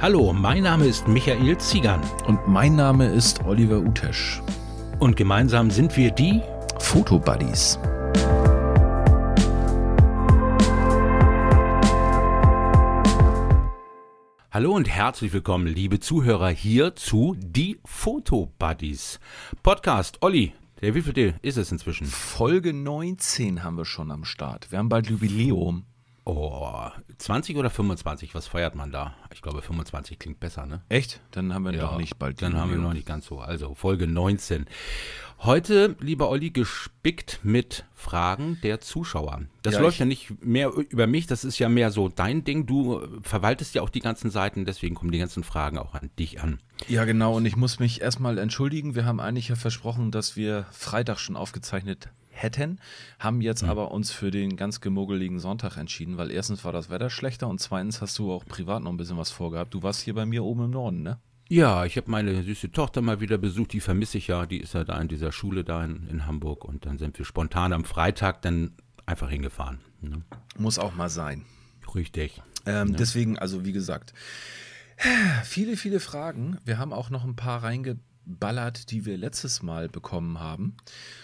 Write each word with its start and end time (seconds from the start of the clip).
Hallo, 0.00 0.32
mein 0.32 0.62
Name 0.62 0.86
ist 0.86 1.08
Michael 1.08 1.58
Ziegern. 1.58 2.00
Und 2.28 2.46
mein 2.46 2.76
Name 2.76 3.08
ist 3.08 3.44
Oliver 3.44 3.80
Utesch. 3.80 4.40
Und 5.00 5.16
gemeinsam 5.16 5.72
sind 5.72 5.96
wir 5.96 6.12
die 6.12 6.40
Fotobuddies. 6.78 7.80
Hallo 14.52 14.76
und 14.76 14.88
herzlich 14.88 15.32
willkommen, 15.32 15.66
liebe 15.66 15.98
Zuhörer, 15.98 16.50
hier 16.50 16.94
zu 16.94 17.34
Die 17.36 17.80
Fotobuddies. 17.84 19.18
Podcast, 19.64 20.18
Olli, 20.20 20.52
der 20.80 20.94
wievielte 20.94 21.34
ist 21.42 21.56
es 21.56 21.72
inzwischen? 21.72 22.06
Folge 22.06 22.72
19 22.72 23.64
haben 23.64 23.76
wir 23.76 23.84
schon 23.84 24.12
am 24.12 24.24
Start. 24.24 24.70
Wir 24.70 24.78
haben 24.78 24.90
bald 24.90 25.08
Jubiläum. 25.08 25.86
Oh, 26.30 26.90
20 27.16 27.56
oder 27.56 27.70
25, 27.70 28.34
was 28.34 28.46
feiert 28.46 28.74
man 28.74 28.92
da? 28.92 29.14
Ich 29.32 29.40
glaube 29.40 29.62
25 29.62 30.18
klingt 30.18 30.38
besser, 30.38 30.66
ne? 30.66 30.82
Echt? 30.90 31.22
Dann 31.30 31.54
haben 31.54 31.64
wir 31.64 31.72
Ja, 31.72 31.84
noch 31.84 31.96
nicht 31.96 32.18
bald 32.18 32.42
Dann 32.42 32.54
haben 32.54 32.70
wir 32.70 32.76
noch 32.76 32.92
nicht 32.92 33.06
ganz 33.06 33.24
so. 33.24 33.38
Also 33.40 33.74
Folge 33.74 34.06
19. 34.06 34.66
Heute, 35.38 35.96
lieber 36.00 36.28
Olli, 36.28 36.50
gespickt 36.50 37.40
mit 37.44 37.86
Fragen 37.94 38.58
der 38.62 38.82
Zuschauer. 38.82 39.40
Das 39.62 39.74
Ja, 39.74 39.80
läuft 39.80 40.00
ja 40.00 40.04
nicht 40.04 40.44
mehr 40.44 40.70
über 40.70 41.06
mich, 41.06 41.26
das 41.26 41.44
ist 41.44 41.58
ja 41.58 41.70
mehr 41.70 41.90
so 41.90 42.10
dein 42.10 42.44
Ding. 42.44 42.66
Du 42.66 43.00
äh, 43.00 43.08
verwaltest 43.22 43.74
ja 43.74 43.80
auch 43.80 43.88
die 43.88 44.00
ganzen 44.00 44.30
Seiten, 44.30 44.66
deswegen 44.66 44.96
kommen 44.96 45.12
die 45.12 45.18
ganzen 45.18 45.44
Fragen 45.44 45.78
auch 45.78 45.94
an 45.94 46.10
dich 46.18 46.42
an. 46.42 46.60
Ja, 46.88 47.06
genau. 47.06 47.36
Und 47.38 47.46
ich 47.46 47.56
muss 47.56 47.78
mich 47.78 48.02
erstmal 48.02 48.36
entschuldigen. 48.36 48.94
Wir 48.94 49.06
haben 49.06 49.18
eigentlich 49.18 49.48
ja 49.48 49.56
versprochen, 49.56 50.10
dass 50.10 50.36
wir 50.36 50.66
Freitag 50.72 51.20
schon 51.20 51.36
aufgezeichnet 51.36 52.10
hätten, 52.42 52.78
haben 53.18 53.40
jetzt 53.40 53.62
Hm. 53.62 53.70
aber 53.70 53.90
uns 53.90 54.10
für 54.10 54.30
den 54.30 54.56
ganz 54.56 54.80
gemuggeligen 54.80 55.38
Sonntag 55.38 55.76
entschieden, 55.76 56.16
weil 56.16 56.30
erstens 56.30 56.64
war 56.64 56.72
das 56.72 56.88
Wetter 56.90 57.10
schlechter 57.10 57.48
und 57.48 57.60
zweitens 57.60 58.00
hast 58.00 58.18
du 58.18 58.32
auch 58.32 58.44
privat 58.44 58.82
noch 58.82 58.90
ein 58.90 58.96
bisschen 58.96 59.16
was 59.18 59.30
vorgehabt. 59.30 59.74
Du 59.74 59.82
warst 59.82 60.00
hier 60.02 60.14
bei 60.14 60.26
mir 60.26 60.44
oben 60.44 60.64
im 60.66 60.70
Norden, 60.70 61.02
ne? 61.02 61.18
Ja, 61.50 61.86
ich 61.86 61.96
habe 61.96 62.10
meine 62.10 62.42
süße 62.42 62.72
Tochter 62.72 63.00
mal 63.00 63.20
wieder 63.20 63.38
besucht, 63.38 63.72
die 63.72 63.80
vermisse 63.80 64.18
ich 64.18 64.26
ja. 64.28 64.44
Die 64.44 64.58
ist 64.58 64.74
ja 64.74 64.84
da 64.84 65.00
in 65.00 65.08
dieser 65.08 65.32
Schule 65.32 65.64
da 65.64 65.82
in, 65.82 66.06
in 66.08 66.26
Hamburg 66.26 66.64
und 66.64 66.84
dann 66.84 66.98
sind 66.98 67.16
wir 67.18 67.24
spontan 67.24 67.72
am 67.72 67.84
Freitag 67.84 68.42
dann 68.42 68.72
einfach 69.06 69.30
hingefahren. 69.30 69.78
Ne? 70.02 70.22
Muss 70.58 70.78
auch 70.78 70.94
mal 70.94 71.08
sein. 71.08 71.46
Richtig. 71.94 72.42
Ähm, 72.66 72.94
Deswegen, 72.96 73.38
also 73.38 73.64
wie 73.64 73.72
gesagt, 73.72 74.12
viele, 75.44 75.76
viele 75.78 76.00
Fragen. 76.00 76.58
Wir 76.66 76.76
haben 76.78 76.92
auch 76.92 77.08
noch 77.08 77.24
ein 77.24 77.36
paar 77.36 77.62
reingeballert, 78.28 78.90
die 78.90 79.04
wir 79.04 79.16
letztes 79.16 79.62
Mal 79.62 79.88
bekommen 79.88 80.38
haben. 80.38 80.76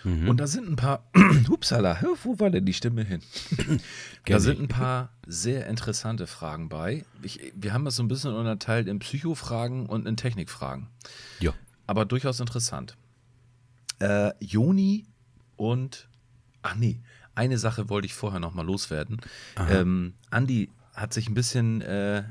Und 0.05 0.39
da 0.39 0.47
sind 0.47 0.69
ein 0.69 0.77
paar, 0.77 1.05
hupsala, 1.49 2.01
wo 2.23 2.39
war 2.39 2.51
denn 2.51 2.65
die 2.65 2.73
Stimme 2.73 3.05
hin? 3.05 3.21
da 4.27 4.41
sind 4.41 4.61
ein 4.61 4.69
paar 4.69 5.11
sehr 5.27 5.67
interessante 5.67 6.27
Fragen 6.27 6.69
bei. 6.69 7.05
Ich, 7.23 7.53
wir 7.55 7.73
haben 7.73 7.85
das 7.85 7.97
so 7.97 8.03
ein 8.03 8.09
bisschen 8.09 8.35
unterteilt 8.35 8.89
in 8.89 8.99
Psychofragen 8.99 9.87
und 9.87 10.07
in 10.07 10.17
Technikfragen. 10.17 10.89
Ja. 11.41 11.53
Aber 11.87 12.05
durchaus 12.05 12.41
interessant. 12.41 12.97
Äh, 14.01 14.33
Joni 14.41 15.07
und, 15.57 16.09
ach 16.63 16.75
nee, 16.75 17.01
eine 17.35 17.59
Sache 17.59 17.89
wollte 17.89 18.07
ich 18.07 18.15
vorher 18.15 18.41
noch 18.41 18.55
mal 18.55 18.65
loswerden. 18.65 19.21
Ähm, 19.69 20.15
Andi 20.31 20.71
hat 20.95 21.13
sich 21.13 21.29
ein 21.29 21.35
bisschen 21.35 21.81
äh, 21.83 22.23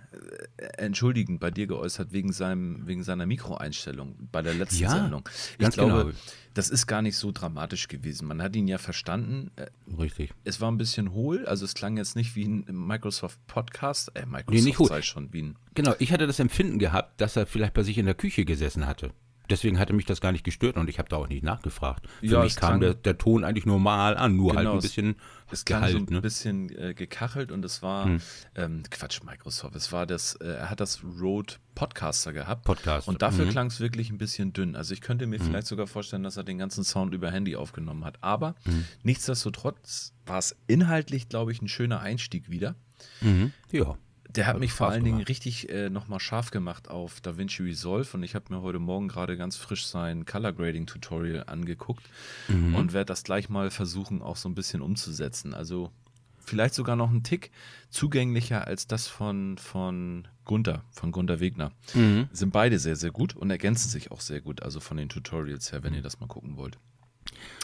entschuldigend 0.78 1.40
bei 1.40 1.52
dir 1.52 1.68
geäußert 1.68 2.14
wegen, 2.14 2.32
seinem, 2.32 2.88
wegen 2.88 3.04
seiner 3.04 3.26
Mikroeinstellung 3.26 4.16
bei 4.32 4.42
der 4.42 4.54
letzten 4.54 4.84
Ja, 4.84 4.90
Sendung. 4.92 5.28
Ich 5.60 5.70
glaube, 5.72 6.06
genau. 6.06 6.18
das 6.54 6.70
ist 6.70 6.88
gar 6.88 7.02
nicht 7.02 7.18
so 7.18 7.32
dramatisch 7.32 7.88
gewesen. 7.90 8.28
Man 8.28 8.42
hat 8.42 8.56
ihn 8.56 8.68
ja 8.68 8.78
verstanden. 8.78 9.52
Äh, 9.58 9.68
Richtig. 9.98 10.34
Es 10.46 10.62
war 10.62 10.72
ein 10.72 10.78
bisschen 10.78 11.12
hohl, 11.12 11.46
also 11.46 11.66
es 11.66 11.74
klang 11.74 11.98
jetzt 11.98 12.16
nicht 12.16 12.36
wie 12.36 12.46
ein 12.46 12.66
Microsoft 12.70 13.46
Podcast, 13.48 14.12
äh, 14.16 14.26
Microsoft 14.26 14.50
Nee, 14.52 14.62
nicht 14.62 14.80
hohl. 14.80 14.88
sei 14.88 15.02
schon 15.02 15.34
wie 15.34 15.42
ein 15.44 15.56
Genau, 15.76 15.94
ich 16.00 16.12
hatte 16.14 16.28
das 16.28 16.40
Empfinden 16.40 16.80
gehabt, 16.80 17.20
dass 17.20 17.36
er 17.36 17.46
vielleicht 17.46 17.74
bei 17.74 17.84
sich 17.84 17.98
in 17.98 18.06
der 18.06 18.16
Küche 18.16 18.46
gesessen 18.46 18.88
hatte. 18.88 19.12
Deswegen 19.50 19.78
hatte 19.78 19.92
mich 19.94 20.06
das 20.06 20.22
gar 20.22 20.32
nicht 20.32 20.44
gestört 20.46 20.78
und 20.78 20.90
ich 20.90 21.00
habe 21.00 21.10
da 21.10 21.18
auch 21.18 21.28
nicht 21.28 21.44
nachgefragt. 21.44 22.08
Für 22.22 22.26
Ja, 22.26 22.44
mich 22.44 22.56
kam 22.56 22.80
der, 22.80 22.94
der 22.94 23.18
Ton 23.18 23.44
eigentlich 23.44 23.66
normal 23.66 24.16
an, 24.16 24.36
nur 24.38 24.52
halt 24.52 24.60
Genau, 24.62 24.72
ein 24.74 24.78
es- 24.78 24.84
bisschen 24.84 25.16
Es 25.52 25.66
klang 25.66 25.82
so 25.84 25.88
Gehalt, 25.94 26.10
ein 26.10 26.14
ne? 26.14 26.22
bisschen 26.22 26.70
äh, 26.78 26.94
gekachelt 26.94 27.52
und 27.52 27.64
es 27.66 27.82
war, 27.84 28.06
Hm. 28.06 28.22
ähm, 28.56 28.84
Quatsch, 28.90 29.22
Microsoft, 29.24 29.76
es 29.76 29.92
war 29.92 30.06
das, 30.06 30.36
äh, 30.36 30.46
er 30.48 30.70
hat 30.70 30.80
das 30.80 31.04
Rode 31.04 31.56
Podcaster 31.76 32.32
gehabt. 32.34 32.64
Podcast. 32.66 33.08
Und 33.08 33.22
dafür 33.22 33.46
Mhm. 33.46 33.50
klang 33.50 33.68
es 33.68 33.80
wirklich 33.80 34.10
ein 34.10 34.18
bisschen 34.18 34.54
dünn. 34.54 34.76
Also 34.76 34.94
ich 34.94 35.02
könnte 35.02 35.28
mir 35.28 35.40
vielleicht 35.40 35.68
sogar 35.68 35.88
vorstellen, 35.88 36.24
dass 36.24 36.38
er 36.38 36.44
den 36.44 36.58
ganzen 36.58 36.84
Sound 36.84 37.14
über 37.14 37.30
Handy 37.30 37.56
aufgenommen 37.56 38.06
hat. 38.06 38.18
Aber 38.22 38.56
Mhm. 38.66 38.86
nichtsdestotrotz 39.04 40.14
war 40.26 40.38
es 40.40 40.56
inhaltlich, 40.68 41.30
glaube 41.30 41.52
ich, 41.52 41.62
ein 41.62 41.68
schöner 41.68 42.00
Einstieg 42.00 42.50
wieder. 42.50 42.76
Mhm. 43.22 43.52
Ja. 43.72 43.98
Der 44.36 44.48
hat 44.48 44.56
Hat 44.56 44.60
mich 44.62 44.74
vor 44.74 44.90
allen 44.90 45.04
Dingen 45.04 45.18
gemacht. 45.18 45.30
richtig 45.30 45.70
äh, 45.70 45.90
nochmal 45.90 46.20
scharf 46.20 46.50
gemacht 46.50 46.90
auf 46.90 47.22
DaVinci 47.22 47.62
Resolve 47.64 48.10
und 48.18 48.24
ich 48.24 48.34
habe 48.34 48.54
mir 48.54 48.62
heute 48.62 48.80
Morgen 48.80 49.08
gerade 49.08 49.38
ganz 49.38 49.58
frisch 49.58 49.86
sein 49.86 50.26
Color 50.26 50.54
Grading 50.54 50.88
Tutorial 50.88 51.44
angeguckt 51.46 52.04
Mhm. 52.48 52.74
und 52.76 52.94
werde 52.94 53.06
das 53.06 53.24
gleich 53.24 53.50
mal 53.50 53.70
versuchen, 53.70 54.22
auch 54.24 54.36
so 54.38 54.50
ein 54.50 54.56
bisschen 54.56 54.82
umzusetzen. 54.82 55.54
Also 55.54 55.92
vielleicht 56.40 56.74
sogar 56.74 56.96
noch 56.96 57.10
einen 57.12 57.22
Tick 57.24 57.52
zugänglicher 57.90 58.66
als 58.66 58.88
das 58.88 59.08
von, 59.08 59.58
von 59.60 60.28
Gunther, 60.46 60.84
von 60.92 61.12
Gunther 61.12 61.40
Wegner. 61.40 61.72
Mhm. 61.94 62.28
Sind 62.32 62.52
beide 62.52 62.80
sehr, 62.80 62.96
sehr 62.96 63.12
gut 63.12 63.36
und 63.36 63.52
ergänzen 63.52 63.88
sich 63.90 64.12
auch 64.12 64.20
sehr 64.22 64.42
gut, 64.42 64.64
also 64.64 64.80
von 64.80 64.98
den 64.98 65.10
Tutorials 65.10 65.72
her, 65.72 65.80
Mhm. 65.80 65.84
wenn 65.84 65.94
ihr 65.94 66.02
das 66.02 66.20
mal 66.20 66.28
gucken 66.28 66.58
wollt. 66.58 66.80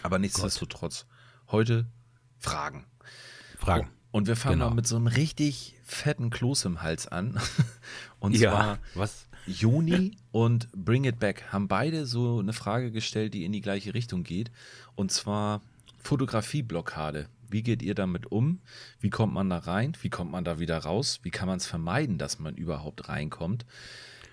Aber 0.04 0.20
nichtsdestotrotz, 0.20 1.08
heute 1.48 1.88
Fragen. 2.38 2.86
Fragen. 3.58 3.90
Und 4.12 4.28
wir 4.28 4.36
fangen 4.36 4.56
Genau. 4.56 4.70
mal 4.70 4.76
mit 4.76 4.88
so 4.88 4.96
einem 4.96 5.08
richtig 5.08 5.76
fetten 5.84 6.30
Kloß 6.30 6.66
im 6.66 6.82
Hals 6.82 7.08
an. 7.08 7.40
Und 8.20 8.36
ja. 8.36 8.52
zwar 8.52 8.80
Was? 8.96 9.28
Joni 9.48 10.18
und 10.32 10.72
Bring 10.74 11.06
It 11.06 11.18
Back 11.20 11.46
haben 11.52 11.68
beide 11.68 12.06
so 12.06 12.40
eine 12.40 12.54
Frage 12.54 12.92
gestellt, 12.92 13.34
die 13.34 13.46
in 13.46 13.52
die 13.52 13.62
gleiche 13.62 13.94
Richtung 13.96 14.24
geht. 14.24 14.52
Und 14.96 15.12
zwar 15.12 15.62
Fotografieblockade. 16.04 17.28
Wie 17.50 17.64
geht 17.64 17.82
ihr 17.82 17.96
damit 17.96 18.32
um? 18.32 18.60
Wie 19.00 19.10
kommt 19.10 19.34
man 19.34 19.50
da 19.50 19.58
rein? 19.58 19.98
Wie 20.02 20.10
kommt 20.10 20.32
man 20.32 20.44
da 20.44 20.60
wieder 20.60 20.78
raus? 20.78 21.20
Wie 21.24 21.32
kann 21.32 21.48
man 21.48 21.58
es 21.58 21.66
vermeiden, 21.66 22.18
dass 22.20 22.38
man 22.38 22.56
überhaupt 22.56 23.10
reinkommt? 23.10 23.66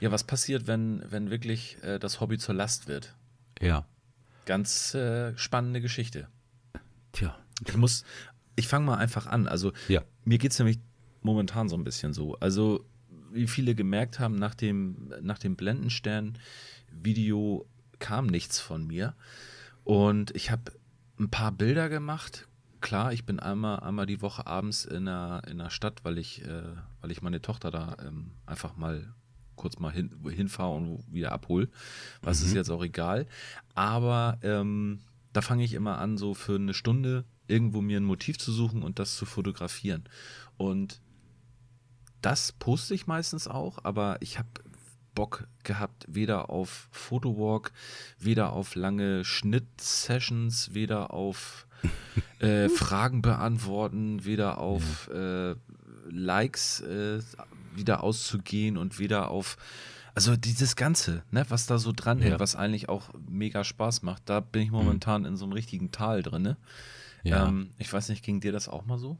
Ja, 0.00 0.10
was 0.12 0.24
passiert, 0.24 0.66
wenn, 0.66 1.02
wenn 1.10 1.30
wirklich 1.30 1.78
äh, 1.82 1.98
das 1.98 2.20
Hobby 2.20 2.36
zur 2.36 2.54
Last 2.54 2.86
wird? 2.88 3.14
Ja. 3.60 3.86
Ganz 4.44 4.92
äh, 4.94 5.36
spannende 5.38 5.80
Geschichte. 5.80 6.28
Tja. 7.12 7.38
Ich 7.66 7.76
muss, 7.76 8.04
ich 8.56 8.68
fange 8.68 8.86
mal 8.86 8.96
einfach 8.96 9.26
an. 9.26 9.46
Also 9.46 9.72
Ja. 9.88 10.02
mir 10.24 10.38
geht 10.38 10.52
es 10.52 10.58
nämlich 10.58 10.78
momentan 11.22 11.68
so 11.68 11.76
ein 11.76 11.84
bisschen 11.84 12.12
so. 12.12 12.36
Also, 12.40 12.84
wie 13.32 13.46
viele 13.46 13.74
gemerkt 13.74 14.18
haben, 14.18 14.36
nach 14.36 14.54
dem, 14.54 15.12
nach 15.20 15.38
dem 15.38 15.56
Blendenstern-Video 15.56 17.66
kam 17.98 18.26
nichts 18.26 18.60
von 18.60 18.86
mir. 18.86 19.14
Und 19.84 20.34
ich 20.34 20.50
habe 20.50 20.72
ein 21.18 21.30
paar 21.30 21.52
Bilder 21.52 21.88
gemacht. 21.88 22.48
Klar, 22.80 23.12
ich 23.12 23.24
bin 23.24 23.40
einmal, 23.40 23.80
einmal 23.80 24.06
die 24.06 24.22
Woche 24.22 24.46
abends 24.46 24.84
in 24.84 25.06
der, 25.06 25.42
in 25.48 25.58
der 25.58 25.70
Stadt, 25.70 26.04
weil 26.04 26.18
ich, 26.18 26.44
äh, 26.44 26.62
weil 27.00 27.10
ich 27.10 27.22
meine 27.22 27.42
Tochter 27.42 27.70
da 27.70 27.96
ähm, 28.06 28.32
einfach 28.44 28.76
mal 28.76 29.12
kurz 29.56 29.78
mal 29.78 29.92
hin, 29.92 30.10
hinfahre 30.28 30.76
und 30.76 31.02
wieder 31.10 31.32
abhole. 31.32 31.68
Was 32.20 32.42
ist 32.42 32.54
jetzt 32.54 32.70
auch 32.70 32.84
egal. 32.84 33.26
Aber 33.74 34.38
ähm, 34.42 35.00
da 35.32 35.40
fange 35.40 35.64
ich 35.64 35.72
immer 35.72 35.98
an, 35.98 36.18
so 36.18 36.34
für 36.34 36.56
eine 36.56 36.74
Stunde 36.74 37.24
irgendwo 37.48 37.80
mir 37.80 37.98
ein 38.00 38.04
Motiv 38.04 38.38
zu 38.38 38.52
suchen 38.52 38.82
und 38.82 38.98
das 38.98 39.16
zu 39.16 39.26
fotografieren. 39.26 40.04
Und 40.56 41.00
das 42.22 42.52
poste 42.52 42.94
ich 42.94 43.06
meistens 43.06 43.46
auch, 43.48 43.78
aber 43.84 44.16
ich 44.20 44.38
habe 44.38 44.48
Bock 45.14 45.46
gehabt, 45.64 46.04
weder 46.08 46.50
auf 46.50 46.88
Photowalk, 46.90 47.72
weder 48.18 48.52
auf 48.52 48.74
lange 48.74 49.24
Schnittsessions, 49.24 50.74
weder 50.74 51.12
auf 51.12 51.66
äh, 52.40 52.68
Fragen 52.68 53.22
beantworten, 53.22 54.24
weder 54.24 54.58
auf 54.58 55.08
äh, 55.08 55.54
Likes 56.08 56.80
äh, 56.80 57.20
wieder 57.74 58.02
auszugehen 58.02 58.76
und 58.76 58.98
weder 58.98 59.30
auf 59.30 59.56
also 60.14 60.34
dieses 60.34 60.76
Ganze, 60.76 61.22
ne, 61.30 61.44
was 61.50 61.66
da 61.66 61.76
so 61.76 61.92
dran 61.94 62.20
hängt, 62.20 62.32
Ja. 62.32 62.40
was 62.40 62.56
eigentlich 62.56 62.88
auch 62.88 63.10
mega 63.28 63.64
Spaß 63.64 64.00
macht, 64.00 64.22
da 64.24 64.40
bin 64.40 64.62
ich 64.62 64.70
momentan 64.70 65.26
in 65.26 65.36
so 65.36 65.44
einem 65.44 65.52
richtigen 65.52 65.90
Tal 65.92 66.22
drin. 66.22 66.40
Ne? 66.40 66.56
Ja. 67.26 67.48
Ähm, 67.48 67.70
ich 67.78 67.92
weiß 67.92 68.08
nicht, 68.08 68.24
ging 68.24 68.40
dir 68.40 68.52
das 68.52 68.68
auch 68.68 68.86
mal 68.86 68.98
so? 68.98 69.18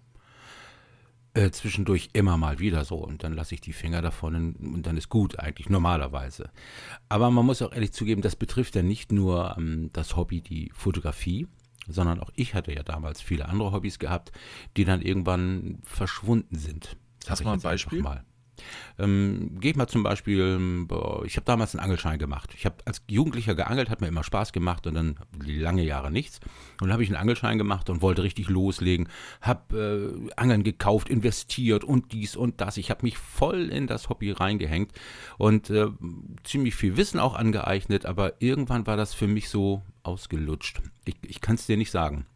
Äh, 1.35 1.51
zwischendurch 1.51 2.11
immer 2.15 2.39
mal 2.39 2.61
wieder 2.61 2.85
so 2.85 2.97
und 2.97 3.23
dann 3.23 3.35
lasse 3.35 3.55
ich 3.55 3.61
die 3.61 3.75
Finger 3.75 4.01
davon 4.01 4.35
und, 4.35 4.75
und 4.75 4.87
dann 4.87 4.97
ist 4.97 5.11
gut 5.11 5.39
eigentlich 5.39 5.69
normalerweise. 5.69 6.51
Aber 7.11 7.31
man 7.31 7.45
muss 7.45 7.61
auch 7.61 7.73
ehrlich 7.73 7.93
zugeben, 7.93 8.23
das 8.23 8.37
betrifft 8.37 8.75
ja 8.75 8.83
nicht 8.83 9.13
nur 9.13 9.55
ähm, 9.59 9.91
das 9.93 10.17
Hobby, 10.17 10.41
die 10.41 10.71
Fotografie, 10.75 11.47
sondern 11.89 12.21
auch 12.21 12.31
ich 12.37 12.55
hatte 12.55 12.73
ja 12.73 12.83
damals 12.83 13.21
viele 13.21 13.49
andere 13.49 13.73
Hobbys 13.73 13.99
gehabt, 13.99 14.33
die 14.77 14.85
dann 14.85 15.03
irgendwann 15.03 15.79
verschwunden 15.83 16.57
sind. 16.57 16.97
Hast 17.27 17.41
ich 17.41 17.47
mal 17.47 17.53
ein 17.55 17.61
Beispiel? 17.61 18.01
Mal. 18.01 18.25
Ähm, 18.99 19.59
Gehe 19.61 19.73
ich 19.73 19.77
mal 19.77 19.87
zum 19.87 20.03
Beispiel, 20.03 20.87
ich 21.25 21.37
habe 21.37 21.45
damals 21.45 21.75
einen 21.75 21.85
Angelschein 21.85 22.19
gemacht. 22.19 22.55
Ich 22.57 22.67
habe 22.67 22.77
als 22.85 23.03
Jugendlicher 23.09 23.55
geangelt, 23.55 23.91
hat 23.91 24.01
mir 24.01 24.09
immer 24.09 24.25
Spaß 24.25 24.53
gemacht 24.53 24.87
und 24.87 24.95
dann 24.95 25.19
lange 25.45 25.83
Jahre 25.83 26.11
nichts. 26.11 26.41
Und 26.81 26.89
dann 26.89 26.93
habe 26.93 27.03
ich 27.03 27.09
einen 27.09 27.17
Angelschein 27.17 27.59
gemacht 27.59 27.91
und 27.91 28.03
wollte 28.03 28.23
richtig 28.23 28.49
loslegen. 28.49 29.09
Habe 29.41 30.25
äh, 30.29 30.31
Angeln 30.37 30.63
gekauft, 30.63 31.09
investiert 31.09 31.85
und 31.85 32.13
dies 32.13 32.37
und 32.37 32.61
das. 32.61 32.77
Ich 32.77 32.91
habe 32.91 33.05
mich 33.05 33.19
voll 33.19 33.69
in 33.71 33.87
das 33.87 34.09
Hobby 34.09 34.33
reingehängt 34.33 34.93
und 35.39 35.71
äh, 35.71 35.89
ziemlich 36.45 36.75
viel 36.75 36.97
Wissen 36.97 37.21
auch 37.21 37.35
angeeignet, 37.35 38.07
aber 38.07 38.41
irgendwann 38.41 38.87
war 38.87 38.97
das 38.97 39.15
für 39.15 39.27
mich 39.27 39.49
so 39.49 39.83
ausgelutscht. 40.03 40.81
Ich, 41.05 41.17
ich 41.23 41.41
kann 41.41 41.57
es 41.57 41.67
dir 41.67 41.77
nicht 41.77 41.91
sagen. 41.91 42.27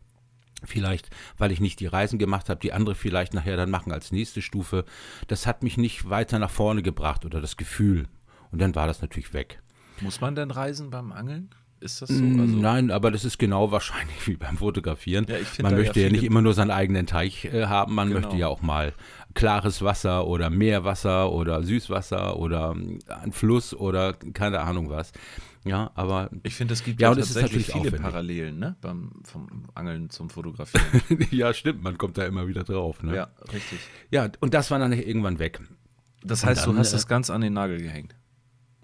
Vielleicht, 0.65 1.11
weil 1.39 1.53
ich 1.53 1.61
nicht 1.61 1.81
die 1.81 1.87
Reisen 1.87 2.19
gemacht 2.19 2.49
habe, 2.49 2.61
die 2.61 2.73
andere 2.73 2.95
vielleicht 2.95 3.35
nachher 3.35 3.57
dann 3.57 3.71
machen 3.71 3.93
als 3.93 4.13
nächste 4.13 4.43
Stufe. 4.43 4.85
Das 5.27 5.47
hat 5.47 5.63
mich 5.63 5.77
nicht 5.77 6.09
weiter 6.09 6.39
nach 6.39 6.51
vorne 6.51 6.83
gebracht 6.83 7.25
oder 7.25 7.41
das 7.41 7.57
Gefühl. 7.57 8.07
Und 8.51 8.61
dann 8.61 8.75
war 8.75 8.87
das 8.87 9.01
natürlich 9.01 9.33
weg. 9.33 9.61
Muss 10.01 10.21
man 10.21 10.35
denn 10.35 10.51
reisen 10.51 10.91
beim 10.91 11.13
Angeln? 11.13 11.51
Ist 11.81 12.03
das 12.03 12.11
so? 12.11 12.23
Mm, 12.23 12.41
also 12.41 12.57
Nein, 12.57 12.91
aber 12.91 13.11
das 13.11 13.25
ist 13.25 13.39
genau 13.39 13.73
wahrscheinlich 13.73 14.15
wie 14.27 14.37
beim 14.37 14.59
Fotografieren. 14.59 15.27
Ja, 15.29 15.37
man 15.63 15.75
möchte 15.75 16.01
ja, 16.01 16.07
ja, 16.07 16.13
nicht 16.13 16.25
immer 16.25 16.43
nur 16.43 16.53
seinen 16.53 16.71
eigenen 16.71 17.07
Teich 17.07 17.47
äh, 17.47 17.67
haben, 17.67 17.95
man 17.95 18.09
genau. 18.09 18.21
möchte 18.21 18.37
ja 18.37 18.49
auch 18.49 18.61
mal 18.61 18.93
klares 19.35 19.83
Wasser 19.83 20.27
oder 20.27 20.51
Meerwasser 20.51 21.33
oder 21.33 21.63
Süßwasser 21.63 22.37
oder 22.37 22.73
ähm, 22.73 22.99
ein 23.09 23.33
Fluss 23.33 23.75
oder 23.75 24.13
keine 24.13 24.61
Ahnung 24.61 24.91
was. 24.91 25.13
Ja, 25.65 25.91
aber 25.95 26.31
ich 26.43 26.55
finde, 26.55 26.73
es 26.73 26.83
gibt 26.83 27.01
ja, 27.01 27.11
ja 27.11 27.15
tatsächlich 27.15 27.67
viele 27.67 27.81
aufwendig. 27.81 28.01
Parallelen, 28.01 28.59
ne, 28.59 28.77
beim 28.81 29.13
vom 29.25 29.69
Angeln 29.75 30.09
zum 30.09 30.31
Fotografieren. 30.31 31.03
ja, 31.31 31.53
stimmt, 31.53 31.83
man 31.83 31.99
kommt 31.99 32.17
da 32.17 32.25
immer 32.25 32.49
wieder 32.49 32.65
drauf, 32.65 33.03
ne? 33.03 33.15
Ja, 33.15 33.31
richtig. 33.53 33.79
Ja, 34.11 34.31
und 34.41 34.55
das 34.55 34.71
war 34.71 34.79
dann 34.79 34.93
irgendwann 34.93 35.39
weg. 35.39 35.61
Das 36.23 36.45
heißt, 36.45 36.67
dann, 36.67 36.75
du 36.75 36.79
hast 36.79 36.91
äh, 36.91 36.93
das 36.93 37.07
ganz 37.07 37.29
an 37.29 37.43
den 37.43 37.53
Nagel 37.53 37.79
gehängt. 37.79 38.15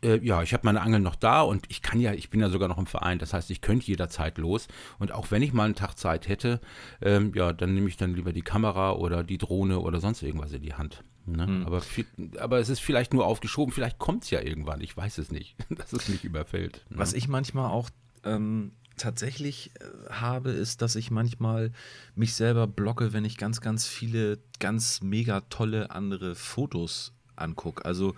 Äh, 0.03 0.19
ja, 0.19 0.43
ich 0.43 0.53
habe 0.53 0.63
meine 0.65 0.83
Angeln 0.83 1.03
noch 1.03 1.17
da 1.17 1.41
und 1.41 1.65
ich 1.69 1.81
kann 1.81 1.99
ja, 1.99 2.13
ich 2.13 2.29
bin 2.29 2.41
ja 2.41 2.51
sogar 2.51 2.69
noch 2.69 2.79
im 2.79 2.87
Verein, 2.87 3.19
das 3.19 3.33
heißt, 3.33 3.51
ich 3.51 3.63
könnte 3.63 3.87
jederzeit 3.87 4.37
los. 4.37 4.69
Und 4.99 5.13
auch 5.13 5.31
wenn 5.31 5.41
ich 5.41 5.55
mal 5.55 5.65
einen 5.65 5.75
Tag 5.75 5.95
Zeit 5.99 6.29
hätte, 6.29 6.61
ähm, 7.01 7.33
ja, 7.35 7.55
dann 7.55 7.75
nehme 7.75 7.89
ich 7.89 7.97
dann 7.97 8.15
lieber 8.15 8.35
die 8.35 8.43
Kamera 8.43 8.93
oder 8.93 9.25
die 9.25 9.39
Drohne 9.39 9.81
oder 9.81 10.01
sonst 10.01 10.23
irgendwas 10.23 10.53
in 10.53 10.63
die 10.63 10.75
Hand. 10.75 11.03
Ne? 11.27 11.47
Hm. 11.47 11.67
Aber, 11.67 11.81
viel, 11.81 12.07
aber 12.39 12.59
es 12.59 12.69
ist 12.69 12.81
vielleicht 12.81 13.13
nur 13.13 13.27
aufgeschoben, 13.27 13.73
vielleicht 13.73 13.99
kommt 13.99 14.25
es 14.25 14.31
ja 14.31 14.41
irgendwann, 14.41 14.81
ich 14.81 14.97
weiß 14.97 15.19
es 15.19 15.31
nicht, 15.31 15.57
dass 15.71 15.93
es 15.93 16.09
mich 16.09 16.25
überfällt. 16.25 16.85
Ne? 16.89 16.99
Was 16.99 17.13
ich 17.13 17.29
manchmal 17.29 17.71
auch 17.71 17.91
ähm, 18.25 18.73
tatsächlich 18.97 19.73
äh, 19.81 20.11
habe, 20.11 20.51
ist, 20.51 20.83
dass 20.83 20.97
ich 20.97 21.11
manchmal 21.11 21.73
mich 22.15 22.35
selber 22.35 22.67
blocke, 22.67 23.13
wenn 23.13 23.25
ich 23.25 23.37
ganz, 23.37 23.61
ganz 23.61 23.87
viele 23.87 24.39
ganz 24.59 25.03
mega 25.03 25.41
tolle 25.43 25.91
andere 25.91 26.35
Fotos 26.35 27.13
angucke. 27.37 27.85
Also 27.85 28.15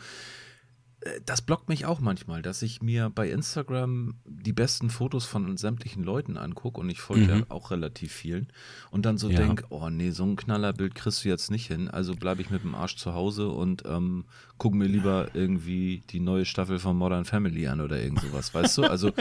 das 1.24 1.42
blockt 1.42 1.68
mich 1.68 1.86
auch 1.86 2.00
manchmal, 2.00 2.42
dass 2.42 2.60
ich 2.62 2.82
mir 2.82 3.10
bei 3.10 3.30
Instagram 3.30 4.16
die 4.24 4.52
besten 4.52 4.90
Fotos 4.90 5.26
von 5.26 5.56
sämtlichen 5.56 6.02
Leuten 6.02 6.36
angucke 6.36 6.80
und 6.80 6.90
ich 6.90 7.00
folge 7.00 7.22
mhm. 7.22 7.30
ja 7.40 7.46
auch 7.50 7.70
relativ 7.70 8.12
vielen 8.12 8.48
und 8.90 9.06
dann 9.06 9.16
so 9.16 9.30
ja. 9.30 9.38
denke, 9.38 9.64
oh 9.68 9.90
nee, 9.90 10.10
so 10.10 10.24
ein 10.24 10.34
Knallerbild 10.34 10.96
kriegst 10.96 11.24
du 11.24 11.28
jetzt 11.28 11.50
nicht 11.52 11.68
hin, 11.68 11.88
also 11.88 12.14
bleibe 12.16 12.42
ich 12.42 12.50
mit 12.50 12.64
dem 12.64 12.74
Arsch 12.74 12.96
zu 12.96 13.14
Hause 13.14 13.48
und 13.48 13.84
ähm, 13.86 14.24
gucke 14.58 14.76
mir 14.76 14.88
lieber 14.88 15.28
irgendwie 15.34 16.02
die 16.10 16.20
neue 16.20 16.44
Staffel 16.44 16.80
von 16.80 16.96
Modern 16.96 17.24
Family 17.24 17.68
an 17.68 17.80
oder 17.80 18.02
irgend 18.02 18.20
sowas, 18.20 18.52
weißt 18.52 18.78
du? 18.78 18.82
Also 18.82 19.12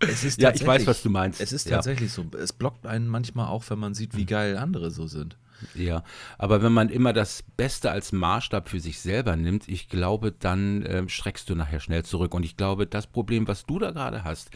es 0.00 0.24
ist 0.24 0.40
ja, 0.40 0.54
ich 0.54 0.66
weiß, 0.66 0.86
was 0.86 1.02
du 1.02 1.10
meinst. 1.10 1.42
Es 1.42 1.52
ist 1.52 1.68
tatsächlich 1.68 2.16
ja. 2.16 2.24
so. 2.24 2.38
Es 2.38 2.54
blockt 2.54 2.86
einen 2.86 3.06
manchmal 3.06 3.48
auch, 3.48 3.64
wenn 3.68 3.78
man 3.78 3.92
sieht, 3.92 4.16
wie 4.16 4.24
geil 4.24 4.56
andere 4.56 4.90
so 4.90 5.06
sind. 5.06 5.36
Ja, 5.74 6.02
aber 6.38 6.62
wenn 6.62 6.72
man 6.72 6.88
immer 6.88 7.12
das 7.12 7.44
Beste 7.56 7.90
als 7.90 8.12
Maßstab 8.12 8.68
für 8.68 8.80
sich 8.80 9.00
selber 9.00 9.36
nimmt, 9.36 9.68
ich 9.68 9.88
glaube, 9.88 10.32
dann 10.32 10.82
äh, 10.82 11.08
schreckst 11.08 11.48
du 11.48 11.54
nachher 11.54 11.80
schnell 11.80 12.04
zurück. 12.04 12.34
Und 12.34 12.44
ich 12.44 12.56
glaube, 12.56 12.86
das 12.86 13.06
Problem, 13.06 13.48
was 13.48 13.66
du 13.66 13.78
da 13.78 13.90
gerade 13.90 14.24
hast, 14.24 14.50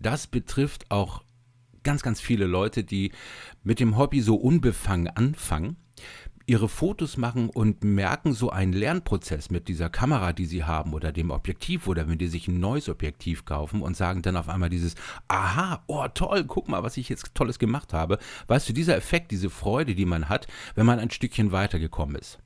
das 0.00 0.26
betrifft 0.26 0.90
auch 0.90 1.22
ganz, 1.82 2.02
ganz 2.02 2.20
viele 2.20 2.46
Leute, 2.46 2.84
die 2.84 3.12
mit 3.62 3.80
dem 3.80 3.96
Hobby 3.96 4.20
so 4.20 4.36
unbefangen 4.36 5.08
anfangen 5.08 5.76
ihre 6.46 6.68
Fotos 6.68 7.16
machen 7.16 7.50
und 7.50 7.84
merken 7.84 8.32
so 8.32 8.50
einen 8.50 8.72
Lernprozess 8.72 9.50
mit 9.50 9.68
dieser 9.68 9.90
Kamera, 9.90 10.32
die 10.32 10.46
sie 10.46 10.64
haben 10.64 10.92
oder 10.94 11.12
dem 11.12 11.30
Objektiv 11.30 11.86
oder 11.86 12.08
wenn 12.08 12.18
die 12.18 12.28
sich 12.28 12.48
ein 12.48 12.60
neues 12.60 12.88
Objektiv 12.88 13.44
kaufen 13.44 13.82
und 13.82 13.96
sagen 13.96 14.22
dann 14.22 14.36
auf 14.36 14.48
einmal 14.48 14.70
dieses, 14.70 14.94
aha, 15.28 15.82
oh 15.86 16.06
toll, 16.08 16.44
guck 16.44 16.68
mal, 16.68 16.82
was 16.82 16.96
ich 16.96 17.08
jetzt 17.08 17.34
tolles 17.34 17.58
gemacht 17.58 17.92
habe. 17.92 18.18
Weißt 18.46 18.68
du, 18.68 18.72
dieser 18.72 18.96
Effekt, 18.96 19.30
diese 19.30 19.50
Freude, 19.50 19.94
die 19.94 20.06
man 20.06 20.28
hat, 20.28 20.46
wenn 20.74 20.86
man 20.86 20.98
ein 20.98 21.10
Stückchen 21.10 21.52
weitergekommen 21.52 22.16
ist. 22.16 22.38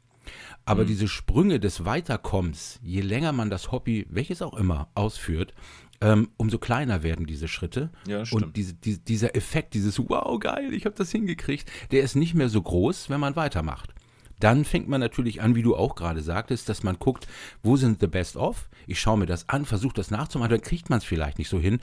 Aber 0.64 0.82
mhm. 0.82 0.88
diese 0.88 1.08
Sprünge 1.08 1.60
des 1.60 1.84
Weiterkommens, 1.84 2.80
je 2.82 3.00
länger 3.00 3.32
man 3.32 3.50
das 3.50 3.70
Hobby, 3.70 4.06
welches 4.10 4.42
auch 4.42 4.54
immer, 4.54 4.88
ausführt, 4.94 5.54
ähm, 6.00 6.28
umso 6.36 6.58
kleiner 6.58 7.02
werden 7.02 7.26
diese 7.26 7.48
Schritte. 7.48 7.90
Ja, 8.06 8.24
stimmt. 8.24 8.42
Und 8.42 8.56
diese, 8.56 8.74
die, 8.74 8.98
dieser 8.98 9.34
Effekt, 9.34 9.74
dieses 9.74 9.98
Wow, 9.98 10.38
geil, 10.38 10.72
ich 10.72 10.84
habe 10.84 10.96
das 10.96 11.10
hingekriegt, 11.10 11.70
der 11.90 12.02
ist 12.02 12.16
nicht 12.16 12.34
mehr 12.34 12.48
so 12.48 12.60
groß, 12.60 13.10
wenn 13.10 13.20
man 13.20 13.36
weitermacht. 13.36 13.94
Dann 14.38 14.64
fängt 14.64 14.88
man 14.88 15.00
natürlich 15.00 15.40
an, 15.40 15.54
wie 15.54 15.62
du 15.62 15.74
auch 15.74 15.94
gerade 15.94 16.20
sagtest, 16.20 16.68
dass 16.68 16.82
man 16.82 16.98
guckt, 16.98 17.26
wo 17.62 17.76
sind 17.76 18.00
the 18.00 18.06
best 18.06 18.36
of? 18.36 18.68
Ich 18.86 19.00
schaue 19.00 19.18
mir 19.18 19.26
das 19.26 19.48
an, 19.48 19.64
versuche 19.64 19.94
das 19.94 20.10
nachzumachen, 20.10 20.50
dann 20.50 20.60
kriegt 20.60 20.90
man 20.90 20.98
es 20.98 21.04
vielleicht 21.04 21.38
nicht 21.38 21.48
so 21.48 21.58
hin, 21.58 21.80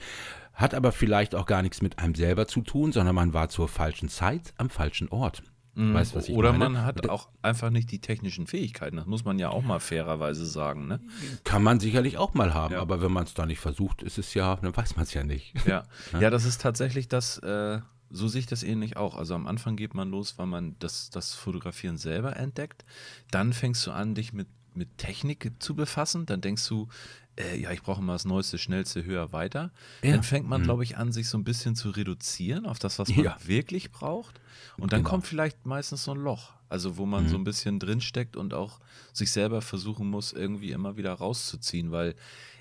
hat 0.52 0.72
aber 0.72 0.92
vielleicht 0.92 1.34
auch 1.34 1.46
gar 1.46 1.62
nichts 1.62 1.82
mit 1.82 1.98
einem 1.98 2.14
selber 2.14 2.46
zu 2.46 2.60
tun, 2.60 2.92
sondern 2.92 3.16
man 3.16 3.34
war 3.34 3.48
zur 3.48 3.68
falschen 3.68 4.08
Zeit 4.08 4.54
am 4.56 4.70
falschen 4.70 5.08
Ort. 5.08 5.42
Mhm. 5.74 5.94
Weißt, 5.94 6.14
was 6.14 6.28
ich 6.28 6.36
Oder 6.36 6.52
meine? 6.52 6.70
man 6.70 6.84
hat 6.84 7.08
auch 7.08 7.28
einfach 7.42 7.70
nicht 7.70 7.90
die 7.90 8.00
technischen 8.00 8.46
Fähigkeiten. 8.46 8.96
Das 8.96 9.06
muss 9.06 9.24
man 9.24 9.38
ja 9.38 9.50
auch 9.50 9.62
mal 9.62 9.80
fairerweise 9.80 10.46
sagen. 10.46 10.86
Ne? 10.86 11.00
Kann 11.42 11.62
man 11.62 11.80
sicherlich 11.80 12.16
auch 12.16 12.34
mal 12.34 12.54
haben, 12.54 12.74
ja. 12.74 12.80
aber 12.80 13.02
wenn 13.02 13.12
man 13.12 13.24
es 13.24 13.34
da 13.34 13.44
nicht 13.46 13.60
versucht, 13.60 14.02
ist 14.02 14.18
es 14.18 14.34
ja, 14.34 14.56
dann 14.56 14.76
weiß 14.76 14.96
man 14.96 15.04
es 15.04 15.14
ja 15.14 15.24
nicht. 15.24 15.54
Ja. 15.64 15.84
ja, 16.20 16.28
das 16.30 16.44
ist 16.44 16.60
tatsächlich 16.60 17.08
das, 17.08 17.38
äh, 17.38 17.80
so 18.10 18.28
sehe 18.28 18.40
ich 18.40 18.46
das 18.46 18.62
ähnlich 18.62 18.96
auch. 18.96 19.16
Also 19.16 19.34
am 19.34 19.46
Anfang 19.46 19.76
geht 19.76 19.94
man 19.94 20.10
los, 20.10 20.38
weil 20.38 20.46
man 20.46 20.76
das, 20.78 21.10
das 21.10 21.34
Fotografieren 21.34 21.96
selber 21.96 22.36
entdeckt. 22.36 22.84
Dann 23.30 23.52
fängst 23.52 23.86
du 23.86 23.90
an, 23.90 24.14
dich 24.14 24.32
mit, 24.34 24.46
mit 24.76 24.98
Technik 24.98 25.52
zu 25.58 25.74
befassen. 25.74 26.26
Dann 26.26 26.40
denkst 26.40 26.66
du, 26.68 26.88
äh, 27.36 27.58
ja, 27.58 27.70
ich 27.72 27.82
brauche 27.82 28.00
immer 28.00 28.12
das 28.12 28.24
Neueste, 28.24 28.58
Schnellste, 28.58 29.04
höher, 29.04 29.32
weiter. 29.32 29.72
Ja. 30.02 30.12
Dann 30.12 30.22
fängt 30.22 30.48
man, 30.48 30.60
mhm. 30.60 30.64
glaube 30.64 30.84
ich, 30.84 30.96
an, 30.96 31.12
sich 31.12 31.28
so 31.28 31.38
ein 31.38 31.44
bisschen 31.44 31.74
zu 31.74 31.90
reduzieren 31.90 32.66
auf 32.66 32.78
das, 32.78 32.98
was 32.98 33.08
man 33.08 33.24
ja. 33.24 33.36
wirklich 33.44 33.90
braucht. 33.90 34.40
Und 34.76 34.92
dann 34.92 35.00
genau. 35.00 35.10
kommt 35.10 35.26
vielleicht 35.26 35.66
meistens 35.66 36.04
so 36.04 36.12
ein 36.12 36.18
Loch, 36.18 36.52
also 36.68 36.96
wo 36.96 37.06
man 37.06 37.24
mhm. 37.24 37.28
so 37.28 37.36
ein 37.36 37.44
bisschen 37.44 37.78
drinsteckt 37.78 38.36
und 38.36 38.54
auch 38.54 38.80
sich 39.12 39.30
selber 39.30 39.62
versuchen 39.62 40.08
muss, 40.08 40.32
irgendwie 40.32 40.70
immer 40.70 40.96
wieder 40.96 41.12
rauszuziehen, 41.12 41.90
weil 41.90 42.14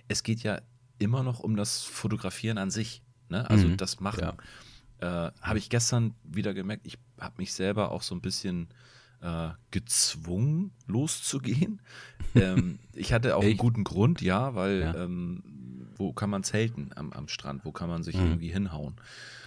es 0.07 0.23
geht 0.23 0.41
ja 0.43 0.61
immer 0.99 1.23
noch 1.23 1.39
um 1.39 1.55
das 1.55 1.83
Fotografieren 1.83 2.57
an 2.57 2.71
sich. 2.71 3.01
Ne? 3.29 3.49
Also 3.49 3.67
mhm. 3.67 3.77
das 3.77 3.99
Machen. 3.99 4.33
Ja. 5.01 5.27
Äh, 5.27 5.31
habe 5.41 5.57
ich 5.57 5.69
gestern 5.69 6.15
wieder 6.23 6.53
gemerkt, 6.53 6.85
ich 6.85 6.97
habe 7.19 7.35
mich 7.37 7.53
selber 7.53 7.91
auch 7.91 8.01
so 8.01 8.15
ein 8.15 8.21
bisschen 8.21 8.69
äh, 9.23 9.49
gezwungen, 9.71 10.71
loszugehen. 10.85 11.81
ähm, 12.35 12.79
ich 12.93 13.13
hatte 13.13 13.35
auch 13.35 13.41
Echt? 13.41 13.51
einen 13.51 13.57
guten 13.57 13.83
Grund, 13.83 14.21
ja, 14.21 14.53
weil 14.53 14.81
ja. 14.81 14.95
Ähm, 14.95 15.43
wo 15.95 16.11
kann 16.11 16.29
man 16.29 16.43
zelten 16.43 16.89
am, 16.95 17.13
am 17.13 17.27
Strand? 17.27 17.65
Wo 17.65 17.71
kann 17.71 17.87
man 17.89 18.03
sich 18.03 18.15
mhm. 18.17 18.25
irgendwie 18.25 18.51
hinhauen? 18.51 18.95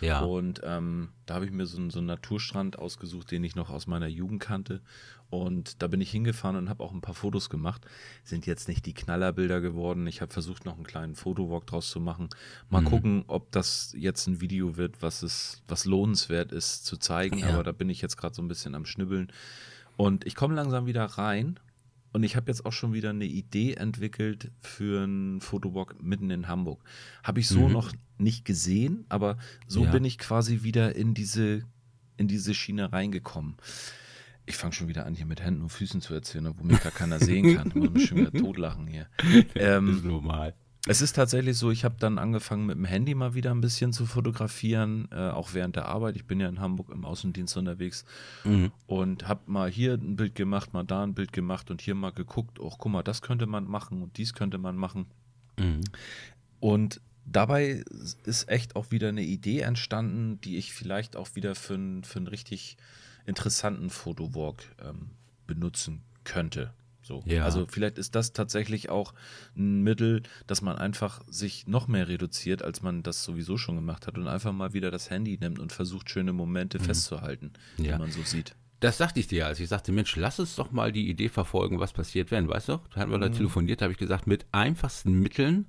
Ja. 0.01 0.21
Und 0.21 0.61
ähm, 0.65 1.11
da 1.27 1.35
habe 1.35 1.45
ich 1.45 1.51
mir 1.51 1.67
so, 1.67 1.91
so 1.91 1.99
einen 1.99 2.07
Naturstrand 2.07 2.79
ausgesucht, 2.79 3.31
den 3.31 3.45
ich 3.45 3.57
noch 3.57 3.69
aus 3.71 3.87
meiner 3.87 4.07
Jugend 4.07 4.41
kannte. 4.41 4.81
Und 5.29 5.83
da 5.83 5.89
bin 5.89 6.01
ich 6.01 6.11
hingefahren 6.11 6.57
und 6.57 6.69
habe 6.69 6.85
auch 6.85 6.93
ein 6.93 7.01
paar 7.01 7.15
Fotos 7.15 7.51
gemacht. 7.51 7.87
Sind 8.23 8.47
jetzt 8.47 8.69
nicht 8.69 8.87
die 8.87 8.95
Knallerbilder 8.95 9.61
geworden. 9.61 10.07
Ich 10.07 10.21
habe 10.21 10.33
versucht, 10.33 10.65
noch 10.65 10.77
einen 10.77 10.87
kleinen 10.87 11.15
Fotowalk 11.15 11.67
draus 11.67 11.91
zu 11.91 12.01
machen. 12.01 12.29
Mal 12.71 12.83
mhm. 12.83 12.87
gucken, 12.87 13.25
ob 13.27 13.51
das 13.51 13.93
jetzt 13.97 14.27
ein 14.29 14.41
Video 14.41 14.77
wird, 14.77 15.03
was 15.03 15.23
es, 15.23 15.63
was 15.67 15.85
lohnenswert 15.85 16.53
ist 16.53 16.87
zu 16.87 16.97
zeigen. 16.97 17.39
Ja. 17.39 17.49
Aber 17.51 17.65
da 17.65 17.73
bin 17.73 17.91
ich 17.91 18.01
jetzt 18.01 18.17
gerade 18.17 18.35
so 18.35 18.43
ein 18.43 18.49
bisschen 18.49 18.75
am 18.75 18.87
Schnibbeln. 18.87 19.33
Und 19.97 20.27
ich 20.27 20.35
komme 20.35 20.55
langsam 20.55 20.87
wieder 20.87 21.05
rein 21.05 21.59
und 22.17 22.23
ich 22.23 22.35
habe 22.35 22.51
jetzt 22.51 22.65
auch 22.65 22.73
schon 22.73 22.95
wieder 22.95 23.11
eine 23.11 23.27
Idee 23.27 23.75
entwickelt 23.75 24.51
für 24.63 25.03
einen 25.03 25.43
Fotowalk 25.43 26.03
mitten 26.03 26.31
in 26.31 26.49
Hamburg. 26.49 26.83
Habe 27.23 27.41
ich 27.41 27.49
so 27.49 27.67
mhm. 27.67 27.73
noch 27.73 27.93
nicht 28.17 28.45
gesehen, 28.45 29.05
aber 29.09 29.37
so 29.67 29.85
ja. 29.85 29.91
bin 29.91 30.03
ich 30.05 30.17
quasi 30.17 30.63
wieder 30.63 30.97
in 30.97 31.13
diese, 31.13 31.65
in 32.17 32.27
diese 32.29 32.55
Schiene 32.55 32.91
reingekommen. 32.91 33.57
Ich 34.47 34.57
fange 34.57 34.73
schon 34.73 34.89
wieder 34.89 35.07
an, 35.07 35.15
hier 35.15 35.27
mit 35.27 35.43
Händen 35.43 35.63
und 35.63 35.71
Füßen 35.71 36.01
zu 36.01 36.15
erzählen, 36.15 36.53
wo 36.57 36.65
mich 36.65 36.81
gar 36.81 36.93
keiner 36.93 37.19
sehen 37.19 37.57
kann. 37.57 37.69
Ich 37.69 37.75
muss 37.75 37.91
mich 37.91 38.07
schon 38.07 38.19
wieder 38.19 38.33
totlachen 38.39 38.87
hier. 38.87 39.09
Ähm, 39.57 39.87
das 39.87 39.97
ist 39.97 40.05
normal. 40.05 40.55
Es 40.89 41.03
ist 41.03 41.15
tatsächlich 41.15 41.59
so, 41.59 41.73
ich 41.73 41.85
habe 41.85 41.97
dann 41.99 42.17
angefangen 42.17 42.65
mit 42.67 42.77
dem 42.77 42.85
Handy 42.85 43.17
mal 43.17 43.35
wieder 43.35 43.51
ein 43.51 43.61
bisschen 43.61 43.93
zu 43.93 44.07
fotografieren, 44.07 45.09
äh, 45.11 45.31
auch 45.31 45.53
während 45.53 45.75
der 45.75 45.87
Arbeit. 45.87 46.15
Ich 46.15 46.27
bin 46.27 46.39
ja 46.39 46.49
in 46.49 46.61
Hamburg 46.61 46.91
im 46.91 47.05
Außendienst 47.05 47.57
unterwegs 47.57 48.05
mhm. 48.45 48.71
und 48.87 49.27
habe 49.27 49.51
mal 49.51 49.69
hier 49.69 49.95
ein 49.95 50.15
Bild 50.15 50.37
gemacht, 50.37 50.73
mal 50.73 50.85
da 50.85 51.03
ein 51.03 51.15
Bild 51.15 51.33
gemacht 51.33 51.73
und 51.73 51.81
hier 51.81 51.97
mal 51.97 52.13
geguckt, 52.13 52.61
oh, 52.61 52.73
guck 52.79 52.93
mal, 52.93 53.03
das 53.03 53.21
könnte 53.21 53.47
man 53.47 53.65
machen 53.65 54.01
und 54.01 54.17
dies 54.17 54.33
könnte 54.33 54.59
man 54.59 54.77
machen. 54.77 55.07
Mhm. 55.59 55.81
Und 56.61 57.01
dabei 57.25 57.83
ist 58.25 58.49
echt 58.49 58.77
auch 58.77 58.93
wieder 58.93 59.09
eine 59.09 59.23
Idee 59.23 59.61
entstanden, 59.61 60.41
die 60.41 60.57
ich 60.57 60.73
vielleicht 60.73 61.17
auch 61.17 61.35
wieder 61.35 61.57
für, 61.57 61.75
ein, 61.75 62.05
für 62.05 62.21
einen 62.21 62.29
richtig 62.29 62.77
interessanten 63.27 63.91
Fotowalk 63.91 64.63
ähm, 64.83 65.11
benutzen 65.47 66.03
könnte. 66.25 66.73
So. 67.03 67.23
Ja. 67.25 67.45
Also 67.45 67.67
vielleicht 67.69 67.99
ist 67.99 68.17
das 68.17 68.33
tatsächlich 68.33 68.89
auch 68.91 69.15
ein 69.57 69.83
Mittel, 69.83 70.25
dass 70.49 70.61
man 70.61 70.77
einfach 70.77 71.23
sich 71.29 71.69
noch 71.69 71.87
mehr 71.87 72.09
reduziert, 72.09 72.63
als 72.63 72.83
man 72.83 73.05
das 73.05 73.23
sowieso 73.23 73.57
schon 73.59 73.77
gemacht 73.77 74.09
hat 74.09 74.19
und 74.19 74.27
einfach 74.27 74.53
mal 74.53 74.73
wieder 74.73 74.91
das 74.91 75.09
Handy 75.09 75.39
nimmt 75.41 75.61
und 75.61 75.73
versucht, 75.73 76.11
schöne 76.11 76.33
Momente 76.33 76.81
festzuhalten, 76.81 77.53
Mhm. 77.77 77.85
Ja. 77.85 77.93
die 77.93 77.99
man 78.01 78.11
so 78.11 78.23
sieht. 78.23 78.57
Das 78.81 78.99
sagte 78.99 79.21
ich 79.21 79.29
dir, 79.29 79.47
als 79.47 79.61
ich 79.61 79.69
sagte, 79.69 79.93
Mensch, 79.93 80.17
lass 80.17 80.41
uns 80.41 80.57
doch 80.57 80.71
mal 80.73 80.91
die 80.93 81.09
Idee 81.09 81.29
verfolgen, 81.29 81.79
was 81.79 81.93
passiert, 81.93 82.31
wenn, 82.33 82.49
weißt 82.49 82.69
du? 82.71 82.81
Da 82.93 83.01
hatten 83.01 83.11
wir 83.13 83.19
da 83.19 83.29
telefoniert, 83.29 83.81
habe 83.83 83.93
ich 83.93 83.99
gesagt, 83.99 84.27
mit 84.27 84.45
einfachsten 84.53 85.13
Mitteln 85.21 85.67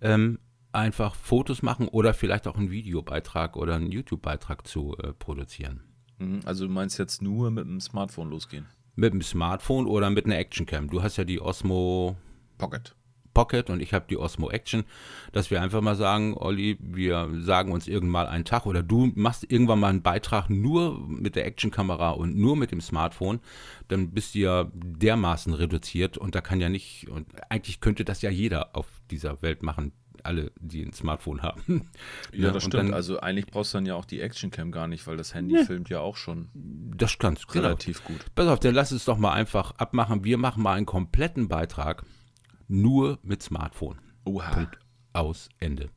ähm, 0.00 0.38
einfach 0.72 1.14
Fotos 1.16 1.60
machen 1.62 1.88
oder 1.88 2.14
vielleicht 2.14 2.46
auch 2.46 2.56
einen 2.56 2.70
Videobeitrag 2.70 3.56
oder 3.56 3.74
einen 3.74 3.90
YouTube-Beitrag 3.90 4.66
zu 4.66 4.96
äh, 4.98 5.12
produzieren. 5.12 5.82
Mhm. 6.18 6.40
Also 6.44 6.66
du 6.66 6.72
meinst 6.72 6.98
jetzt 6.98 7.22
nur 7.22 7.50
mit 7.50 7.64
dem 7.64 7.80
Smartphone 7.80 8.30
losgehen? 8.30 8.66
Mit 8.96 9.12
dem 9.12 9.22
Smartphone 9.22 9.86
oder 9.86 10.10
mit 10.10 10.26
einer 10.26 10.38
Actioncam. 10.38 10.90
Du 10.90 11.02
hast 11.02 11.16
ja 11.16 11.24
die 11.24 11.40
Osmo 11.40 12.16
Pocket. 12.58 12.94
Pocket 13.38 13.70
und 13.70 13.80
ich 13.80 13.94
habe 13.94 14.06
die 14.10 14.16
Osmo 14.16 14.50
Action, 14.50 14.82
dass 15.30 15.52
wir 15.52 15.62
einfach 15.62 15.80
mal 15.80 15.94
sagen, 15.94 16.34
Olli, 16.36 16.76
wir 16.80 17.30
sagen 17.38 17.70
uns 17.70 17.86
irgendwann 17.86 18.24
mal 18.24 18.26
einen 18.26 18.44
Tag 18.44 18.66
oder 18.66 18.82
du 18.82 19.12
machst 19.14 19.46
irgendwann 19.48 19.78
mal 19.78 19.90
einen 19.90 20.02
Beitrag 20.02 20.50
nur 20.50 20.98
mit 21.06 21.36
der 21.36 21.46
Actionkamera 21.46 22.10
und 22.10 22.34
nur 22.34 22.56
mit 22.56 22.72
dem 22.72 22.80
Smartphone, 22.80 23.38
dann 23.86 24.10
bist 24.10 24.34
du 24.34 24.40
ja 24.40 24.68
dermaßen 24.74 25.54
reduziert 25.54 26.18
und 26.18 26.34
da 26.34 26.40
kann 26.40 26.60
ja 26.60 26.68
nicht, 26.68 27.08
und 27.10 27.28
eigentlich 27.48 27.80
könnte 27.80 28.04
das 28.04 28.22
ja 28.22 28.30
jeder 28.30 28.74
auf 28.74 28.88
dieser 29.08 29.40
Welt 29.40 29.62
machen, 29.62 29.92
alle, 30.24 30.52
die 30.60 30.82
ein 30.82 30.92
Smartphone 30.92 31.42
haben. 31.42 31.88
Ja, 32.32 32.50
das 32.50 32.64
und 32.64 32.72
stimmt. 32.72 32.88
Dann, 32.90 32.94
also 32.94 33.20
eigentlich 33.20 33.46
brauchst 33.46 33.72
du 33.72 33.78
dann 33.78 33.86
ja 33.86 33.94
auch 33.94 34.04
die 34.04 34.20
Actioncam 34.20 34.70
gar 34.70 34.86
nicht, 34.86 35.06
weil 35.06 35.16
das 35.16 35.34
Handy 35.34 35.64
filmt 35.64 35.88
ja 35.88 36.00
auch 36.00 36.16
schon 36.16 36.48
das 36.54 37.18
kannst 37.18 37.48
genau. 37.48 37.66
relativ 37.66 38.04
gut. 38.04 38.24
Pass 38.34 38.46
auf, 38.48 38.60
dann 38.60 38.74
lass 38.74 38.90
es 38.90 39.04
doch 39.04 39.18
mal 39.18 39.32
einfach 39.32 39.72
abmachen. 39.72 40.24
Wir 40.24 40.38
machen 40.38 40.62
mal 40.62 40.74
einen 40.74 40.86
kompletten 40.86 41.48
Beitrag 41.48 42.04
nur 42.68 43.18
mit 43.22 43.42
Smartphone. 43.42 43.98
Oha. 44.24 44.50
Punkt 44.52 44.78
aus 45.12 45.48
Ende. 45.58 45.90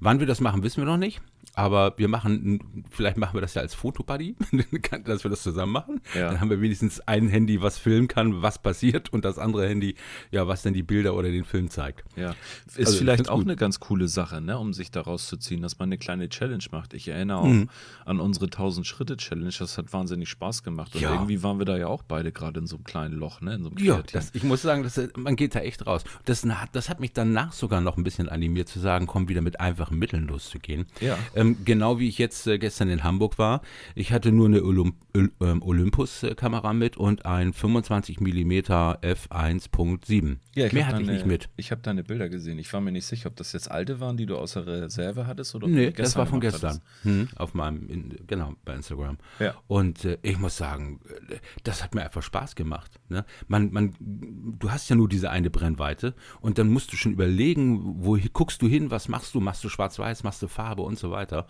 Wann 0.00 0.20
wir 0.20 0.26
das 0.26 0.40
machen, 0.40 0.62
wissen 0.62 0.78
wir 0.78 0.86
noch 0.86 0.96
nicht. 0.96 1.20
Aber 1.56 1.94
wir 1.96 2.06
machen, 2.08 2.84
vielleicht 2.90 3.16
machen 3.16 3.34
wir 3.34 3.40
das 3.40 3.54
ja 3.54 3.62
als 3.62 3.74
Fotobuddy, 3.74 4.36
dass 5.04 5.24
wir 5.24 5.30
das 5.30 5.42
zusammen 5.42 5.72
machen. 5.72 6.00
Ja. 6.14 6.28
Dann 6.28 6.40
haben 6.40 6.50
wir 6.50 6.60
wenigstens 6.60 7.00
ein 7.00 7.28
Handy, 7.28 7.62
was 7.62 7.78
filmen 7.78 8.08
kann, 8.08 8.42
was 8.42 8.58
passiert, 8.60 9.10
und 9.12 9.24
das 9.24 9.38
andere 9.38 9.66
Handy, 9.66 9.94
ja, 10.30 10.46
was 10.46 10.62
dann 10.62 10.74
die 10.74 10.82
Bilder 10.82 11.14
oder 11.14 11.30
den 11.30 11.44
Film 11.44 11.70
zeigt. 11.70 12.04
Ja, 12.14 12.34
ist 12.66 12.78
Also, 12.78 12.92
ich 12.92 12.98
vielleicht 12.98 13.28
auch 13.30 13.36
gut. 13.36 13.46
eine 13.46 13.56
ganz 13.56 13.80
coole 13.80 14.06
Sache, 14.06 14.40
ne, 14.42 14.58
um 14.58 14.74
sich 14.74 14.90
da 14.90 15.00
rauszuziehen, 15.00 15.62
dass 15.62 15.78
man 15.78 15.88
eine 15.88 15.96
kleine 15.98 16.28
Challenge 16.28 16.62
macht. 16.72 16.92
Ich 16.92 17.08
erinnere 17.08 17.38
auch 17.38 17.46
Mhm. 17.46 17.70
an 18.04 18.20
unsere 18.20 18.50
1000 18.50 18.86
Schritte 18.86 19.16
Challenge, 19.16 19.50
das 19.58 19.78
hat 19.78 19.92
wahnsinnig 19.94 20.28
Spaß 20.28 20.62
gemacht 20.62 20.94
und 20.94 21.00
Ja. 21.00 21.10
irgendwie 21.12 21.42
waren 21.42 21.58
wir 21.58 21.64
da 21.64 21.78
ja 21.78 21.86
auch 21.86 22.02
beide 22.02 22.32
gerade 22.32 22.60
in 22.60 22.66
so 22.66 22.76
einem 22.76 22.84
kleinen 22.84 23.14
Loch, 23.14 23.40
ne, 23.40 23.54
in 23.54 23.62
so 23.62 23.70
einem 23.70 23.78
Ja, 23.78 24.02
das, 24.12 24.30
ich 24.34 24.42
muss 24.42 24.60
sagen, 24.60 24.82
das, 24.82 25.00
man 25.16 25.36
geht 25.36 25.54
da 25.54 25.60
echt 25.60 25.86
raus. 25.86 26.04
Das, 26.26 26.46
das 26.72 26.90
hat 26.90 27.00
mich 27.00 27.14
danach 27.14 27.54
sogar 27.54 27.80
noch 27.80 27.96
ein 27.96 28.04
bisschen 28.04 28.28
animiert 28.28 28.68
zu 28.68 28.78
sagen, 28.78 29.06
komm 29.06 29.28
wieder 29.30 29.40
mit 29.40 29.58
einfachen 29.58 29.98
Mitteln 29.98 30.26
loszugehen. 30.28 30.84
Ja. 31.00 31.16
Ähm, 31.34 31.45
genau 31.64 31.98
wie 31.98 32.08
ich 32.08 32.18
jetzt 32.18 32.46
äh, 32.46 32.58
gestern 32.58 32.88
in 32.88 33.04
Hamburg 33.04 33.38
war. 33.38 33.62
Ich 33.94 34.12
hatte 34.12 34.32
nur 34.32 34.46
eine 34.46 34.64
Olymp 34.64 34.94
ähm, 34.96 35.04
Olympus-Kamera 35.38 36.72
mit 36.72 36.96
und 36.96 37.26
ein 37.26 37.52
25 37.52 38.20
mm 38.20 38.52
f1.7. 38.52 40.36
Ja, 40.54 40.66
ich 40.66 40.72
Mehr 40.72 40.88
hatte 40.88 41.02
ich 41.02 41.08
nicht 41.08 41.26
mit. 41.26 41.48
Ich 41.56 41.70
habe 41.70 41.82
deine 41.82 42.02
Bilder 42.02 42.28
gesehen. 42.28 42.58
Ich 42.58 42.72
war 42.72 42.80
mir 42.80 42.92
nicht 42.92 43.06
sicher, 43.06 43.28
ob 43.28 43.36
das 43.36 43.52
jetzt 43.52 43.70
alte 43.70 44.00
waren, 44.00 44.16
die 44.16 44.26
du 44.26 44.36
außer 44.36 44.66
Reserve 44.66 45.26
hattest 45.26 45.54
oder 45.54 45.68
Nee, 45.68 45.90
das 45.90 46.16
war 46.16 46.26
von 46.26 46.40
gestern. 46.40 46.80
Hm, 47.02 47.28
auf 47.36 47.54
meinem, 47.54 47.88
in, 47.88 48.16
genau, 48.26 48.54
bei 48.64 48.74
Instagram. 48.74 49.18
Ja. 49.38 49.54
Und 49.66 50.04
äh, 50.04 50.18
ich 50.22 50.38
muss 50.38 50.56
sagen, 50.56 51.00
äh, 51.28 51.36
das 51.62 51.84
hat 51.84 51.94
mir 51.94 52.02
einfach 52.02 52.22
Spaß 52.22 52.56
gemacht. 52.56 52.98
Ne? 53.08 53.24
Man, 53.46 53.72
man, 53.72 53.94
du 54.00 54.70
hast 54.70 54.88
ja 54.88 54.96
nur 54.96 55.08
diese 55.08 55.30
eine 55.30 55.50
Brennweite 55.50 56.14
und 56.40 56.58
dann 56.58 56.68
musst 56.68 56.92
du 56.92 56.96
schon 56.96 57.12
überlegen, 57.12 58.04
wo 58.04 58.18
guckst 58.32 58.60
du 58.62 58.66
hin, 58.66 58.90
was 58.90 59.08
machst 59.08 59.34
du? 59.34 59.40
Machst 59.40 59.62
du 59.62 59.68
schwarz-weiß, 59.68 60.24
machst 60.24 60.42
du 60.42 60.48
Farbe 60.48 60.82
und 60.82 60.98
so 60.98 61.10
weiter. 61.10 61.46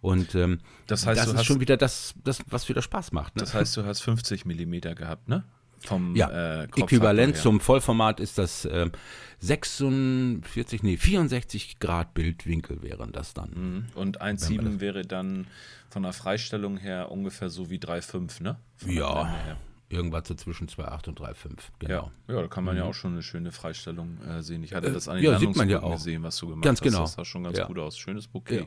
Und 0.00 0.34
ähm, 0.34 0.56
Hm. 0.56 0.60
Das 0.86 1.06
heißt, 1.06 1.20
das 1.20 1.32
ist 1.32 1.44
schon 1.44 1.60
wieder 1.60 1.76
das, 1.76 2.14
das, 2.22 2.40
was 2.48 2.68
wieder 2.68 2.82
Spaß 2.82 3.05
macht. 3.12 3.36
Ne? 3.36 3.40
Das 3.42 3.54
heißt, 3.54 3.76
du 3.76 3.84
hast 3.84 4.00
50 4.00 4.44
Millimeter 4.44 4.94
gehabt, 4.94 5.28
ne? 5.28 5.44
Vom 5.80 6.16
Ja, 6.16 6.30
äh, 6.30 6.64
äquivalent 6.64 7.36
zum 7.36 7.60
Vollformat 7.60 8.18
ist 8.18 8.38
das 8.38 8.64
ähm, 8.70 8.92
46, 9.40 10.82
nee, 10.82 10.96
64 10.96 11.78
Grad 11.78 12.14
Bildwinkel 12.14 12.82
wären 12.82 13.12
das 13.12 13.34
dann. 13.34 13.50
Mhm. 13.50 13.86
Und 13.94 14.22
1,7 14.22 14.80
wäre 14.80 15.02
dann 15.02 15.46
von 15.90 16.02
der 16.02 16.12
Freistellung 16.12 16.76
her 16.78 17.10
ungefähr 17.10 17.50
so 17.50 17.70
wie 17.70 17.78
3,5, 17.78 18.42
ne? 18.42 18.56
Von 18.76 18.90
Ja, 18.90 19.46
irgendwas 19.88 20.26
so 20.28 20.34
zwischen 20.34 20.66
2,8 20.68 21.08
und 21.08 21.20
3,5, 21.20 21.34
genau. 21.78 22.10
Ja, 22.26 22.34
ja, 22.34 22.40
da 22.42 22.48
kann 22.48 22.64
man 22.64 22.76
ja 22.76 22.84
auch 22.84 22.94
schon 22.94 23.12
eine 23.12 23.22
schöne 23.22 23.52
Freistellung 23.52 24.18
äh, 24.22 24.42
sehen. 24.42 24.62
Ich 24.64 24.74
hatte 24.74 24.92
das 24.92 25.08
an 25.08 25.18
Äh, 25.18 25.20
den 25.22 25.32
ja, 25.32 25.38
sieht 25.38 25.56
man 25.56 25.68
ja 25.68 25.82
auch. 25.82 25.92
gesehen, 25.92 26.22
was 26.22 26.36
du 26.38 26.48
gemacht 26.48 26.64
Ganz 26.64 26.80
hast. 26.80 26.84
genau. 26.88 27.00
Das 27.02 27.12
sah 27.12 27.24
schon 27.24 27.44
ganz 27.44 27.58
Ja. 27.58 27.66
gut 27.66 27.78
aus. 27.78 27.96
Schönes 27.98 28.26
Bouquet. 28.26 28.66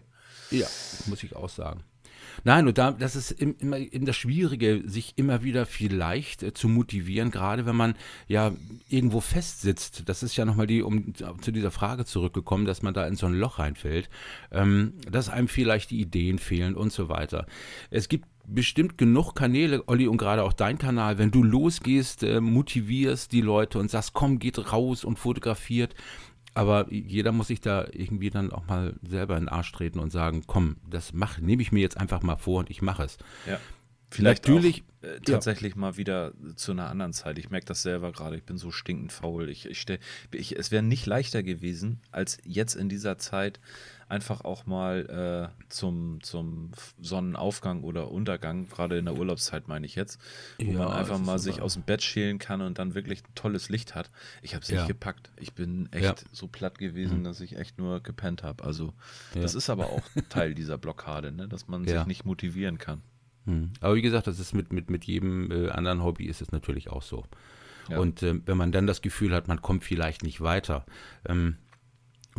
Ja, 0.52 0.68
muss 1.08 1.22
ich 1.24 1.36
auch 1.36 1.50
sagen. 1.50 1.84
Nein, 2.44 2.68
und 2.68 2.78
da, 2.78 2.92
das 2.92 3.16
ist 3.16 3.32
im, 3.32 3.56
immer 3.60 3.78
in 3.78 4.06
das 4.06 4.16
Schwierige, 4.16 4.84
sich 4.86 5.14
immer 5.16 5.44
wieder 5.44 5.66
vielleicht 5.66 6.44
äh, 6.44 6.54
zu 6.54 6.68
motivieren, 6.68 7.32
gerade 7.32 7.66
wenn 7.66 7.76
man 7.76 7.96
ja 8.28 8.52
irgendwo 8.90 9.22
festsitzt. 9.22 10.04
Das 10.08 10.24
ist 10.24 10.36
ja 10.36 10.46
nochmal 10.46 10.68
die, 10.68 10.82
um 10.82 11.14
zu 11.42 11.52
dieser 11.52 11.72
Frage 11.72 12.06
zurückgekommen, 12.06 12.66
dass 12.66 12.82
man 12.82 12.94
da 12.94 13.06
in 13.08 13.16
so 13.16 13.26
ein 13.26 13.34
Loch 13.34 13.60
reinfällt, 13.60 14.10
ähm, 14.52 14.94
dass 15.10 15.30
einem 15.30 15.48
vielleicht 15.48 15.92
die 15.92 16.02
Ideen 16.02 16.40
fehlen 16.40 16.76
und 16.76 16.92
so 16.92 17.10
weiter. 17.10 17.46
Es 17.90 18.10
gibt 18.10 18.26
bestimmt 18.50 18.98
genug 18.98 19.36
Kanäle, 19.36 19.84
Olli, 19.88 20.08
und 20.08 20.18
gerade 20.18 20.44
auch 20.44 20.54
dein 20.54 20.78
Kanal, 20.78 21.18
wenn 21.18 21.32
du 21.32 21.44
losgehst, 21.44 22.24
äh, 22.24 22.42
motivierst 22.42 23.32
die 23.32 23.42
Leute 23.42 23.80
und 23.80 23.92
sagst, 23.92 24.14
komm, 24.14 24.40
geht 24.40 24.72
raus 24.72 25.04
und 25.04 25.20
fotografiert. 25.20 25.96
Aber 26.54 26.92
jeder 26.92 27.32
muss 27.32 27.48
sich 27.48 27.62
da 27.62 27.86
irgendwie 27.92 28.30
dann 28.30 28.52
auch 28.52 28.66
mal 28.68 28.96
selber 29.08 29.38
in 29.38 29.44
den 29.44 29.50
Arsch 29.50 29.72
treten 29.72 30.00
und 30.00 30.12
sagen, 30.12 30.44
komm, 30.48 30.78
das 30.90 31.14
mach, 31.14 31.40
nehme 31.40 31.62
ich 31.62 31.72
mir 31.72 31.80
jetzt 31.80 31.98
einfach 31.98 32.22
mal 32.22 32.38
vor 32.38 32.60
und 32.60 32.70
ich 32.70 32.82
mache 32.82 33.04
es. 33.04 33.18
Ja. 33.46 33.60
Vielleicht 34.12 34.48
Natürlich- 34.48 34.84
auch, 35.04 35.08
äh, 35.08 35.20
tatsächlich 35.22 35.76
mal 35.76 35.96
wieder 35.96 36.34
zu 36.56 36.72
einer 36.72 36.90
anderen 36.90 37.14
Zeit. 37.14 37.38
Ich 37.38 37.52
merke 37.52 37.68
das 37.68 37.84
selber 37.84 38.12
gerade. 38.12 38.36
Ich 38.38 38.44
bin 38.44 38.58
so 38.58 38.72
stinkend 38.72 39.12
faul. 39.12 39.50
Ich, 39.50 39.68
ich, 39.68 39.80
stell, 39.80 40.00
ich 40.32 40.58
Es 40.58 40.72
wäre 40.72 40.82
nicht 40.82 41.06
leichter 41.06 41.44
gewesen, 41.44 42.02
als 42.12 42.40
jetzt 42.44 42.74
in 42.76 42.90
dieser 42.90 43.20
Zeit 43.20 43.60
einfach 44.10 44.42
auch 44.42 44.66
mal 44.66 45.52
äh, 45.54 45.64
zum, 45.70 46.20
zum 46.22 46.72
Sonnenaufgang 47.00 47.84
oder 47.84 48.12
Untergang, 48.12 48.68
gerade 48.68 48.98
in 48.98 49.06
der 49.06 49.16
Urlaubszeit 49.16 49.68
meine 49.68 49.86
ich 49.86 49.96
jetzt, 49.96 50.20
wo 50.58 50.72
Ja, 50.72 50.80
man 50.80 50.88
einfach 50.90 51.20
mal 51.20 51.40
sich 51.40 51.62
aus 51.62 51.74
dem 51.76 51.84
Bett 51.84 52.02
schälen 52.02 52.40
kann 52.40 52.62
und 52.62 52.80
dann 52.80 52.96
wirklich 52.96 53.22
ein 53.24 53.36
tolles 53.36 53.70
Licht 53.70 53.96
hat. 53.96 54.10
Ich 54.42 54.56
habe 54.56 54.64
es 54.64 54.70
nicht 54.70 54.82
Ja. 54.82 54.88
gepackt. 54.88 55.32
Ich 55.38 55.54
bin 55.54 55.88
echt 55.92 56.04
Ja. 56.04 56.16
so 56.32 56.48
platt 56.48 56.80
gewesen, 56.80 57.24
dass 57.24 57.40
ich 57.40 57.56
echt 57.58 57.78
nur 57.78 58.02
gepennt 58.02 58.44
habe. 58.44 58.64
Also 58.64 58.94
das 59.36 59.54
ist 59.56 59.70
aber 59.70 59.90
auch 59.92 60.04
Teil 60.30 60.54
dieser 60.56 60.78
Blockade, 60.78 61.32
ne? 61.32 61.48
dass 61.48 61.68
man 61.68 61.86
sich 61.88 62.06
nicht 62.06 62.26
motivieren 62.26 62.78
kann. 62.80 63.02
Hm. 63.46 63.72
Aber 63.80 63.96
wie 63.96 64.02
gesagt, 64.02 64.28
das 64.28 64.40
ist 64.40 64.54
mit, 64.54 64.74
mit, 64.74 64.90
mit 64.90 65.06
jedem 65.06 65.52
äh, 65.52 65.70
anderen 65.70 66.04
Hobby 66.04 66.26
ist 66.26 66.42
es 66.42 66.52
natürlich 66.52 66.90
auch 66.90 67.04
so. 67.04 67.26
Und 67.96 68.22
ähm, 68.22 68.44
wenn 68.46 68.56
man 68.58 68.72
dann 68.72 68.86
das 68.86 69.02
Gefühl 69.02 69.34
hat, 69.34 69.48
man 69.48 69.64
kommt 69.64 69.84
vielleicht 69.84 70.22
nicht 70.22 70.42
weiter, 70.42 70.86
ähm, 71.28 71.58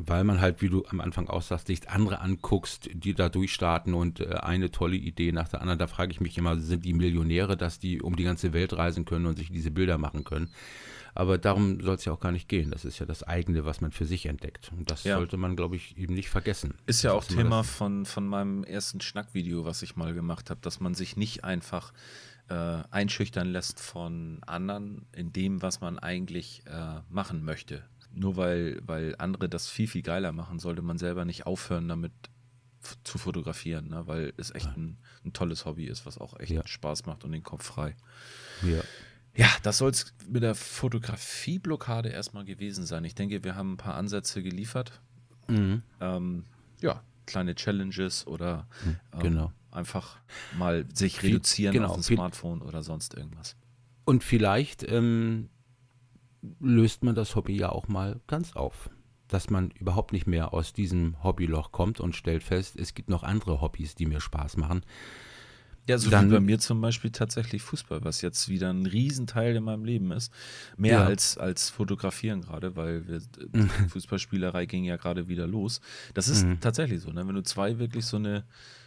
weil 0.09 0.25
man 0.25 0.40
halt, 0.40 0.62
wie 0.62 0.69
du 0.69 0.85
am 0.87 1.00
Anfang 1.00 1.28
auch 1.28 1.42
sagst, 1.42 1.66
sich 1.69 1.88
andere 1.88 2.21
anguckst, 2.21 2.88
die 2.92 3.14
da 3.14 3.28
durchstarten 3.28 3.95
und 3.95 4.21
äh, 4.21 4.35
eine 4.35 4.71
tolle 4.71 4.97
Idee 4.97 5.33
nach 5.33 5.49
der 5.49 5.61
anderen, 5.61 5.78
da 5.78 5.87
frage 5.87 6.12
ich 6.12 6.21
mich 6.21 6.37
immer, 6.38 6.59
sind 6.59 6.85
die 6.85 6.92
Millionäre, 6.95 7.57
dass 7.57 7.78
die 7.78 8.00
um 8.02 8.16
die 8.16 8.25
ganze 8.25 8.52
Welt 8.52 8.73
reisen 8.73 9.04
können 9.04 9.26
und 9.26 9.37
sich 9.37 9.50
diese 9.50 9.71
Bilder 9.71 9.99
machen 9.99 10.25
können? 10.25 10.50
Aber 11.14 11.38
darum 11.38 11.80
soll 11.80 11.97
es 11.97 12.04
ja 12.04 12.12
auch 12.12 12.21
gar 12.21 12.30
nicht 12.30 12.49
gehen. 12.49 12.71
Das 12.71 12.85
ist 12.85 12.99
ja 13.00 13.07
das 13.07 13.25
eigene, 13.25 13.64
was 13.64 13.80
man 13.80 13.90
für 13.90 14.04
sich 14.04 14.26
entdeckt. 14.26 14.71
Und 14.76 14.90
das 14.90 15.04
Ja. 15.04 15.16
sollte 15.16 15.37
man, 15.37 15.57
glaube 15.57 15.75
ich, 15.76 15.99
eben 15.99 16.14
nicht 16.14 16.28
vergessen. 16.28 16.75
Ist 16.87 17.02
ja 17.02 17.12
auch 17.12 17.25
Thema 17.25 17.64
von, 17.64 18.07
von 18.07 18.26
meinem 18.28 18.62
ersten 18.62 19.00
Schnackvideo, 19.00 19.64
was 19.64 19.83
ich 19.83 19.97
mal 19.97 20.14
gemacht 20.14 20.50
habe, 20.50 20.61
dass 20.62 20.78
man 20.78 20.95
sich 20.95 21.16
nicht 21.16 21.42
einfach 21.45 21.92
äh, 22.49 22.83
einschüchtern 22.90 23.49
lässt 23.49 23.80
von 23.80 24.38
anderen 24.47 25.07
in 25.12 25.33
dem, 25.33 25.62
was 25.62 25.80
man 25.80 25.99
eigentlich 25.99 26.62
äh, 26.66 27.00
machen 27.09 27.45
möchte. 27.45 27.83
Nur 28.12 28.36
weil, 28.36 28.80
weil 28.86 29.14
andere 29.18 29.48
das 29.48 29.68
viel, 29.68 29.86
viel 29.86 30.02
geiler 30.02 30.32
machen, 30.32 30.58
sollte 30.58 30.82
man 30.82 30.98
selber 30.98 31.24
nicht 31.24 31.46
aufhören, 31.46 31.88
damit 31.88 32.12
zu 33.04 33.18
fotografieren, 33.18 33.88
ne? 33.88 34.06
weil 34.06 34.32
es 34.36 34.54
echt 34.54 34.74
ein, 34.76 34.96
ein 35.24 35.32
tolles 35.32 35.66
Hobby 35.66 35.84
ist, 35.84 36.06
was 36.06 36.16
auch 36.18 36.38
echt 36.40 36.50
Ja. 36.52 36.66
Spaß 36.66 37.04
macht 37.06 37.24
und 37.24 37.32
den 37.32 37.42
Kopf 37.42 37.64
frei. 37.66 37.94
Ja. 38.62 38.80
Ja, 39.36 39.48
das 39.62 39.78
soll 39.78 39.90
es 39.90 40.12
mit 40.28 40.42
der 40.42 40.54
Fotografieblockade 40.54 42.08
erstmal 42.08 42.44
gewesen 42.44 42.84
sein. 42.86 43.04
Ich 43.04 43.14
denke, 43.14 43.44
wir 43.44 43.54
haben 43.54 43.74
ein 43.74 43.76
paar 43.76 43.94
Ansätze 43.94 44.42
geliefert. 44.42 45.00
Mhm. 45.48 45.82
Ähm, 46.00 46.44
ja, 46.80 47.02
kleine 47.26 47.54
Challenges 47.54 48.26
oder 48.26 48.66
ähm, 49.12 49.20
genau. 49.20 49.52
einfach 49.70 50.16
mal 50.58 50.84
sich 50.94 51.22
reduzieren 51.22 51.74
genau, 51.74 51.90
auf 51.90 52.06
viel- 52.06 52.16
Smartphone 52.16 52.62
oder 52.62 52.82
sonst 52.82 53.14
irgendwas. 53.14 53.56
Und 54.04 54.24
vielleicht 54.24 54.82
ähm, 54.90 55.48
löst 56.61 57.02
man 57.02 57.14
das 57.14 57.37
Hobby 57.37 57.56
ja 57.56 57.70
auch 57.70 57.88
mal 57.88 58.20
ganz 58.26 58.54
auf. 58.54 58.90
Dass 59.28 59.49
man 59.49 59.70
überhaupt 59.70 60.12
nicht 60.12 60.26
mehr 60.26 60.52
aus 60.52 60.73
diesem 60.73 61.23
Hobbyloch 61.23 61.70
kommt 61.70 62.00
und 62.00 62.16
stellt 62.16 62.42
fest, 62.42 62.76
es 62.76 62.94
gibt 62.94 63.09
noch 63.09 63.23
andere 63.23 63.61
Hobbys, 63.61 63.94
die 63.94 64.06
mir 64.06 64.20
Spaß 64.20 64.56
machen. 64.56 64.82
Ja, 65.88 65.99
so 65.99 66.11
dann, 66.11 66.30
wie 66.30 66.35
bei 66.35 66.40
mir 66.40 66.59
zum 66.59 66.80
Beispiel 66.80 67.11
tatsächlich 67.11 67.62
Fußball, 67.62 68.04
was 68.04 68.23
jetzt 68.23 68.49
wieder 68.49 68.73
ein 68.73 68.87
Riesenteil 68.87 69.56
in 69.56 69.64
meinem 69.64 69.85
Leben 69.85 70.12
ist. 70.12 70.32
Mehr 70.76 70.92
ja. 70.92 71.04
als, 71.04 71.37
als 71.38 71.70
Fotografieren 71.70 72.42
gerade, 72.42 72.76
weil 72.76 73.09
wir. 73.09 73.20
Fußballspielerei 73.88 74.66
ging 74.66 74.85
ja 74.85 74.97
gerade 74.97 75.28
wieder 75.28 75.47
los. 75.47 75.80
Das 76.14 76.28
ist 76.28 76.47
mhm. 76.47 76.61
tatsächlich 76.61 77.00
so, 77.00 77.11
ne? 77.11 77.26
wenn 77.26 77.35
du 77.35 77.42
zwei 77.42 77.78
wirklich 77.78 78.04
so 78.04 78.18
eine 78.18 78.44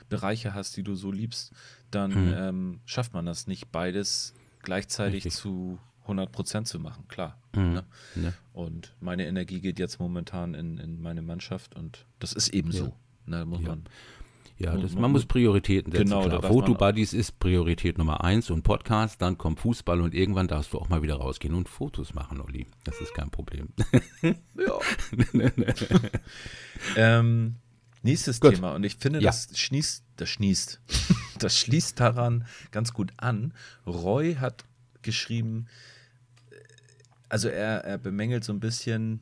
Bereiche 0.09 0.53
hast, 0.53 0.77
die 0.77 0.83
du 0.83 0.95
so 0.95 1.11
liebst, 1.11 1.51
dann 1.91 2.11
mhm. 2.11 2.33
ähm, 2.35 2.79
schafft 2.85 3.13
man 3.13 3.25
das 3.25 3.47
nicht, 3.47 3.71
beides 3.71 4.33
gleichzeitig 4.61 5.25
Richtig. 5.25 5.33
zu 5.33 5.79
100 6.03 6.31
Prozent 6.31 6.67
zu 6.67 6.79
machen, 6.79 7.07
klar. 7.07 7.37
Mhm. 7.55 7.73
Ne? 7.73 7.83
Ja. 8.15 8.33
Und 8.53 8.95
meine 8.99 9.25
Energie 9.25 9.61
geht 9.61 9.79
jetzt 9.79 9.99
momentan 9.99 10.53
in, 10.53 10.77
in 10.77 11.01
meine 11.01 11.21
Mannschaft 11.21 11.75
und 11.75 12.05
das 12.19 12.33
ist 12.33 12.49
eben 12.49 12.71
ja. 12.71 12.79
so. 12.79 12.93
Ne? 13.25 13.45
Muss 13.45 13.61
ja. 13.61 13.69
man 13.69 13.83
ja, 14.57 14.77
das, 14.77 14.93
man 14.93 15.11
muss 15.11 15.25
Prioritäten 15.25 15.91
setzen. 15.91 16.05
Genau, 16.05 16.23
klar. 16.27 16.43
Fotobuddies 16.43 17.13
ist 17.13 17.39
Priorität 17.39 17.97
Nummer 17.97 18.23
eins 18.23 18.49
und 18.49 18.63
Podcast, 18.63 19.21
dann 19.21 19.37
kommt 19.37 19.59
Fußball 19.59 19.99
und 19.99 20.13
irgendwann 20.13 20.47
darfst 20.47 20.73
du 20.73 20.79
auch 20.79 20.89
mal 20.89 21.01
wieder 21.01 21.15
rausgehen 21.15 21.53
und 21.55 21.67
Fotos 21.67 22.13
machen, 22.13 22.39
Olli. 22.39 22.67
Das 22.83 23.01
ist 23.01 23.13
kein 23.13 23.31
Problem. 23.31 23.69
ja. 24.21 24.79
ähm, 26.95 27.55
nächstes 28.03 28.39
gut. 28.39 28.55
Thema 28.55 28.75
und 28.75 28.83
ich 28.83 28.95
finde, 28.97 29.19
ja. 29.19 29.31
das 29.31 29.49
schließt, 29.53 30.05
das 30.17 30.29
schließt, 30.29 30.81
das 31.39 31.57
schließt 31.57 31.99
daran 31.99 32.45
ganz 32.71 32.93
gut 32.93 33.11
an. 33.17 33.53
Roy 33.87 34.35
hat 34.35 34.65
geschrieben, 35.01 35.65
also 37.33 37.49
er, 37.49 37.83
er 37.83 37.97
bemängelt 37.97 38.43
so 38.43 38.53
ein 38.53 38.59
bisschen 38.59 39.19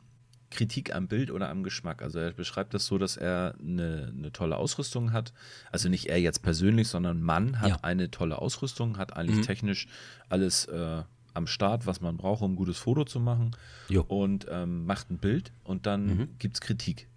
Kritik 0.49 0.93
am 0.93 1.07
Bild 1.07 1.31
oder 1.31 1.47
am 1.47 1.63
Geschmack. 1.63 2.01
Also 2.01 2.19
er 2.19 2.33
beschreibt 2.33 2.73
das 2.73 2.85
so, 2.85 2.97
dass 2.97 3.15
er 3.15 3.55
eine, 3.57 4.13
eine 4.13 4.33
tolle 4.33 4.57
Ausrüstung 4.57 5.13
hat. 5.13 5.31
Also 5.71 5.87
nicht 5.87 6.07
er 6.07 6.19
jetzt 6.19 6.43
persönlich, 6.43 6.89
sondern 6.89 7.21
Mann 7.21 7.61
hat 7.61 7.69
ja. 7.69 7.79
eine 7.83 8.11
tolle 8.11 8.37
Ausrüstung, 8.39 8.97
hat 8.97 9.15
eigentlich 9.15 9.37
mhm. 9.37 9.43
technisch 9.43 9.87
alles 10.27 10.65
äh, 10.65 11.03
am 11.33 11.47
Start, 11.47 11.85
was 11.85 12.01
man 12.01 12.17
braucht, 12.17 12.41
um 12.41 12.51
ein 12.51 12.55
gutes 12.57 12.77
Foto 12.79 13.05
zu 13.05 13.21
machen. 13.21 13.51
Jo. 13.87 14.01
Und 14.01 14.45
ähm, 14.49 14.85
macht 14.85 15.09
ein 15.09 15.17
Bild 15.17 15.53
und 15.63 15.85
dann 15.85 16.05
mhm. 16.05 16.29
gibt 16.37 16.55
es 16.55 16.59
Kritik. 16.59 17.07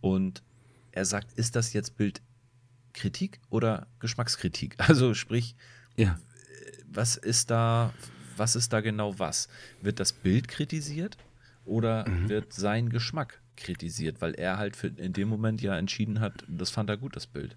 Und 0.00 0.44
er 0.92 1.04
sagt, 1.04 1.32
ist 1.32 1.56
das 1.56 1.72
jetzt 1.72 1.96
Bildkritik 1.96 3.40
oder 3.50 3.88
Geschmackskritik? 3.98 4.76
Also 4.86 5.14
sprich, 5.14 5.56
ja. 5.96 6.16
was 6.88 7.16
ist 7.16 7.50
da, 7.50 7.92
was 8.36 8.56
ist 8.56 8.72
da 8.72 8.80
genau 8.80 9.18
was? 9.18 9.48
Wird 9.80 10.00
das 10.00 10.12
Bild 10.12 10.48
kritisiert? 10.48 11.16
oder 11.64 12.08
mhm. 12.08 12.28
wird 12.28 12.52
sein 12.52 12.88
Geschmack 12.88 13.40
kritisiert, 13.56 14.20
weil 14.20 14.34
er 14.34 14.58
halt 14.58 14.76
für, 14.76 14.88
in 14.88 15.12
dem 15.12 15.28
Moment 15.28 15.62
ja 15.62 15.76
entschieden 15.76 16.20
hat, 16.20 16.44
das 16.48 16.70
fand 16.70 16.90
er 16.90 16.96
gut, 16.96 17.16
das 17.16 17.26
Bild. 17.26 17.56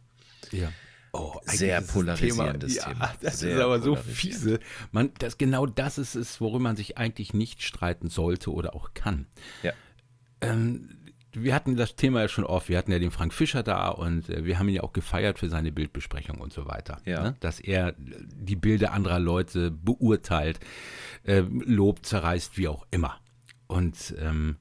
Ja. 0.51 0.71
Oh, 1.13 1.39
sehr 1.45 1.81
polarisierendes 1.81 2.75
Thema. 2.75 2.85
Thema. 2.87 3.05
Ja, 3.05 3.13
das 3.21 3.39
sehr 3.39 3.55
ist 3.55 3.61
aber 3.61 3.81
so 3.81 3.95
fiese. 3.95 4.59
Man, 4.91 5.11
das, 5.17 5.37
genau 5.37 5.65
das 5.65 5.97
ist 5.97 6.15
es, 6.15 6.41
worüber 6.41 6.59
man 6.59 6.75
sich 6.75 6.97
eigentlich 6.97 7.33
nicht 7.33 7.63
streiten 7.63 8.09
sollte 8.09 8.51
oder 8.51 8.75
auch 8.75 8.93
kann. 8.93 9.25
Ja. 9.63 9.71
Ähm, 10.41 10.97
wir 11.35 11.53
hatten 11.53 11.75
das 11.75 11.95
Thema 11.95 12.21
ja 12.21 12.27
schon 12.27 12.43
oft. 12.43 12.69
Wir 12.69 12.77
hatten 12.77 12.91
ja 12.91 12.99
den 12.99 13.11
Frank 13.11 13.33
Fischer 13.33 13.63
da 13.63 13.89
und 13.89 14.29
äh, 14.29 14.45
wir 14.45 14.59
haben 14.59 14.69
ihn 14.69 14.75
ja 14.75 14.83
auch 14.83 14.93
gefeiert 14.93 15.39
für 15.39 15.49
seine 15.49 15.71
Bildbesprechung 15.71 16.39
und 16.39 16.53
so 16.53 16.65
weiter. 16.65 16.97
Ja. 17.05 17.23
Ne? 17.23 17.35
Dass 17.39 17.59
er 17.59 17.93
die 17.97 18.55
Bilder 18.55 18.93
anderer 18.93 19.19
Leute 19.19 19.71
beurteilt, 19.71 20.59
äh, 21.23 21.41
lobt, 21.49 22.05
zerreißt, 22.05 22.57
wie 22.57 22.67
auch 22.67 22.85
immer. 22.91 23.19
Und 23.67 24.15
ähm, 24.19 24.57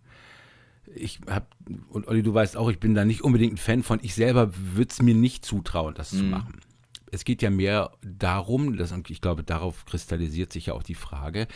ich 0.95 1.21
habe, 1.29 1.47
und 1.89 2.09
Olli, 2.09 2.23
du 2.23 2.35
weißt 2.35 2.57
auch, 2.57 2.71
ich 2.71 2.81
bin 2.81 2.95
da 2.95 3.05
nicht 3.05 3.23
unbedingt 3.23 3.55
ein 3.55 3.59
Fan 3.59 3.83
von. 3.83 4.01
Ich 4.03 4.15
selber 4.15 4.53
würde 4.55 4.91
es 4.91 5.03
mir 5.03 5.15
nicht 5.15 5.45
zutrauen, 5.45 5.95
das 5.95 6.13
mhm. 6.13 6.19
zu 6.19 6.25
machen. 6.25 6.61
Es 7.11 7.25
geht 7.25 7.43
ja 7.43 7.51
mehr 7.51 7.93
darum, 8.03 8.77
dass, 8.77 8.91
und 8.93 9.09
ich 9.09 9.21
glaube, 9.21 9.45
darauf 9.45 9.85
kristallisiert 9.85 10.53
sich 10.53 10.67
ja 10.67 10.75
auch 10.75 10.83
die 10.83 10.97
Frage, 10.97 11.47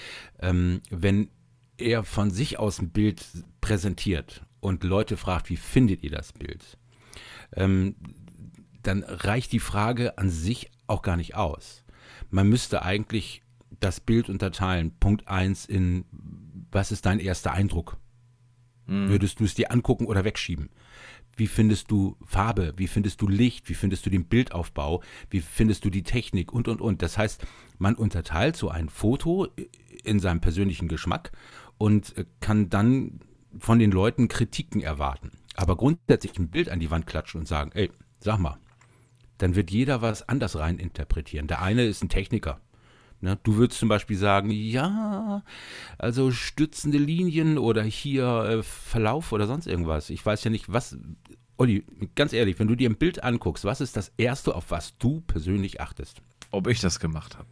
ähm, 0.40 0.80
wenn 0.90 1.30
er 1.78 2.04
von 2.04 2.30
sich 2.30 2.58
aus 2.58 2.80
ein 2.80 2.90
Bild 2.90 3.24
präsentiert 3.60 4.42
und 4.60 4.84
Leute 4.84 5.16
fragt, 5.16 5.50
wie 5.50 5.56
findet 5.56 6.02
ihr 6.02 6.10
das 6.10 6.32
Bild? 6.32 6.78
Ähm, 7.54 7.96
dann 8.82 9.02
reicht 9.02 9.52
die 9.52 9.60
Frage 9.60 10.18
an 10.18 10.30
sich 10.30 10.70
auch 10.86 11.02
gar 11.02 11.16
nicht 11.16 11.34
aus. 11.34 11.84
Man 12.30 12.48
müsste 12.48 12.82
eigentlich 12.82 13.42
das 13.80 14.00
Bild 14.00 14.28
unterteilen. 14.28 14.92
Punkt 14.98 15.28
1 15.28 15.66
in 15.66 16.04
was 16.70 16.92
ist 16.92 17.06
dein 17.06 17.18
erster 17.18 17.52
Eindruck? 17.52 17.96
Mhm. 18.86 19.08
Würdest 19.08 19.40
du 19.40 19.44
es 19.44 19.54
dir 19.54 19.70
angucken 19.70 20.06
oder 20.06 20.24
wegschieben? 20.24 20.70
Wie 21.36 21.46
findest 21.46 21.90
du 21.90 22.16
Farbe? 22.24 22.74
Wie 22.76 22.88
findest 22.88 23.22
du 23.22 23.28
Licht? 23.28 23.68
Wie 23.68 23.74
findest 23.74 24.04
du 24.04 24.10
den 24.10 24.24
Bildaufbau? 24.24 25.02
Wie 25.30 25.40
findest 25.40 25.84
du 25.84 25.90
die 25.90 26.02
Technik? 26.02 26.52
Und, 26.52 26.66
und, 26.66 26.80
und. 26.80 27.00
Das 27.00 27.16
heißt, 27.16 27.46
man 27.78 27.94
unterteilt 27.94 28.56
so 28.56 28.68
ein 28.70 28.88
Foto 28.88 29.46
in 30.02 30.18
seinem 30.18 30.40
persönlichen 30.40 30.88
Geschmack 30.88 31.30
und 31.78 32.14
kann 32.40 32.70
dann 32.70 33.20
von 33.58 33.78
den 33.78 33.90
Leuten 33.90 34.28
Kritiken 34.28 34.80
erwarten. 34.80 35.32
Aber 35.54 35.76
grundsätzlich 35.76 36.38
ein 36.38 36.50
Bild 36.50 36.68
an 36.68 36.80
die 36.80 36.90
Wand 36.90 37.06
klatschen 37.06 37.40
und 37.40 37.46
sagen, 37.46 37.70
ey, 37.74 37.90
sag 38.20 38.38
mal, 38.38 38.58
dann 39.38 39.54
wird 39.54 39.70
jeder 39.70 40.02
was 40.02 40.28
anders 40.28 40.56
rein 40.56 40.78
interpretieren. 40.78 41.46
Der 41.46 41.62
eine 41.62 41.84
ist 41.84 42.02
ein 42.02 42.08
Techniker, 42.08 42.60
Ne? 43.20 43.38
Du 43.42 43.56
würdest 43.56 43.80
zum 43.80 43.88
Beispiel 43.88 44.16
sagen, 44.16 44.50
ja, 44.50 45.42
also 45.98 46.30
stützende 46.30 46.98
Linien 46.98 47.58
oder 47.58 47.82
hier 47.82 48.26
äh, 48.26 48.62
Verlauf 48.62 49.32
oder 49.32 49.46
sonst 49.46 49.66
irgendwas. 49.66 50.10
Ich 50.10 50.24
weiß 50.24 50.44
ja 50.44 50.50
nicht, 50.50 50.72
was. 50.72 50.96
Olli, 51.56 51.84
ganz 52.14 52.32
ehrlich, 52.32 52.58
wenn 52.60 52.68
du 52.68 52.76
dir 52.76 52.88
ein 52.88 52.96
Bild 52.96 53.24
anguckst, 53.24 53.64
was 53.64 53.80
ist 53.80 53.96
das 53.96 54.12
Erste, 54.16 54.54
auf 54.54 54.70
was 54.70 54.96
du 54.98 55.22
persönlich 55.22 55.80
achtest? 55.80 56.22
Ob 56.52 56.68
ich 56.68 56.80
das 56.80 57.00
gemacht 57.00 57.36
habe. 57.36 57.48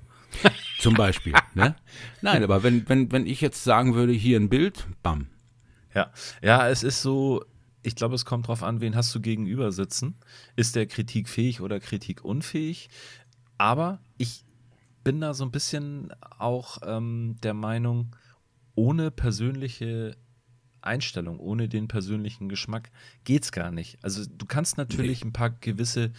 Zum 0.78 0.94
Beispiel. 0.94 1.34
ne? 1.54 1.74
Nein, 2.22 2.44
aber 2.44 2.62
wenn, 2.62 2.88
wenn, 2.88 3.10
wenn 3.10 3.26
ich 3.26 3.40
jetzt 3.40 3.64
sagen 3.64 3.94
würde, 3.94 4.12
hier 4.12 4.38
ein 4.38 4.48
Bild, 4.48 4.86
bam. 5.02 5.26
Ja, 5.96 6.12
ja, 6.42 6.68
es 6.68 6.82
ist 6.82 7.00
so, 7.00 7.42
ich 7.82 7.96
glaube, 7.96 8.14
es 8.14 8.26
kommt 8.26 8.44
darauf 8.44 8.62
an, 8.62 8.82
wen 8.82 8.94
hast 8.94 9.14
du 9.14 9.20
gegenüber 9.20 9.72
sitzen. 9.72 10.16
Ist 10.54 10.76
der 10.76 10.86
kritikfähig 10.86 11.62
oder 11.62 11.80
kritikunfähig? 11.80 12.90
Aber 13.56 14.00
ich 14.18 14.44
bin 15.04 15.22
da 15.22 15.32
so 15.32 15.44
ein 15.44 15.50
bisschen 15.50 16.12
auch 16.38 16.78
ähm, 16.84 17.36
der 17.42 17.54
Meinung, 17.54 18.14
ohne 18.74 19.10
persönliche 19.10 20.18
Einstellung, 20.82 21.40
ohne 21.40 21.66
den 21.66 21.88
persönlichen 21.88 22.50
Geschmack 22.50 22.90
geht's 23.24 23.50
gar 23.50 23.70
nicht. 23.70 23.96
Also 24.04 24.24
du 24.26 24.44
kannst 24.44 24.76
natürlich 24.76 25.22
nee. 25.22 25.28
ein 25.28 25.32
paar 25.32 25.48
gewisse 25.48 26.12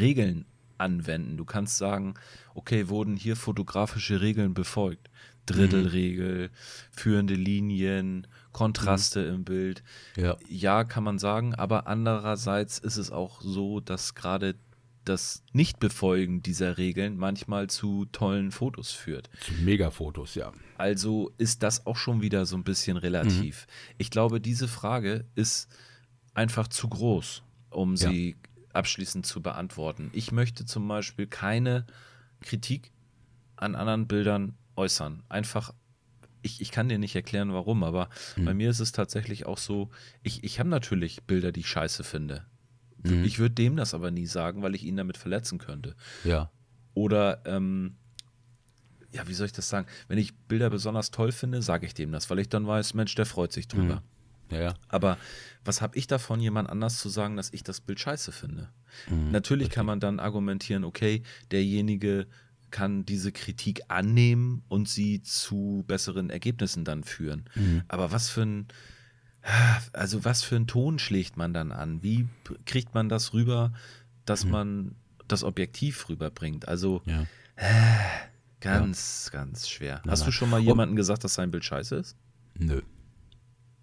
Regeln 0.00 0.46
anwenden. 0.78 1.36
Du 1.36 1.44
kannst 1.44 1.76
sagen, 1.76 2.14
okay, 2.54 2.88
wurden 2.88 3.16
hier 3.16 3.36
fotografische 3.36 4.22
Regeln 4.22 4.54
befolgt? 4.54 5.10
Drittelregel, 5.46 6.48
mhm. 6.48 6.50
führende 6.92 7.34
Linien, 7.34 8.26
Kontraste 8.52 9.22
mhm. 9.28 9.34
im 9.34 9.44
Bild. 9.44 9.82
Ja. 10.16 10.36
ja, 10.48 10.84
kann 10.84 11.04
man 11.04 11.18
sagen, 11.18 11.54
aber 11.54 11.86
andererseits 11.86 12.78
ist 12.78 12.96
es 12.96 13.10
auch 13.10 13.40
so, 13.40 13.80
dass 13.80 14.14
gerade 14.14 14.54
das 15.04 15.42
Nichtbefolgen 15.52 16.42
dieser 16.42 16.78
Regeln 16.78 17.16
manchmal 17.16 17.68
zu 17.68 18.06
tollen 18.06 18.52
Fotos 18.52 18.92
führt. 18.92 19.30
Zu 19.40 19.52
Megafotos, 19.54 20.34
ja. 20.34 20.52
Also 20.78 21.32
ist 21.38 21.62
das 21.62 21.86
auch 21.86 21.96
schon 21.96 22.22
wieder 22.22 22.46
so 22.46 22.56
ein 22.56 22.64
bisschen 22.64 22.96
relativ. 22.96 23.66
Mhm. 23.66 23.94
Ich 23.98 24.10
glaube, 24.10 24.40
diese 24.40 24.68
Frage 24.68 25.24
ist 25.34 25.68
einfach 26.34 26.68
zu 26.68 26.88
groß, 26.88 27.42
um 27.70 27.96
ja. 27.96 28.10
sie 28.10 28.36
abschließend 28.72 29.26
zu 29.26 29.42
beantworten. 29.42 30.10
Ich 30.12 30.32
möchte 30.32 30.64
zum 30.64 30.86
Beispiel 30.86 31.26
keine 31.26 31.86
Kritik 32.40 32.92
an 33.56 33.74
anderen 33.74 34.06
Bildern 34.06 34.54
äußern. 34.76 35.22
Einfach 35.28 35.74
ich, 36.42 36.60
ich 36.60 36.70
kann 36.70 36.88
dir 36.88 36.98
nicht 36.98 37.14
erklären, 37.14 37.52
warum, 37.52 37.84
aber 37.84 38.08
mhm. 38.36 38.44
bei 38.44 38.54
mir 38.54 38.70
ist 38.70 38.80
es 38.80 38.92
tatsächlich 38.92 39.46
auch 39.46 39.58
so, 39.58 39.90
ich, 40.22 40.44
ich 40.44 40.58
habe 40.58 40.68
natürlich 40.68 41.22
Bilder, 41.22 41.52
die 41.52 41.60
ich 41.60 41.68
scheiße 41.68 42.04
finde. 42.04 42.44
Mhm. 43.02 43.24
Ich 43.24 43.38
würde 43.38 43.54
dem 43.54 43.76
das 43.76 43.94
aber 43.94 44.10
nie 44.10 44.26
sagen, 44.26 44.62
weil 44.62 44.74
ich 44.74 44.84
ihn 44.84 44.96
damit 44.96 45.16
verletzen 45.16 45.58
könnte. 45.58 45.94
Ja. 46.24 46.50
Oder, 46.94 47.42
ähm, 47.46 47.96
ja, 49.12 49.26
wie 49.28 49.34
soll 49.34 49.46
ich 49.46 49.52
das 49.52 49.68
sagen? 49.68 49.86
Wenn 50.08 50.18
ich 50.18 50.34
Bilder 50.34 50.70
besonders 50.70 51.10
toll 51.10 51.32
finde, 51.32 51.62
sage 51.62 51.86
ich 51.86 51.94
dem 51.94 52.12
das, 52.12 52.30
weil 52.30 52.38
ich 52.38 52.48
dann 52.48 52.66
weiß, 52.66 52.94
Mensch, 52.94 53.14
der 53.14 53.26
freut 53.26 53.52
sich 53.52 53.68
drüber. 53.68 53.96
Mhm. 53.96 54.56
Ja, 54.56 54.60
ja. 54.60 54.74
Aber 54.88 55.16
was 55.64 55.80
habe 55.80 55.96
ich 55.96 56.06
davon, 56.06 56.40
jemand 56.40 56.68
anders 56.68 56.98
zu 56.98 57.08
sagen, 57.08 57.36
dass 57.36 57.52
ich 57.52 57.62
das 57.62 57.80
Bild 57.80 58.00
scheiße 58.00 58.32
finde? 58.32 58.68
Mhm, 59.08 59.30
Natürlich 59.30 59.66
richtig. 59.66 59.76
kann 59.76 59.86
man 59.86 60.00
dann 60.00 60.20
argumentieren, 60.20 60.84
okay, 60.84 61.22
derjenige 61.50 62.26
kann 62.72 63.06
diese 63.06 63.30
Kritik 63.30 63.82
annehmen 63.86 64.64
und 64.68 64.88
sie 64.88 65.22
zu 65.22 65.84
besseren 65.86 66.30
Ergebnissen 66.30 66.84
dann 66.84 67.04
führen. 67.04 67.44
Mhm. 67.54 67.82
Aber 67.86 68.10
was 68.10 68.28
für 68.30 68.42
ein 68.42 68.66
also 69.92 70.24
was 70.24 70.42
für 70.42 70.56
einen 70.56 70.66
Ton 70.66 70.98
schlägt 70.98 71.36
man 71.36 71.52
dann 71.52 71.72
an? 71.72 72.02
Wie 72.02 72.28
kriegt 72.64 72.94
man 72.94 73.08
das 73.08 73.32
rüber, 73.32 73.72
dass 74.24 74.44
mhm. 74.44 74.50
man 74.50 74.94
das 75.26 75.42
Objektiv 75.42 76.08
rüberbringt? 76.08 76.68
Also 76.68 77.02
ja. 77.06 77.26
äh, 77.56 77.66
ganz, 78.60 79.30
ja. 79.32 79.40
ganz 79.40 79.68
schwer. 79.68 80.00
Na, 80.04 80.12
Hast 80.12 80.20
na. 80.20 80.26
du 80.26 80.32
schon 80.32 80.50
mal 80.50 80.60
jemandem 80.60 80.96
gesagt, 80.96 81.24
dass 81.24 81.34
sein 81.34 81.50
Bild 81.50 81.64
scheiße 81.64 81.96
ist? 81.96 82.16
Nö. 82.56 82.82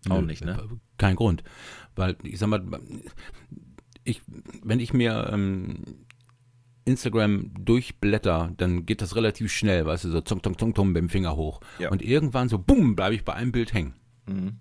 Auch 0.07 0.21
Nö. 0.21 0.27
nicht, 0.27 0.45
ne? 0.45 0.57
Kein 0.97 1.17
Grund. 1.17 1.43
Weil, 1.95 2.15
ich 2.23 2.39
sag 2.39 2.47
mal, 2.47 2.63
ich, 4.05 4.21
wenn 4.63 4.79
ich 4.79 4.93
mir 4.93 5.29
ähm, 5.31 5.83
Instagram 6.89 7.51
durchblätter, 7.59 8.51
dann 8.57 8.85
geht 8.85 9.01
das 9.01 9.15
relativ 9.15 9.51
schnell, 9.51 9.85
weißt 9.85 10.05
du, 10.05 10.09
so 10.11 10.21
zong, 10.21 10.43
zong, 10.43 10.57
zong, 10.57 10.75
zong, 10.75 10.87
mit 10.87 10.97
dem 10.97 11.09
Finger 11.09 11.35
hoch. 11.35 11.61
Ja. 11.79 11.89
Und 11.89 12.01
irgendwann 12.01 12.49
so, 12.49 12.57
bumm, 12.59 12.95
bleibe 12.95 13.15
ich 13.15 13.23
bei 13.23 13.33
einem 13.33 13.51
Bild 13.51 13.73
hängen. 13.73 13.93
Mhm. 14.27 14.57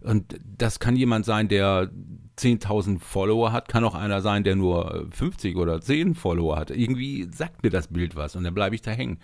Und 0.00 0.38
das 0.44 0.80
kann 0.80 0.96
jemand 0.96 1.26
sein, 1.26 1.48
der 1.48 1.90
10.000 2.38 3.00
Follower 3.00 3.52
hat, 3.52 3.68
kann 3.68 3.84
auch 3.84 3.94
einer 3.94 4.22
sein, 4.22 4.44
der 4.44 4.56
nur 4.56 5.06
50 5.10 5.56
oder 5.56 5.80
10 5.80 6.14
Follower 6.14 6.56
hat. 6.56 6.70
Irgendwie 6.70 7.28
sagt 7.32 7.62
mir 7.62 7.70
das 7.70 7.88
Bild 7.88 8.16
was 8.16 8.34
und 8.34 8.44
dann 8.44 8.54
bleibe 8.54 8.74
ich 8.74 8.80
da 8.82 8.92
hängen. 8.92 9.18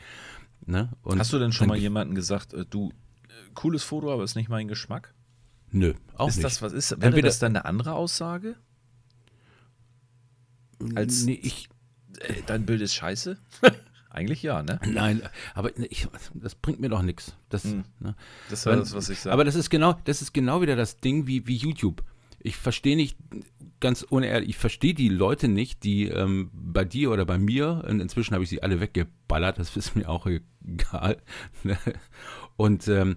Ne? 0.66 0.90
Und 1.02 1.18
Hast 1.18 1.32
du 1.32 1.38
denn 1.38 1.52
schon 1.52 1.68
mal 1.68 1.78
jemandem 1.78 2.14
gesagt, 2.14 2.52
äh, 2.52 2.66
du, 2.68 2.90
äh, 2.90 3.32
cooles 3.54 3.84
Foto, 3.84 4.12
aber 4.12 4.22
ist 4.24 4.34
nicht 4.36 4.48
mein 4.50 4.68
Geschmack? 4.68 5.14
Nö, 5.70 5.94
auch 6.16 6.28
ist 6.28 6.36
nicht. 6.36 6.44
das 6.44 6.60
was 6.60 6.72
ist? 6.72 6.90
Wäre 6.92 7.06
Entweder- 7.06 7.28
das 7.28 7.38
dann 7.38 7.56
eine 7.56 7.64
andere 7.64 7.94
Aussage? 7.94 8.56
als- 10.94 11.24
nee, 11.24 11.40
ich, 11.42 11.68
Äh, 12.18 12.42
dein 12.46 12.66
Bild 12.66 12.80
ist 12.80 12.94
scheiße? 12.94 13.36
Eigentlich 14.10 14.42
ja, 14.42 14.62
ne? 14.62 14.80
nein, 14.86 15.20
aber 15.54 15.76
ich, 15.90 16.08
das 16.32 16.54
bringt 16.54 16.80
mir 16.80 16.88
doch 16.88 17.02
nichts. 17.02 17.36
Das, 17.50 17.64
Hm. 17.64 17.84
ne? 18.00 18.14
Das 18.48 18.64
war 18.64 18.74
das, 18.76 18.94
was 18.94 19.10
ich 19.10 19.20
sage. 19.20 19.34
Aber 19.34 19.44
das 19.44 19.54
ist 19.54 19.68
genau, 19.68 19.94
das 20.04 20.22
ist 20.22 20.32
genau 20.32 20.62
wieder 20.62 20.74
das 20.74 20.96
Ding 20.96 21.26
wie, 21.26 21.46
wie 21.46 21.56
YouTube. 21.56 22.02
Ich 22.38 22.56
verstehe 22.56 22.96
nicht, 22.96 23.18
ganz 23.80 24.02
unehrlich, 24.02 24.50
ich 24.50 24.56
verstehe 24.56 24.94
die 24.94 25.08
Leute 25.08 25.48
nicht, 25.48 25.84
die 25.84 26.06
ähm, 26.08 26.50
bei 26.54 26.84
dir 26.84 27.10
oder 27.10 27.26
bei 27.26 27.38
mir, 27.38 27.84
und 27.86 28.00
inzwischen 28.00 28.32
habe 28.34 28.44
ich 28.44 28.50
sie 28.50 28.62
alle 28.62 28.80
weggeballert, 28.80 29.58
das 29.58 29.76
ist 29.76 29.96
mir 29.96 30.08
auch 30.08 30.26
egal, 30.26 31.18
ne? 31.62 31.76
und 32.56 32.88
ähm, 32.88 33.16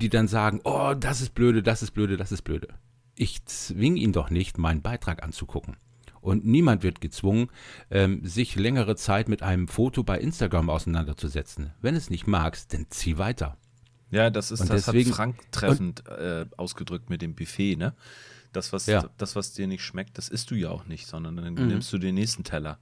die 0.00 0.08
dann 0.08 0.26
sagen, 0.26 0.60
oh, 0.64 0.94
das 0.98 1.20
ist 1.20 1.34
blöde, 1.34 1.62
das 1.62 1.82
ist 1.82 1.92
blöde, 1.92 2.16
das 2.16 2.32
ist 2.32 2.42
blöde. 2.42 2.68
Ich 3.14 3.44
zwinge 3.44 4.00
ihn 4.00 4.12
doch 4.12 4.30
nicht, 4.30 4.58
meinen 4.58 4.82
Beitrag 4.82 5.22
anzugucken. 5.22 5.76
Und 6.22 6.46
niemand 6.46 6.82
wird 6.82 7.00
gezwungen, 7.02 7.50
ähm, 7.90 8.24
sich 8.24 8.54
längere 8.56 8.96
Zeit 8.96 9.28
mit 9.28 9.42
einem 9.42 9.68
Foto 9.68 10.02
bei 10.04 10.18
Instagram 10.18 10.70
auseinanderzusetzen. 10.70 11.72
Wenn 11.82 11.96
es 11.96 12.08
nicht 12.08 12.26
magst, 12.26 12.72
dann 12.72 12.86
zieh 12.88 13.18
weiter. 13.18 13.58
Ja, 14.10 14.30
das 14.30 14.50
ist 14.50 14.60
Und 14.60 14.70
das 14.70 14.86
deswegen- 14.86 15.10
hat 15.10 15.16
Frank 15.16 15.52
treffend 15.52 16.06
äh, 16.06 16.46
ausgedrückt 16.56 17.10
mit 17.10 17.22
dem 17.22 17.34
Buffet, 17.34 17.76
ne? 17.76 17.94
Das 18.52 18.72
was, 18.72 18.86
Ja. 18.86 19.08
das, 19.16 19.34
was 19.34 19.52
dir 19.54 19.66
nicht 19.66 19.82
schmeckt, 19.82 20.16
das 20.18 20.28
isst 20.28 20.50
du 20.50 20.54
ja 20.54 20.68
auch 20.70 20.84
nicht, 20.86 21.06
sondern 21.06 21.36
dann 21.36 21.54
nimmst 21.54 21.90
du 21.92 21.98
den 21.98 22.14
nächsten 22.14 22.44
Teller. 22.44 22.78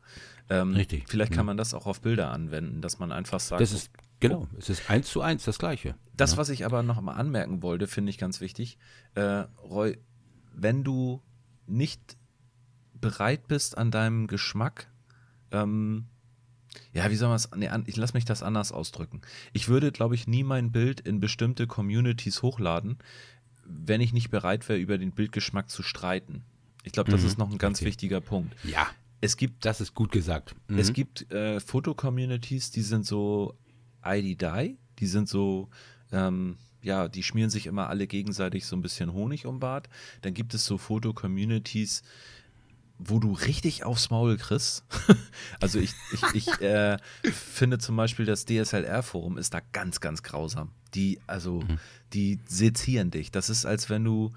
Ähm, 0.50 0.74
Richtig. 0.74 1.04
Vielleicht 1.08 1.32
kann 1.32 1.46
man 1.46 1.56
das 1.56 1.72
auch 1.74 1.86
auf 1.86 2.00
Bilder 2.00 2.32
anwenden, 2.32 2.80
dass 2.82 2.98
man 2.98 3.12
einfach 3.12 3.38
sagt, 3.38 3.60
Das 3.62 3.72
ist, 3.72 3.90
genau, 4.18 4.48
es 4.58 4.68
ist 4.68 4.90
eins 4.90 5.08
zu 5.08 5.20
eins 5.22 5.44
das 5.44 5.58
Gleiche. 5.60 5.94
Das, 6.16 6.36
was 6.36 6.48
ich 6.48 6.64
aber 6.66 6.82
noch 6.82 7.00
mal 7.00 7.12
anmerken 7.14 7.62
wollte, 7.62 7.86
finde 7.86 8.10
ich 8.10 8.18
ganz 8.18 8.40
wichtig. 8.40 8.76
Äh, 9.14 9.44
Roy, 9.62 9.96
wenn 10.52 10.82
du 10.82 11.22
nicht 11.68 12.16
bereit 13.00 13.48
bist 13.48 13.76
an 13.78 13.90
deinem 13.90 14.26
Geschmack, 14.26 14.88
ähm, 15.52 16.06
ja, 16.92 17.10
wie 17.10 17.16
soll 17.16 17.28
man 17.28 17.36
es, 17.36 17.48
nee, 17.56 17.68
ich 17.86 17.96
lass 17.96 18.14
mich 18.14 18.24
das 18.24 18.42
anders 18.42 18.70
ausdrücken. 18.72 19.20
Ich 19.52 19.68
würde, 19.68 19.90
glaube 19.90 20.14
ich, 20.14 20.26
nie 20.28 20.44
mein 20.44 20.70
Bild 20.70 21.00
in 21.00 21.18
bestimmte 21.18 21.66
Communities 21.66 22.42
hochladen, 22.42 22.98
wenn 23.64 24.00
ich 24.00 24.12
nicht 24.12 24.30
bereit 24.30 24.68
wäre, 24.68 24.78
über 24.78 24.98
den 24.98 25.12
Bildgeschmack 25.12 25.68
zu 25.70 25.82
streiten. 25.82 26.44
Ich 26.84 26.92
glaube, 26.92 27.10
das 27.10 27.22
Mhm, 27.22 27.26
ist 27.26 27.38
noch 27.38 27.50
ein 27.50 27.58
ganz 27.58 27.78
richtig. 27.78 27.86
wichtiger 27.86 28.20
Punkt. 28.20 28.54
Ja, 28.64 28.86
Es 29.20 29.36
gibt 29.36 29.64
das 29.64 29.80
ist 29.80 29.94
gut 29.94 30.12
gesagt. 30.12 30.54
Mhm. 30.68 30.78
es 30.78 30.92
gibt 30.92 31.30
äh, 31.32 31.60
Foto-Communities, 31.60 32.70
die 32.70 32.82
sind 32.82 33.04
so 33.04 33.54
ID-Die, 34.04 34.78
die 34.98 35.06
sind 35.06 35.28
so, 35.28 35.68
ähm, 36.12 36.56
ja, 36.82 37.08
die 37.08 37.22
schmieren 37.22 37.50
sich 37.50 37.66
immer 37.66 37.88
alle 37.88 38.06
gegenseitig 38.06 38.64
so 38.64 38.74
ein 38.76 38.80
bisschen 38.82 39.12
Honig 39.12 39.44
um 39.44 39.60
Bart. 39.60 39.88
Dann 40.22 40.32
gibt 40.34 40.54
es 40.54 40.64
so 40.64 40.78
Foto-Communities, 40.78 42.02
wo 43.02 43.18
du 43.18 43.32
richtig 43.32 43.84
aufs 43.84 44.10
Maul 44.10 44.36
kriegst. 44.36 44.84
also 45.60 45.78
ich, 45.78 45.92
ich, 46.12 46.46
ich 46.46 46.60
äh, 46.60 46.98
finde 47.22 47.78
zum 47.78 47.96
Beispiel, 47.96 48.26
das 48.26 48.44
DSLR-Forum 48.44 49.38
ist 49.38 49.54
da 49.54 49.60
ganz, 49.72 50.00
ganz 50.00 50.22
grausam. 50.22 50.70
Die, 50.94 51.20
also, 51.26 51.62
die 52.12 52.40
sezieren 52.46 53.10
dich. 53.10 53.30
Das 53.30 53.48
ist, 53.48 53.64
als 53.64 53.88
wenn 53.88 54.04
du, 54.04 54.32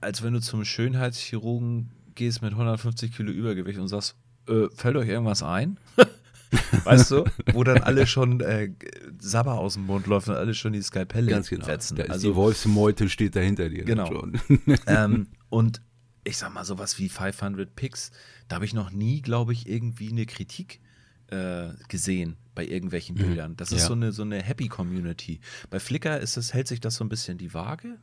als 0.00 0.22
wenn 0.22 0.32
du 0.32 0.40
zum 0.40 0.64
Schönheitschirurgen 0.64 1.90
gehst 2.14 2.42
mit 2.42 2.52
150 2.52 3.14
Kilo 3.14 3.32
Übergewicht 3.32 3.78
und 3.78 3.88
sagst, 3.88 4.14
äh, 4.48 4.68
fällt 4.74 4.96
euch 4.96 5.08
irgendwas 5.08 5.42
ein? 5.42 5.78
weißt 6.84 7.10
du? 7.10 7.24
Wo 7.52 7.64
dann 7.64 7.78
alle 7.78 8.06
schon 8.06 8.40
äh, 8.40 8.70
Sabber 9.18 9.58
aus 9.58 9.74
dem 9.74 9.86
Mund 9.86 10.06
läuft 10.06 10.28
und 10.28 10.36
alle 10.36 10.54
schon 10.54 10.72
die 10.72 10.82
Skalpelle 10.82 11.30
Ganz 11.30 11.48
genau. 11.48 11.64
fetzen. 11.64 11.96
Da 11.96 12.04
ist 12.04 12.10
also, 12.10 12.28
die 12.28 12.36
Wolfsmeute 12.36 13.08
steht 13.08 13.36
da 13.36 13.40
hinter 13.40 13.68
dir. 13.68 13.84
Genau. 13.84 14.06
Schon. 14.06 14.40
ähm, 14.86 15.26
und 15.48 15.80
ich 16.24 16.36
sag 16.38 16.52
mal, 16.52 16.64
sowas 16.64 16.98
wie 16.98 17.08
500 17.08 17.74
Picks, 17.74 18.12
da 18.48 18.56
habe 18.56 18.64
ich 18.64 18.74
noch 18.74 18.90
nie, 18.90 19.20
glaube 19.22 19.52
ich, 19.52 19.68
irgendwie 19.68 20.10
eine 20.10 20.26
Kritik 20.26 20.80
äh, 21.28 21.70
gesehen 21.88 22.36
bei 22.54 22.66
irgendwelchen 22.66 23.14
Bildern. 23.16 23.56
Das 23.56 23.72
ist 23.72 23.76
Mhm. 23.76 23.78
Ja. 23.80 23.86
so 23.86 23.92
eine, 23.94 24.12
so 24.12 24.22
eine 24.22 24.42
Happy 24.42 24.68
Community. 24.68 25.40
Bei 25.70 25.80
Flickr 25.80 26.20
ist 26.20 26.36
es, 26.36 26.52
hält 26.52 26.68
sich 26.68 26.80
das 26.80 26.96
so 26.96 27.04
ein 27.04 27.08
bisschen 27.08 27.38
die 27.38 27.54
Waage. 27.54 27.98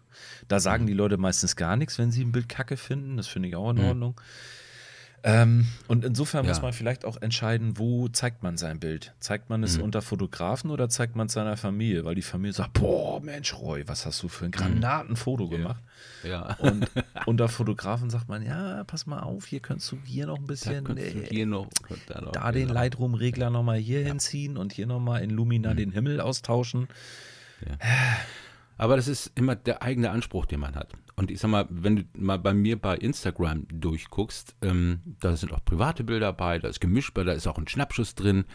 Da 0.48 0.60
sagen 0.60 0.84
Mhm. 0.86 0.88
die 0.88 0.94
Leute 0.94 1.18
meistens 1.18 1.56
gar 1.56 1.76
nichts, 1.76 2.00
wenn 2.00 2.12
sie 2.12 2.24
ein 2.24 2.32
Bild 2.32 2.50
kacke 2.50 2.76
finden. 2.76 3.18
Das 3.18 3.28
finde 3.28 3.50
ich 3.50 3.56
auch 3.56 3.70
in 3.70 3.80
Ordnung. 3.80 4.20
Ähm, 5.24 5.68
und 5.88 6.06
insofern 6.06 6.46
muss 6.46 6.58
Ja. 6.58 6.64
man 6.64 6.74
vielleicht 6.74 7.04
auch 7.06 7.22
entscheiden, 7.22 7.78
wo 7.78 8.08
zeigt 8.08 8.42
man 8.44 8.58
sein 8.58 8.80
Bild. 8.80 9.14
Zeigt 9.20 9.50
man 9.50 9.64
es 9.64 9.78
Mhm. 9.78 9.84
unter 9.84 10.02
Fotografen 10.02 10.72
oder 10.72 10.88
zeigt 10.90 11.16
man 11.16 11.28
es 11.28 11.34
seiner 11.34 11.58
Familie? 11.58 12.06
Weil 12.06 12.16
die 12.16 12.22
Familie 12.22 12.54
sagt, 12.54 12.74
boah, 12.74 13.20
Mensch, 13.22 13.54
Roy, 13.56 13.84
was 13.88 14.06
hast 14.06 14.24
du 14.24 14.28
für 14.28 14.46
ein 14.46 14.52
Granatenfoto 14.52 15.50
gemacht? 15.50 15.82
ja. 16.24 16.56
Und 16.60 16.88
unter 17.26 17.48
Fotografen 17.50 18.10
sagt 18.10 18.30
man, 18.30 18.44
ja, 18.46 18.84
pass 18.86 19.06
mal 19.06 19.20
auf, 19.20 19.46
hier 19.46 19.60
könntest 19.60 19.92
du 19.92 19.98
hier 20.06 20.28
noch 20.28 20.38
ein 20.38 20.48
bisschen 20.48 20.98
äh, 20.98 21.28
hier 21.30 21.46
noch, 21.46 21.68
da 22.08 22.22
noch. 22.22 22.32
da 22.32 22.52
den 22.52 22.64
genau. 22.68 22.74
Lightroom-Regler 22.76 23.50
nochmal 23.50 23.78
hier 23.78 24.04
hinziehen 24.06 24.58
und 24.58 24.74
hier 24.74 24.88
nochmal 24.88 25.22
in 25.24 25.30
Lumina 25.32 25.74
den 25.74 25.92
Himmel 25.92 26.22
austauschen. 26.22 26.88
Aber 28.80 28.96
das 28.96 29.10
ist 29.10 29.34
immer 29.36 29.58
der 29.58 29.84
eigene 29.84 30.10
Anspruch, 30.10 30.46
den 30.46 30.62
man 30.62 30.74
hat. 30.76 30.94
Und 31.18 31.32
ich 31.32 31.40
sag 31.42 31.52
mal, 31.52 31.68
wenn 31.70 31.98
du 31.98 32.04
mal 32.18 32.40
bei 32.40 32.54
mir 32.54 32.80
bei 32.80 32.96
Instagram 32.96 33.68
durchguckst, 33.68 34.56
ähm, 34.62 35.02
da 35.20 35.36
sind 35.36 35.52
auch 35.52 35.64
private 35.66 36.06
Bilder 36.06 36.32
bei, 36.32 36.60
da 36.60 36.70
ist 36.70 36.80
gemischt 36.80 37.14
bei, 37.14 37.26
da 37.26 37.34
ist 37.34 37.46
auch 37.46 37.58
ein 37.58 37.68
Schnappschuss 37.68 38.16
drin. 38.16 38.46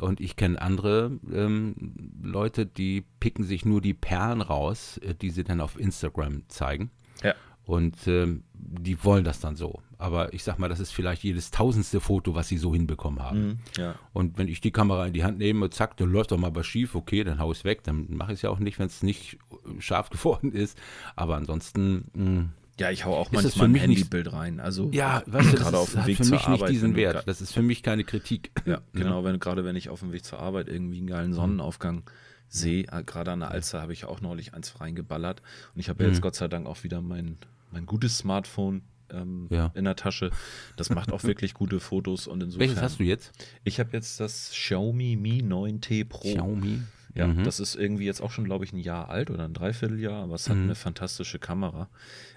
Und 0.00 0.20
ich 0.20 0.36
kenne 0.36 0.62
andere 0.62 1.18
ähm, 1.32 1.74
Leute, 2.22 2.64
die 2.64 3.04
picken 3.18 3.44
sich 3.44 3.64
nur 3.64 3.80
die 3.80 3.92
Perlen 3.92 4.40
raus, 4.40 4.98
äh, 4.98 5.16
die 5.16 5.30
sie 5.30 5.42
dann 5.42 5.60
auf 5.60 5.78
Instagram 5.78 6.48
zeigen. 6.48 6.92
Ja. 7.24 7.34
Und 7.64 8.06
ähm, 8.06 8.44
die 8.54 9.02
wollen 9.04 9.24
das 9.24 9.40
dann 9.40 9.56
so. 9.56 9.82
Aber 9.98 10.32
ich 10.32 10.44
sag 10.44 10.58
mal, 10.58 10.68
das 10.68 10.80
ist 10.80 10.92
vielleicht 10.92 11.22
jedes 11.22 11.50
tausendste 11.50 12.00
Foto, 12.00 12.34
was 12.34 12.48
sie 12.48 12.58
so 12.58 12.72
hinbekommen 12.72 13.20
haben. 13.20 13.46
Mhm, 13.46 13.58
ja. 13.76 13.94
Und 14.12 14.38
wenn 14.38 14.48
ich 14.48 14.60
die 14.60 14.72
Kamera 14.72 15.06
in 15.06 15.12
die 15.12 15.22
Hand 15.24 15.38
nehme 15.38 15.64
und 15.64 15.74
zack, 15.74 15.96
dann 15.96 16.10
läuft 16.10 16.32
doch 16.32 16.38
mal 16.38 16.54
was 16.54 16.66
schief, 16.66 16.94
okay, 16.94 17.22
dann 17.24 17.38
hau 17.38 17.52
ich 17.52 17.58
es 17.58 17.64
weg. 17.64 17.84
Dann 17.84 18.06
mache 18.10 18.32
ich 18.32 18.38
es 18.38 18.42
ja 18.42 18.50
auch 18.50 18.58
nicht, 18.58 18.78
wenn 18.78 18.86
es 18.86 19.02
nicht 19.02 19.38
scharf 19.78 20.10
geworden 20.10 20.52
ist. 20.52 20.78
Aber 21.16 21.36
ansonsten, 21.36 22.04
mh, 22.14 22.48
Ja, 22.80 22.90
ich 22.90 23.04
hau 23.04 23.14
auch 23.16 23.30
manchmal 23.32 23.68
ein 23.68 23.74
Handybild 23.74 24.32
rein. 24.32 24.58
Also 24.60 24.90
ja, 24.92 25.22
weißt 25.26 25.52
du, 25.52 25.56
gerade 25.56 25.78
auf 25.78 25.92
dem 25.92 26.06
Weg 26.06 26.16
für 26.16 26.22
zur 26.24 26.32
mich 26.36 26.48
nicht 26.48 26.60
Arbeit, 26.62 26.70
diesen 26.70 26.96
Wert. 26.96 27.28
Das 27.28 27.40
ist 27.40 27.52
für 27.52 27.62
mich 27.62 27.82
keine 27.82 28.04
Kritik. 28.04 28.50
Ja, 28.66 28.80
genau, 28.92 29.24
wenn 29.24 29.38
gerade 29.38 29.64
wenn 29.64 29.76
ich 29.76 29.88
auf 29.88 30.00
dem 30.00 30.12
Weg 30.12 30.24
zur 30.24 30.38
Arbeit 30.40 30.68
irgendwie 30.68 30.98
einen 30.98 31.06
geilen 31.06 31.32
Sonnenaufgang 31.34 32.02
sehe, 32.48 32.84
äh, 32.90 33.02
gerade 33.04 33.32
an 33.32 33.40
der 33.40 33.50
Alster 33.50 33.80
habe 33.80 33.92
ich 33.92 34.04
auch 34.04 34.20
neulich 34.20 34.54
eins 34.54 34.80
reingeballert 34.80 35.42
und 35.74 35.80
ich 35.80 35.88
habe 35.88 36.02
ja 36.04 36.08
jetzt 36.10 36.18
Mhm. 36.18 36.22
Gott 36.22 36.34
sei 36.34 36.48
Dank 36.48 36.66
auch 36.66 36.82
wieder 36.84 37.00
mein, 37.00 37.38
mein 37.70 37.86
gutes 37.86 38.18
Smartphone 38.18 38.82
ähm, 39.10 39.46
Ja. 39.50 39.70
in 39.74 39.84
der 39.84 39.96
Tasche. 39.96 40.30
Das 40.76 40.88
macht 40.90 41.12
auch 41.12 41.22
wirklich 41.24 41.54
gute 41.54 41.80
Fotos 41.80 42.26
und 42.26 42.42
insofern. 42.42 42.68
Welches 42.68 42.82
hast 42.82 42.98
du 42.98 43.04
jetzt? 43.04 43.32
Ich 43.64 43.78
habe 43.80 43.90
jetzt 43.92 44.18
das 44.20 44.50
Xiaomi 44.52 45.16
Mi 45.16 45.42
9T 45.42 46.04
Pro. 46.08 46.20
Xiaomi? 46.20 46.80
Ja, 47.14 47.26
Mhm. 47.26 47.44
das 47.44 47.60
ist 47.60 47.74
irgendwie 47.74 48.06
jetzt 48.06 48.22
auch 48.22 48.30
schon, 48.30 48.44
glaube 48.44 48.64
ich, 48.64 48.72
ein 48.72 48.78
Jahr 48.78 49.08
alt 49.10 49.30
oder 49.30 49.44
ein 49.44 49.52
Dreivierteljahr, 49.54 50.22
aber 50.22 50.34
es 50.34 50.48
hat 50.48 50.56
Mhm. 50.56 50.64
eine 50.64 50.74
fantastische 50.74 51.38
Kamera. 51.38 51.88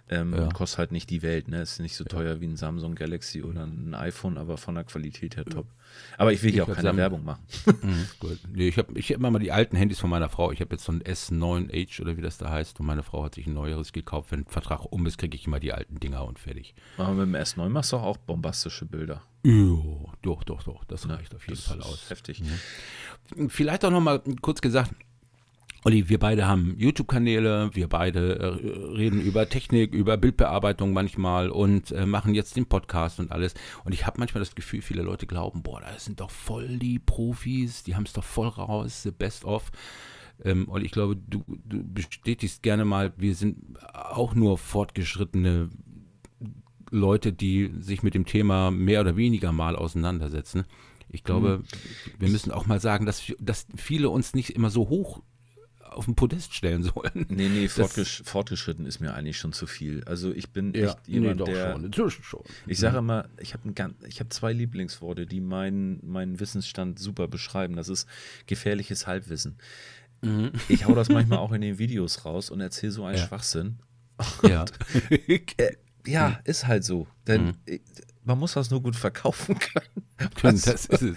Ähm, 0.07 0.33
Ja. 0.35 0.43
und 0.43 0.53
Kostet 0.53 0.77
halt 0.79 0.91
nicht 0.91 1.09
die 1.09 1.21
Welt, 1.23 1.47
ne? 1.47 1.61
Ist 1.61 1.79
nicht 1.79 1.95
so 1.95 2.03
teuer 2.03 2.39
wie 2.39 2.45
ein 2.45 2.57
Samsung 2.57 2.93
Galaxy 2.93 3.41
oder 3.41 3.63
ein 3.65 3.95
iPhone, 3.95 4.37
aber 4.37 4.57
von 4.57 4.75
der 4.75 4.83
Qualität 4.83 5.35
her 5.35 5.45
top. 5.45 5.65
Aber 6.17 6.31
ich 6.31 6.43
will 6.43 6.51
hier 6.51 6.63
Ich 6.63 6.69
auch 6.69 6.75
keine 6.75 6.89
Sam- 6.89 6.97
Werbung 6.97 7.23
machen. 7.23 7.41
Mhm, 7.81 8.05
gut. 8.19 8.39
Nee, 8.53 8.67
ich 8.67 8.77
habe 8.77 8.99
ich 8.99 9.09
hab 9.09 9.17
immer 9.17 9.31
mal 9.31 9.39
die 9.39 9.51
alten 9.51 9.75
Handys 9.77 9.99
von 9.99 10.09
meiner 10.11 10.29
Frau. 10.29 10.51
Ich 10.51 10.61
habe 10.61 10.75
jetzt 10.75 10.83
so 10.85 10.91
ein 10.91 11.01
S9H 11.01 12.01
oder 12.01 12.17
wie 12.17 12.21
das 12.21 12.37
da 12.37 12.51
heißt. 12.51 12.79
Und 12.79 12.85
meine 12.85 13.01
Frau 13.01 13.23
hat 13.23 13.35
sich 13.35 13.47
ein 13.47 13.53
neueres 13.53 13.93
gekauft. 13.93 14.31
Wenn 14.31 14.41
ein 14.41 14.45
Vertrag 14.45 14.85
um 14.91 15.05
ist, 15.07 15.17
kriege 15.17 15.35
ich 15.35 15.47
immer 15.47 15.59
die 15.59 15.73
alten 15.73 15.99
Dinger 15.99 16.25
und 16.25 16.37
fertig. 16.37 16.75
Aber 16.97 17.13
mit 17.13 17.25
dem 17.27 17.35
S9 17.35 17.69
machst 17.69 17.91
du 17.93 17.97
auch 17.97 18.17
bombastische 18.17 18.85
Bilder. 18.85 19.23
Jo, 19.43 20.11
doch, 20.21 20.43
doch, 20.43 20.63
doch. 20.63 20.83
Das 20.85 21.05
Ne? 21.05 21.17
reicht 21.17 21.33
auf 21.33 21.47
jeden 21.47 21.55
Das 21.57 21.65
Fall 21.65 21.79
ist 21.79 21.85
aus. 21.85 22.09
Heftig. 22.09 22.41
Vielleicht 23.47 23.83
auch 23.85 23.91
noch 23.91 24.01
mal 24.01 24.21
kurz 24.41 24.61
gesagt, 24.61 24.91
Olli, 25.83 26.09
wir 26.09 26.17
beide 26.17 26.47
haben 26.47 26.73
YouTube-Kanäle, 26.79 27.69
wir 27.73 27.87
beide 27.87 28.39
äh, 28.39 28.95
reden 28.97 29.21
über 29.21 29.47
Technik, 29.47 29.93
über 29.93 30.17
Bildbearbeitung 30.17 30.93
manchmal 30.93 31.51
und 31.51 31.91
äh, 31.91 32.07
machen 32.07 32.33
jetzt 32.33 32.55
den 32.55 32.65
Podcast 32.65 33.19
und 33.19 33.31
alles. 33.31 33.53
Und 33.83 33.93
ich 33.93 34.07
habe 34.07 34.17
manchmal 34.17 34.39
das 34.39 34.55
Gefühl, 34.55 34.81
viele 34.81 35.03
Leute 35.03 35.27
glauben, 35.27 35.61
boah, 35.61 35.81
das 35.81 36.05
sind 36.05 36.21
doch 36.21 36.31
voll 36.31 36.79
die 36.79 36.97
Profis, 36.97 37.83
die 37.83 37.95
haben 37.95 38.05
es 38.05 38.13
doch 38.13 38.23
voll 38.23 38.47
raus, 38.47 39.03
the 39.03 39.11
best 39.11 39.45
of. 39.45 39.71
Ähm, 40.43 40.67
und 40.67 40.83
ich 40.83 40.89
glaube, 40.89 41.17
du, 41.17 41.43
du 41.47 41.83
bestätigst 41.83 42.63
gerne 42.63 42.83
mal, 42.83 43.13
wir 43.17 43.35
sind 43.35 43.77
auch 43.93 44.33
nur 44.33 44.57
fortgeschrittene 44.57 45.69
Leute, 46.89 47.31
die 47.31 47.71
sich 47.77 48.01
mit 48.01 48.15
dem 48.15 48.25
Thema 48.25 48.71
mehr 48.71 49.01
oder 49.01 49.17
weniger 49.17 49.51
mal 49.51 49.75
auseinandersetzen. 49.75 50.65
Ich 51.15 51.23
glaube, 51.23 51.63
wir 52.19 52.29
müssen 52.29 52.51
auch 52.51 52.65
mal 52.67 52.79
sagen, 52.79 53.05
dass, 53.05 53.23
dass 53.39 53.65
viele 53.75 54.09
uns 54.09 54.33
nicht 54.33 54.51
immer 54.51 54.69
so 54.69 54.89
hoch 54.89 55.23
auf 55.79 56.05
den 56.05 56.15
Podest 56.15 56.53
stellen 56.53 56.83
sollen. 56.83 57.25
Nee, 57.29 57.47
nee, 57.47 57.67
fortgesch 57.69 58.21
fortgeschritten 58.25 58.85
ist 58.85 58.99
mir 58.99 59.13
eigentlich 59.13 59.37
schon 59.37 59.53
zu 59.53 59.65
viel. 59.65 60.03
Also 60.03 60.31
ich 60.33 60.49
bin 60.49 60.73
Ja, 60.73 60.87
echt 60.89 61.07
jemand, 61.07 61.39
nee, 61.39 61.45
doch 61.45 61.47
der. 61.47 61.71
schon, 61.71 61.85
inzwischen 61.85 62.23
schon. 62.23 62.43
Ich 62.67 62.79
sage 62.79 62.97
immer, 62.97 63.29
ich 63.39 63.53
habe 63.53 63.73
hab 63.73 64.33
zwei 64.33 64.51
Lieblingsworte, 64.51 65.25
die 65.25 65.39
meinen 65.39 65.99
meinen 66.05 66.39
Wissensstand 66.41 66.99
super 66.99 67.27
beschreiben. 67.29 67.77
Das 67.77 67.87
ist 67.87 68.07
gefährliches 68.45 69.07
Halbwissen. 69.07 69.57
Ich 70.69 70.85
hau 70.85 70.95
das 70.95 71.09
manchmal 71.09 71.37
auch 71.39 71.51
in 71.51 71.61
den 71.61 71.77
Videos 71.77 72.25
raus 72.25 72.49
und 72.49 72.59
erzähle 72.59 72.91
so 72.91 73.05
einen 73.05 73.17
Ja. 73.17 73.27
Schwachsinn. 73.27 73.77
Ja. 74.43 74.65
Äh, 75.57 75.75
ja, 76.07 76.39
ist 76.45 76.67
halt 76.67 76.83
so. 76.83 77.07
Denn 77.27 77.55
äh, 77.67 77.79
man 78.25 78.39
muss 78.39 78.53
das 78.53 78.71
nur 78.71 78.81
gut 78.81 78.95
verkaufen 78.95 79.57
können. 79.59 80.05
können. 80.35 80.61
Das 80.65 80.85
ist 80.85 81.01
es. 81.01 81.15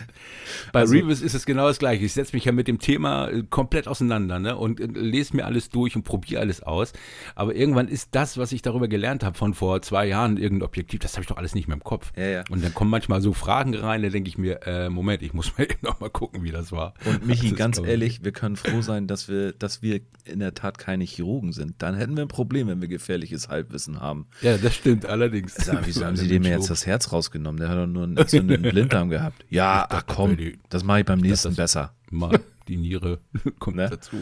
Bei 0.73 0.81
Also- 0.81 0.95
Revis 0.95 1.21
ist 1.23 1.35
es 1.35 1.47
genau 1.47 1.69
das 1.69 1.79
Gleiche. 1.79 2.05
Ich 2.05 2.13
setze 2.13 2.35
mich 2.35 2.45
ja 2.45 2.53
mit 2.53 2.69
dem 2.69 2.79
Thema 2.79 3.29
äh, 3.29 3.45
komplett 3.49 3.89
auseinander 3.89 4.39
ne? 4.39 4.57
und 4.57 4.81
äh, 4.81 4.87
lese 4.87 5.37
mir 5.37 5.47
alles 5.47 5.71
durch 5.71 5.97
und 5.97 6.03
probiere 6.03 6.41
alles 6.41 6.63
aus. 6.63 6.93
Aber 7.35 7.55
irgendwann 7.55 7.89
ist 7.89 8.09
das, 8.13 8.37
was 8.39 8.53
ich 8.53 8.63
darüber 8.63 8.89
gelernt 8.89 9.25
habe 9.25 9.37
von 9.37 9.55
vor 9.55 9.81
zwei 9.83 10.07
Jahren, 10.07 10.37
irgendein 10.37 10.67
Objektiv, 10.67 11.01
das 11.01 11.13
habe 11.15 11.23
ich 11.23 11.29
doch 11.29 11.37
alles 11.37 11.55
nicht 11.55 11.69
mehr 11.69 11.77
im 11.77 11.85
Kopf. 11.85 12.13
Ja, 12.17 12.27
ja. 12.27 12.45
Und 12.51 12.63
dann 12.63 12.75
kommen 12.75 12.91
manchmal 12.91 13.21
so 13.23 13.33
Fragen 13.33 13.75
rein, 13.75 14.03
da 14.03 14.09
denke 14.09 14.29
ich 14.29 14.37
mir, 14.37 14.67
äh, 14.67 14.89
Moment, 14.89 15.23
ich 15.23 15.33
muss 15.33 15.53
mal 15.59 15.65
eben 15.65 15.79
noch 15.83 16.01
mal 16.01 16.11
gucken, 16.11 16.43
wie 16.43 16.51
das 16.51 16.73
war. 16.73 16.95
Und 17.05 17.27
Michi, 17.27 17.53
ganz 17.53 17.79
ehrlich, 17.79 18.25
wir 18.25 18.33
können 18.33 18.57
froh 18.57 18.83
sein, 18.83 19.07
dass 19.07 19.29
wir, 19.29 19.53
dass 19.53 19.81
wir 19.83 20.01
in 20.25 20.41
der 20.41 20.55
Tat 20.55 20.79
keine 20.79 21.05
Chirurgen 21.05 21.53
sind. 21.53 21.77
Dann 21.79 21.95
hätten 21.95 22.17
wir 22.17 22.25
ein 22.25 22.29
Problem, 22.29 22.69
wenn 22.69 22.81
wir 22.81 22.89
gefährliches 22.89 23.49
Halbwissen 23.49 24.01
haben. 24.01 24.27
Ja, 24.43 24.59
das 24.59 24.75
stimmt 24.75 25.07
allerdings. 25.07 25.55
Sag, 25.55 25.87
wieso 25.87 26.05
haben 26.05 26.17
Sie 26.17 26.29
dem 26.29 26.43
jetzt 26.43 26.69
das 26.71 26.87
Herz 26.87 26.98
rausgenommen? 27.13 27.61
Der 27.61 27.69
hat 27.69 27.79
doch 27.79 27.87
nur 27.87 28.05
einen 28.05 28.17
entzündeten 28.17 28.63
Blinddarm 28.71 29.09
gehabt. 29.11 29.45
Ja, 29.51 29.87
ach 29.89 30.05
komm, 30.07 30.37
das 30.69 30.83
mache 30.85 31.01
ich 31.01 31.07
beim 31.07 31.21
nächsten 31.21 31.55
besser. 31.55 31.95
Mal 32.11 32.41
die 32.67 32.77
Niere 32.77 33.21
kommt 33.59 33.77
Ne? 33.77 33.89
dazu. 33.89 34.17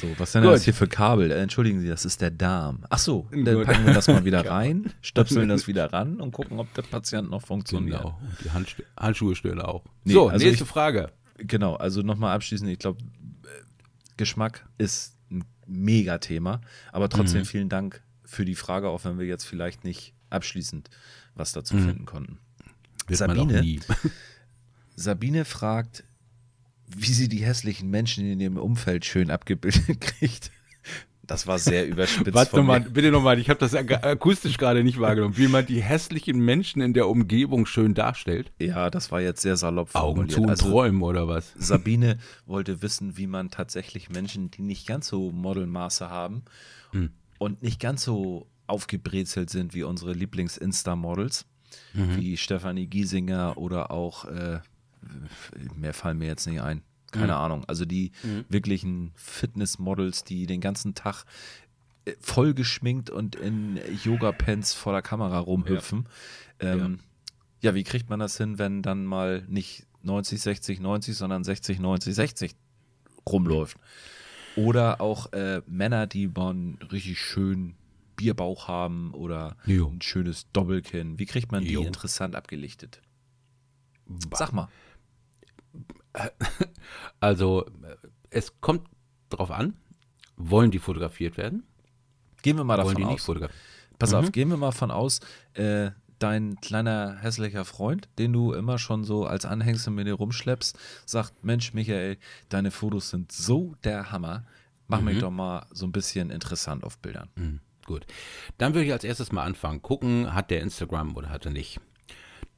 So, 0.00 0.08
was 0.18 0.32
Gut. 0.32 0.44
das 0.44 0.64
hier 0.64 0.74
für 0.74 0.88
Kabel? 0.88 1.30
Äh, 1.30 1.40
Entschuldigen 1.40 1.80
Sie, 1.80 1.88
das 1.88 2.04
ist 2.04 2.20
der 2.20 2.30
Darm. 2.30 2.84
Ach 2.90 2.98
so, 2.98 3.28
dann 3.30 3.44
Gut. 3.56 3.66
packen 3.66 3.86
wir 3.86 3.94
das 3.94 4.08
mal 4.08 4.24
wieder 4.24 4.48
rein, 4.48 4.92
stöpseln 5.02 5.48
das 5.48 5.66
wieder 5.68 5.92
ran 5.92 6.20
und 6.20 6.32
gucken, 6.32 6.58
ob 6.58 6.72
der 6.74 6.82
Patient 6.82 7.30
noch 7.30 7.42
funktioniert. 7.42 7.98
Genau. 8.02 8.18
Und 8.20 8.44
die 8.44 8.50
Handst 8.50 8.76
Handschuhe 8.96 9.34
stören 9.36 9.60
auch. 9.60 9.84
Nee, 10.04 10.12
so, 10.14 10.28
also 10.28 10.44
nächste 10.44 10.64
ich- 10.64 10.70
Frage. 10.70 11.10
Genau, 11.38 11.74
also 11.74 12.02
nochmal 12.02 12.34
abschließend, 12.34 12.70
ich 12.70 12.78
glaube, 12.78 12.98
Geschmack 14.16 14.66
ist 14.78 15.16
ein 15.30 15.44
Megathema, 15.66 16.60
aber 16.92 17.08
trotzdem 17.08 17.40
Mhm. 17.40 17.46
vielen 17.46 17.68
Dank 17.68 18.02
für 18.24 18.44
die 18.44 18.54
Frage, 18.54 18.88
auch 18.88 19.04
wenn 19.04 19.18
wir 19.18 19.26
jetzt 19.26 19.44
vielleicht 19.44 19.84
nicht 19.84 20.14
abschließend 20.30 20.88
was 21.34 21.52
dazu 21.52 21.76
Mhm. 21.76 21.84
finden 21.86 22.04
konnten. 22.06 22.38
Wird 23.06 23.18
Sabine? 23.18 23.80
Sabine 24.96 25.44
fragt, 25.44 26.04
wie 26.86 27.12
sie 27.12 27.28
die 27.28 27.44
hässlichen 27.44 27.90
Menschen 27.90 28.26
in 28.26 28.40
ihrem 28.40 28.56
Umfeld 28.56 29.04
schön 29.04 29.30
abgebildet 29.30 30.00
kriegt. 30.00 30.50
Das 31.26 31.46
war 31.46 31.58
sehr 31.58 31.86
überspitzt 31.88 32.34
Warte 32.34 32.50
von 32.50 32.66
mal, 32.66 32.80
mir. 32.80 32.90
bitte 32.90 33.10
nochmal, 33.10 33.38
ich 33.38 33.48
habe 33.48 33.58
das 33.58 33.74
ak- 33.74 34.04
akustisch 34.04 34.58
gerade 34.58 34.84
nicht 34.84 35.00
wahrgenommen. 35.00 35.36
Wie 35.38 35.48
man 35.48 35.64
die 35.66 35.82
hässlichen 35.82 36.38
Menschen 36.38 36.82
in 36.82 36.92
der 36.92 37.08
Umgebung 37.08 37.64
schön 37.66 37.94
darstellt. 37.94 38.52
Ja, 38.60 38.90
das 38.90 39.10
war 39.10 39.22
jetzt 39.22 39.40
sehr 39.40 39.56
salopp 39.56 39.94
Augen 39.94 40.28
zu 40.28 40.42
und 40.42 40.50
Also, 40.50 40.68
träumen 40.70 41.02
oder 41.02 41.26
was? 41.26 41.52
Sabine 41.56 42.18
wollte 42.46 42.82
wissen, 42.82 43.16
wie 43.16 43.26
man 43.26 43.50
tatsächlich 43.50 44.10
Menschen, 44.10 44.50
die 44.50 44.62
nicht 44.62 44.86
ganz 44.86 45.08
so 45.08 45.32
Modelmaße 45.32 46.10
haben 46.10 46.42
Hm. 46.92 47.10
und 47.38 47.62
nicht 47.62 47.80
ganz 47.80 48.04
so 48.04 48.46
aufgebrezelt 48.66 49.50
sind 49.50 49.74
wie 49.74 49.82
unsere 49.82 50.12
Lieblings-Insta-Models, 50.12 51.46
Mhm. 51.92 52.16
wie 52.16 52.36
Stefanie 52.36 52.86
Giesinger 52.86 53.56
oder 53.58 53.90
auch, 53.90 54.24
äh, 54.26 54.60
mehr 55.74 55.92
fallen 55.94 56.18
mir 56.18 56.26
jetzt 56.28 56.46
nicht 56.46 56.60
ein, 56.60 56.82
keine 57.10 57.32
Mhm. 57.34 57.38
Ahnung, 57.38 57.64
also 57.66 57.84
die 57.84 58.12
wirklichen 58.48 59.12
Fitness-Models, 59.16 60.24
die 60.24 60.46
den 60.46 60.60
ganzen 60.60 60.94
Tag 60.94 61.24
äh, 62.06 62.12
voll 62.20 62.54
geschminkt 62.54 63.10
und 63.10 63.34
in 63.36 63.78
Yoga-Pants 64.04 64.74
vor 64.74 64.92
der 64.92 65.02
Kamera 65.02 65.38
rumhüpfen. 65.38 66.06
Ähm, 66.60 67.00
ja, 67.60 67.74
wie 67.74 67.82
kriegt 67.84 68.10
man 68.10 68.20
das 68.20 68.36
hin, 68.36 68.58
wenn 68.58 68.82
dann 68.82 69.04
mal 69.04 69.42
nicht 69.48 69.86
90, 70.02 70.40
60, 70.40 70.80
90, 70.80 71.16
sondern 71.16 71.44
60, 71.44 71.80
90, 71.80 72.14
60 72.14 72.54
rumläuft? 73.28 73.78
Oder 74.56 75.00
auch 75.00 75.32
äh, 75.32 75.62
Männer, 75.66 76.06
die 76.06 76.28
man 76.28 76.78
richtig 76.92 77.20
schön 77.20 77.74
Bierbauch 78.16 78.68
haben 78.68 79.12
oder 79.14 79.56
Jo. 79.66 79.88
ein 79.88 80.00
schönes 80.02 80.50
Doppelkinn. 80.52 81.18
Wie 81.18 81.26
kriegt 81.26 81.52
man 81.52 81.62
die 81.64 81.72
Jo. 81.72 81.82
interessant 81.82 82.34
abgelichtet? 82.36 83.00
Sag 84.34 84.52
mal. 84.52 84.68
Also, 87.20 87.66
äh, 87.82 87.96
es 88.30 88.60
kommt 88.60 88.86
drauf 89.30 89.50
an, 89.50 89.74
wollen 90.36 90.70
die 90.70 90.78
fotografiert 90.78 91.36
werden? 91.36 91.64
Gehen 92.42 92.56
wir 92.56 92.64
mal 92.64 92.76
davon 92.76 92.94
die 92.96 93.04
aus. 93.04 93.28
Pass 93.98 94.10
Mhm. 94.12 94.16
auf, 94.18 94.32
gehen 94.32 94.48
wir 94.50 94.56
mal 94.56 94.72
von 94.72 94.90
aus, 94.90 95.20
äh, 95.54 95.90
dein 96.18 96.56
kleiner 96.60 97.16
hässlicher 97.20 97.64
Freund, 97.64 98.08
den 98.18 98.32
du 98.32 98.52
immer 98.52 98.78
schon 98.78 99.04
so 99.04 99.26
als 99.26 99.44
Anhängsel 99.44 99.92
mit 99.92 100.06
dir 100.06 100.14
rumschleppst, 100.14 100.78
sagt, 101.06 101.44
Mensch, 101.44 101.74
Michael, 101.74 102.18
deine 102.48 102.70
Fotos 102.70 103.10
sind 103.10 103.32
so 103.32 103.74
der 103.84 104.12
Hammer. 104.12 104.44
Mach 104.86 105.00
Mhm. 105.00 105.04
mich 105.06 105.18
doch 105.18 105.30
mal 105.30 105.66
so 105.72 105.86
ein 105.86 105.92
bisschen 105.92 106.30
interessant 106.30 106.84
auf 106.84 106.98
Bildern. 106.98 107.30
Hm, 107.36 107.60
gut. 107.86 108.06
Dann 108.58 108.74
würde 108.74 108.86
ich 108.86 108.92
als 108.92 109.04
erstes 109.04 109.32
mal 109.32 109.44
anfangen. 109.44 109.82
Gucken, 109.82 110.34
hat 110.34 110.50
der 110.50 110.60
Instagram 110.60 111.16
oder 111.16 111.30
hat 111.30 111.46
er 111.46 111.52
nicht. 111.52 111.80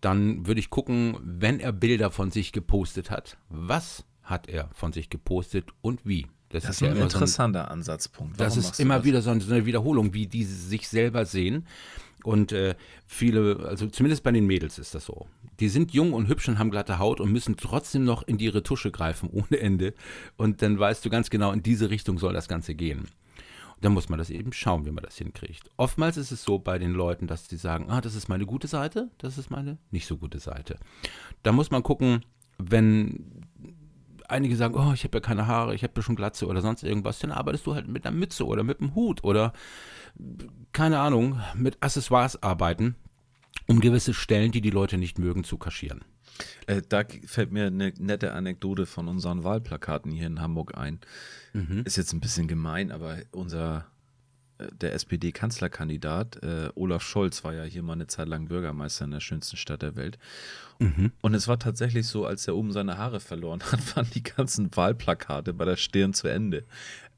Dann 0.01 0.47
würde 0.47 0.61
ich 0.61 0.71
gucken, 0.71 1.17
wenn 1.23 1.61
er 1.61 1.73
Bilder 1.73 2.11
von 2.11 2.31
sich 2.31 2.53
gepostet 2.53 3.11
hat, 3.11 3.39
was 3.49 4.05
hat 4.23 4.49
er 4.49 4.69
von 4.75 4.93
sich 4.93 5.09
gepostet 5.11 5.71
und 5.81 6.05
wie? 6.05 6.27
Das 6.49 6.69
ist 6.69 6.81
ja 6.81 6.89
ein 6.89 6.93
immer 6.93 7.11
so 7.11 7.17
ein 7.19 7.23
interessanter 7.23 7.71
Ansatzpunkt. 7.71 8.41
Das 8.41 8.49
Warum 8.49 8.59
ist 8.59 8.65
machst 8.67 8.79
du 8.79 8.83
immer 8.83 8.97
das? 8.97 9.05
wieder 9.05 9.23
so 9.23 9.31
eine, 9.31 9.41
so 9.41 9.53
eine 9.53 9.67
Wiederholung, 9.67 10.15
wie 10.15 10.27
die 10.27 10.45
sich 10.45 10.89
selber 10.89 11.25
sehen. 11.25 11.67
Und 12.23 12.53
äh, 12.53 12.75
viele, 13.07 13.67
also 13.69 13.87
zumindest 13.87 14.23
bei 14.23 14.33
den 14.33 14.47
Mädels 14.47 14.79
ist 14.79 14.95
das 14.95 15.07
so. 15.07 15.27
Die 15.61 15.69
sind 15.69 15.93
jung 15.93 16.13
und 16.13 16.29
hübsch 16.29 16.49
und 16.49 16.59
haben 16.59 16.71
glatte 16.71 16.99
Haut 16.99 17.21
und 17.21 17.33
müssen 17.33 17.57
trotzdem 17.57 18.05
noch 18.05 18.23
in 18.25 18.37
die 18.37 18.49
Retusche 18.49 18.91
greifen 18.91 19.29
ohne 19.33 19.59
Ende. 19.59 19.95
Und 20.37 20.63
dann 20.63 20.79
weißt 20.79 21.05
du 21.05 21.11
ganz 21.11 21.31
genau, 21.31 21.53
in 21.53 21.63
diese 21.63 21.91
Richtung 21.91 22.19
soll 22.19 22.33
das 22.33 22.49
Ganze 22.49 22.75
gehen. 22.75 23.09
Dann 23.81 23.93
muss 23.93 24.09
man 24.09 24.19
das 24.19 24.31
eben 24.31 24.53
schauen, 24.53 24.87
wie 24.87 24.91
man 24.91 25.05
das 25.05 25.19
hinkriegt. 25.19 25.71
Oftmals 25.77 26.17
ist 26.17 26.33
es 26.33 26.43
so 26.43 26.59
bei 26.59 26.79
den 26.79 26.93
Leuten, 26.93 27.27
dass 27.27 27.47
die 27.47 27.57
sagen, 27.57 27.91
ah, 27.91 28.01
das 28.01 28.15
ist 28.15 28.29
meine 28.29 28.47
gute 28.47 28.69
Seite, 28.69 29.11
das 29.19 29.37
ist 29.37 29.51
meine 29.51 29.79
nicht 29.91 30.07
so 30.07 30.17
gute 30.17 30.39
Seite. 30.39 30.79
Da 31.43 31.53
muss 31.53 31.71
man 31.71 31.83
gucken, 31.83 32.25
wenn 32.59 33.45
einige 34.29 34.57
sagen, 34.57 34.75
oh, 34.75 34.93
ich 34.93 35.05
habe 35.05 35.19
ja 35.19 35.21
keine 35.21 35.47
Haare, 35.47 35.75
ich 35.75 35.83
habe 35.83 35.93
ja 35.97 36.03
schon 36.03 36.17
Glatze 36.17 36.47
oder 36.47 36.63
sonst 36.63 36.83
irgendwas, 36.83 37.19
dann 37.19 37.33
arbeitest 37.33 37.67
du 37.67 37.75
halt 37.75 37.87
mit 37.87 38.07
einer 38.07 38.17
Mütze 38.17 38.47
oder 38.47 38.63
mit 38.63 38.81
einem 38.81 38.95
Hut 38.95 39.23
oder 39.25 39.53
keine 40.73 41.01
Ahnung, 41.01 41.41
mit 41.55 41.83
Accessoires 41.83 42.43
arbeiten, 42.43 42.97
um 43.67 43.81
gewisse 43.81 44.15
Stellen, 44.15 44.53
die 44.53 44.61
die 44.61 44.71
Leute 44.71 44.99
nicht 44.99 45.19
mögen, 45.19 45.45
zu 45.45 45.59
kaschieren. 45.59 46.05
Äh, 46.67 46.83
da 46.89 47.03
fällt 47.27 47.53
mir 47.53 47.67
eine 47.67 47.93
nette 47.99 48.33
Anekdote 48.33 48.87
von 48.87 49.09
unseren 49.09 49.45
Wahlplakaten 49.45 50.11
hier 50.11 50.27
in 50.27 50.41
Hamburg 50.41 50.77
ein. 50.77 51.01
Mhm. 51.53 51.83
Ist 51.85 51.97
jetzt 51.97 52.13
ein 52.13 52.21
bisschen 52.21 52.49
gemein, 52.49 52.91
aber 52.91 53.19
unser 53.31 53.87
äh, 54.59 54.69
der 54.73 54.95
SPD-Kanzlerkandidat 54.95 56.43
äh, 56.43 56.71
Olaf 56.75 57.03
Scholz 57.03 57.45
war 57.45 57.55
ja 57.55 57.65
hier 57.65 57.83
mal 57.83 57.95
eine 57.95 58.07
Zeit 58.07 58.29
lang 58.29 58.49
Bürgermeister 58.49 59.05
in 59.05 59.11
der 59.11 59.21
schönsten 59.21 59.57
Stadt 59.57 59.83
der 59.83 59.97
Welt. 59.97 60.19
Mhm. 60.79 61.13
Und 61.23 61.35
es 61.35 61.49
war 61.49 61.59
tatsächlich 61.59 62.07
so, 62.07 62.27
als 62.27 62.47
er 62.47 62.57
oben 62.57 62.73
seine 62.73 62.99
Haare 62.99 63.21
verloren 63.21 63.63
hat, 63.73 63.97
waren 63.97 64.09
die 64.15 64.23
ganzen 64.23 64.75
Wahlplakate 64.75 65.53
bei 65.53 65.65
der 65.65 65.77
Stirn 65.77 66.15
zu 66.15 66.29
Ende. 66.29 66.65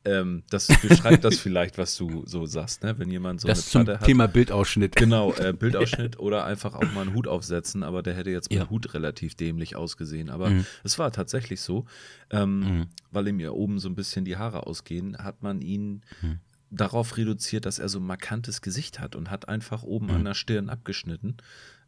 Ähm, 0.04 0.44
das 0.48 0.68
beschreibt 0.68 1.24
das 1.24 1.38
vielleicht, 1.38 1.76
was 1.76 1.96
du 1.96 2.24
so 2.24 2.46
sagst, 2.46 2.82
ne? 2.84 2.98
wenn 2.98 3.10
jemand 3.10 3.40
so 3.40 3.48
das 3.48 3.74
eine 3.74 3.84
Platte 3.84 4.00
hat. 4.00 4.06
Thema 4.06 4.26
Bildausschnitt. 4.28 4.94
Genau, 4.96 5.34
äh, 5.34 5.52
Bildausschnitt 5.58 6.18
oder 6.18 6.44
einfach 6.44 6.74
auch 6.74 6.92
mal 6.92 7.02
einen 7.02 7.14
Hut 7.14 7.26
aufsetzen, 7.26 7.82
aber 7.82 8.02
der 8.02 8.14
hätte 8.14 8.30
jetzt 8.30 8.48
mit 8.50 8.58
Ja. 8.58 8.70
Hut 8.70 8.94
relativ 8.94 9.34
dämlich 9.34 9.74
ausgesehen. 9.76 10.30
Aber 10.30 10.50
Mhm. 10.50 10.64
es 10.84 10.98
war 10.98 11.10
tatsächlich 11.12 11.60
so, 11.60 11.84
ähm, 12.30 12.60
Mhm. 12.60 12.86
weil 13.10 13.26
ihm 13.28 13.40
ja 13.40 13.50
oben 13.50 13.78
so 13.80 13.88
ein 13.88 13.96
bisschen 13.96 14.24
die 14.24 14.36
Haare 14.36 14.66
ausgehen, 14.66 15.18
hat 15.18 15.42
man 15.42 15.60
ihn 15.60 16.02
Mhm. 16.22 16.38
darauf 16.70 17.16
reduziert, 17.16 17.66
dass 17.66 17.78
er 17.78 17.88
so 17.88 17.98
ein 17.98 18.06
markantes 18.06 18.62
Gesicht 18.62 19.00
hat 19.00 19.16
und 19.16 19.30
hat 19.30 19.48
einfach 19.48 19.82
oben 19.82 20.06
Mhm. 20.06 20.14
an 20.14 20.24
der 20.26 20.34
Stirn 20.34 20.68
abgeschnitten. 20.70 21.36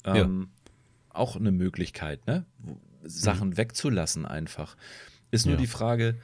Ähm, 0.05 0.49
Auch 1.13 1.35
eine 1.37 1.51
Möglichkeit, 1.53 2.25
ne? 2.29 2.45
Sachen 3.03 3.57
wegzulassen 3.57 4.27
einfach. 4.27 4.77
Ist 5.33 5.45
nur 5.47 5.55
Mhm. 5.55 5.59
Ja. 5.59 5.63
die 5.63 5.67
Frage, 5.71 6.17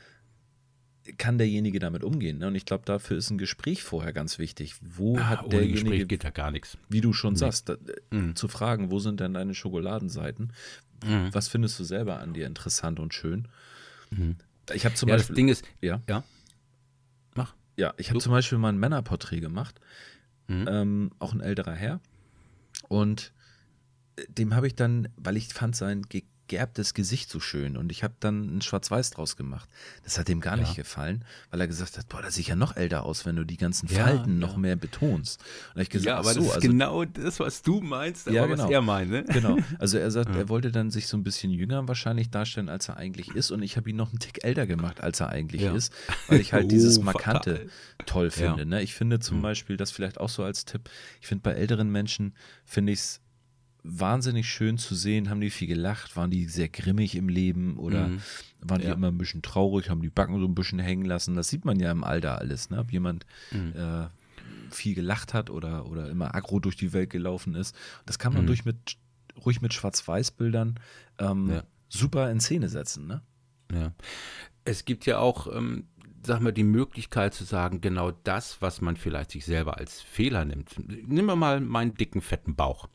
kann 1.18 1.38
derjenige 1.38 1.78
damit 1.78 2.04
umgehen? 2.04 2.38
Ne? 2.38 2.46
Und 2.48 2.54
ich 2.54 2.64
glaube, 2.64 2.84
dafür 2.84 3.16
ist 3.16 3.30
ein 3.30 3.38
Gespräch 3.38 3.82
vorher 3.82 4.12
ganz 4.12 4.38
wichtig. 4.38 4.74
Wo 4.82 5.16
Ah, 5.18 5.28
hat 5.28 5.44
ohne 5.44 5.50
derjenige 5.50 5.82
Gespräch 5.84 6.08
geht 6.08 6.24
da 6.24 6.30
gar 6.30 6.50
nichts. 6.50 6.76
wie 6.88 7.00
du 7.00 7.12
schon 7.12 7.36
sagst, 7.36 7.68
da, 7.68 7.74
äh, 7.74 8.14
Mhm. 8.14 8.36
zu 8.36 8.48
fragen, 8.48 8.90
wo 8.90 8.98
sind 8.98 9.20
denn 9.20 9.34
deine 9.34 9.54
Schokoladenseiten? 9.54 10.52
Mhm. 11.04 11.28
Was 11.32 11.48
findest 11.48 11.78
du 11.78 11.84
selber 11.84 12.20
an 12.20 12.32
dir 12.34 12.46
interessant 12.46 12.98
und 13.00 13.14
schön? 13.14 13.48
Ich 14.74 14.84
habe 14.84 14.94
zum 14.94 15.08
Ja, 15.08 15.16
das 15.16 15.22
Beispiel, 15.24 15.36
Ding 15.36 15.48
ist, 15.48 15.64
ja, 15.82 16.00
ja, 16.08 16.24
mach. 17.34 17.54
ja, 17.76 17.92
ich 17.98 18.10
habe 18.10 18.18
zum 18.20 18.32
Beispiel 18.32 18.58
mal 18.58 18.70
ein 18.70 18.78
Männerporträt 18.78 19.40
gemacht, 19.40 19.80
Mhm. 20.48 20.64
ähm, 20.68 21.10
auch 21.18 21.32
ein 21.32 21.40
älterer 21.40 21.72
Herr, 21.74 22.00
und 22.88 23.32
äh, 24.16 24.24
dem 24.28 24.54
habe 24.54 24.66
ich 24.68 24.74
dann, 24.76 25.08
weil 25.16 25.36
ich 25.36 25.52
fand 25.52 25.74
sein 25.76 26.02
ge 26.02 26.22
geerbtes 26.48 26.94
Gesicht 26.94 27.30
so 27.30 27.40
schön 27.40 27.76
und 27.76 27.90
ich 27.90 28.04
habe 28.04 28.14
dann 28.20 28.56
ein 28.56 28.60
Schwarz-Weiß 28.62 29.10
draus 29.10 29.36
gemacht. 29.36 29.68
Das 30.04 30.18
hat 30.18 30.28
ihm 30.28 30.40
gar 30.40 30.56
Ja. 30.56 30.62
nicht 30.62 30.76
gefallen, 30.76 31.24
weil 31.50 31.60
er 31.60 31.66
gesagt 31.68 31.98
hat, 31.98 32.08
boah, 32.08 32.22
das 32.22 32.34
sieht 32.34 32.48
ja 32.48 32.56
noch 32.56 32.76
älter 32.76 33.04
aus, 33.04 33.26
wenn 33.26 33.36
du 33.36 33.44
die 33.44 33.56
ganzen 33.56 33.88
Falten 33.88 34.40
ja. 34.40 34.46
noch 34.46 34.56
mehr 34.56 34.76
betonst. 34.76 35.42
Und 35.74 35.80
ich 35.82 35.90
gesagt, 35.90 36.06
ja, 36.06 36.18
aber 36.18 36.32
so, 36.34 36.40
das 36.40 36.48
ist 36.48 36.54
also 36.56 36.68
genau 36.68 37.04
das, 37.04 37.40
was 37.40 37.62
du 37.62 37.80
meinst, 37.80 38.28
aber 38.28 38.36
Ja, 38.36 38.42
was 38.50 38.60
genau. 38.60 38.70
er 38.70 38.82
meint, 38.82 39.10
ne? 39.10 39.24
Genau. 39.24 39.58
Also 39.78 39.98
er 39.98 40.10
sagt, 40.10 40.30
er 40.36 40.48
wollte 40.48 40.70
dann 40.72 40.90
sich 40.90 41.06
so 41.08 41.16
ein 41.16 41.24
bisschen 41.24 41.50
jünger 41.50 41.86
wahrscheinlich 41.88 42.30
darstellen, 42.30 42.68
als 42.68 42.88
er 42.88 42.96
eigentlich 42.96 43.28
ist. 43.34 43.50
Und 43.50 43.62
ich 43.62 43.76
habe 43.76 43.90
ihn 43.90 43.96
noch 43.96 44.10
einen 44.10 44.18
Tick 44.18 44.44
älter 44.44 44.66
gemacht, 44.66 45.00
als 45.00 45.20
er 45.20 45.30
eigentlich 45.30 45.62
ist, 45.62 45.92
weil 46.28 46.40
ich 46.40 46.52
halt 46.52 46.64
Oh, 46.66 46.68
dieses 46.68 47.00
Markante 47.00 47.56
fatal. 47.56 47.70
toll 48.06 48.30
finde. 48.30 48.66
Ne? 48.66 48.82
Ich 48.82 48.94
finde 48.94 49.18
zum 49.20 49.42
Beispiel, 49.42 49.76
das 49.76 49.90
vielleicht 49.90 50.18
auch 50.20 50.28
so 50.28 50.42
als 50.42 50.64
Tipp, 50.64 50.88
ich 51.20 51.26
finde 51.26 51.42
bei 51.42 51.52
älteren 51.52 51.90
Menschen, 51.90 52.34
finde 52.64 52.92
ich 52.92 52.98
es 53.00 53.20
wahnsinnig 53.88 54.48
schön 54.50 54.78
zu 54.78 54.94
sehen, 54.94 55.30
haben 55.30 55.40
die 55.40 55.50
viel 55.50 55.68
gelacht, 55.68 56.16
waren 56.16 56.30
die 56.30 56.46
sehr 56.46 56.68
grimmig 56.68 57.14
im 57.14 57.28
Leben 57.28 57.76
oder 57.78 58.08
Mhm. 58.08 58.20
waren 58.60 58.80
die 58.80 58.86
Ja. 58.88 58.94
immer 58.94 59.08
ein 59.08 59.18
bisschen 59.18 59.42
traurig, 59.42 59.88
haben 59.90 60.02
die 60.02 60.10
Backen 60.10 60.38
so 60.40 60.46
ein 60.46 60.54
bisschen 60.54 60.78
hängen 60.78 61.04
lassen. 61.04 61.36
Das 61.36 61.48
sieht 61.48 61.64
man 61.64 61.78
ja 61.78 61.90
im 61.90 62.04
Alter 62.04 62.38
alles, 62.38 62.70
ne? 62.70 62.78
ob 62.80 62.90
jemand 62.92 63.26
Mhm. 63.52 63.72
äh, 63.76 64.06
viel 64.70 64.94
gelacht 64.94 65.32
hat 65.34 65.48
oder, 65.50 65.86
oder 65.86 66.10
immer 66.10 66.34
aggro 66.34 66.58
durch 66.60 66.76
die 66.76 66.92
Welt 66.92 67.10
gelaufen 67.10 67.54
ist. 67.54 67.74
Das 68.04 68.18
kann 68.18 68.32
man 68.32 68.42
Mhm. 68.42 68.46
durch 68.48 68.64
mit, 68.64 68.96
ruhig 69.44 69.60
mit 69.62 69.72
Schwarz-Weiß-Bildern 69.74 70.80
ähm, 71.18 71.48
Ja. 71.50 71.62
super 71.88 72.30
in 72.30 72.40
Szene 72.40 72.68
setzen. 72.68 73.06
Ne? 73.06 73.22
Ja. 73.72 73.92
Es 74.64 74.84
gibt 74.84 75.06
ja 75.06 75.18
auch, 75.18 75.46
ähm, 75.54 75.84
sag 76.24 76.40
mal, 76.40 76.52
die 76.52 76.64
Möglichkeit 76.64 77.34
zu 77.34 77.44
sagen, 77.44 77.80
genau 77.80 78.10
das, 78.10 78.60
was 78.60 78.80
man 78.80 78.96
vielleicht 78.96 79.30
sich 79.30 79.44
selber 79.44 79.78
als 79.78 80.00
Fehler 80.02 80.44
nimmt. 80.44 80.76
Nehmen 80.88 81.26
wir 81.28 81.36
mal 81.36 81.60
meinen 81.60 81.94
dicken, 81.94 82.20
fetten 82.20 82.56
Bauch. 82.56 82.88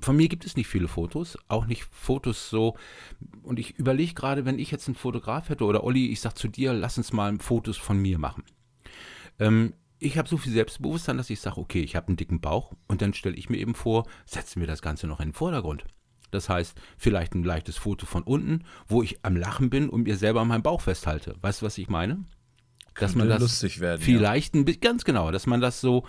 Von 0.00 0.16
mir 0.16 0.28
gibt 0.28 0.44
es 0.44 0.56
nicht 0.56 0.66
viele 0.66 0.88
Fotos, 0.88 1.38
auch 1.48 1.66
nicht 1.66 1.84
Fotos 1.84 2.50
so. 2.50 2.76
Und 3.42 3.58
ich 3.58 3.78
überlege 3.78 4.14
gerade, 4.14 4.44
wenn 4.44 4.58
ich 4.58 4.70
jetzt 4.70 4.88
einen 4.88 4.96
Fotograf 4.96 5.48
hätte 5.48 5.64
oder 5.64 5.84
Olli, 5.84 6.08
ich 6.10 6.20
sag 6.20 6.36
zu 6.36 6.48
dir, 6.48 6.72
lass 6.72 6.98
uns 6.98 7.12
mal 7.12 7.38
Fotos 7.38 7.76
von 7.76 7.98
mir 7.98 8.18
machen. 8.18 8.44
Ähm, 9.38 9.74
ich 9.98 10.18
habe 10.18 10.28
so 10.28 10.36
viel 10.36 10.52
Selbstbewusstsein, 10.52 11.16
dass 11.16 11.30
ich 11.30 11.40
sage, 11.40 11.58
okay, 11.58 11.80
ich 11.80 11.96
habe 11.96 12.08
einen 12.08 12.16
dicken 12.16 12.40
Bauch 12.40 12.72
und 12.86 13.02
dann 13.02 13.14
stelle 13.14 13.36
ich 13.36 13.48
mir 13.48 13.58
eben 13.58 13.74
vor, 13.74 14.06
setzen 14.26 14.60
wir 14.60 14.66
das 14.66 14.82
Ganze 14.82 15.06
noch 15.06 15.20
in 15.20 15.28
den 15.28 15.34
Vordergrund. 15.34 15.84
Das 16.30 16.48
heißt, 16.48 16.76
vielleicht 16.98 17.34
ein 17.34 17.44
leichtes 17.44 17.76
Foto 17.76 18.04
von 18.04 18.22
unten, 18.22 18.64
wo 18.88 19.02
ich 19.02 19.24
am 19.24 19.36
Lachen 19.36 19.70
bin 19.70 19.88
und 19.88 20.02
mir 20.02 20.16
selber 20.16 20.40
an 20.40 20.48
meinem 20.48 20.62
Bauch 20.62 20.80
festhalte. 20.80 21.36
Weißt 21.40 21.62
du, 21.62 21.66
was 21.66 21.78
ich 21.78 21.88
meine? 21.88 22.24
Dass 22.98 23.14
man 23.14 23.28
das 23.28 23.40
lustig 23.40 23.80
werden, 23.80 24.00
vielleicht 24.00 24.54
ein 24.54 24.64
bisschen, 24.64 24.80
ganz 24.80 25.04
genau, 25.04 25.30
dass 25.30 25.46
man 25.46 25.60
das 25.60 25.82
so 25.82 26.06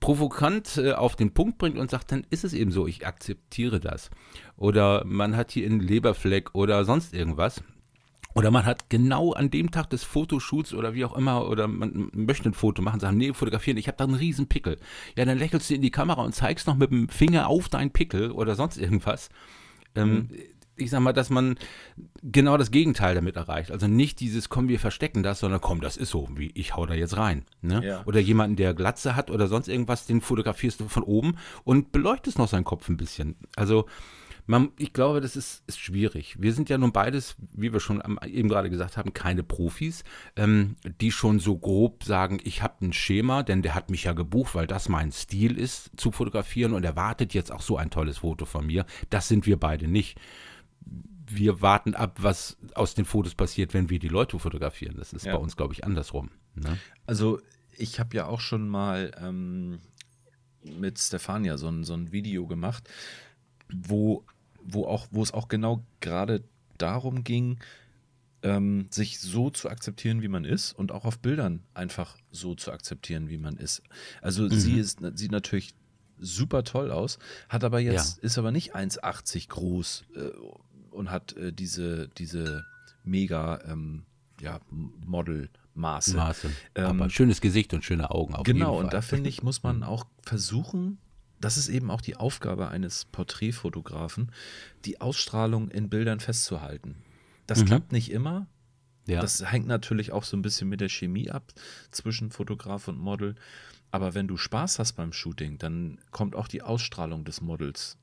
provokant 0.00 0.76
äh, 0.76 0.92
auf 0.92 1.16
den 1.16 1.32
Punkt 1.32 1.58
bringt 1.58 1.78
und 1.78 1.90
sagt, 1.90 2.12
dann 2.12 2.26
ist 2.30 2.44
es 2.44 2.52
eben 2.52 2.70
so, 2.70 2.86
ich 2.86 3.06
akzeptiere 3.06 3.80
das. 3.80 4.10
Oder 4.56 5.04
man 5.04 5.36
hat 5.36 5.52
hier 5.52 5.66
einen 5.66 5.80
Leberfleck 5.80 6.54
oder 6.54 6.84
sonst 6.84 7.14
irgendwas. 7.14 7.62
Oder 8.34 8.50
man 8.50 8.66
hat 8.66 8.90
genau 8.90 9.32
an 9.32 9.50
dem 9.50 9.70
Tag 9.70 9.88
des 9.88 10.04
Fotoshoots 10.04 10.74
oder 10.74 10.92
wie 10.92 11.06
auch 11.06 11.16
immer, 11.16 11.48
oder 11.48 11.68
man 11.68 12.10
möchte 12.12 12.50
ein 12.50 12.54
Foto 12.54 12.82
machen, 12.82 13.00
sagen, 13.00 13.16
nee, 13.16 13.32
fotografieren, 13.32 13.78
ich 13.78 13.88
habe 13.88 13.96
da 13.96 14.04
einen 14.04 14.12
riesen 14.12 14.46
Pickel. 14.46 14.78
Ja, 15.16 15.24
dann 15.24 15.38
lächelst 15.38 15.70
du 15.70 15.74
in 15.74 15.80
die 15.80 15.90
Kamera 15.90 16.22
und 16.22 16.34
zeigst 16.34 16.66
noch 16.66 16.76
mit 16.76 16.90
dem 16.90 17.08
Finger 17.08 17.48
auf 17.48 17.70
deinen 17.70 17.92
Pickel 17.92 18.30
oder 18.30 18.54
sonst 18.54 18.76
irgendwas. 18.76 19.30
Ähm, 19.94 20.28
ich 20.76 20.90
sag 20.90 21.00
mal, 21.00 21.12
dass 21.12 21.30
man 21.30 21.56
genau 22.22 22.56
das 22.56 22.70
Gegenteil 22.70 23.14
damit 23.14 23.36
erreicht. 23.36 23.70
Also 23.70 23.86
nicht 23.86 24.20
dieses, 24.20 24.48
komm, 24.48 24.68
wir 24.68 24.78
verstecken 24.78 25.22
das, 25.22 25.40
sondern 25.40 25.60
komm, 25.60 25.80
das 25.80 25.96
ist 25.96 26.10
so, 26.10 26.28
wie 26.34 26.50
ich 26.54 26.76
hau 26.76 26.86
da 26.86 26.94
jetzt 26.94 27.16
rein. 27.16 27.44
Ne? 27.62 27.84
Ja. 27.84 28.02
Oder 28.06 28.20
jemanden, 28.20 28.56
der 28.56 28.74
Glatze 28.74 29.16
hat 29.16 29.30
oder 29.30 29.46
sonst 29.48 29.68
irgendwas, 29.68 30.06
den 30.06 30.20
fotografierst 30.20 30.80
du 30.80 30.88
von 30.88 31.02
oben 31.02 31.36
und 31.64 31.92
beleuchtest 31.92 32.38
noch 32.38 32.48
seinen 32.48 32.64
Kopf 32.64 32.88
ein 32.88 32.96
bisschen. 32.96 33.36
Also 33.56 33.86
man, 34.46 34.70
ich 34.78 34.92
glaube, 34.92 35.20
das 35.20 35.34
ist, 35.34 35.64
ist 35.66 35.80
schwierig. 35.80 36.36
Wir 36.38 36.52
sind 36.52 36.68
ja 36.68 36.78
nun 36.78 36.92
beides, 36.92 37.34
wie 37.52 37.72
wir 37.72 37.80
schon 37.80 38.00
am, 38.00 38.18
eben 38.24 38.48
gerade 38.48 38.70
gesagt 38.70 38.96
haben, 38.96 39.12
keine 39.12 39.42
Profis, 39.42 40.04
ähm, 40.36 40.76
die 41.00 41.10
schon 41.10 41.40
so 41.40 41.58
grob 41.58 42.04
sagen, 42.04 42.38
ich 42.44 42.62
habe 42.62 42.86
ein 42.86 42.92
Schema, 42.92 43.42
denn 43.42 43.62
der 43.62 43.74
hat 43.74 43.90
mich 43.90 44.04
ja 44.04 44.12
gebucht, 44.12 44.54
weil 44.54 44.68
das 44.68 44.88
mein 44.88 45.10
Stil 45.10 45.58
ist, 45.58 45.90
zu 45.96 46.12
fotografieren 46.12 46.74
und 46.74 46.84
erwartet 46.84 47.34
jetzt 47.34 47.50
auch 47.50 47.62
so 47.62 47.76
ein 47.76 47.90
tolles 47.90 48.18
Foto 48.18 48.44
von 48.46 48.66
mir. 48.66 48.86
Das 49.10 49.26
sind 49.26 49.46
wir 49.46 49.58
beide 49.58 49.88
nicht. 49.88 50.18
Wir 51.28 51.60
warten 51.60 51.94
ab, 51.94 52.18
was 52.20 52.56
aus 52.74 52.94
den 52.94 53.04
Fotos 53.04 53.34
passiert, 53.34 53.74
wenn 53.74 53.90
wir 53.90 53.98
die 53.98 54.08
Leute 54.08 54.38
fotografieren. 54.38 54.96
Das 54.96 55.12
ist 55.12 55.24
Ja. 55.26 55.32
bei 55.36 55.38
uns, 55.38 55.56
glaube 55.56 55.74
ich, 55.74 55.84
andersrum. 55.84 56.30
Ne? 56.54 56.78
Also 57.06 57.40
ich 57.76 57.98
habe 58.00 58.16
ja 58.16 58.26
auch 58.26 58.40
schon 58.40 58.68
mal 58.68 59.10
ähm, 59.20 59.78
mit 60.62 60.98
Stefania 60.98 61.58
so 61.58 61.68
ein, 61.68 61.84
so 61.84 61.94
ein 61.94 62.12
Video 62.12 62.46
gemacht, 62.46 62.88
wo, 63.72 64.24
wo, 64.62 64.86
auch, 64.86 65.06
wo 65.10 65.22
es 65.22 65.32
auch 65.32 65.48
genau 65.48 65.84
gerade 66.00 66.44
darum 66.78 67.24
ging, 67.24 67.58
ähm, 68.42 68.86
sich 68.90 69.18
so 69.20 69.50
zu 69.50 69.68
akzeptieren, 69.68 70.22
wie 70.22 70.28
man 70.28 70.44
ist 70.44 70.72
und 70.72 70.92
auch 70.92 71.04
auf 71.04 71.18
Bildern 71.18 71.62
einfach 71.74 72.16
so 72.30 72.54
zu 72.54 72.70
akzeptieren, 72.70 73.28
wie 73.28 73.38
man 73.38 73.56
ist. 73.56 73.82
Also 74.22 74.48
sie 74.48 74.78
ist, 74.78 75.00
sieht 75.14 75.32
natürlich 75.32 75.74
super 76.18 76.62
toll 76.64 76.90
aus, 76.90 77.18
hat 77.48 77.64
aber 77.64 77.80
jetzt, 77.80 78.18
ist 78.18 78.38
aber 78.38 78.52
nicht 78.52 78.74
1,80 78.76 79.48
groß 79.48 80.04
äh, 80.16 80.30
und 80.96 81.10
hat 81.10 81.36
äh, 81.36 81.52
diese, 81.52 82.08
diese 82.18 82.64
mega 83.04 83.60
ähm, 83.66 84.04
ja, 84.40 84.60
Model-Maße. 84.70 86.16
Maße. 86.16 86.50
Ähm, 86.74 86.84
Aber 86.86 87.10
schönes 87.10 87.40
Gesicht 87.40 87.72
und 87.74 87.84
schöne 87.84 88.10
Augen 88.10 88.34
auf 88.34 88.44
Genau, 88.44 88.72
jeden 88.74 88.84
und 88.86 88.92
da 88.92 89.00
Fall. 89.02 89.16
finde 89.18 89.30
ich, 89.30 89.42
muss 89.42 89.62
man 89.62 89.82
auch 89.82 90.04
versuchen, 90.22 90.98
das 91.40 91.56
ist 91.56 91.68
eben 91.68 91.90
auch 91.90 92.00
die 92.00 92.16
Aufgabe 92.16 92.68
eines 92.68 93.04
Porträtfotografen, 93.06 94.32
die 94.84 95.00
Ausstrahlung 95.00 95.70
in 95.70 95.88
Bildern 95.88 96.20
festzuhalten. 96.20 96.96
Das 97.46 97.60
Mhm. 97.62 97.66
klappt 97.66 97.92
nicht 97.92 98.10
immer. 98.10 98.46
ja. 99.06 99.20
Das 99.20 99.50
hängt 99.52 99.66
natürlich 99.68 100.12
auch 100.12 100.24
so 100.24 100.36
ein 100.36 100.42
bisschen 100.42 100.68
mit 100.68 100.80
der 100.80 100.88
Chemie 100.88 101.30
ab 101.30 101.52
zwischen 101.92 102.30
Fotograf 102.30 102.88
und 102.88 102.98
Model. 102.98 103.36
Aber 103.92 104.14
wenn 104.14 104.26
du 104.26 104.36
Spaß 104.36 104.78
hast 104.80 104.94
beim 104.94 105.12
Shooting, 105.12 105.58
dann 105.58 105.98
kommt 106.10 106.34
auch 106.34 106.48
die 106.48 106.62
Ausstrahlung 106.62 107.24
des 107.24 107.40
Models 107.40 107.96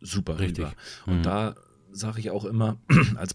super 0.00 0.38
Richtig. 0.38 0.58
rüber. 0.66 0.74
Und 1.06 1.18
Mhm. 1.18 1.22
da 1.22 1.54
sage 1.96 2.20
ich 2.20 2.30
auch 2.30 2.44
immer, 2.44 2.76
als 3.16 3.34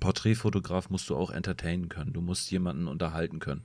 Porträtfotograf 0.00 0.90
musst 0.90 1.08
du 1.10 1.16
auch 1.16 1.30
entertainen 1.30 1.88
können. 1.88 2.12
Du 2.12 2.20
musst 2.20 2.50
jemanden 2.50 2.86
unterhalten 2.88 3.38
können. 3.38 3.62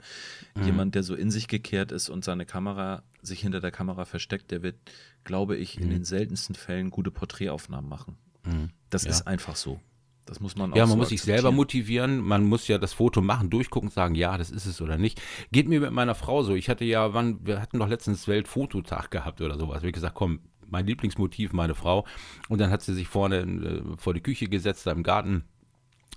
Mhm. 0.55 0.63
Jemand, 0.65 0.95
der 0.95 1.03
so 1.03 1.15
in 1.15 1.29
sich 1.31 1.47
gekehrt 1.47 1.91
ist 1.91 2.09
und 2.09 2.23
seine 2.23 2.45
Kamera 2.45 3.03
sich 3.21 3.41
hinter 3.41 3.59
der 3.59 3.71
Kamera 3.71 4.05
versteckt, 4.05 4.51
der 4.51 4.63
wird, 4.63 4.75
glaube 5.23 5.55
ich, 5.55 5.79
in 5.79 5.89
den 5.89 6.03
seltensten 6.03 6.55
Fällen 6.55 6.89
gute 6.89 7.11
Porträtaufnahmen 7.11 7.89
machen. 7.89 8.17
Mhm. 8.45 8.69
Das 8.89 9.03
Ja. 9.03 9.11
ist 9.11 9.27
einfach 9.27 9.55
so. 9.55 9.79
Das 10.25 10.39
muss 10.39 10.55
man 10.55 10.71
auch 10.71 10.77
Ja, 10.77 10.83
man 10.83 10.91
so 10.91 10.97
muss 10.97 11.09
sich 11.09 11.21
selber 11.21 11.51
motivieren. 11.51 12.19
Man 12.19 12.45
muss 12.45 12.67
ja 12.69 12.77
das 12.77 12.93
Foto 12.93 13.21
machen, 13.21 13.49
durchgucken, 13.49 13.89
sagen, 13.89 14.15
ja, 14.15 14.37
das 14.37 14.51
ist 14.51 14.65
es 14.65 14.81
oder 14.81 14.97
nicht. 14.97 15.21
Geht 15.51 15.67
mir 15.67 15.81
mit 15.81 15.91
meiner 15.91 16.15
Frau 16.15 16.43
so. 16.43 16.55
Ich 16.55 16.69
hatte 16.69 16.85
ja, 16.85 17.13
wann, 17.13 17.45
wir 17.45 17.61
hatten 17.61 17.77
doch 17.79 17.89
letztens 17.89 18.27
Weltfototag 18.29 19.11
gehabt 19.11 19.41
oder 19.41 19.57
sowas. 19.57 19.83
Wir 19.83 19.91
gesagt, 19.91 20.15
komm, 20.15 20.39
mein 20.73 20.85
Lieblingsmotiv, 20.85 21.53
meine 21.53 21.75
Frau. 21.75 22.05
Und 22.49 22.59
dann 22.59 22.69
hat 22.71 22.81
sie 22.81 22.93
sich 22.93 23.07
vorne 23.07 23.37
äh, 23.41 23.81
vor 23.97 24.13
die 24.13 24.21
Küche 24.21 24.47
gesetzt, 24.49 24.85
da 24.85 24.91
im 24.91 25.03
Garten. 25.03 25.45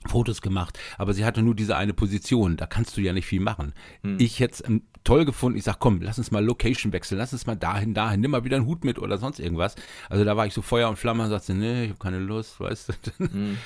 Fotos 0.09 0.41
gemacht, 0.41 0.79
aber 0.99 1.15
sie 1.15 1.25
hatte 1.25 1.43
nur 1.43 1.57
diese 1.57 1.77
eine 1.77 1.93
Position, 1.93 2.57
da 2.57 2.67
kannst 2.67 2.97
du 2.97 3.01
ja 3.01 3.13
nicht 3.13 3.27
viel 3.27 3.41
machen. 3.41 3.73
Hm. 4.05 4.19
Ich 4.21 4.39
hätte 4.39 4.63
es 4.63 4.81
toll 5.03 5.25
gefunden, 5.25 5.59
ich 5.59 5.65
sag, 5.65 5.81
komm, 5.81 6.01
lass 6.01 6.19
uns 6.19 6.31
mal 6.31 6.45
Location 6.45 6.93
wechseln, 6.93 7.19
lass 7.19 7.33
uns 7.33 7.47
mal 7.47 7.57
dahin, 7.57 7.93
dahin, 7.93 8.21
nimm 8.21 8.31
mal 8.31 8.45
wieder 8.45 8.57
einen 8.57 8.67
Hut 8.67 8.85
mit 8.85 9.01
oder 9.01 9.19
sonst 9.19 9.41
irgendwas. 9.41 9.75
Also 10.09 10.25
da 10.25 10.37
war 10.37 10.47
ich 10.47 10.55
so 10.55 10.63
Feuer 10.63 10.89
und 10.91 10.97
Flamme 10.97 11.25
und 11.25 11.31
sagte, 11.31 11.55
nee, 11.55 11.85
ich 11.85 11.89
habe 11.91 11.99
keine 11.99 12.19
Lust, 12.21 12.61
weißt 12.61 12.91
du. 13.19 13.27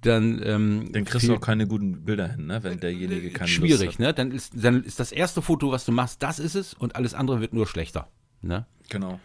Dann, 0.00 0.40
ähm, 0.42 0.88
Dann 0.92 1.04
kriegst 1.04 1.24
du 1.24 1.32
viel- 1.32 1.36
auch 1.36 1.40
keine 1.42 1.66
guten 1.66 2.02
Bilder 2.06 2.28
hin, 2.28 2.46
ne? 2.46 2.62
wenn 2.62 2.80
derjenige 2.80 3.30
keine 3.30 3.48
schwierig, 3.48 3.84
Lust 3.84 3.98
hat. 3.98 4.06
ne? 4.06 4.14
Dann 4.14 4.30
ist, 4.30 4.52
dann 4.64 4.82
ist 4.82 5.00
das 5.00 5.12
erste 5.12 5.42
Foto, 5.42 5.70
was 5.70 5.84
du 5.84 5.92
machst, 5.92 6.22
das 6.22 6.38
ist 6.38 6.54
es 6.54 6.72
und 6.72 6.96
alles 6.96 7.12
andere 7.12 7.42
wird 7.42 7.52
nur 7.52 7.66
schlechter. 7.66 8.08
Ne? 8.40 8.64
Genau. 8.88 9.20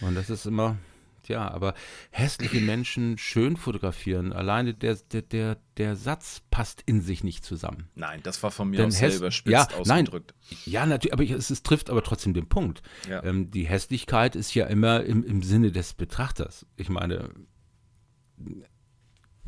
Und 0.00 0.14
das 0.14 0.30
ist 0.30 0.46
immer, 0.46 0.76
tja, 1.22 1.50
aber 1.50 1.74
hässliche 2.10 2.60
Menschen 2.60 3.18
schön 3.18 3.56
fotografieren. 3.56 4.32
Alleine 4.32 4.74
der, 4.74 4.96
der, 4.96 5.22
der, 5.22 5.56
der 5.76 5.96
Satz 5.96 6.42
passt 6.50 6.82
in 6.86 7.00
sich 7.00 7.24
nicht 7.24 7.44
zusammen. 7.44 7.88
Nein, 7.94 8.20
das 8.22 8.42
war 8.42 8.50
von 8.50 8.70
mir 8.70 8.76
Denn 8.76 8.86
aus 8.88 8.98
sehr 8.98 9.14
überspitzt 9.14 9.52
ja, 9.52 9.66
nein. 9.86 10.06
ausgedrückt. 10.06 10.34
Ja, 10.66 10.86
natürlich, 10.86 11.12
aber 11.12 11.24
es, 11.24 11.50
es 11.50 11.62
trifft 11.62 11.90
aber 11.90 12.02
trotzdem 12.02 12.34
den 12.34 12.48
Punkt. 12.48 12.82
Ja. 13.08 13.22
Ähm, 13.24 13.50
die 13.50 13.64
Hässlichkeit 13.64 14.36
ist 14.36 14.54
ja 14.54 14.66
immer 14.66 15.04
im, 15.04 15.24
im 15.24 15.42
Sinne 15.42 15.72
des 15.72 15.94
Betrachters. 15.94 16.66
Ich 16.76 16.88
meine, 16.88 17.30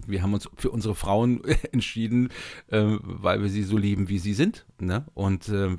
wir 0.07 0.23
haben 0.23 0.35
uns 0.35 0.49
für 0.57 0.71
unsere 0.71 0.95
Frauen 0.95 1.43
entschieden, 1.73 2.31
ähm, 2.71 3.01
weil 3.03 3.43
wir 3.43 3.49
sie 3.49 3.63
so 3.63 3.77
lieben, 3.77 4.09
wie 4.09 4.19
sie 4.19 4.35
sind. 4.35 4.67
Ne? 4.81 5.07
Und 5.15 5.49
ähm, 5.49 5.79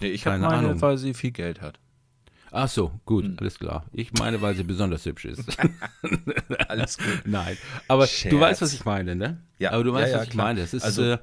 Nee, 0.00 0.08
ich 0.08 0.26
habe 0.26 0.38
meine, 0.38 0.54
Ahnung. 0.54 0.80
weil 0.82 0.98
sie 0.98 1.14
viel 1.14 1.32
Geld 1.32 1.60
hat. 1.60 1.80
Ach 2.56 2.68
so, 2.68 2.92
gut, 3.04 3.24
Hm. 3.24 3.36
alles 3.40 3.58
klar. 3.58 3.84
Ich 3.92 4.12
meine, 4.12 4.40
weil 4.40 4.54
sie 4.54 4.62
besonders 4.62 5.04
hübsch 5.04 5.24
ist. 5.24 5.44
Alles 6.68 6.98
gut. 6.98 7.22
Nein, 7.26 7.56
aber 7.88 8.06
Scherz. 8.06 8.30
du 8.32 8.38
weißt, 8.40 8.62
was 8.62 8.72
ich 8.72 8.84
meine, 8.84 9.16
ne? 9.16 9.40
Ja, 9.58 9.72
aber 9.72 9.82
du 9.84 9.92
weißt, 9.92 10.06
ja, 10.06 10.12
ja, 10.12 10.18
was 10.18 10.24
ich 10.24 10.30
klar. 10.30 10.46
meine. 10.46 10.60
Ist 10.62 10.74
Also, 10.82 11.02
äh, 11.02 11.18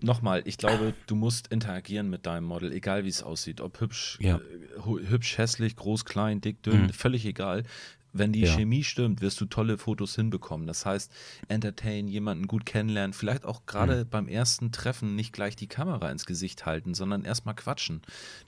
Nochmal, 0.00 0.42
ich 0.44 0.58
glaube, 0.58 0.94
du 1.08 1.16
musst 1.16 1.48
interagieren 1.48 2.08
mit 2.08 2.24
deinem 2.24 2.44
Model, 2.44 2.70
egal 2.72 3.02
wie 3.04 3.08
es 3.08 3.22
aussieht. 3.24 3.60
Ob 3.60 3.80
hübsch, 3.80 4.16
Ja. 4.20 4.36
äh, 4.36 5.08
hübsch, 5.10 5.38
hässlich, 5.38 5.74
groß, 5.74 6.04
klein, 6.04 6.40
dick, 6.40 6.62
dünn, 6.62 6.82
Mhm. 6.84 6.90
völlig 6.92 7.24
egal. 7.26 7.64
Wenn 8.12 8.32
die 8.32 8.42
Ja. 8.42 8.54
Chemie 8.54 8.84
stimmt, 8.84 9.20
wirst 9.22 9.40
du 9.40 9.46
tolle 9.46 9.76
Fotos 9.76 10.14
hinbekommen. 10.14 10.68
Das 10.68 10.86
heißt, 10.86 11.12
entertain, 11.48 12.06
jemanden 12.06 12.46
gut 12.46 12.64
kennenlernen, 12.64 13.12
vielleicht 13.12 13.44
auch 13.44 13.66
gerade 13.66 14.04
Mhm. 14.04 14.08
beim 14.08 14.28
ersten 14.28 14.70
Treffen 14.70 15.16
nicht 15.16 15.32
gleich 15.32 15.56
die 15.56 15.66
Kamera 15.66 16.10
ins 16.12 16.26
Gesicht 16.26 16.64
halten, 16.64 16.94
sondern 16.94 17.24
erstmal 17.24 17.54
quatschen. 17.56 18.00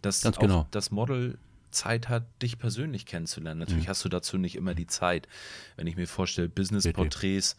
Dass 0.02 0.22
Ganz 0.22 0.38
genau. 0.38 0.68
das 0.70 0.92
Model 0.92 1.36
Zeit 1.70 2.08
hat, 2.08 2.24
dich 2.42 2.58
persönlich 2.58 3.06
kennenzulernen. 3.06 3.60
Natürlich 3.60 3.84
Mhm. 3.86 3.90
hast 3.90 4.04
du 4.04 4.08
dazu 4.08 4.38
nicht 4.38 4.56
immer 4.56 4.74
die 4.74 4.86
Zeit. 4.86 5.28
Wenn 5.76 5.86
ich 5.86 5.96
mir 5.96 6.06
vorstelle, 6.06 6.48
Business-Porträts, 6.48 7.56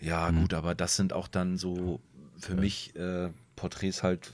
ja 0.00 0.30
Mhm. 0.30 0.40
gut, 0.42 0.54
aber 0.54 0.74
das 0.74 0.96
sind 0.96 1.12
auch 1.12 1.28
dann 1.28 1.56
so 1.56 2.00
für 2.38 2.54
mich 2.54 2.94
äh, 2.96 3.30
Porträts 3.56 4.02
halt 4.02 4.30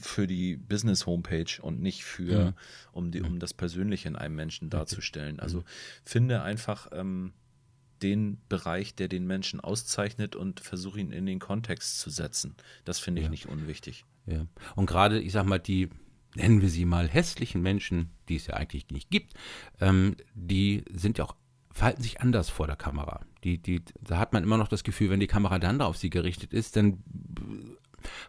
für 0.00 0.26
die 0.26 0.56
Business-Homepage 0.56 1.60
und 1.60 1.82
nicht 1.82 2.04
für, 2.04 2.46
Mhm. 2.46 2.54
um, 2.92 3.10
die, 3.10 3.20
um 3.20 3.38
das 3.38 3.52
Persönliche 3.52 4.08
in 4.08 4.16
einem 4.16 4.34
Menschen 4.34 4.70
darzustellen. 4.70 5.34
Mhm. 5.36 5.40
Also 5.40 5.64
finde 6.04 6.42
einfach 6.42 6.88
ähm, 6.92 7.32
den 8.02 8.38
Bereich, 8.48 8.94
der 8.94 9.08
den 9.08 9.26
Menschen 9.26 9.60
auszeichnet 9.60 10.34
und 10.34 10.60
versuche 10.60 10.98
ihn 10.98 11.12
in 11.12 11.26
den 11.26 11.38
Kontext 11.38 12.00
zu 12.00 12.10
setzen. 12.10 12.56
Das 12.84 12.98
finde 12.98 13.20
ich 13.20 13.26
Ja. 13.26 13.30
nicht 13.30 13.46
unwichtig. 13.46 14.04
Ja. 14.26 14.46
Und 14.74 14.86
gerade, 14.86 15.20
ich 15.20 15.32
sag 15.32 15.44
mal, 15.46 15.58
die, 15.58 15.88
nennen 16.34 16.60
wir 16.62 16.68
sie 16.68 16.84
mal 16.84 17.08
hässlichen 17.08 17.62
Menschen, 17.62 18.10
die 18.28 18.36
es 18.36 18.46
ja 18.46 18.54
eigentlich 18.54 18.88
nicht 18.90 19.10
gibt, 19.10 19.34
ähm, 19.80 20.16
die 20.34 20.84
sind 20.92 21.18
ja 21.18 21.24
auch, 21.24 21.36
verhalten 21.70 22.02
sich 22.02 22.20
anders 22.20 22.48
vor 22.48 22.66
der 22.66 22.76
Kamera. 22.76 23.20
Die, 23.44 23.58
die, 23.58 23.82
da 24.00 24.18
hat 24.18 24.32
man 24.32 24.42
immer 24.42 24.58
noch 24.58 24.68
das 24.68 24.84
Gefühl, 24.84 25.10
wenn 25.10 25.20
die 25.20 25.26
Kamera 25.26 25.58
dann 25.58 25.80
auf 25.80 25.96
sie 25.96 26.10
gerichtet 26.10 26.52
ist, 26.52 26.76
dann 26.76 27.02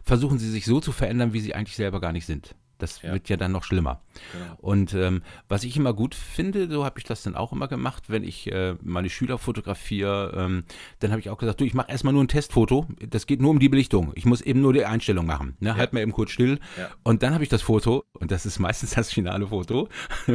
versuchen 0.02 0.38
sie 0.38 0.50
sich 0.50 0.64
so 0.64 0.80
zu 0.80 0.92
verändern, 0.92 1.32
wie 1.32 1.40
sie 1.40 1.54
eigentlich 1.54 1.76
selber 1.76 2.00
gar 2.00 2.12
nicht 2.12 2.26
sind. 2.26 2.54
Das 2.84 3.02
Ja. 3.02 3.12
wird 3.14 3.28
ja 3.30 3.36
dann 3.36 3.50
noch 3.52 3.64
schlimmer. 3.64 4.02
Genau. 4.32 4.54
Und 4.58 4.92
ähm, 4.94 5.22
was 5.48 5.64
ich 5.64 5.76
immer 5.76 5.94
gut 5.94 6.14
finde, 6.14 6.68
so 6.70 6.84
habe 6.84 6.98
ich 6.98 7.04
das 7.04 7.22
dann 7.22 7.34
auch 7.34 7.52
immer 7.52 7.66
gemacht, 7.66 8.04
wenn 8.08 8.22
ich 8.24 8.50
äh, 8.52 8.76
meine 8.82 9.08
Schüler 9.10 9.38
fotografiere, 9.38 10.34
ähm, 10.36 10.64
dann 11.00 11.10
habe 11.10 11.20
ich 11.20 11.30
auch 11.30 11.38
gesagt, 11.38 11.60
du, 11.60 11.64
ich 11.64 11.72
mache 11.74 11.90
erstmal 11.90 12.12
nur 12.12 12.22
ein 12.22 12.28
Testfoto. 12.28 12.86
Das 13.08 13.26
geht 13.26 13.40
nur 13.40 13.50
um 13.50 13.58
die 13.58 13.68
Belichtung. 13.70 14.12
Ich 14.14 14.26
muss 14.26 14.40
eben 14.42 14.60
nur 14.60 14.72
die 14.72 14.84
Einstellung 14.84 15.24
machen. 15.26 15.56
Ne? 15.60 15.76
Halt 15.76 15.92
mal 15.94 16.00
eben 16.00 16.12
kurz 16.12 16.30
still. 16.30 16.58
Ja. 16.78 16.90
Und 17.02 17.22
dann 17.22 17.32
habe 17.34 17.42
ich 17.42 17.48
das 17.50 17.62
Foto, 17.62 18.04
und 18.12 18.30
das 18.30 18.44
ist 18.46 18.58
meistens 18.58 18.90
das 18.90 19.10
finale 19.12 19.46
Foto. 19.48 19.88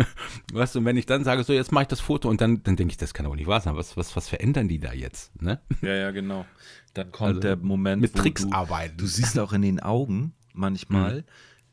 weißt 0.54 0.76
du, 0.76 0.80
und 0.80 0.86
wenn 0.86 0.98
ich 0.98 1.06
dann 1.06 1.24
sage, 1.24 1.44
so 1.44 1.54
jetzt 1.54 1.72
mache 1.72 1.84
ich 1.84 1.88
das 1.90 2.00
Foto 2.00 2.30
und 2.30 2.42
dann, 2.42 2.64
dann 2.64 2.76
denke 2.76 2.92
ich, 2.92 2.98
das 2.98 3.14
kann 3.14 3.26
aber 3.26 3.36
nicht 3.36 3.48
wahr 3.48 3.62
sein. 3.62 3.76
Was, 3.76 3.96
was, 3.98 4.16
was 4.16 4.28
verändern 4.28 4.68
die 4.68 4.80
da 4.80 4.94
jetzt? 4.94 5.40
Ne? 5.42 5.60
Ja, 5.82 5.94
ja, 5.94 6.12
genau. 6.12 6.46
Dann 6.94 7.12
kommt 7.12 7.28
Also 7.30 7.40
der 7.42 7.56
Moment, 7.58 8.02
mit 8.02 8.16
Tricks 8.16 8.48
du, 8.48 8.52
arbeiten. 8.54 8.98
Du 8.98 9.06
siehst 9.06 9.38
auch 9.38 9.54
in 9.54 9.62
den 9.62 9.80
Augen 9.80 10.34
manchmal, 10.54 11.18
Mhm. 11.20 11.24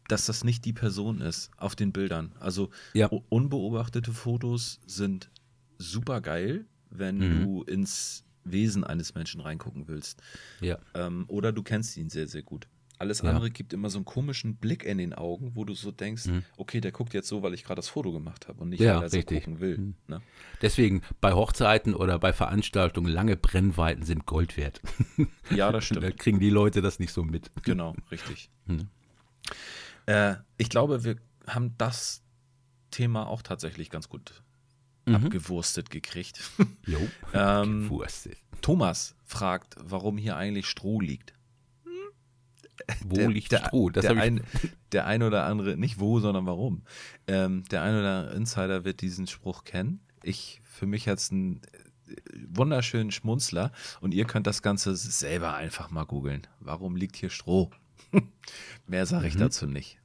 Dass 0.09 0.27
das 0.27 0.45
nicht 0.45 0.65
die 0.65 0.73
Person 0.73 1.21
ist 1.21 1.51
auf 1.57 1.75
den 1.77 1.93
Bildern. 1.93 2.33
Also 2.41 2.71
Ja. 2.95 3.09
unbeobachtete 3.29 4.13
Fotos 4.13 4.81
sind 4.87 5.31
super 5.79 6.21
geil, 6.21 6.67
wenn 6.91 7.19
Mhm. 7.19 7.43
du 7.45 7.63
ins 7.65 8.25
Wesen 8.45 8.85
eines 8.85 9.15
Menschen 9.15 9.41
reingucken 9.41 9.89
willst. 9.89 10.23
Ja. 10.61 10.79
Ähm, 10.95 11.25
oder 11.29 11.53
du 11.53 11.63
kennst 11.63 11.97
ihn 11.97 12.09
sehr, 12.11 12.29
sehr 12.29 12.43
gut. 12.43 12.69
Alles 12.99 13.21
Ja. 13.21 13.29
andere 13.31 13.51
gibt 13.51 13.75
immer 13.75 13.91
so 13.91 13.99
einen 13.99 14.07
komischen 14.07 14.57
Blick 14.57 14.83
in 14.85 14.97
den 14.97 15.13
Augen, 15.13 15.51
wo 15.55 15.65
du 15.67 15.75
so 15.75 15.91
denkst, 15.91 16.27
Mhm. 16.27 16.45
okay, 16.57 16.81
der 16.81 16.93
guckt 16.93 17.13
jetzt 17.13 17.29
so, 17.29 17.43
weil 17.43 17.53
ich 17.53 17.63
gerade 17.65 17.77
das 17.81 17.89
Foto 17.91 18.11
gemacht 18.13 18.49
habe 18.49 18.63
und 18.63 18.71
nicht, 18.71 18.81
Ja, 18.81 18.97
weil 18.97 19.03
er 19.03 19.11
so 19.11 19.21
gucken 19.23 19.61
will. 19.61 19.77
Mhm. 19.77 19.95
Ne? 20.07 20.23
Deswegen 20.63 21.03
bei 21.21 21.35
Hochzeiten 21.35 21.93
oder 21.95 22.19
bei 22.19 22.33
Veranstaltungen 22.33 23.13
lange 23.13 23.37
Brennweiten 23.37 24.05
sind 24.05 24.25
Gold 24.25 24.57
wert. 24.57 24.81
Ja, 25.51 25.73
das 25.73 25.89
da 25.91 25.97
stimmt. 26.01 26.19
kriegen 26.19 26.41
die 26.41 26.49
Leute 26.49 26.81
das 26.81 26.99
nicht 26.99 27.13
so 27.13 27.23
mit. 27.23 27.51
Genau, 27.65 27.95
richtig. 28.11 28.49
Mhm. 28.67 28.89
Äh, 30.07 30.37
ich 30.57 30.69
glaube, 30.71 31.05
wir 31.05 31.17
haben 31.47 31.75
das 31.79 32.23
Thema 32.91 33.27
auch 33.27 33.43
tatsächlich 33.43 33.91
ganz 33.91 34.09
gut 34.09 34.43
Mhm. 35.07 35.15
abgewurstet 35.15 35.91
gekriegt. 35.91 36.41
Jo. 36.87 36.99
Ähm, 37.33 37.85
Gewurstet. 37.85 38.39
Thomas 38.61 39.15
fragt, 39.25 39.77
warum 39.81 40.19
hier 40.19 40.37
eigentlich 40.37 40.67
Stroh 40.67 41.01
liegt. 41.01 41.33
Wo 43.05 43.17
der, 43.17 43.29
liegt 43.29 43.53
der, 43.53 43.67
Stroh? 43.67 43.91
Das 43.91 44.03
der, 44.03 44.17
ein, 44.17 44.43
der 44.93 45.07
ein 45.07 45.23
oder 45.23 45.45
andere, 45.45 45.77
nicht 45.77 45.99
wo, 45.99 46.21
sondern 46.21 46.47
warum. 46.47 46.83
Ähm, 47.27 47.65
der 47.71 47.83
ein 47.83 47.97
oder 47.97 48.19
andere 48.21 48.37
Insider 48.37 48.85
wird 48.85 49.01
diesen 49.01 49.27
Spruch 49.27 49.65
kennen. 49.65 50.01
Ich, 50.23 50.61
für 50.65 50.87
mich 50.87 51.09
hat 51.09 51.19
es 51.19 51.31
einen 51.31 51.63
äh, 52.07 52.17
wunderschönen 52.49 53.11
Schmunzler 53.11 53.73
und 54.01 54.13
ihr 54.13 54.25
könnt 54.25 54.47
das 54.47 54.63
Ganze 54.63 54.95
selber 54.97 55.55
einfach 55.55 55.91
mal 55.91 56.05
googeln. 56.05 56.47
Warum 56.61 56.97
liegt 56.97 57.17
hier 57.17 57.31
Stroh? 57.31 57.71
Mehr 58.87 59.07
sage 59.07 59.27
ich 59.29 59.35
Mhm. 59.35 59.41
dazu 59.41 59.67
nicht. 59.67 59.99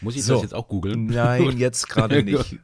Muss 0.00 0.16
ich 0.16 0.24
So. 0.24 0.34
das 0.34 0.42
jetzt 0.42 0.54
auch 0.54 0.68
googeln? 0.68 1.06
Nein, 1.06 1.50
jetzt 1.58 1.88
gerade 1.88 2.22
nicht. 2.22 2.58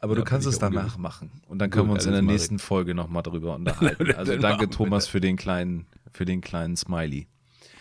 Aber 0.00 0.14
Ja, 0.14 0.18
du 0.20 0.24
kannst 0.24 0.46
es 0.46 0.58
danach 0.58 0.98
machen. 0.98 1.30
Und 1.48 1.58
dann 1.58 1.70
können 1.70 1.86
Gut, 1.86 1.90
wir 1.92 1.94
uns 1.96 2.06
in 2.06 2.12
der 2.12 2.22
nächsten 2.22 2.58
Folge 2.58 2.94
nochmal 2.94 3.22
drüber 3.22 3.54
unterhalten. 3.56 4.12
Also 4.14 4.36
danke 4.36 4.68
Thomas 4.68 5.06
für 5.08 5.20
den 5.20 5.36
kleinen, 5.36 5.86
für 6.12 6.24
den 6.24 6.40
kleinen 6.40 6.76
Smiley. 6.76 7.26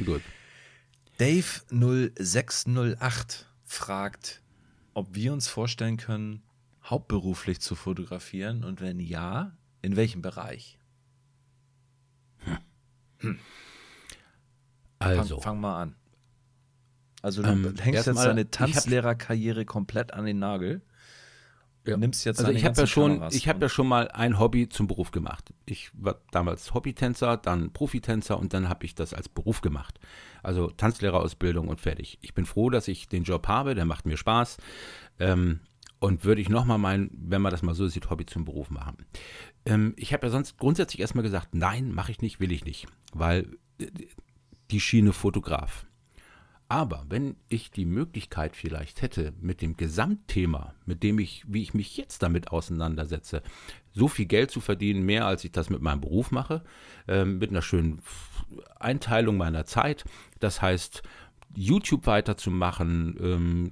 Gut. 0.03 0.21
Dave0608 1.19 3.45
fragt, 3.63 4.41
ob 4.93 5.13
wir 5.15 5.33
uns 5.33 5.47
vorstellen 5.47 5.97
können, 5.97 6.41
hauptberuflich 6.83 7.59
zu 7.61 7.75
fotografieren 7.75 8.63
und 8.63 8.81
wenn 8.81 8.99
ja, 8.99 9.55
in 9.81 9.95
welchem 9.95 10.21
Bereich? 10.21 10.77
Also, 14.99 15.35
Fang, 15.35 15.43
fang 15.43 15.61
mal 15.61 15.81
an. 15.81 15.95
Also 17.21 17.41
du 17.41 17.49
Ähm, 17.49 17.63
hängst 17.63 17.85
jetzt 17.85 18.07
erstmal, 18.07 18.27
deine 18.27 18.51
Tanzlehrerkarriere 18.51 19.65
komplett 19.65 20.13
an 20.13 20.25
den 20.25 20.39
Nagel. 20.39 20.81
Ja. 21.87 21.97
Nimmst 21.97 22.25
jetzt 22.25 22.39
also 22.39 22.51
ich 22.51 22.65
habe 22.65 22.79
ja 22.79 22.87
schon, 22.87 23.13
Kameras 23.13 23.35
ich 23.35 23.47
habe 23.47 23.61
ja 23.61 23.69
schon 23.69 23.87
mal 23.87 24.07
ein 24.09 24.39
Hobby 24.39 24.69
zum 24.69 24.87
Beruf 24.87 25.11
gemacht. 25.11 25.53
Ich 25.65 25.91
war 25.93 26.19
damals 26.31 26.73
Hobbytänzer, 26.73 27.37
dann 27.37 27.71
Profitänzer 27.73 28.39
und 28.39 28.53
dann 28.53 28.69
habe 28.69 28.85
ich 28.85 28.95
das 28.95 29.13
als 29.13 29.29
Beruf 29.29 29.61
gemacht. 29.61 29.99
Also 30.41 30.69
Tanzlehrerausbildung 30.69 31.67
und 31.67 31.81
fertig. 31.81 32.17
Ich 32.21 32.33
bin 32.33 32.45
froh, 32.45 32.69
dass 32.69 32.87
ich 32.87 33.07
den 33.07 33.23
Job 33.23 33.47
habe, 33.47 33.75
der 33.75 33.85
macht 33.85 34.05
mir 34.05 34.17
Spaß. 34.17 34.57
Ähm, 35.19 35.59
und 35.99 36.25
würde 36.25 36.41
ich 36.41 36.49
nochmal 36.49 36.77
mein, 36.77 37.09
wenn 37.13 37.41
man 37.41 37.51
das 37.51 37.61
mal 37.61 37.73
so 37.73 37.87
sieht, 37.87 38.09
Hobby 38.09 38.25
zum 38.25 38.45
Beruf 38.45 38.69
machen. 38.69 38.97
Ähm, 39.65 39.93
ich 39.97 40.13
habe 40.13 40.27
ja 40.27 40.31
sonst 40.31 40.57
grundsätzlich 40.57 40.99
erstmal 41.01 41.23
gesagt, 41.23 41.55
nein, 41.55 41.91
mache 41.91 42.11
ich 42.11 42.21
nicht, 42.21 42.39
will 42.39 42.51
ich 42.51 42.65
nicht, 42.65 42.87
weil 43.13 43.47
äh, 43.79 43.87
die 44.71 44.79
Schiene 44.79 45.13
Fotograf. 45.13 45.85
Aber 46.67 47.05
wenn 47.09 47.35
ich 47.47 47.69
die 47.69 47.85
Möglichkeit 47.85 48.55
vielleicht 48.55 49.03
hätte, 49.03 49.33
mit 49.39 49.61
dem 49.61 49.77
Gesamtthema, 49.77 50.73
mit 50.85 51.03
dem 51.03 51.19
ich, 51.19 51.43
wie 51.47 51.61
ich 51.61 51.75
mich 51.75 51.95
jetzt 51.95 52.23
damit 52.23 52.51
auseinandersetze, 52.51 53.43
so 53.93 54.07
viel 54.07 54.25
Geld 54.25 54.49
zu 54.49 54.61
verdienen, 54.61 55.05
mehr 55.05 55.27
als 55.27 55.43
ich 55.43 55.51
das 55.51 55.69
mit 55.69 55.81
meinem 55.81 56.01
Beruf 56.01 56.31
mache, 56.31 56.63
ähm, 57.07 57.37
mit 57.37 57.51
einer 57.51 57.61
schönen 57.61 58.01
Einteilung 58.79 59.37
meiner 59.37 59.65
Zeit, 59.65 60.05
das 60.39 60.61
heißt, 60.61 61.03
YouTube 61.55 62.07
weiterzumachen, 62.07 63.15
ähm, 63.21 63.71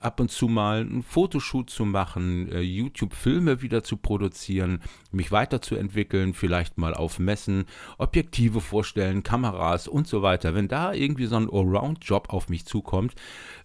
ab 0.00 0.20
und 0.20 0.30
zu 0.30 0.48
mal 0.48 0.80
einen 0.80 1.02
Fotoshoot 1.02 1.70
zu 1.70 1.84
machen, 1.84 2.50
äh, 2.50 2.60
YouTube-Filme 2.60 3.62
wieder 3.62 3.82
zu 3.82 3.96
produzieren, 3.96 4.80
mich 5.12 5.32
weiterzuentwickeln, 5.32 6.34
vielleicht 6.34 6.78
mal 6.78 6.94
auf 6.94 7.18
Messen, 7.18 7.64
Objektive 7.98 8.60
vorstellen, 8.60 9.22
Kameras 9.22 9.88
und 9.88 10.06
so 10.06 10.22
weiter. 10.22 10.54
Wenn 10.54 10.68
da 10.68 10.92
irgendwie 10.92 11.26
so 11.26 11.36
ein 11.36 11.48
Allround-Job 11.50 12.28
auf 12.30 12.48
mich 12.48 12.66
zukommt, 12.66 13.14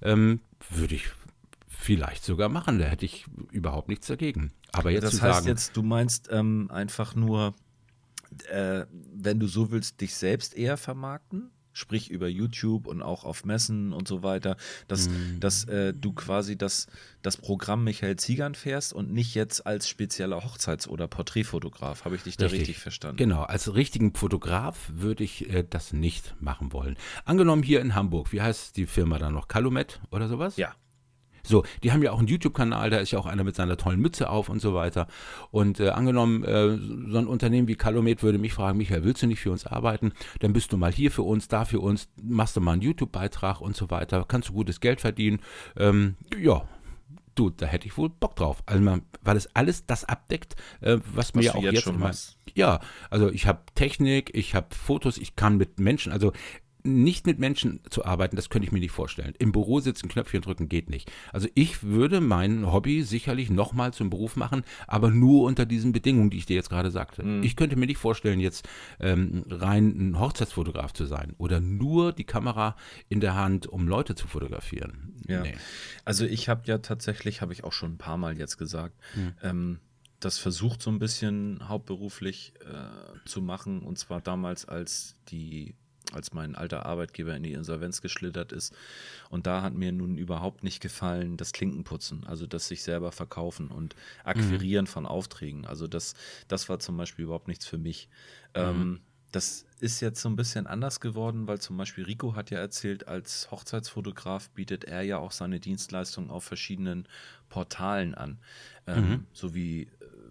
ähm, 0.01 0.41
würde 0.69 0.95
ich 0.95 1.09
vielleicht 1.67 2.23
sogar 2.23 2.49
machen. 2.49 2.79
Da 2.79 2.85
hätte 2.85 3.05
ich 3.05 3.25
überhaupt 3.51 3.89
nichts 3.89 4.07
dagegen. 4.07 4.51
Aber 4.71 4.91
jetzt 4.91 5.03
das 5.03 5.21
heißt 5.21 5.35
sagen, 5.35 5.47
jetzt, 5.47 5.77
du 5.77 5.83
meinst 5.83 6.29
ähm, 6.31 6.69
einfach 6.71 7.15
nur, 7.15 7.53
äh, 8.49 8.85
wenn 8.91 9.39
du 9.39 9.47
so 9.47 9.71
willst, 9.71 10.01
dich 10.01 10.15
selbst 10.15 10.55
eher 10.55 10.77
vermarkten? 10.77 11.51
Sprich 11.77 12.09
über 12.09 12.27
YouTube 12.29 12.87
und 12.87 13.01
auch 13.01 13.25
auf 13.25 13.43
Messen 13.43 13.91
und 13.91 14.07
so 14.07 14.23
weiter, 14.23 14.55
dass, 14.87 15.09
Mhm. 15.09 15.39
dass 15.41 15.65
äh, 15.65 15.93
du 15.93 16.13
quasi 16.13 16.57
das, 16.57 16.87
das 17.21 17.35
Programm 17.37 17.83
Michael 17.83 18.15
Ziegern 18.15 18.55
fährst 18.55 18.93
und 18.93 19.11
nicht 19.11 19.35
jetzt 19.35 19.67
als 19.67 19.89
spezieller 19.89 20.43
Hochzeits- 20.45 20.87
oder 20.87 21.07
Porträtfotograf. 21.07 22.05
Habe 22.05 22.15
ich 22.15 22.23
dich 22.23 22.37
da 22.37 22.45
Richtig. 22.45 22.61
richtig 22.61 22.79
verstanden? 22.79 23.17
Genau, 23.17 23.43
als 23.43 23.73
richtigen 23.75 24.13
Fotograf 24.15 24.89
würde 24.93 25.23
ich 25.25 25.49
äh, 25.49 25.65
das 25.69 25.91
nicht 25.93 26.33
machen 26.41 26.71
wollen. 26.71 26.95
Angenommen 27.25 27.61
hier 27.61 27.81
in 27.81 27.93
Hamburg, 27.93 28.31
wie 28.31 28.41
heißt 28.41 28.77
die 28.77 28.85
Firma 28.85 29.19
dann 29.19 29.33
noch? 29.33 29.47
Calumet 29.49 29.99
oder 30.11 30.27
sowas? 30.29 30.55
Ja. 30.57 30.73
So, 31.45 31.63
die 31.83 31.91
haben 31.91 32.03
ja 32.03 32.11
auch 32.11 32.19
einen 32.19 32.27
YouTube-Kanal, 32.27 32.89
da 32.89 32.97
ist 32.97 33.11
ja 33.11 33.19
auch 33.19 33.25
einer 33.25 33.43
mit 33.43 33.55
seiner 33.55 33.77
tollen 33.77 33.99
Mütze 33.99 34.29
auf 34.29 34.49
und 34.49 34.61
so 34.61 34.73
weiter. 34.73 35.07
Und 35.51 35.79
äh, 35.79 35.89
angenommen, 35.89 36.43
äh, 36.43 36.77
so 36.77 37.17
ein 37.17 37.27
Unternehmen 37.27 37.67
wie 37.67 37.75
Calumet 37.75 38.23
würde 38.23 38.37
mich 38.37 38.53
fragen, 38.53 38.77
Michael, 38.77 39.03
willst 39.03 39.21
du 39.21 39.27
nicht 39.27 39.39
für 39.39 39.51
uns 39.51 39.65
arbeiten? 39.65 40.13
Dann 40.39 40.53
bist 40.53 40.73
du 40.73 40.77
mal 40.77 40.91
hier 40.91 41.11
für 41.11 41.23
uns, 41.23 41.47
da 41.47 41.65
für 41.65 41.79
uns, 41.79 42.09
machst 42.21 42.55
du 42.55 42.61
mal 42.61 42.73
einen 42.73 42.81
YouTube-Beitrag 42.81 43.61
und 43.61 43.75
so 43.75 43.89
weiter, 43.89 44.25
kannst 44.27 44.49
du 44.49 44.53
gutes 44.53 44.79
Geld 44.79 45.01
verdienen. 45.01 45.39
Ähm, 45.77 46.15
ja, 46.41 46.63
du, 47.35 47.49
da 47.49 47.65
hätte 47.65 47.85
ich 47.85 47.97
wohl 47.97 48.09
Bock 48.09 48.35
drauf. 48.35 48.63
Also, 48.65 48.81
man, 48.81 49.03
weil 49.21 49.37
es 49.37 49.53
alles 49.55 49.85
das 49.85 50.05
abdeckt, 50.05 50.55
äh, 50.81 50.97
was, 51.13 51.33
mir 51.33 51.39
Was 51.39 51.45
ja 51.45 51.51
du 51.51 51.57
auch 51.57 51.63
jetzt 51.63 51.73
jetzt 51.73 51.83
schon 51.83 51.95
immer, 51.95 52.11
ja, 52.53 52.79
also 53.09 53.29
ich 53.29 53.47
habe 53.47 53.61
Technik, 53.75 54.31
ich 54.33 54.55
habe 54.55 54.73
Fotos, 54.73 55.17
ich 55.17 55.35
kann 55.35 55.57
mit 55.57 55.79
Menschen, 55.79 56.11
also 56.11 56.31
nicht 56.85 57.25
mit 57.25 57.39
Menschen 57.39 57.79
zu 57.89 58.05
arbeiten, 58.05 58.35
das 58.35 58.49
könnte 58.49 58.65
ich 58.65 58.71
mir 58.71 58.79
nicht 58.79 58.91
vorstellen. 58.91 59.33
Im 59.39 59.51
Büro 59.51 59.79
sitzen, 59.79 60.09
Knöpfchen 60.09 60.41
drücken 60.41 60.69
geht 60.69 60.89
nicht. 60.89 61.11
Also 61.31 61.47
ich 61.55 61.83
würde 61.83 62.21
mein 62.21 62.71
Hobby 62.71 63.03
sicherlich 63.03 63.49
nochmal 63.49 63.93
zum 63.93 64.09
Beruf 64.09 64.35
machen, 64.35 64.63
aber 64.87 65.09
nur 65.09 65.43
unter 65.43 65.65
diesen 65.65 65.91
Bedingungen, 65.91 66.29
die 66.29 66.37
ich 66.37 66.45
dir 66.45 66.55
jetzt 66.55 66.69
gerade 66.69 66.91
sagte. 66.91 67.23
Mhm. 67.23 67.43
Ich 67.43 67.55
könnte 67.55 67.75
mir 67.75 67.87
nicht 67.87 67.97
vorstellen, 67.97 68.39
jetzt 68.39 68.67
ähm, 68.99 69.43
rein 69.49 69.95
ein 69.97 70.19
Hochzeitsfotograf 70.19 70.93
zu 70.93 71.05
sein 71.05 71.33
oder 71.37 71.59
nur 71.59 72.11
die 72.11 72.23
Kamera 72.23 72.75
in 73.09 73.19
der 73.19 73.35
Hand, 73.35 73.67
um 73.67 73.87
Leute 73.87 74.15
zu 74.15 74.27
fotografieren. 74.27 75.13
Ja. 75.27 75.41
Nee. 75.41 75.55
Also 76.03 76.25
ich 76.25 76.49
habe 76.49 76.61
ja 76.65 76.77
tatsächlich, 76.77 77.41
habe 77.41 77.53
ich 77.53 77.63
auch 77.63 77.73
schon 77.73 77.93
ein 77.93 77.97
paar 77.97 78.17
Mal 78.17 78.37
jetzt 78.37 78.57
gesagt, 78.57 78.95
mhm. 79.15 79.33
ähm, 79.41 79.79
das 80.19 80.37
versucht 80.37 80.81
so 80.81 80.89
ein 80.89 80.99
bisschen 80.99 81.67
hauptberuflich 81.67 82.53
äh, 82.61 83.27
zu 83.27 83.41
machen 83.41 83.81
und 83.81 83.99
zwar 83.99 84.21
damals 84.21 84.65
als 84.65 85.15
die 85.27 85.75
als 86.15 86.33
mein 86.33 86.55
alter 86.55 86.85
Arbeitgeber 86.85 87.35
in 87.35 87.43
die 87.43 87.53
Insolvenz 87.53 88.01
geschlittert 88.01 88.51
ist. 88.51 88.73
Und 89.29 89.47
da 89.47 89.61
hat 89.61 89.73
mir 89.73 89.91
nun 89.91 90.17
überhaupt 90.17 90.63
nicht 90.63 90.81
gefallen, 90.81 91.37
das 91.37 91.51
Klinkenputzen, 91.51 92.25
also 92.25 92.47
das 92.47 92.67
sich 92.67 92.83
selber 92.83 93.11
verkaufen 93.11 93.69
und 93.69 93.95
akquirieren 94.23 94.85
mhm. 94.85 94.89
von 94.89 95.05
Aufträgen. 95.05 95.65
Also 95.65 95.87
das, 95.87 96.15
das 96.47 96.69
war 96.69 96.79
zum 96.79 96.97
Beispiel 96.97 97.25
überhaupt 97.25 97.47
nichts 97.47 97.65
für 97.65 97.77
mich. 97.77 98.09
Mhm. 98.55 98.61
Ähm, 98.61 98.99
das 99.35 99.65
ist 99.81 99.99
jetzt 99.99 100.21
so 100.21 100.29
ein 100.29 100.37
bisschen 100.37 100.65
anders 100.65 101.01
geworden, 101.01 101.47
weil 101.47 101.59
zum 101.59 101.75
Beispiel 101.75 102.05
Rico 102.05 102.35
hat 102.35 102.51
ja 102.51 102.59
erzählt, 102.59 103.09
als 103.09 103.51
Hochzeitsfotograf 103.51 104.49
bietet 104.51 104.85
er 104.85 105.01
ja 105.01 105.17
auch 105.17 105.31
seine 105.31 105.59
Dienstleistungen 105.59 106.29
auf 106.29 106.45
verschiedenen 106.45 107.05
Portalen 107.49 108.15
an. 108.15 108.39
Ähm, 108.87 109.09
mhm. 109.09 109.25
So 109.33 109.53
wie, 109.53 109.83
äh, 109.83 109.87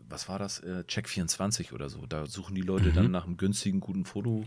was 0.08 0.28
war 0.28 0.38
das? 0.38 0.60
Äh, 0.60 0.84
Check24 0.88 1.72
oder 1.74 1.90
so. 1.90 2.06
Da 2.06 2.26
suchen 2.26 2.54
die 2.54 2.62
Leute 2.62 2.90
mhm. 2.90 2.94
dann 2.94 3.10
nach 3.10 3.26
einem 3.26 3.36
günstigen, 3.36 3.80
guten 3.80 4.06
Foto. 4.06 4.46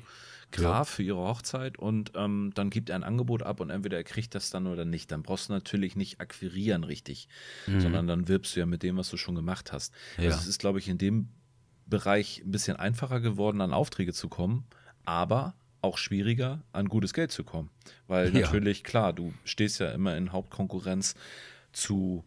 Graf 0.52 0.90
für 0.90 1.04
ihre 1.04 1.18
Hochzeit 1.18 1.78
und 1.78 2.12
ähm, 2.16 2.52
dann 2.56 2.70
gibt 2.70 2.90
er 2.90 2.96
ein 2.96 3.04
Angebot 3.04 3.44
ab 3.44 3.60
und 3.60 3.70
entweder 3.70 3.98
er 3.98 4.04
kriegt 4.04 4.34
das 4.34 4.50
dann 4.50 4.68
oder 4.68 4.86
nicht. 4.86 5.12
Dann 5.12 5.24
brauchst 5.24 5.50
du 5.50 5.54
natürlich 5.54 5.96
nicht 5.96 6.22
akquirieren 6.22 6.84
richtig, 6.84 7.28
mhm. 7.68 7.82
sondern 7.82 8.08
dann 8.08 8.28
wirbst 8.28 8.56
du 8.56 8.62
ja 8.62 8.66
mit 8.66 8.84
dem, 8.84 8.98
was 8.98 9.10
du 9.10 9.18
schon 9.18 9.36
gemacht 9.36 9.72
hast. 9.72 9.94
Ja. 10.18 10.26
Also 10.26 10.40
es 10.40 10.48
ist, 10.48 10.60
glaube 10.60 10.80
ich, 10.80 10.88
in 10.88 10.98
dem 10.98 11.30
Bereich 11.86 12.42
ein 12.46 12.52
bisschen 12.52 12.78
einfacher 12.78 13.20
geworden, 13.20 13.62
an 13.62 13.74
Aufträge 13.74 14.14
zu 14.14 14.30
kommen, 14.30 14.66
aber 15.06 15.56
auch 15.82 15.98
schwieriger, 15.98 16.64
an 16.72 16.88
gutes 16.88 17.14
Geld 17.14 17.32
zu 17.32 17.44
kommen. 17.44 17.70
Weil 18.08 18.34
ja. 18.34 18.42
natürlich, 18.42 18.84
klar, 18.84 19.14
du 19.14 19.34
stehst 19.44 19.80
ja 19.80 19.92
immer 19.92 20.16
in 20.18 20.32
Hauptkonkurrenz 20.32 21.16
zu 21.72 22.24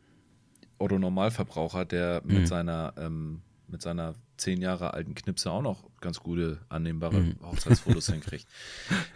Otto 0.78 0.98
Normalverbraucher, 0.98 1.84
der 1.84 2.22
mhm. 2.24 2.34
mit 2.34 2.48
seiner 2.48 2.94
ähm, 2.96 3.42
mit 3.66 3.82
seiner 3.82 4.14
zehn 4.40 4.60
Jahre 4.60 4.94
alten 4.94 5.14
Knipse 5.14 5.50
auch 5.50 5.62
noch 5.62 5.84
ganz 6.00 6.20
gute, 6.20 6.58
annehmbare 6.68 7.20
mhm. 7.20 7.36
Hochzeitsfotos 7.42 8.06
hinkriegt. 8.12 8.46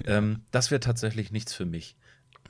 Ähm, 0.05 0.43
das 0.51 0.71
wäre 0.71 0.81
tatsächlich 0.81 1.33
nichts 1.33 1.55
für 1.55 1.67
mich. 1.67 1.97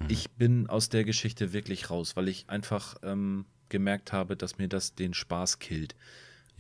Mhm. 0.01 0.07
Ich 0.09 0.31
bin 0.33 0.67
aus 0.69 0.89
der 0.89 1.05
Geschichte 1.05 1.53
wirklich 1.53 1.91
raus, 1.91 2.17
weil 2.17 2.29
ich 2.29 2.51
einfach 2.51 2.97
ähm, 3.03 3.47
gemerkt 3.69 4.13
habe, 4.13 4.37
dass 4.37 4.59
mir 4.59 4.69
das 4.69 4.95
den 4.95 5.15
Spaß 5.15 5.59
killt. 5.59 5.95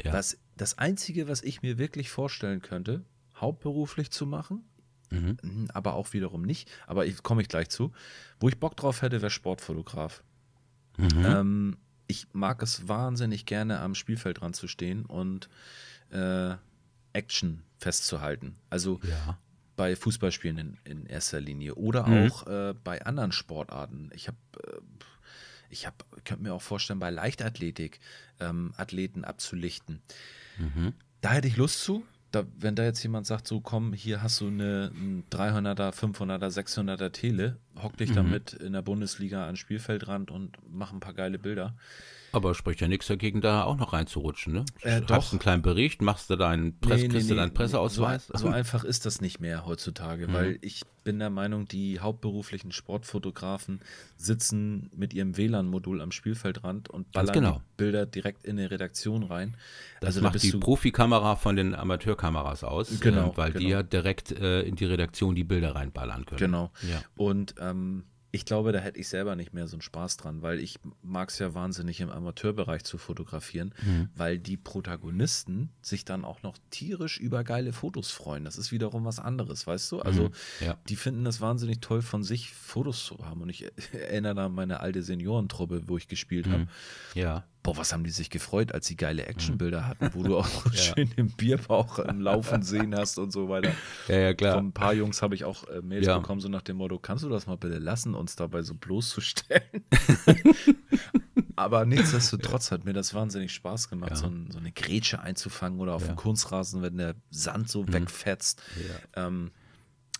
Ja. 0.02 0.12
Das, 0.12 0.38
das 0.56 0.78
Einzige, 0.78 1.28
was 1.28 1.42
ich 1.42 1.62
mir 1.62 1.78
wirklich 1.78 2.10
vorstellen 2.10 2.62
könnte, 2.62 3.04
hauptberuflich 3.36 4.10
zu 4.10 4.26
machen, 4.26 4.64
mhm. 5.10 5.36
Hm, 5.42 5.68
aber 5.72 5.94
auch 5.94 6.12
wiederum 6.12 6.42
nicht, 6.42 6.70
aber 6.86 7.06
ich 7.06 7.22
komme 7.22 7.42
ich 7.42 7.48
gleich 7.48 7.68
zu, 7.68 7.92
wo 8.40 8.48
ich 8.48 8.58
Bock 8.58 8.76
drauf 8.76 9.02
hätte, 9.02 9.22
wäre 9.22 9.30
Sportfotograf. 9.30 10.22
Mhm. 10.96 11.24
Ähm, 11.24 11.76
ich 12.06 12.26
mag 12.32 12.62
es 12.62 12.88
wahnsinnig 12.88 13.46
gerne, 13.46 13.80
am 13.80 13.94
Spielfeld 13.94 14.40
dran 14.40 14.54
zu 14.54 14.68
stehen 14.68 15.06
und 15.06 15.48
äh, 16.10 16.56
Action 17.12 17.62
festzuhalten. 17.78 18.56
Also 18.70 19.00
ja. 19.02 19.38
bei 19.76 19.96
Fußballspielen 19.96 20.58
in, 20.58 20.78
in, 20.84 21.06
erster 21.06 21.40
Linie 21.40 21.74
oder 21.74 22.06
mhm. 22.06 22.30
auch 22.30 22.46
äh, 22.46 22.74
bei 22.82 23.04
anderen 23.04 23.32
Sportarten. 23.32 24.10
Ich 24.14 24.28
habe 24.28 24.38
äh, 24.62 24.80
ich 25.74 25.86
habe, 25.86 25.96
könnte 26.24 26.44
mir 26.44 26.54
auch 26.54 26.62
vorstellen, 26.62 27.00
bei 27.00 27.10
Leichtathletik 27.10 27.98
ähm, 28.38 28.72
Athleten 28.76 29.24
abzulichten. 29.24 30.00
Mhm. 30.56 30.92
Da 31.20 31.32
hätte 31.32 31.48
ich 31.48 31.56
Lust 31.56 31.82
zu. 31.82 32.04
Da, 32.30 32.44
wenn 32.58 32.74
da 32.74 32.84
jetzt 32.84 33.02
jemand 33.02 33.26
sagt, 33.26 33.46
so 33.46 33.60
komm, 33.60 33.92
hier 33.92 34.22
hast 34.22 34.40
du 34.40 34.48
eine, 34.48 34.92
eine 34.94 35.22
300er, 35.30 35.92
500er, 35.92 36.48
600er 36.48 37.10
Tele, 37.10 37.56
hock 37.80 37.96
dich 37.96 38.10
mhm. 38.10 38.14
damit 38.14 38.52
in 38.54 38.72
der 38.72 38.82
Bundesliga 38.82 39.48
an 39.48 39.56
Spielfeldrand 39.56 40.30
und 40.30 40.58
mach 40.68 40.92
ein 40.92 41.00
paar 41.00 41.14
geile 41.14 41.38
Bilder. 41.38 41.76
Aber 42.34 42.54
spricht 42.54 42.80
ja 42.80 42.88
nichts 42.88 43.06
dagegen, 43.06 43.40
da 43.40 43.64
auch 43.64 43.76
noch 43.76 43.92
reinzurutschen, 43.92 44.52
ne? 44.52 44.64
Äh, 44.82 45.00
du 45.00 45.14
hast 45.14 45.32
einen 45.32 45.38
kleinen 45.38 45.62
Bericht, 45.62 46.02
machst 46.02 46.30
du 46.30 46.36
deinen 46.36 46.78
Press, 46.80 47.02
nee, 47.02 47.08
nee, 47.08 47.22
nee, 47.22 47.34
deinen 47.34 47.54
Presseausweis. 47.54 48.26
So, 48.26 48.38
so, 48.38 48.48
einfach 48.48 48.84
ist 48.84 49.06
das 49.06 49.20
nicht 49.20 49.40
mehr 49.40 49.66
heutzutage, 49.66 50.28
mhm. 50.28 50.32
weil 50.32 50.58
ich 50.62 50.82
bin 51.04 51.18
der 51.18 51.30
Meinung, 51.30 51.68
die 51.68 52.00
hauptberuflichen 52.00 52.72
Sportfotografen 52.72 53.80
sitzen 54.16 54.90
mit 54.96 55.14
ihrem 55.14 55.36
WLAN-Modul 55.36 56.00
am 56.00 56.10
Spielfeldrand 56.10 56.88
und 56.88 57.12
ballern 57.12 57.34
genau. 57.34 57.60
Bilder 57.76 58.06
direkt 58.06 58.44
in 58.44 58.56
die 58.56 58.64
Redaktion 58.64 59.22
rein. 59.22 59.56
Das 60.00 60.16
also 60.16 60.22
macht 60.22 60.42
die 60.42 60.52
Profikamera 60.52 61.36
von 61.36 61.56
den 61.56 61.74
Amateurkameras 61.74 62.64
aus, 62.64 63.00
genau, 63.00 63.32
äh, 63.32 63.36
weil 63.36 63.52
genau. 63.52 63.60
die 63.60 63.68
ja 63.68 63.82
direkt 63.82 64.32
äh, 64.32 64.62
in 64.62 64.76
die 64.76 64.86
Redaktion 64.86 65.34
die 65.34 65.44
Bilder 65.44 65.74
reinballern 65.74 66.24
können. 66.24 66.38
Genau. 66.38 66.72
Ja. 66.82 67.02
Und 67.16 67.54
ähm, 67.60 68.04
ich 68.34 68.44
glaube, 68.44 68.72
da 68.72 68.80
hätte 68.80 68.98
ich 68.98 69.08
selber 69.08 69.36
nicht 69.36 69.54
mehr 69.54 69.68
so 69.68 69.76
einen 69.76 69.82
Spaß 69.82 70.16
dran, 70.16 70.42
weil 70.42 70.58
ich 70.58 70.80
mag 71.02 71.28
es 71.28 71.38
ja 71.38 71.54
wahnsinnig 71.54 72.00
im 72.00 72.10
Amateurbereich 72.10 72.82
zu 72.82 72.98
fotografieren, 72.98 73.72
mhm. 73.86 74.08
weil 74.16 74.40
die 74.40 74.56
Protagonisten 74.56 75.70
sich 75.82 76.04
dann 76.04 76.24
auch 76.24 76.42
noch 76.42 76.58
tierisch 76.70 77.20
über 77.20 77.44
geile 77.44 77.72
Fotos 77.72 78.10
freuen. 78.10 78.44
Das 78.44 78.58
ist 78.58 78.72
wiederum 78.72 79.04
was 79.04 79.20
anderes, 79.20 79.68
weißt 79.68 79.92
du? 79.92 80.00
Also 80.00 80.24
mhm. 80.24 80.32
ja. 80.66 80.76
die 80.88 80.96
finden 80.96 81.24
das 81.24 81.40
wahnsinnig 81.40 81.80
toll, 81.80 82.02
von 82.02 82.24
sich 82.24 82.50
Fotos 82.50 83.04
zu 83.04 83.24
haben. 83.24 83.40
Und 83.40 83.50
ich 83.50 83.66
erinnere 83.92 84.34
da 84.34 84.46
an 84.46 84.52
meine 84.52 84.80
alte 84.80 85.04
Seniorentruppe, 85.04 85.82
wo 85.86 85.96
ich 85.96 86.08
gespielt 86.08 86.48
habe. 86.48 86.64
Mhm. 86.64 86.68
Ja 87.14 87.44
boah, 87.64 87.76
was 87.78 87.92
haben 87.92 88.04
die 88.04 88.10
sich 88.10 88.30
gefreut, 88.30 88.72
als 88.72 88.86
sie 88.86 88.94
geile 88.94 89.26
Actionbilder 89.26 89.80
mhm. 89.80 89.86
hatten, 89.86 90.10
wo 90.12 90.22
du 90.22 90.36
auch 90.36 90.48
ja. 90.72 90.72
schön 90.72 91.10
den 91.16 91.30
Bierbauch 91.30 91.98
im 91.98 92.20
Laufen 92.20 92.62
sehen 92.62 92.94
hast 92.94 93.18
und 93.18 93.32
so 93.32 93.48
weiter. 93.48 93.72
Ja, 94.06 94.16
ja, 94.16 94.34
klar. 94.34 94.54
Von 94.56 94.66
ein 94.66 94.72
paar 94.72 94.92
Jungs 94.92 95.22
habe 95.22 95.34
ich 95.34 95.44
auch 95.44 95.66
äh, 95.68 95.80
Mails 95.80 96.06
ja. 96.06 96.18
bekommen, 96.18 96.40
so 96.40 96.48
nach 96.48 96.62
dem 96.62 96.76
Motto, 96.76 96.98
kannst 96.98 97.24
du 97.24 97.28
das 97.28 97.46
mal 97.46 97.56
bitte 97.56 97.78
lassen, 97.78 98.14
uns 98.14 98.36
dabei 98.36 98.62
so 98.62 98.74
bloßzustellen? 98.74 99.84
Aber 101.56 101.86
nichtsdestotrotz 101.86 102.70
hat 102.70 102.84
mir 102.84 102.92
das 102.92 103.14
wahnsinnig 103.14 103.52
Spaß 103.52 103.88
gemacht, 103.88 104.10
ja. 104.10 104.16
so, 104.16 104.26
ein, 104.26 104.50
so, 104.50 104.58
eine 104.58 104.72
Grätsche 104.72 105.20
einzufangen 105.20 105.80
oder 105.80 105.94
auf 105.94 106.04
dem 106.04 106.16
Kunstrasen, 106.16 106.82
wenn 106.82 106.98
der 106.98 107.14
Sand 107.30 107.70
so 107.70 107.82
mhm. 107.82 107.92
wegfetzt. 107.92 108.60
Ähm, 109.14 109.52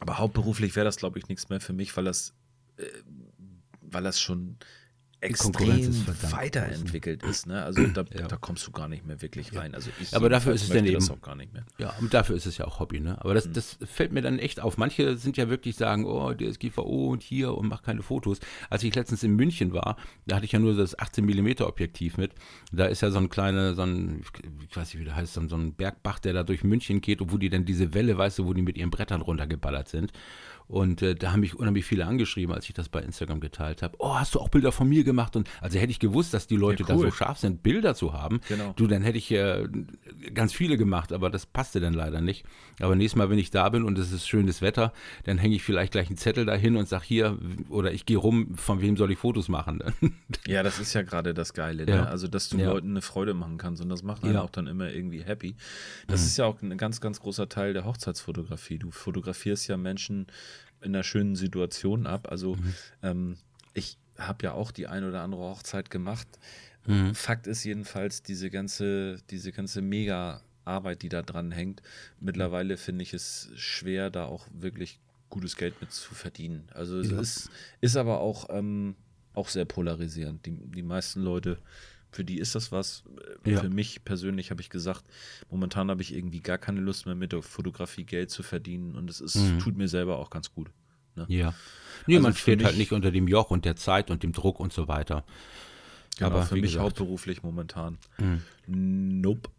aber 0.01 0.19
hauptberuflich 0.19 0.77
wäre 0.77 0.85
das, 0.85 0.97
glaube 0.97 1.19
ich, 1.19 1.29
nichts 1.29 1.49
mehr 1.51 1.61
für 1.61 1.73
mich, 1.73 1.95
weil 1.97 2.05
das, 2.05 2.35
äh, 2.77 2.85
weil 3.81 4.03
das 4.03 4.21
schon 4.21 4.59
extrem 5.25 6.07
weiterentwickelt 6.31 7.23
ist. 7.23 7.47
Ne? 7.47 7.63
Also 7.63 7.87
da, 7.87 8.05
ja. 8.15 8.29
da, 8.29 8.37
kommst 8.37 8.67
du 8.67 8.71
gar 8.71 8.89
nicht 8.89 9.07
mehr 9.07 9.21
wirklich 9.23 9.57
rein. 9.57 9.75
Also 9.75 9.91
ich 10.01 10.15
aber 10.15 10.29
dafür 10.29 10.53
ist 10.53 10.65
es 10.65 10.69
dann 10.69 10.85
eben 10.85 11.09
auch 11.09 11.21
gar 11.21 11.35
nicht 11.35 11.53
mehr. 11.53 11.65
Ja, 11.79 11.95
und 12.01 12.15
dafür 12.15 12.37
ist 12.37 12.47
es 12.47 12.59
ja 12.59 12.67
auch 12.67 12.81
Hobby. 12.81 13.01
Ne? 13.01 13.21
Aber 13.21 13.35
das, 13.35 13.47
mhm. 13.47 13.55
das 13.55 13.79
fällt 13.85 14.13
mir 14.13 14.23
dann 14.23 14.39
echt 14.39 14.61
auf. 14.61 14.77
Manche 14.77 15.17
sind 15.17 15.37
ja 15.37 15.49
wirklich 15.49 15.77
sagen, 15.77 16.05
oh, 16.05 16.33
DSGVO 16.33 17.11
und 17.13 17.23
hier 17.23 17.55
und 17.55 17.69
mach 17.69 17.83
keine 17.83 18.03
Fotos. 18.03 18.39
Als 18.71 18.83
ich 18.83 18.95
letztens 18.95 19.23
in 19.23 19.35
München 19.35 19.73
war, 19.73 19.97
da 20.27 20.37
hatte 20.37 20.45
ich 20.45 20.53
ja 20.53 20.59
nur 20.59 20.77
das 20.77 20.99
18 20.99 21.25
mm 21.25 21.63
Objektiv 21.63 22.19
mit. 22.19 22.33
Da 22.73 22.87
ist 22.87 23.01
ja 23.01 23.11
so 23.11 23.19
ein 23.19 23.29
kleiner, 23.29 23.75
so 23.75 23.83
ein, 23.83 24.23
ich 24.69 24.77
weiß 24.77 24.93
nicht, 24.93 25.01
wie 25.01 25.05
der 25.05 25.17
heißt, 25.17 25.35
so 25.35 25.57
ein 25.57 25.75
Bergbach, 25.75 26.19
der 26.19 26.33
da 26.33 26.43
durch 26.43 26.65
München 26.65 27.01
geht 27.01 27.21
und 27.21 27.33
wo 27.33 27.39
die 27.39 27.49
dann 27.49 27.65
diese 27.65 27.95
Welle, 27.95 28.19
weißt 28.19 28.39
du, 28.39 28.47
wo 28.47 28.55
die 28.55 28.63
mit 28.63 28.77
ihren 28.77 28.91
Brettern 28.91 29.23
runtergeballert 29.23 29.89
sind. 29.89 30.13
Und 30.67 31.03
äh, 31.03 31.15
da 31.15 31.33
haben 31.33 31.41
mich 31.41 31.55
unheimlich 31.55 31.85
viele 31.85 32.07
angeschrieben, 32.07 32.55
als 32.55 32.67
ich 32.67 32.75
das 32.75 32.89
bei 32.89 33.01
Instagram 33.01 33.41
geteilt 33.41 33.83
habe. 33.83 33.97
Oh, 33.99 34.15
hast 34.15 34.35
du 34.35 34.41
auch 34.41 34.49
Bilder 34.49 34.73
von 34.73 34.89
mir 34.89 35.05
gemacht? 35.05 35.37
Und 35.37 35.49
also 35.61 35.79
hätte 35.79 35.91
ich 35.91 35.99
gewusst, 35.99 36.33
dass 36.33 36.47
die 36.47 36.57
Leute 36.57 36.85
ja, 36.85 36.95
cool. 36.95 37.05
da 37.05 37.11
so 37.11 37.17
scharf 37.17 37.39
sind, 37.39 37.63
Bilder 37.63 37.95
zu 37.95 38.13
haben. 38.13 38.41
Genau. 38.49 38.73
Du, 38.77 38.87
dann 38.87 39.03
hätte 39.03 39.19
ich 39.19 39.31
äh, 39.31 39.69
ganz 40.33 40.53
viele 40.53 40.79
gemacht, 40.79 41.13
aber 41.13 41.29
das 41.31 41.47
passte 41.47 41.81
dann 41.81 41.93
leider 41.93 42.21
nicht. 42.21 42.45
Aber 42.81 42.97
nächstes 42.97 43.17
Mal, 43.17 43.31
wenn 43.31 43.39
ich 43.39 43.51
da 43.51 43.69
bin 43.69 43.85
und 43.85 43.99
es 43.99 44.11
ist 44.11 44.27
schönes 44.27 44.63
Wetter, 44.63 44.93
dann 45.25 45.39
hänge 45.39 45.55
ich 45.55 45.63
vielleicht 45.63 45.93
gleich 45.93 46.09
einen 46.09 46.17
Zettel 46.17 46.47
dahin 46.47 46.77
und 46.77 46.89
sage 46.89 47.05
hier, 47.05 47.39
oder 47.69 47.93
ich 47.93 48.07
gehe 48.07 48.17
rum, 48.17 48.57
von 48.57 48.81
wem 48.81 48.97
soll 48.97 49.13
ich 49.13 49.19
Fotos 49.19 49.49
machen? 49.49 49.83
ja, 50.47 50.63
das 50.63 50.79
ist 50.81 50.95
ja 50.95 51.03
gerade 51.03 51.35
das 51.35 51.53
Geile, 51.53 51.85
ne? 51.85 51.93
ja. 51.93 52.05
also 52.05 52.27
dass 52.27 52.49
du 52.49 52.59
ja. 52.59 52.71
Leuten 52.71 52.91
eine 52.91 53.03
Freude 53.03 53.35
machen 53.35 53.59
kannst 53.59 53.83
und 53.83 53.91
das 53.91 54.03
macht 54.03 54.25
einen 54.25 54.37
auch 54.39 54.51
dann 54.51 54.67
immer 54.67 54.91
irgendwie 54.91 55.23
happy. 55.23 55.57
Das 56.07 56.21
mhm. 56.21 56.27
ist 56.27 56.37
ja 56.39 56.47
auch 56.47 56.63
ein 56.63 56.77
ganz, 56.79 57.01
ganz 57.01 57.21
großer 57.21 57.49
Teil 57.49 57.75
der 57.75 57.85
Hochzeitsfotografie. 57.85 58.79
Du 58.79 58.91
fotografierst 58.91 59.69
ja 59.69 59.77
Menschen 59.77 60.27
in 60.85 60.95
einer 60.95 61.05
schönen 61.05 61.37
Situation 61.37 62.07
ab. 62.07 62.29
Also 62.31 62.57
mhm. 62.57 62.75
ähm, 63.03 63.37
ich 63.73 63.99
habe 64.19 64.45
ja 64.45 64.53
auch 64.53 64.71
die 64.71 64.87
ein 64.87 65.05
oder 65.05 65.23
andere 65.23 65.43
Hochzeit 65.43 65.91
gemacht. 65.91 66.29
Mhm. 66.87 67.15
Fakt 67.15 67.47
ist 67.47 67.65
jedenfalls, 67.65 68.23
diese 68.23 68.51
ganze, 68.51 69.19
diese 69.31 69.53
ganze 69.53 69.83
mega 69.83 70.43
Arbeit, 70.65 71.03
die 71.03 71.09
da 71.09 71.23
dran 71.23 71.51
hängt, 71.51 71.83
mittlerweile 72.21 72.77
finde 72.77 73.03
ich 73.03 73.15
es 73.15 73.51
schwer, 73.57 74.11
da 74.11 74.27
auch 74.27 74.47
wirklich 74.53 75.01
gutes 75.31 75.57
Geld 75.57 75.81
mit 75.81 75.93
zu 75.93 76.15
verdienen. 76.15 76.69
Also 76.73 76.99
es 76.99 77.11
ja. 77.11 77.21
ist, 77.21 77.51
ist 77.81 77.97
aber 77.97 78.21
auch, 78.21 78.47
ähm, 78.51 78.95
auch 79.33 79.49
sehr 79.49 79.65
polarisierend. 79.65 80.47
Die, 80.47 80.53
die 80.53 80.83
meisten 80.83 81.21
Leute 81.21 81.59
für 82.15 82.25
die 82.25 82.39
ist 82.39 82.55
das 82.55 82.71
was. 82.73 83.03
Ja. 83.45 83.61
Für 83.61 83.69
mich 83.69 84.05
persönlich 84.05 84.51
habe 84.51 84.61
ich 84.61 84.71
gesagt, 84.71 85.05
momentan 85.51 85.91
habe 85.91 86.01
ich 86.03 86.15
irgendwie 86.15 86.41
gar 86.41 86.59
keine 86.59 86.81
Lust 86.81 87.07
mehr 87.07 87.15
mit 87.15 87.33
der 87.33 87.43
Fotografie 87.43 88.05
Geld 88.05 88.31
zu 88.31 88.43
verdienen 88.43 88.95
und 88.95 89.11
es 89.11 89.21
ist, 89.21 89.37
mhm. 89.37 89.59
tut 89.59 89.77
mir 89.77 89.89
selber 89.89 90.19
auch 90.19 90.31
ganz 90.31 90.53
gut. 90.53 90.71
Ne? 91.17 91.27
Ja. 91.29 91.55
Nee, 92.07 92.17
Also 92.17 92.23
man 92.29 92.35
steht 92.37 92.63
halt 92.63 92.75
mich- 92.75 92.79
nicht 92.91 92.93
unter 92.93 93.11
dem 93.11 93.29
Joch 93.29 93.51
und 93.51 93.65
der 93.65 93.77
Zeit 93.77 94.11
und 94.11 94.23
dem 94.23 94.33
Druck 94.33 94.61
und 94.61 94.73
so 94.73 94.89
weiter. 94.89 95.25
Genau, 96.19 96.31
Aber 96.31 96.43
für 96.45 96.55
mich 96.55 96.63
gesagt- 96.73 96.85
hauptberuflich 96.85 97.43
momentan. 97.43 97.99
Mhm. 98.19 98.41
Nope. 99.21 99.51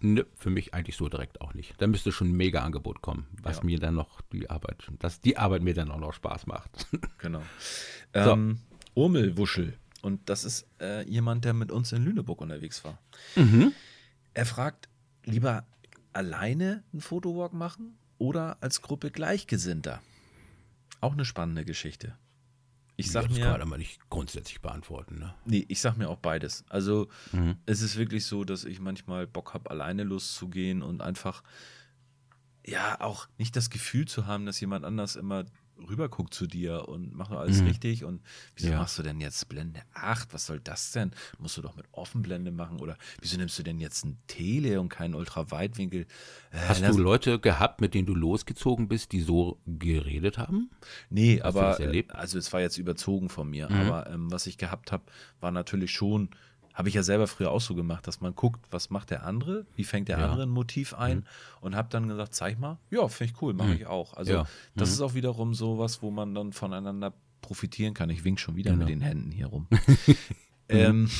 Nö, 0.00 0.24
für 0.34 0.50
mich 0.50 0.74
eigentlich 0.74 0.96
so 0.96 1.08
direkt 1.08 1.40
auch 1.40 1.54
nicht. 1.54 1.74
Da 1.78 1.86
müsste 1.86 2.12
schon 2.12 2.28
ein 2.28 2.36
Mega-Angebot 2.36 3.00
kommen, 3.00 3.26
was 3.42 3.58
Ja. 3.58 3.64
mir 3.64 3.78
dann 3.78 3.94
noch 3.94 4.20
die 4.32 4.50
Arbeit, 4.50 4.84
dass 4.98 5.20
die 5.22 5.38
Arbeit 5.38 5.62
mir 5.62 5.72
dann 5.72 5.90
auch 5.90 5.98
noch 5.98 6.12
Spaß 6.12 6.46
macht. 6.46 6.86
Genau. 7.18 7.42
Ähm, 8.16 8.58
Urmelwuschel. 8.94 9.74
Und 10.04 10.28
das 10.28 10.44
ist 10.44 10.66
äh, 10.80 11.08
jemand, 11.08 11.44
der 11.44 11.54
mit 11.54 11.72
uns 11.72 11.92
in 11.92 12.04
Lüneburg 12.04 12.40
unterwegs 12.40 12.84
war. 12.84 12.98
mhm. 13.36 13.72
Er 14.34 14.46
fragt, 14.46 14.88
lieber 15.24 15.64
alleine 16.12 16.82
einen 16.92 17.00
Fotowalk 17.00 17.52
machen 17.52 17.96
oder 18.18 18.58
als 18.60 18.82
Gruppe 18.82 19.10
Gleichgesinnter? 19.10 20.02
Auch 21.00 21.12
eine 21.12 21.24
spannende 21.24 21.64
Geschichte. 21.64 22.16
Ich 22.96 23.10
sag 23.10 23.24
das 23.28 23.32
mir, 23.36 23.42
kann 23.44 23.52
man 23.52 23.62
aber 23.62 23.78
nicht 23.78 23.98
grundsätzlich 24.10 24.60
beantworten. 24.60 25.18
Ne? 25.18 25.34
nee, 25.46 25.64
ich 25.68 25.80
sag 25.80 25.96
mir 25.96 26.08
auch 26.08 26.18
beides. 26.18 26.64
Also 26.68 27.08
Mhm. 27.32 27.56
es 27.66 27.80
ist 27.80 27.96
wirklich 27.96 28.24
so, 28.26 28.44
dass 28.44 28.64
ich 28.64 28.78
manchmal 28.80 29.26
Bock 29.26 29.54
habe, 29.54 29.70
alleine 29.70 30.04
loszugehen 30.04 30.82
und 30.82 31.00
einfach 31.02 31.42
ja 32.66 33.00
auch 33.00 33.26
nicht 33.38 33.56
das 33.56 33.70
Gefühl 33.70 34.06
zu 34.06 34.26
haben, 34.26 34.46
dass 34.46 34.60
jemand 34.60 34.84
anders 34.84 35.16
immer 35.16 35.44
rüberguckt 35.88 36.34
zu 36.34 36.46
dir 36.46 36.88
und 36.88 37.14
macht 37.14 37.32
doch 37.32 37.38
alles 37.38 37.60
Mhm. 37.62 37.66
richtig 37.68 38.04
und 38.04 38.22
wieso 38.56 38.70
Ja. 38.72 38.78
machst 38.78 38.98
du 38.98 39.02
denn 39.02 39.20
jetzt 39.20 39.48
Blende 39.48 39.80
8? 39.94 40.32
Was 40.34 40.46
soll 40.46 40.60
das 40.60 40.92
denn? 40.92 41.10
Musst 41.38 41.56
du 41.56 41.62
doch 41.62 41.76
mit 41.76 41.86
Offenblende 41.92 42.50
machen 42.50 42.80
oder 42.80 42.96
wieso 43.20 43.36
nimmst 43.36 43.58
du 43.58 43.62
denn 43.62 43.78
jetzt 43.80 44.04
ein 44.04 44.18
Tele 44.26 44.80
und 44.80 44.88
keinen 44.88 45.14
Ultraweitwinkel? 45.14 46.06
Äh, 46.50 46.56
Hast 46.68 46.82
du 46.86 46.98
Leute 46.98 47.38
gehabt, 47.38 47.80
mit 47.80 47.94
denen 47.94 48.06
du 48.06 48.14
losgezogen 48.14 48.88
bist, 48.88 49.12
die 49.12 49.20
so 49.20 49.60
geredet 49.66 50.38
haben? 50.38 50.70
Nee, 51.10 51.36
Hast 51.40 51.46
aber 51.56 51.80
äh, 51.80 52.04
also 52.08 52.38
es 52.38 52.52
war 52.52 52.60
jetzt 52.60 52.78
überzogen 52.78 53.28
von 53.28 53.48
mir, 53.50 53.68
Mhm. 53.70 53.74
aber 53.74 54.10
ähm, 54.10 54.30
was 54.32 54.46
ich 54.46 54.58
gehabt 54.58 54.92
habe, 54.92 55.04
war 55.40 55.50
natürlich 55.50 55.90
schon, 55.92 56.30
habe 56.74 56.88
ich 56.88 56.94
ja 56.96 57.02
selber 57.02 57.26
früher 57.28 57.50
auch 57.52 57.60
so 57.60 57.74
gemacht, 57.74 58.06
dass 58.06 58.20
man 58.20 58.34
guckt, 58.34 58.66
was 58.70 58.90
macht 58.90 59.10
der 59.10 59.24
andere, 59.24 59.64
wie 59.76 59.84
fängt 59.84 60.08
der 60.08 60.18
Ja. 60.18 60.24
Mhm. 60.26 60.30
andere 60.32 60.42
ein 60.46 60.50
Motiv 60.50 60.92
ein 60.94 61.24
und 61.60 61.76
habe 61.76 61.88
dann 61.90 62.08
gesagt, 62.08 62.34
zeig 62.34 62.58
mal, 62.58 62.78
ja, 62.90 63.06
finde 63.08 63.32
ich 63.32 63.40
cool, 63.42 63.54
mache 63.54 63.74
ich 63.74 63.86
auch. 63.86 64.14
Also 64.14 64.32
Ja. 64.32 64.46
das 64.74 64.88
Mhm. 64.90 64.94
ist 64.94 65.00
auch 65.00 65.14
wiederum 65.14 65.54
sowas, 65.54 66.02
wo 66.02 66.10
man 66.10 66.34
dann 66.34 66.52
voneinander 66.52 67.12
profitieren 67.40 67.94
kann. 67.94 68.10
Ich 68.10 68.24
wink 68.24 68.40
schon 68.40 68.56
wieder 68.56 68.72
Genau. 68.72 68.84
mit 68.84 68.88
den 68.90 69.00
Händen 69.00 69.30
hier 69.30 69.46
rum. 69.46 69.66
ähm, 70.68 71.10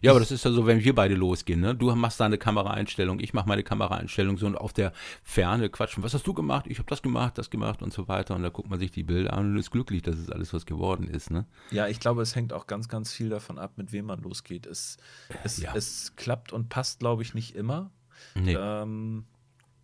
Ja, 0.00 0.12
aber 0.12 0.20
das 0.20 0.30
ist 0.30 0.44
ja 0.44 0.50
so, 0.50 0.66
wenn 0.66 0.82
wir 0.84 0.94
beide 0.94 1.14
losgehen, 1.14 1.60
ne? 1.60 1.74
Du 1.74 1.94
machst 1.94 2.20
deine 2.20 2.38
Kameraeinstellung, 2.38 3.20
ich 3.20 3.34
mache 3.34 3.48
meine 3.48 3.62
Kameraeinstellung 3.62 4.38
so 4.38 4.46
und 4.46 4.56
auf 4.56 4.72
der 4.72 4.92
Ferne 5.22 5.68
quatschen. 5.70 6.02
Was 6.02 6.14
hast 6.14 6.26
du 6.26 6.34
gemacht? 6.34 6.66
Ich 6.68 6.78
habe 6.78 6.88
das 6.88 7.02
gemacht, 7.02 7.38
das 7.38 7.50
gemacht 7.50 7.82
und 7.82 7.92
so 7.92 8.08
weiter. 8.08 8.34
Und 8.36 8.42
da 8.42 8.48
guckt 8.48 8.70
man 8.70 8.78
sich 8.78 8.90
die 8.90 9.02
Bilder 9.02 9.32
an 9.32 9.50
und 9.52 9.56
ist 9.58 9.70
glücklich, 9.70 10.02
dass 10.02 10.16
es 10.16 10.30
alles 10.30 10.52
was 10.54 10.66
geworden 10.66 11.06
ist, 11.08 11.30
ne? 11.30 11.46
ja, 11.70 11.86
ich 11.88 12.00
glaube, 12.00 12.22
es 12.22 12.34
hängt 12.34 12.52
auch 12.52 12.66
ganz, 12.66 12.88
ganz 12.88 13.12
viel 13.12 13.28
davon 13.28 13.58
ab, 13.58 13.72
mit 13.76 13.92
wem 13.92 14.06
man 14.06 14.20
losgeht. 14.22 14.66
Es, 14.66 14.96
es, 15.44 15.58
Ja. 15.58 15.74
es 15.74 16.14
klappt 16.16 16.52
und 16.52 16.68
passt, 16.68 17.00
glaube 17.00 17.22
ich, 17.22 17.34
nicht 17.34 17.54
immer. 17.56 17.90
Nee. 18.34 18.54
Ähm, 18.58 19.24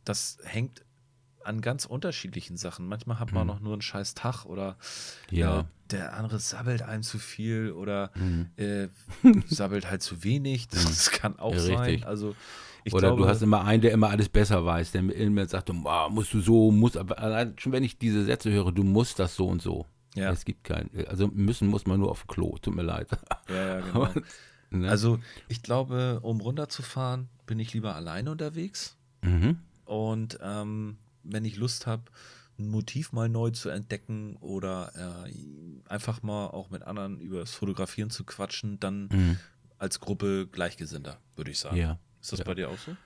das 0.05 0.39
hängt 0.45 0.85
an 1.45 1.61
ganz 1.61 1.85
unterschiedlichen 1.87 2.57
Sachen. 2.57 2.87
Manchmal 2.89 3.19
hat 3.19 3.33
man 3.33 3.43
Mhm. 3.43 3.47
noch 3.49 3.61
nur 3.61 3.73
einen 3.75 3.83
scheiß 3.83 4.15
Tag 4.15 4.45
oder 4.47 4.77
Ja. 5.31 5.61
äh, 5.61 5.65
der 5.91 6.15
andere 6.15 6.39
sabbelt 6.39 6.83
einem 6.83 7.03
zu 7.03 7.19
viel 7.19 7.73
oder 7.73 8.11
Mhm. 8.15 8.49
äh, 8.57 8.89
sabbelt 9.47 9.91
halt 9.91 10.03
zu 10.03 10.25
wenig. 10.25 10.69
Das 10.69 11.11
kann 11.11 11.39
auch 11.39 11.53
Ja, 11.55 11.61
sein. 11.61 12.05
Also 12.05 12.35
ich 12.85 12.93
Oder 12.93 13.09
glaube, 13.09 13.23
du 13.23 13.29
hast 13.29 13.43
immer 13.43 13.65
einen, 13.65 13.81
der 13.83 13.93
immer 13.93 14.11
alles 14.11 14.29
besser 14.29 14.65
weiß, 14.65 14.93
der 14.93 15.03
immer 15.15 15.47
sagt, 15.47 15.71
wow, 15.73 16.11
musst 16.11 16.35
du 16.35 16.41
so, 16.41 16.71
musst, 16.71 16.97
aber 16.99 17.19
allein 17.19 17.55
schon 17.59 17.73
wenn 17.73 17.83
ich 17.85 17.99
diese 17.99 18.25
Sätze 18.25 18.51
höre, 18.51 18.73
du 18.73 18.83
musst 18.85 19.19
das 19.19 19.37
so 19.37 19.47
und 19.47 19.63
so. 19.63 19.87
Ja. 20.15 20.31
Es 20.31 20.45
gibt 20.45 20.65
kein, 20.65 20.91
also 21.09 21.27
müssen 21.29 21.67
muss 21.69 21.87
man 21.87 21.99
nur 21.99 22.11
auf 22.11 22.27
Klo, 22.29 22.57
tut 22.59 22.75
mir 22.75 22.83
leid. 22.83 23.09
ja, 23.49 23.55
ja, 23.55 23.81
genau. 23.93 24.09
Ne? 24.71 24.89
Also 24.89 25.19
ich 25.49 25.63
glaube, 25.63 26.21
um 26.23 26.41
runterzufahren, 26.41 27.29
bin 27.47 27.59
ich 27.59 27.73
lieber 27.75 27.95
alleine 27.95 28.31
unterwegs. 28.31 28.97
mhm. 29.23 29.59
Und 29.87 30.39
ähm, 30.43 30.97
wenn 31.25 31.45
ich 31.45 31.57
Lust 31.57 31.87
habe, 31.87 32.05
ein 32.59 32.69
Motiv 32.69 33.13
mal 33.13 33.29
neu 33.29 33.51
zu 33.51 33.69
entdecken 33.69 34.37
oder 34.37 35.27
äh, 35.27 35.31
einfach 35.89 36.23
mal 36.23 36.47
auch 36.49 36.71
mit 36.71 36.83
anderen 36.85 37.21
über 37.21 37.41
das 37.41 37.53
Fotografieren 37.55 38.11
zu 38.11 38.25
quatschen, 38.25 38.79
dann 38.79 39.09
Mhm. 39.13 39.39
als 39.79 39.99
Gruppe 40.01 40.47
Gleichgesinnter, 40.51 41.19
würde 41.37 41.51
ich 41.51 41.59
sagen. 41.59 41.77
Ja. 41.77 41.99
Ist 42.21 42.33
das 42.33 42.39
Ja. 42.39 42.45
bei 42.45 42.55
dir 42.55 42.71
auch 42.71 42.79
so? 42.79 42.97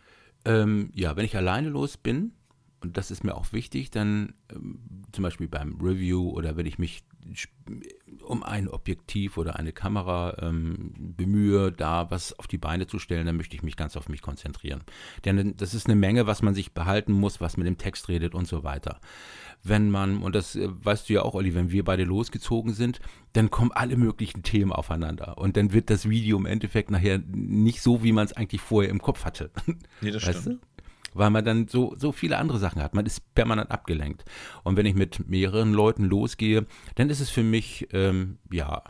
Ähm, 0.44 0.90
ja, 0.94 1.16
wenn 1.16 1.24
ich 1.24 1.36
alleine 1.36 1.68
los 1.70 1.96
bin, 1.96 2.32
und 2.80 2.96
das 2.96 3.10
ist 3.10 3.24
mir 3.24 3.34
auch 3.34 3.52
wichtig, 3.52 3.90
dann 3.90 4.34
ähm, 4.52 4.80
zum 5.12 5.22
Beispiel 5.22 5.48
beim 5.48 5.80
Review 5.80 6.28
oder 6.30 6.56
wenn 6.56 6.66
ich 6.66 6.78
mich 6.78 7.02
um 8.22 8.42
ein 8.42 8.68
Objektiv 8.68 9.36
oder 9.36 9.56
eine 9.56 9.72
Kamera 9.72 10.36
ähm, 10.40 10.92
bemühe, 11.16 11.72
da 11.72 12.10
was 12.10 12.38
auf 12.38 12.46
die 12.46 12.58
Beine 12.58 12.86
zu 12.86 12.98
stellen, 12.98 13.26
dann 13.26 13.36
möchte 13.36 13.56
ich 13.56 13.62
mich 13.62 13.76
ganz 13.76 13.96
auf 13.96 14.08
mich 14.08 14.22
konzentrieren. 14.22 14.82
Denn 15.24 15.56
das 15.56 15.74
ist 15.74 15.86
eine 15.86 15.96
Menge, 15.96 16.26
was 16.26 16.42
man 16.42 16.54
sich 16.54 16.72
behalten 16.72 17.12
muss, 17.12 17.40
was 17.40 17.56
mit 17.56 17.66
dem 17.66 17.78
Text 17.78 18.08
redet 18.08 18.34
und 18.34 18.46
so 18.46 18.64
weiter. 18.64 19.00
Wenn 19.62 19.90
man, 19.90 20.22
und 20.22 20.34
das 20.34 20.56
äh, 20.56 20.68
weißt 20.70 21.08
du 21.08 21.14
ja 21.14 21.22
auch, 21.22 21.34
Olli, 21.34 21.54
wenn 21.54 21.70
wir 21.70 21.84
beide 21.84 22.04
losgezogen 22.04 22.72
sind, 22.72 23.00
dann 23.32 23.50
kommen 23.50 23.72
alle 23.72 23.96
möglichen 23.96 24.42
Themen 24.42 24.72
aufeinander. 24.72 25.38
Und 25.38 25.56
dann 25.56 25.72
wird 25.72 25.90
das 25.90 26.08
Video 26.08 26.38
im 26.38 26.46
Endeffekt 26.46 26.90
nachher 26.90 27.18
nicht 27.18 27.82
so, 27.82 28.02
wie 28.02 28.12
man 28.12 28.24
es 28.24 28.32
eigentlich 28.32 28.60
vorher 28.60 28.90
im 28.90 29.00
Kopf 29.00 29.24
hatte. 29.24 29.50
Nee, 30.00 30.10
das 30.10 30.26
Weißt 30.26 30.46
du? 30.46 30.58
Weil 31.18 31.30
man 31.30 31.44
dann 31.44 31.68
so, 31.68 31.94
so 31.98 32.12
viele 32.12 32.38
andere 32.38 32.58
Sachen 32.58 32.82
hat. 32.82 32.94
Man 32.94 33.06
ist 33.06 33.34
permanent 33.34 33.70
abgelenkt. 33.70 34.24
Und 34.62 34.76
wenn 34.76 34.86
ich 34.86 34.94
mit 34.94 35.28
mehreren 35.28 35.72
Leuten 35.72 36.04
losgehe, 36.04 36.66
dann 36.94 37.10
ist 37.10 37.20
es 37.20 37.28
für 37.30 37.42
mich, 37.42 37.88
ähm, 37.92 38.38
ja, 38.50 38.82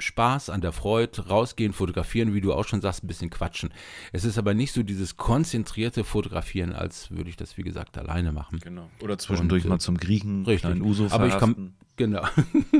Spaß 0.00 0.50
an 0.50 0.60
der 0.60 0.72
Freude, 0.72 1.28
rausgehen, 1.28 1.72
fotografieren, 1.72 2.34
wie 2.34 2.40
du 2.40 2.52
auch 2.52 2.66
schon 2.66 2.80
sagst, 2.80 3.04
ein 3.04 3.06
bisschen 3.06 3.30
quatschen. 3.30 3.70
Es 4.12 4.24
ist 4.24 4.38
aber 4.38 4.54
nicht 4.54 4.72
so 4.72 4.82
dieses 4.82 5.16
konzentrierte 5.16 6.04
Fotografieren, 6.04 6.72
als 6.72 7.10
würde 7.10 7.30
ich 7.30 7.36
das, 7.36 7.56
wie 7.56 7.62
gesagt, 7.62 7.98
alleine 7.98 8.32
machen. 8.32 8.58
Genau. 8.60 8.90
Oder 9.02 9.18
zwischendurch 9.18 9.64
Und, 9.64 9.68
äh, 9.68 9.70
mal 9.70 9.78
zum 9.78 9.96
Griechen, 9.98 10.44
richtig. 10.44 10.62
kleinen 10.62 10.82
Uso 10.82 11.06
Aber 11.10 11.26
ich 11.26 11.38
kann-. 11.38 11.74
Genau. 11.96 12.22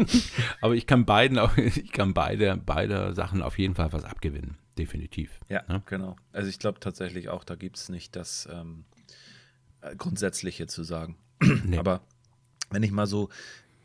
aber 0.63 0.75
ich 0.75 0.87
kann 0.87 1.05
beiden 1.05 1.39
auch, 1.39 1.57
ich 1.57 1.93
kann 1.93 2.15
beide, 2.15 2.57
beide 2.65 3.15
Sachen 3.15 3.43
auf 3.43 3.59
jeden 3.59 3.75
Fall 3.75 3.93
was 3.93 4.05
abgewinnen. 4.05 4.57
Definitiv. 4.79 5.41
Ja, 5.49 5.63
Ja. 5.69 5.83
genau. 5.87 6.17
Also 6.33 6.49
ich 6.49 6.59
glaube 6.59 6.81
tatsächlich 6.81 7.29
auch, 7.29 7.45
da 7.45 7.55
gibt 7.55 7.77
es 7.77 7.91
nicht 7.91 8.17
das 8.17 8.49
ähm, 8.51 8.85
äh, 9.83 9.95
Grundsätzliche 9.95 10.67
zu 10.69 10.85
sagen. 10.85 11.17
Nee. 11.65 11.77
Aber 11.79 12.01
wenn 12.71 12.83
ich 12.83 12.93
mal 12.93 13.07
so 13.07 13.29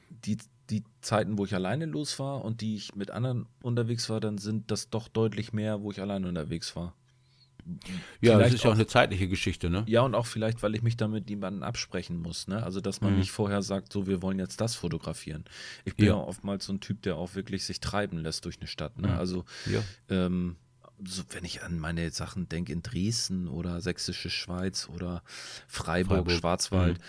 die, 0.09 0.37
die 0.69 0.83
Zeiten, 1.01 1.37
wo 1.37 1.45
ich 1.45 1.53
alleine 1.53 1.85
los 1.85 2.17
war 2.19 2.43
und 2.43 2.61
die 2.61 2.75
ich 2.75 2.95
mit 2.95 3.11
anderen 3.11 3.47
unterwegs 3.61 4.09
war, 4.09 4.19
dann 4.19 4.37
sind 4.37 4.71
das 4.71 4.89
doch 4.89 5.07
deutlich 5.07 5.53
mehr, 5.53 5.81
wo 5.81 5.91
ich 5.91 6.01
alleine 6.01 6.27
unterwegs 6.27 6.75
war. 6.75 6.93
ja, 8.21 8.33
das 8.33 8.37
Vielleicht 8.37 8.53
ist 8.55 8.63
ja 8.63 8.69
auch 8.69 8.73
auch- 8.73 8.77
eine 8.77 8.85
zeitliche 8.87 9.27
Geschichte, 9.27 9.69
ne? 9.71 9.83
Ja, 9.87 10.01
und 10.01 10.13
auch 10.13 10.27
vielleicht, 10.27 10.61
weil 10.61 10.75
ich 10.75 10.83
mich 10.83 10.97
dann 10.97 11.09
mit 11.11 11.29
jemandem 11.31 11.63
absprechen 11.63 12.21
muss. 12.21 12.47
Ne? 12.47 12.61
Also, 12.61 12.79
dass 12.79 13.01
man 13.01 13.13
Mhm. 13.13 13.19
nicht 13.19 13.31
vorher 13.31 13.63
sagt, 13.63 13.91
so, 13.91 14.05
wir 14.05 14.21
wollen 14.21 14.37
jetzt 14.37 14.61
das 14.61 14.75
fotografieren. 14.75 15.45
Ich 15.83 15.95
bin 15.95 16.05
ja, 16.07 16.11
Ja. 16.13 16.19
oftmals 16.21 16.65
so 16.65 16.73
ein 16.73 16.79
Typ, 16.79 17.01
der 17.01 17.15
auch 17.15 17.33
wirklich 17.33 17.63
sich 17.65 17.79
treiben 17.79 18.19
lässt 18.19 18.45
durch 18.45 18.57
eine 18.59 18.67
Stadt. 18.67 18.99
Ne? 18.99 19.07
Mhm. 19.07 19.13
Also, 19.15 19.45
Ja. 19.65 19.81
ähm, 20.09 20.57
so, 21.03 21.23
wenn 21.31 21.43
ich 21.43 21.63
an 21.63 21.79
meine 21.79 22.09
Sachen 22.11 22.47
denke, 22.47 22.71
in 22.71 22.83
Dresden 22.83 23.47
oder 23.47 23.81
Sächsische 23.81 24.29
Schweiz 24.29 24.87
oder 24.87 25.23
Freiburg, 25.67 26.17
Freiburg, 26.19 26.31
Schwarzwald, 26.31 26.99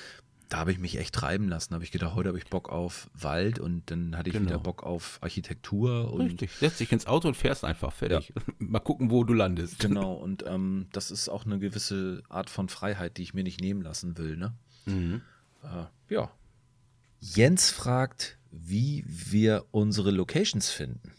da 0.49 0.59
habe 0.59 0.71
ich 0.73 0.79
mich 0.79 0.97
echt 0.99 1.15
treiben 1.15 1.49
lassen. 1.49 1.71
Da 1.71 1.75
habe 1.75 1.85
ich 1.85 1.91
gedacht, 1.91 2.15
heute 2.15 2.29
habe 2.29 2.39
ich 2.39 2.47
Bock 2.47 2.69
auf 2.69 3.11
Wald 3.15 3.59
und 3.59 3.91
dann 3.91 4.17
hatte 4.17 4.29
ich 4.31 4.35
Genau. 4.35 4.47
wieder 4.47 4.59
Bock 4.59 4.83
auf 4.85 5.19
Architektur 5.21 6.13
und 6.13 6.27
Richtig. 6.27 6.53
Setz 6.53 6.79
dich 6.79 6.93
ins 6.93 7.07
Auto 7.07 7.27
und 7.29 7.35
fährst 7.37 7.65
einfach 7.65 7.93
fertig. 7.93 8.33
Mal 8.59 8.79
gucken, 8.81 9.11
wo 9.11 9.25
du 9.25 9.33
landest. 9.35 9.79
genau. 9.81 10.13
Und 10.15 10.45
ähm, 10.47 10.87
das 10.93 11.11
ist 11.11 11.29
auch 11.29 11.45
eine 11.47 11.59
gewisse 11.59 12.23
Art 12.29 12.49
von 12.51 12.69
Freiheit, 12.69 13.17
die 13.17 13.23
ich 13.23 13.35
mir 13.35 13.43
nicht 13.43 13.61
nehmen 13.61 13.83
lassen 13.83 14.17
will. 14.19 14.37
Ne? 14.37 14.55
Mhm. 14.87 15.23
Äh, 15.65 16.15
ja. 16.15 16.31
Jens 17.21 17.71
fragt, 17.71 18.39
wie 18.53 19.05
wir 19.07 19.65
unsere 19.73 20.11
Locations 20.13 20.71
finden. 20.71 21.13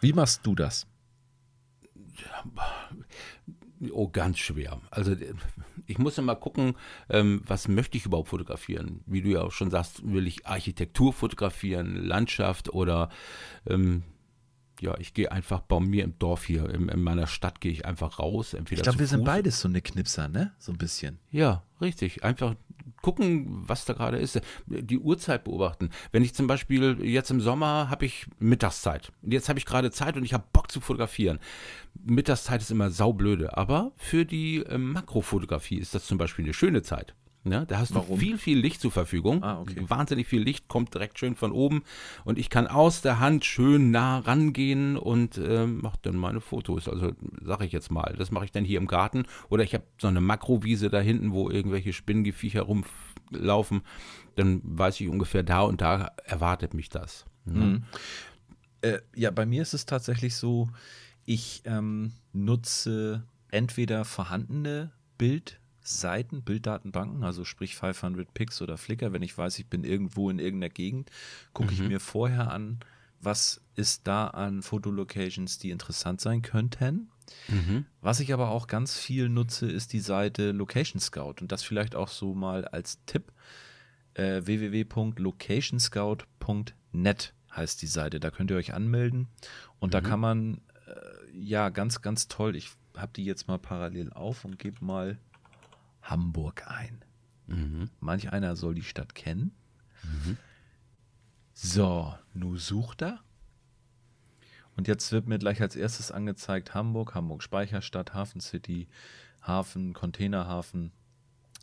Wie 0.00 0.12
machst 0.12 0.44
du 0.44 0.54
das? 0.54 0.86
Oh, 3.92 4.08
ganz 4.08 4.38
schwer. 4.38 4.80
Also 4.90 5.14
ich 5.86 5.98
muss 5.98 6.18
immer 6.18 6.34
gucken, 6.34 6.76
ähm, 7.10 7.42
was 7.46 7.68
möchte 7.68 7.98
ich 7.98 8.06
überhaupt 8.06 8.28
fotografieren. 8.28 9.02
Wie 9.06 9.20
du 9.20 9.28
ja 9.28 9.42
auch 9.42 9.52
schon 9.52 9.70
sagst, 9.70 10.00
will 10.10 10.26
ich 10.26 10.46
Architektur 10.46 11.12
fotografieren, 11.12 11.96
Landschaft 11.96 12.72
oder 12.72 13.10
ähm, 13.66 14.02
ja, 14.80 14.96
ich 14.98 15.14
gehe 15.14 15.30
einfach 15.32 15.60
bei 15.60 15.80
mir 15.80 16.04
im 16.04 16.18
Dorf 16.18 16.44
hier, 16.44 16.68
in, 16.70 16.88
in 16.88 17.02
meiner 17.02 17.26
Stadt 17.26 17.60
gehe 17.60 17.72
ich 17.72 17.84
einfach 17.86 18.18
raus. 18.18 18.54
Entweder 18.54 18.80
Ich 18.80 18.82
glaube, 18.84 18.98
wir 18.98 19.06
sind 19.06 19.22
Fuß- 19.22 19.24
beides 19.26 19.60
so 19.60 19.68
eine 19.68 19.80
Knipser, 19.80 20.28
ne? 20.28 20.52
So 20.58 20.72
ein 20.72 20.78
bisschen. 20.78 21.18
Ja, 21.30 21.62
richtig. 21.80 22.24
Einfach 22.24 22.54
gucken, 23.02 23.46
was 23.68 23.84
da 23.84 23.92
gerade 23.92 24.18
ist. 24.18 24.40
Die 24.66 24.98
Uhrzeit 24.98 25.44
beobachten. 25.44 25.90
Wenn 26.12 26.22
ich 26.22 26.34
zum 26.34 26.46
Beispiel 26.46 26.98
jetzt 27.02 27.30
im 27.30 27.40
Sommer 27.40 27.88
habe 27.90 28.04
ich 28.06 28.26
Mittagszeit. 28.38 29.12
Und 29.22 29.32
Jetzt 29.32 29.48
habe 29.48 29.58
ich 29.58 29.66
gerade 29.66 29.90
Zeit 29.90 30.16
und 30.16 30.24
ich 30.24 30.34
habe 30.34 30.44
Bock 30.52 30.70
zu 30.72 30.80
fotografieren. 30.80 31.38
Mittagszeit 32.04 32.60
ist 32.60 32.70
immer 32.70 32.90
saublöde. 32.90 33.56
Aber 33.56 33.92
für 33.96 34.24
die 34.24 34.58
ähm, 34.58 34.92
Makrofotografie 34.92 35.78
ist 35.78 35.94
das 35.94 36.06
zum 36.06 36.18
Beispiel 36.18 36.44
eine 36.44 36.54
schöne 36.54 36.82
Zeit. 36.82 37.14
Ne? 37.46 37.64
Da 37.66 37.78
hast 37.78 37.94
Warum? 37.94 38.08
du 38.08 38.16
viel, 38.16 38.38
viel 38.38 38.58
Licht 38.58 38.80
zur 38.80 38.90
Verfügung. 38.90 39.42
Ah, 39.44 39.60
okay. 39.60 39.76
Wahnsinnig 39.86 40.26
viel 40.26 40.42
Licht 40.42 40.66
kommt 40.66 40.92
direkt 40.94 41.18
schön 41.18 41.36
von 41.36 41.52
oben 41.52 41.84
und 42.24 42.38
ich 42.38 42.50
kann 42.50 42.66
aus 42.66 43.02
der 43.02 43.20
Hand 43.20 43.44
schön 43.44 43.92
nah 43.92 44.18
rangehen 44.18 44.96
und 44.96 45.38
ähm, 45.38 45.80
mache 45.80 45.98
dann 46.02 46.16
meine 46.16 46.40
Fotos. 46.40 46.88
Also 46.88 47.12
sage 47.42 47.64
ich 47.64 47.72
jetzt 47.72 47.92
mal, 47.92 48.16
das 48.18 48.32
mache 48.32 48.46
ich 48.46 48.52
dann 48.52 48.64
hier 48.64 48.78
im 48.78 48.88
Garten 48.88 49.26
oder 49.48 49.62
ich 49.62 49.74
habe 49.74 49.84
so 50.00 50.08
eine 50.08 50.20
Makrowiese 50.20 50.90
da 50.90 50.98
hinten, 50.98 51.32
wo 51.32 51.48
irgendwelche 51.48 51.92
Spinnengeviecher 51.92 52.62
rumlaufen. 52.62 53.82
Dann 54.34 54.60
weiß 54.64 55.00
ich 55.00 55.08
ungefähr 55.08 55.44
da 55.44 55.60
und 55.60 55.80
da 55.80 56.12
erwartet 56.24 56.74
mich 56.74 56.88
das. 56.88 57.26
Ne? 57.44 57.64
Mhm. 57.64 57.84
Äh, 58.80 58.98
ja, 59.14 59.30
bei 59.30 59.46
mir 59.46 59.62
ist 59.62 59.72
es 59.72 59.86
tatsächlich 59.86 60.34
so, 60.34 60.68
ich 61.24 61.62
ähm, 61.64 62.12
nutze 62.32 63.22
entweder 63.50 64.04
vorhandene 64.04 64.90
Bildseiten, 65.86 66.42
Bilddatenbanken, 66.42 67.22
also 67.22 67.44
sprich 67.44 67.76
500 67.76 68.34
Pix 68.34 68.60
oder 68.60 68.76
Flickr, 68.76 69.12
wenn 69.12 69.22
ich 69.22 69.38
weiß, 69.38 69.60
ich 69.60 69.68
bin 69.68 69.84
irgendwo 69.84 70.28
in 70.30 70.40
irgendeiner 70.40 70.74
Gegend, 70.74 71.12
gucke 71.52 71.72
ich 71.72 71.80
mir 71.80 72.00
vorher 72.00 72.50
an, 72.50 72.80
was 73.20 73.60
ist 73.76 74.08
da 74.08 74.26
an 74.26 74.62
Fotolocations, 74.62 75.58
die 75.58 75.70
interessant 75.70 76.20
sein 76.20 76.42
könnten. 76.42 77.12
Mhm. 77.46 77.86
Was 78.00 78.18
ich 78.18 78.32
aber 78.32 78.50
auch 78.50 78.66
ganz 78.66 78.98
viel 78.98 79.28
nutze, 79.28 79.70
ist 79.70 79.92
die 79.92 80.00
Seite 80.00 80.50
Location 80.50 80.98
Scout 81.00 81.34
und 81.40 81.52
das 81.52 81.62
vielleicht 81.62 81.94
auch 81.94 82.08
so 82.08 82.34
mal 82.34 82.64
als 82.64 82.98
Tipp. 83.06 83.30
Äh, 84.14 84.44
www.locationscout.net 84.44 87.32
heißt 87.54 87.80
die 87.80 87.86
Seite. 87.86 88.18
Da 88.18 88.32
könnt 88.32 88.50
ihr 88.50 88.56
euch 88.56 88.74
anmelden 88.74 89.28
und 89.78 89.94
da 89.94 90.00
kann 90.00 90.18
man 90.18 90.62
äh, 90.88 90.96
ja 91.32 91.68
ganz, 91.68 92.02
ganz 92.02 92.26
toll. 92.26 92.56
Ich 92.56 92.72
habe 92.96 93.12
die 93.14 93.24
jetzt 93.24 93.46
mal 93.46 93.58
parallel 93.58 94.12
auf 94.12 94.44
und 94.44 94.58
gebe 94.58 94.84
mal 94.84 95.20
Hamburg 96.10 96.66
ein. 96.68 97.04
Mhm. 97.46 97.90
Manch 98.00 98.32
einer 98.32 98.56
soll 98.56 98.74
die 98.74 98.82
Stadt 98.82 99.14
kennen. 99.14 99.52
So, 101.52 102.14
nu 102.34 102.56
sucht 102.56 103.02
er. 103.02 103.20
Und 104.76 104.88
jetzt 104.88 105.10
wird 105.10 105.26
mir 105.26 105.38
gleich 105.38 105.62
als 105.62 105.74
erstes 105.74 106.10
angezeigt 106.10 106.74
Hamburg, 106.74 107.14
Hamburg 107.14 107.42
Speicherstadt, 107.42 108.12
Hafen 108.12 108.40
City, 108.40 108.88
Hafen, 109.40 109.94
Containerhafen. 109.94 110.92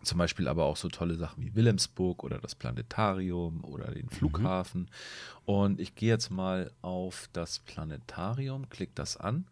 Zum 0.04 0.18
Beispiel 0.18 0.48
aber 0.48 0.66
auch 0.66 0.78
so 0.78 0.90
tolle 0.90 1.16
Sachen 1.16 1.44
wie 1.44 1.56
Wilhelmsburg 1.56 2.24
oder 2.24 2.40
das 2.40 2.56
Planetarium 2.56 3.64
oder 3.64 3.92
den 3.92 4.10
Flughafen. 4.10 4.90
Und 5.46 5.80
ich 5.80 5.96
gehe 5.96 6.10
jetzt 6.10 6.30
mal 6.30 6.72
auf 6.82 7.30
das 7.34 7.60
Planetarium, 7.60 8.70
klicke 8.70 8.94
das 8.96 9.18
an 9.18 9.46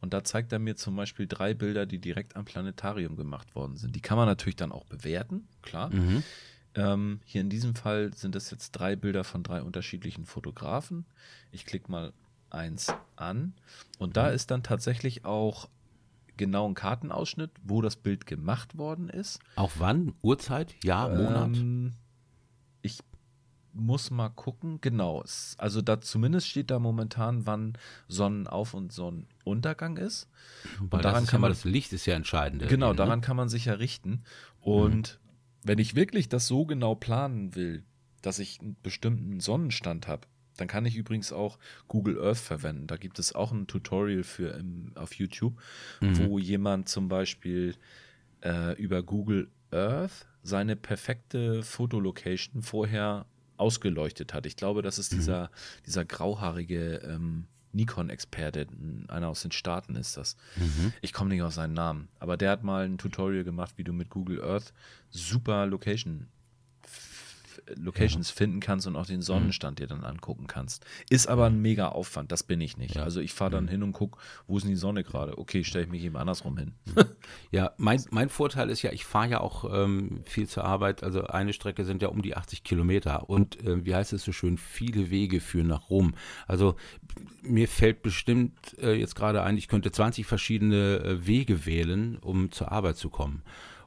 und 0.00 0.12
da 0.12 0.24
zeigt 0.24 0.52
er 0.52 0.58
mir 0.58 0.76
zum 0.76 0.96
Beispiel 0.96 1.26
drei 1.26 1.54
Bilder, 1.54 1.86
die 1.86 1.98
direkt 1.98 2.36
am 2.36 2.44
Planetarium 2.44 3.16
gemacht 3.16 3.54
worden 3.54 3.76
sind. 3.76 3.96
Die 3.96 4.00
kann 4.00 4.16
man 4.16 4.26
natürlich 4.26 4.56
dann 4.56 4.72
auch 4.72 4.84
bewerten, 4.84 5.48
klar. 5.62 5.90
Mhm. 5.90 6.22
Ähm, 6.74 7.20
hier 7.24 7.40
in 7.40 7.48
diesem 7.48 7.74
Fall 7.74 8.12
sind 8.14 8.36
es 8.36 8.50
jetzt 8.50 8.72
drei 8.72 8.96
Bilder 8.96 9.24
von 9.24 9.42
drei 9.42 9.62
unterschiedlichen 9.62 10.26
Fotografen. 10.26 11.06
Ich 11.50 11.64
klicke 11.64 11.90
mal 11.90 12.12
eins 12.50 12.92
an 13.16 13.54
und 13.98 14.16
da 14.16 14.28
ist 14.28 14.50
dann 14.50 14.62
tatsächlich 14.62 15.24
auch 15.24 15.68
genau 16.36 16.68
ein 16.68 16.74
Kartenausschnitt, 16.74 17.50
wo 17.62 17.80
das 17.82 17.96
Bild 17.96 18.26
gemacht 18.26 18.76
worden 18.78 19.08
ist. 19.08 19.38
Auch 19.56 19.72
wann? 19.78 20.14
Uhrzeit? 20.22 20.74
Jahr? 20.84 21.08
Monat? 21.08 21.56
Ähm, 21.56 21.94
ich 22.82 22.98
muss 23.72 24.10
mal 24.10 24.30
gucken. 24.30 24.80
Genau. 24.80 25.22
Also 25.58 25.82
da 25.82 26.00
zumindest 26.00 26.48
steht 26.48 26.70
da 26.70 26.78
momentan, 26.78 27.46
wann 27.46 27.74
Sonnenauf- 28.08 28.74
und 28.74 28.92
Sonnenuntergang 28.92 29.96
ist. 29.98 30.28
Weil 30.80 31.02
daran 31.02 31.14
das 31.16 31.24
ist 31.24 31.30
kann 31.30 31.38
ja 31.38 31.42
man- 31.42 31.50
das 31.50 31.64
Licht 31.64 31.92
ist 31.92 32.06
ja 32.06 32.14
entscheidend. 32.14 32.66
Genau, 32.68 32.90
ne? 32.90 32.96
daran 32.96 33.20
kann 33.20 33.36
man 33.36 33.48
sich 33.48 33.66
ja 33.66 33.74
richten. 33.74 34.22
Und 34.60 35.20
wenn 35.62 35.78
ich 35.78 35.94
wirklich 35.94 36.28
das 36.28 36.46
so 36.46 36.64
genau 36.64 36.94
planen 36.94 37.54
will, 37.54 37.84
dass 38.22 38.38
ich 38.38 38.60
einen 38.60 38.76
bestimmten 38.82 39.40
Sonnenstand 39.40 40.08
habe, 40.08 40.26
dann 40.56 40.68
kann 40.68 40.86
ich 40.86 40.96
übrigens 40.96 41.32
auch 41.32 41.58
Google 41.88 42.20
Earth 42.22 42.38
verwenden. 42.38 42.86
Da 42.86 42.96
gibt 42.96 43.18
es 43.18 43.34
auch 43.34 43.52
ein 43.52 43.66
Tutorial 43.66 44.22
für 44.22 44.50
im, 44.58 44.92
auf 44.94 45.14
YouTube, 45.14 45.54
wo 46.00 46.38
jemand 46.38 46.88
zum 46.88 47.08
Beispiel 47.08 47.74
äh, 48.42 48.74
über 48.80 49.02
Google 49.02 49.48
Earth 49.70 50.26
seine 50.42 50.76
perfekte 50.76 51.62
Fotolocation 51.62 52.62
vorher 52.62 53.26
ausgeleuchtet 53.56 54.34
hat. 54.34 54.46
Ich 54.46 54.56
glaube, 54.56 54.82
das 54.82 54.98
ist 54.98 55.12
dieser, 55.12 55.50
dieser 55.86 56.04
grauhaarige 56.04 56.96
ähm, 57.04 57.46
Nikon-Experte, 57.72 58.66
einer 59.08 59.28
aus 59.28 59.42
den 59.42 59.52
Staaten 59.52 59.96
ist 59.96 60.16
das. 60.16 60.36
Ich 61.02 61.12
komme 61.12 61.30
nicht 61.30 61.42
auf 61.42 61.52
seinen 61.52 61.74
Namen, 61.74 62.08
aber 62.18 62.36
der 62.36 62.50
hat 62.50 62.62
mal 62.62 62.84
ein 62.84 62.96
Tutorial 62.98 63.44
gemacht, 63.44 63.74
wie 63.76 63.84
du 63.84 63.92
mit 63.92 64.08
Google 64.10 64.42
Earth 64.42 64.72
super 65.10 65.66
Location 65.66 66.28
Locations 67.76 68.30
finden 68.30 68.60
kannst 68.60 68.86
und 68.86 68.96
auch 68.96 69.06
den 69.06 69.22
Sonnenstand 69.22 69.78
dir 69.78 69.86
dann 69.86 70.04
angucken 70.04 70.46
kannst. 70.46 70.84
Ist 71.10 71.28
aber 71.28 71.46
ein 71.46 71.60
mega 71.60 71.88
Aufwand, 71.88 72.32
das 72.32 72.42
bin 72.42 72.60
ich 72.60 72.76
nicht. 72.76 72.96
Ja. 72.96 73.02
Also 73.02 73.20
ich 73.20 73.32
fahre 73.32 73.50
dann 73.50 73.68
hin 73.68 73.82
und 73.82 73.92
gucke, 73.92 74.18
wo 74.46 74.56
ist 74.56 74.64
denn 74.64 74.70
die 74.70 74.76
Sonne 74.76 75.04
gerade? 75.04 75.38
Okay, 75.38 75.64
stelle 75.64 75.84
ich 75.84 75.90
mich 75.90 76.04
eben 76.04 76.16
andersrum 76.16 76.56
hin. 76.56 76.72
Ja, 77.52 77.72
mein, 77.76 78.02
mein 78.10 78.28
Vorteil 78.28 78.70
ist 78.70 78.82
ja, 78.82 78.92
ich 78.92 79.04
fahre 79.04 79.28
ja 79.28 79.40
auch 79.40 79.64
ähm, 79.72 80.20
viel 80.24 80.48
zur 80.48 80.64
Arbeit. 80.64 81.02
Also 81.02 81.24
eine 81.24 81.52
Strecke 81.52 81.84
sind 81.84 82.02
ja 82.02 82.08
um 82.08 82.20
die 82.20 82.36
80 82.36 82.64
Kilometer. 82.64 83.30
Und 83.30 83.62
äh, 83.64 83.84
wie 83.84 83.94
heißt 83.94 84.12
es 84.12 84.24
so 84.24 84.32
schön, 84.32 84.58
viele 84.58 85.10
Wege 85.10 85.40
führen 85.40 85.68
nach 85.68 85.88
Rom. 85.88 86.14
Also 86.46 86.76
mir 87.42 87.68
fällt 87.68 88.02
bestimmt 88.02 88.76
äh, 88.78 88.92
jetzt 88.94 89.14
gerade 89.14 89.42
ein, 89.42 89.56
ich 89.56 89.68
könnte 89.68 89.90
20 89.90 90.26
verschiedene 90.26 90.98
äh, 90.98 91.26
Wege 91.26 91.66
wählen, 91.66 92.18
um 92.18 92.50
zur 92.50 92.72
Arbeit 92.72 92.96
zu 92.96 93.10
kommen. 93.10 93.42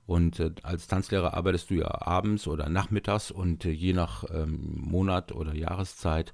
Und 0.09 0.39
äh, 0.39 0.49
als 0.63 0.87
Tanzlehrer 0.87 1.35
arbeitest 1.35 1.69
du 1.69 1.75
ja 1.75 2.01
abends 2.01 2.47
oder 2.47 2.67
nachmittags 2.67 3.29
und 3.29 3.63
äh, 3.63 3.69
je 3.69 3.93
nach 3.93 4.23
ähm, 4.33 4.73
Monat 4.75 5.31
oder 5.31 5.53
Jahreszeit 5.53 6.33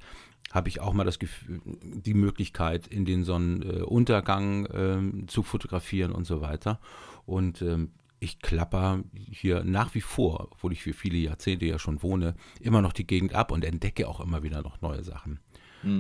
habe 0.54 0.70
ich 0.70 0.80
auch 0.80 0.94
mal 0.94 1.04
das 1.04 1.20
Gefühl, 1.20 1.60
die 1.66 2.14
Möglichkeit, 2.14 2.88
in 2.88 3.04
den 3.04 3.26
Sonnenuntergang 3.26 4.66
ähm, 4.74 5.28
zu 5.28 5.44
fotografieren 5.44 6.14
und 6.14 6.24
so 6.24 6.40
weiter. 6.40 6.80
Und 7.26 7.62
ähm, 7.62 7.92
ich 8.22 8.40
klapper 8.40 9.04
hier 9.30 9.66
nach 9.66 9.94
wie 9.94 10.00
vor, 10.00 10.48
obwohl 10.54 10.72
ich 10.72 10.82
für 10.82 10.94
viele 10.94 11.18
Jahrzehnte 11.18 11.66
ja 11.66 11.78
schon 11.78 12.02
wohne, 12.02 12.36
immer 12.62 12.82
noch 12.82 12.94
die 12.94 13.06
Gegend 13.06 13.36
ab 13.36 13.52
und 13.52 13.66
entdecke 13.66 14.08
auch 14.08 14.22
immer 14.22 14.42
wieder 14.42 14.62
noch 14.62 14.80
neue 14.80 15.04
Sachen. 15.04 15.42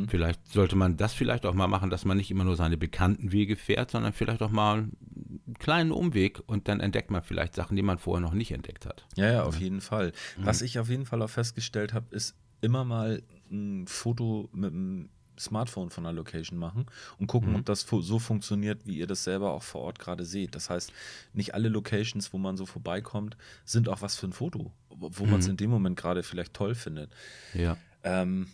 Vielleicht 0.08 0.52
sollte 0.52 0.76
man 0.76 0.98
das 0.98 1.14
vielleicht 1.14 1.46
auch 1.46 1.54
mal 1.54 1.68
machen, 1.68 1.90
dass 1.90 2.06
man 2.06 2.18
nicht 2.18 2.32
immer 2.32 2.44
nur 2.44 2.56
seine 2.56 2.78
bekannten 2.78 3.32
Wege 3.32 3.56
fährt, 3.56 3.92
sondern 3.92 4.14
vielleicht 4.14 4.42
auch 4.42 4.50
mal 4.50 4.80
einen 4.80 5.56
kleinen 5.60 5.92
Umweg 5.92 6.42
und 6.48 6.68
dann 6.68 6.80
entdeckt 6.80 7.12
man 7.12 7.24
vielleicht 7.24 7.56
Sachen, 7.56 7.76
die 7.76 7.84
man 7.84 7.98
vorher 7.98 8.22
noch 8.22 8.34
nicht 8.34 8.52
entdeckt 8.52 8.86
hat. 8.86 9.06
Ja, 9.16 9.32
ja, 9.32 9.44
auf 9.44 9.60
jeden 9.60 9.82
Fall. 9.82 10.12
Was 10.38 10.62
ich 10.62 10.80
auf 10.80 10.90
jeden 10.90 11.06
Fall 11.06 11.22
auch 11.22 11.30
festgestellt 11.30 11.94
habe, 11.94 12.14
ist 12.16 12.36
immer 12.62 12.84
mal 12.84 13.22
ein 13.52 13.86
Foto 13.88 14.50
mit 14.52 14.72
dem 14.72 15.10
Smartphone 15.38 15.90
von 15.90 16.06
einer 16.06 16.14
Location 16.14 16.58
machen 16.58 16.86
und 17.20 17.28
gucken, 17.28 17.56
ob 17.56 17.66
das 17.66 17.82
so 17.82 18.20
funktioniert, 18.20 18.86
wie 18.86 18.98
ihr 18.98 19.08
das 19.08 19.24
selber 19.24 19.52
auch 19.52 19.64
vor 19.64 19.82
Ort 19.82 20.00
gerade 20.00 20.26
seht. 20.26 20.56
Das 20.56 20.70
heißt, 20.70 20.92
nicht 21.34 21.54
alle 21.54 21.70
Locations, 21.70 22.32
wo 22.34 22.38
man 22.38 22.58
so 22.58 22.66
vorbeikommt, 22.66 23.38
sind 23.66 23.90
auch 23.90 24.02
was 24.02 24.16
für 24.16 24.28
ein 24.28 24.34
Foto, 24.34 24.72
wo 24.90 25.10
wo 25.12 25.26
man 25.26 25.40
es 25.40 25.48
in 25.48 25.58
dem 25.58 25.70
Moment 25.70 25.98
gerade 25.98 26.24
vielleicht 26.24 26.54
toll 26.54 26.76
findet. 26.76 27.12
Ja. 27.54 27.78
Ähm, 28.04 28.48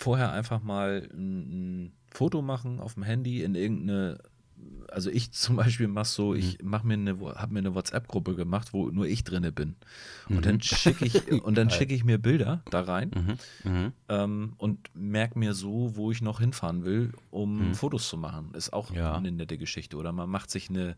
vorher 0.00 0.32
einfach 0.32 0.62
mal 0.62 1.08
ein, 1.12 1.84
ein 1.84 1.92
Foto 2.10 2.42
machen 2.42 2.80
auf 2.80 2.94
dem 2.94 3.02
Handy 3.04 3.42
in 3.42 3.54
irgendeine, 3.54 4.18
also 4.88 5.10
ich 5.10 5.32
zum 5.32 5.56
Beispiel 5.56 5.86
mache 5.88 6.06
so, 6.08 6.34
ich 6.34 6.62
mache 6.62 6.86
mir 6.86 6.94
eine, 6.94 7.18
habe 7.36 7.52
mir 7.52 7.60
eine 7.60 7.74
WhatsApp-Gruppe 7.74 8.34
gemacht, 8.34 8.72
wo 8.72 8.88
nur 8.90 9.06
ich 9.06 9.22
drinne 9.24 9.52
bin. 9.52 9.76
Und 10.28 10.44
dann 10.46 10.60
schicke 10.62 11.04
ich, 11.06 11.30
und 11.30 11.56
dann 11.56 11.70
schicke 11.70 11.94
ich 11.94 12.02
mir 12.04 12.18
Bilder 12.18 12.62
da 12.70 12.80
rein 12.82 13.10
Mhm. 13.64 13.92
ähm, 14.08 14.52
und 14.58 14.78
merke 14.94 15.38
mir 15.38 15.54
so, 15.54 15.96
wo 15.96 16.10
ich 16.10 16.22
noch 16.22 16.40
hinfahren 16.40 16.84
will, 16.84 17.12
um 17.30 17.74
Fotos 17.74 18.08
zu 18.08 18.16
machen. 18.16 18.52
Ist 18.54 18.72
auch 18.72 18.92
Ja. 18.92 19.14
eine 19.16 19.30
nette 19.32 19.58
Geschichte. 19.58 19.96
Oder 19.96 20.12
man 20.12 20.28
macht 20.30 20.50
sich 20.50 20.68
eine, 20.70 20.96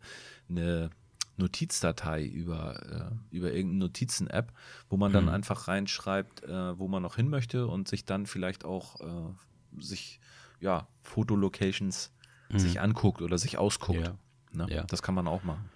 eine 0.49 0.89
Notizdatei 1.37 2.23
über, 2.23 3.11
äh, 3.31 3.35
über 3.35 3.51
irgendeine 3.51 3.85
Notizen-App, 3.85 4.53
wo 4.89 4.97
man 4.97 5.11
dann 5.11 5.29
einfach 5.29 5.67
reinschreibt, 5.67 6.43
äh, 6.43 6.77
wo 6.77 6.87
man 6.87 7.01
noch 7.01 7.15
hin 7.15 7.29
möchte 7.29 7.67
und 7.67 7.87
sich 7.87 8.05
dann 8.05 8.25
vielleicht 8.27 8.65
auch 8.65 9.01
äh, 9.01 9.81
sich, 9.81 10.19
ja, 10.59 10.87
Fotolocations 11.01 12.11
sich 12.55 12.81
anguckt 12.81 13.21
oder 13.21 13.37
sich 13.37 13.57
ausguckt. 13.57 13.99
Ja. 13.99 14.17
Ne? 14.51 14.67
Ja. 14.69 14.83
Das 14.83 15.01
kann 15.01 15.15
man 15.15 15.27
auch 15.27 15.43
machen. 15.43 15.69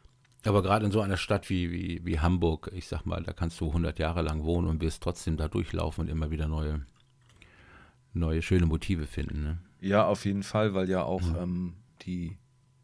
Aber 0.45 0.61
gerade 0.61 0.85
in 0.85 0.91
so 0.91 1.01
einer 1.01 1.17
Stadt 1.17 1.49
wie, 1.49 1.71
wie, 1.71 2.05
wie 2.05 2.19
Hamburg, 2.19 2.71
ich 2.73 2.87
sag 2.87 3.05
mal, 3.05 3.21
da 3.23 3.33
kannst 3.33 3.59
du 3.59 3.67
100 3.67 3.99
Jahre 3.99 4.21
lang 4.21 4.43
wohnen 4.43 4.67
und 4.67 4.81
wirst 4.81 5.03
trotzdem 5.03 5.35
da 5.35 5.47
durchlaufen 5.47 6.03
und 6.03 6.09
immer 6.09 6.31
wieder 6.31 6.47
neue, 6.47 6.85
neue 8.13 8.41
schöne 8.41 8.65
Motive 8.65 9.07
finden. 9.07 9.43
Ne? 9.43 9.57
Ja, 9.81 10.05
auf 10.05 10.25
jeden 10.25 10.43
Fall, 10.43 10.73
weil 10.73 10.89
ja 10.89 11.03
auch 11.03 11.23
ähm, 11.37 11.73
die, 12.03 12.37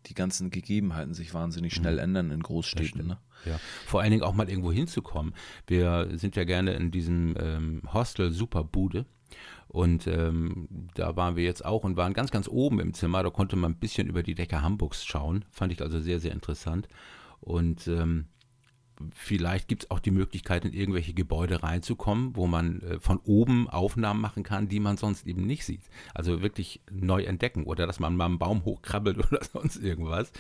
die 0.06 0.14
ganzen 0.14 0.50
Gegebenheiten 0.50 1.14
sich 1.14 1.34
wahnsinnig 1.34 1.74
schnell 1.74 2.00
ändern 2.00 2.32
in 2.32 2.42
Großstädten. 2.42 3.08
Ne? 3.08 3.18
Ja. 3.46 3.60
Vor 3.86 4.02
allen 4.02 4.12
Dingen 4.12 4.24
auch 4.24 4.34
mal 4.34 4.50
irgendwo 4.50 4.72
hinzukommen. 4.72 5.34
Wir 5.68 6.10
sind 6.14 6.36
ja 6.36 6.44
gerne 6.44 6.74
in 6.74 6.92
diesem 6.92 7.36
ähm, 7.40 7.82
Hostel 7.94 8.32
Superbude. 8.32 9.06
Und 9.68 10.06
ähm, 10.06 10.68
da 10.94 11.16
waren 11.16 11.36
wir 11.36 11.44
jetzt 11.44 11.66
auch 11.66 11.84
und 11.84 11.98
waren 11.98 12.14
ganz, 12.14 12.30
ganz 12.30 12.48
oben 12.48 12.80
im 12.80 12.94
Zimmer. 12.94 13.24
Da 13.24 13.32
konnte 13.32 13.56
man 13.56 13.72
ein 13.72 13.80
bisschen 13.80 14.08
über 14.08 14.22
die 14.22 14.36
Decke 14.36 14.62
Hamburgs 14.62 15.04
schauen. 15.04 15.46
Fand 15.50 15.72
ich 15.72 15.82
also 15.82 16.00
sehr, 16.00 16.20
sehr 16.20 16.32
interessant. 16.32 16.88
Und 17.40 17.88
ähm, 17.88 18.28
vielleicht 19.14 19.68
gibt 19.68 19.84
es 19.84 19.92
auch 19.92 20.00
die 20.00 20.12
Möglichkeit, 20.12 20.66
in 20.66 20.74
irgendwelche 20.74 21.14
Gebäude 21.14 21.64
reinzukommen, 21.64 22.36
wo 22.36 22.48
man 22.48 22.82
äh, 22.82 23.00
von 23.00 23.20
oben 23.24 23.70
Aufnahmen 23.70 24.22
machen 24.22 24.44
kann, 24.44 24.68
die 24.68 24.80
man 24.80 24.98
sonst 24.98 25.26
eben 25.28 25.46
nicht 25.46 25.66
sieht. 25.66 25.82
Also 26.14 26.42
wirklich 26.42 26.82
neu 26.92 27.24
entdecken 27.24 27.64
oder 27.66 27.88
dass 27.88 28.00
man 28.00 28.16
mal 28.16 28.26
einen 28.26 28.40
Baum 28.40 28.66
hochkrabbelt 28.66 29.18
oder 29.32 29.44
sonst 29.44 29.78
irgendwas. 29.78 30.32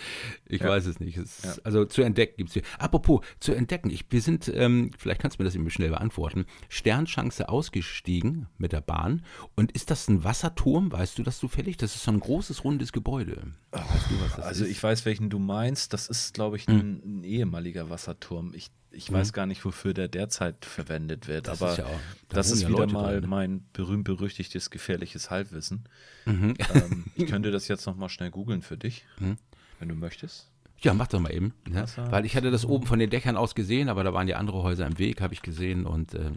Ich 0.47 0.61
ja. 0.61 0.70
weiß 0.70 0.86
es 0.86 0.99
nicht. 0.99 1.18
Es 1.18 1.43
ja. 1.43 1.55
Also 1.64 1.86
zu 1.86 2.01
entdecken 2.01 2.36
gibt 2.38 2.49
es 2.49 2.53
hier. 2.53 2.64
Apropos, 2.80 3.22
zu 3.39 3.53
entdecken. 3.53 3.89
Ich, 3.89 4.05
wir 4.09 4.22
sind, 4.22 4.51
ähm, 4.53 4.91
vielleicht 4.97 5.22
kannst 5.22 5.38
du 5.38 5.43
mir 5.43 5.45
das 5.45 5.55
eben 5.55 5.70
schnell 5.70 5.89
beantworten, 5.89 6.45
Sternchance 6.70 7.49
ausgestiegen 7.49 8.47
mit 8.57 8.72
der 8.72 8.82
Bahn. 8.82 9.24
Und 9.55 9.72
ist 9.72 9.91
das 9.91 10.07
ein 10.07 10.24
Wasserturm? 10.24 10.91
Weißt 10.91 11.18
du 11.18 11.24
das 11.24 11.39
zufällig? 11.39 11.78
Das 11.78 11.95
ist 11.95 12.03
so 12.03 12.11
ein 12.11 12.20
großes, 12.20 12.64
rundes 12.64 12.91
Gebäude. 12.91 13.53
Weißt 13.72 14.38
du, 14.38 14.43
also 14.43 14.66
ist? 14.66 14.72
ich 14.72 14.82
weiß, 14.82 15.05
welchen 15.05 15.30
du 15.30 15.39
meinst. 15.39 15.93
Das 15.93 16.07
ist, 16.07 16.34
glaube 16.34 16.57
ich, 16.57 16.68
ein, 16.68 16.80
hm. 16.80 17.01
ein 17.20 17.24
ehemaliger 17.24 17.89
Wasserturm. 17.89 18.53
Ich 18.56 18.72
ich 18.93 19.10
mhm. 19.10 19.16
weiß 19.16 19.34
gar 19.34 19.45
nicht, 19.45 19.66
wofür 19.66 19.93
der 19.93 20.08
derzeit 20.08 20.66
verwendet 20.66 21.28
wird, 21.28 21.47
das 21.47 21.62
aber 21.62 21.72
ist 21.72 21.78
ja 21.80 21.86
das 22.30 22.51
ist 22.51 22.62
ja 22.62 22.70
wieder 22.70 22.80
Leute 22.80 22.93
mal 22.93 23.20
drin. 23.20 23.30
mein 23.30 23.66
berühmt-berüchtigtes 23.74 24.70
gefährliches 24.70 25.30
Halbwissen. 25.30 25.84
Mhm. 26.26 26.54
Ähm, 26.74 27.06
ich 27.16 27.28
könnte 27.28 27.51
das 27.51 27.68
jetzt 27.68 27.86
nochmal 27.86 28.10
schnell 28.10 28.30
googeln 28.30 28.62
für 28.62 28.78
dich, 28.78 29.06
mhm. 29.20 29.38
wenn 29.80 29.89
du 29.89 29.95
möchtest. 29.95 30.49
Ja, 30.82 30.93
mach 30.93 31.08
doch 31.08 31.20
mal 31.22 31.34
eben. 31.34 31.54
Ne? 31.68 31.86
Weil 31.95 32.26
ich 32.26 32.36
hatte 32.36 32.51
das 32.51 32.66
oben 32.66 32.86
von 32.86 32.99
den 32.99 33.10
Dächern 33.10 33.38
aus 33.38 33.56
gesehen, 33.56 33.88
aber 33.88 34.04
da 34.04 34.14
waren 34.14 34.28
ja 34.28 34.36
andere 34.36 34.64
Häuser 34.64 34.86
im 34.86 34.99
Weg, 34.99 35.22
habe 35.22 35.34
ich 35.34 35.41
gesehen. 35.41 35.86
Und 35.86 36.14
äh, 36.14 36.32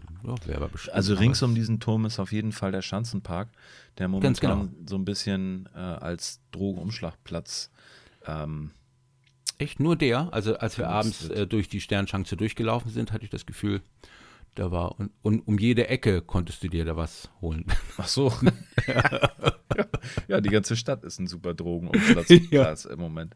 wäre 0.45 0.55
aber 0.55 0.69
bestimmt. 0.69 0.95
Also 0.95 1.15
rings 1.15 1.43
um 1.43 1.53
diesen 1.53 1.81
Turm 1.81 2.05
ist 2.05 2.17
auf 2.17 2.31
jeden 2.31 2.53
Fall 2.53 2.71
der 2.71 2.81
Schanzenpark, 2.81 3.49
der 3.97 4.07
momentan 4.07 4.69
genau. 4.69 4.69
so 4.85 4.95
ein 4.95 5.03
bisschen 5.03 5.67
äh, 5.75 5.79
als 5.79 6.39
Drogenumschlagplatz 6.51 7.71
ähm, 8.25 8.71
Echt 9.57 9.79
nur 9.79 9.95
der? 9.95 10.29
Also 10.31 10.57
als 10.57 10.77
wir 10.77 10.89
abends 10.89 11.29
äh, 11.29 11.47
durch 11.47 11.67
die 11.69 11.81
Sternschanze 11.81 12.37
durchgelaufen 12.37 12.91
sind, 12.91 13.11
hatte 13.11 13.23
ich 13.25 13.29
das 13.31 13.45
Gefühl, 13.45 13.81
da 14.57 14.71
war 14.71 14.99
und, 14.99 15.11
und, 15.21 15.47
um 15.47 15.57
jede 15.57 15.87
Ecke 15.87 16.21
konntest 16.21 16.63
du 16.63 16.67
dir 16.67 16.85
da 16.85 16.95
was 16.95 17.29
holen. 17.41 17.65
Ach 17.97 18.07
so. 18.07 18.33
ja. 18.87 19.31
ja, 20.27 20.41
die 20.41 20.49
ganze 20.49 20.75
Stadt 20.75 21.03
ist 21.03 21.19
ein 21.19 21.27
super 21.27 21.53
Drogenumschlag 21.53 22.29
ja. 22.51 22.73
im 22.89 22.99
Moment. 22.99 23.35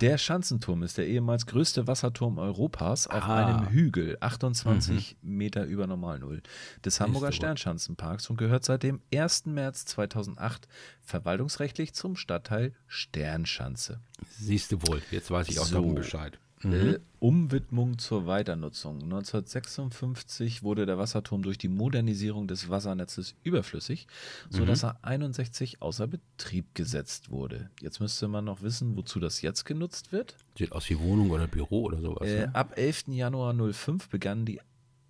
Der 0.00 0.18
Schanzenturm 0.18 0.82
ist 0.82 0.98
der 0.98 1.06
ehemals 1.06 1.46
größte 1.46 1.86
Wasserturm 1.86 2.38
Europas 2.38 3.06
auf 3.06 3.22
ah. 3.22 3.46
einem 3.46 3.68
Hügel, 3.68 4.16
28 4.20 5.18
mhm. 5.20 5.36
Meter 5.36 5.64
über 5.64 5.86
Normalnull, 5.86 6.42
des 6.84 7.00
Hamburger 7.00 7.32
Sternschanzenparks 7.32 8.30
und 8.30 8.36
gehört 8.36 8.64
seit 8.64 8.82
dem 8.82 9.00
1. 9.12 9.46
März 9.46 9.84
2008 9.86 10.68
verwaltungsrechtlich 11.02 11.94
zum 11.94 12.16
Stadtteil 12.16 12.74
Sternschanze. 12.86 14.00
Siehst 14.30 14.72
du 14.72 14.78
wohl, 14.86 15.02
jetzt 15.10 15.30
weiß 15.30 15.48
ich 15.48 15.60
auch 15.60 15.66
so. 15.66 15.76
darum 15.76 15.94
Bescheid. 15.94 16.38
Mhm. 16.62 16.72
Äh, 16.72 16.98
Umwidmung 17.18 17.98
zur 17.98 18.26
Weiternutzung. 18.26 19.02
1956 19.02 20.62
wurde 20.62 20.86
der 20.86 20.98
Wasserturm 20.98 21.42
durch 21.42 21.58
die 21.58 21.68
Modernisierung 21.68 22.46
des 22.46 22.70
Wassernetzes 22.70 23.34
überflüssig, 23.42 24.06
sodass 24.50 24.82
mhm. 24.82 24.90
er 24.90 25.04
61 25.04 25.82
außer 25.82 26.06
Betrieb 26.06 26.74
gesetzt 26.74 27.30
wurde. 27.30 27.70
Jetzt 27.80 28.00
müsste 28.00 28.28
man 28.28 28.44
noch 28.44 28.62
wissen, 28.62 28.96
wozu 28.96 29.20
das 29.20 29.42
jetzt 29.42 29.64
genutzt 29.64 30.12
wird. 30.12 30.36
Sieht 30.56 30.72
aus 30.72 30.88
wie 30.88 30.98
Wohnung 30.98 31.30
oder 31.30 31.46
Büro 31.46 31.84
oder 31.84 32.00
sowas. 32.00 32.28
Äh, 32.28 32.46
ne? 32.46 32.54
Ab 32.54 32.74
11. 32.76 33.08
Januar 33.08 33.54
05 33.54 34.08
begann 34.08 34.44
die 34.44 34.60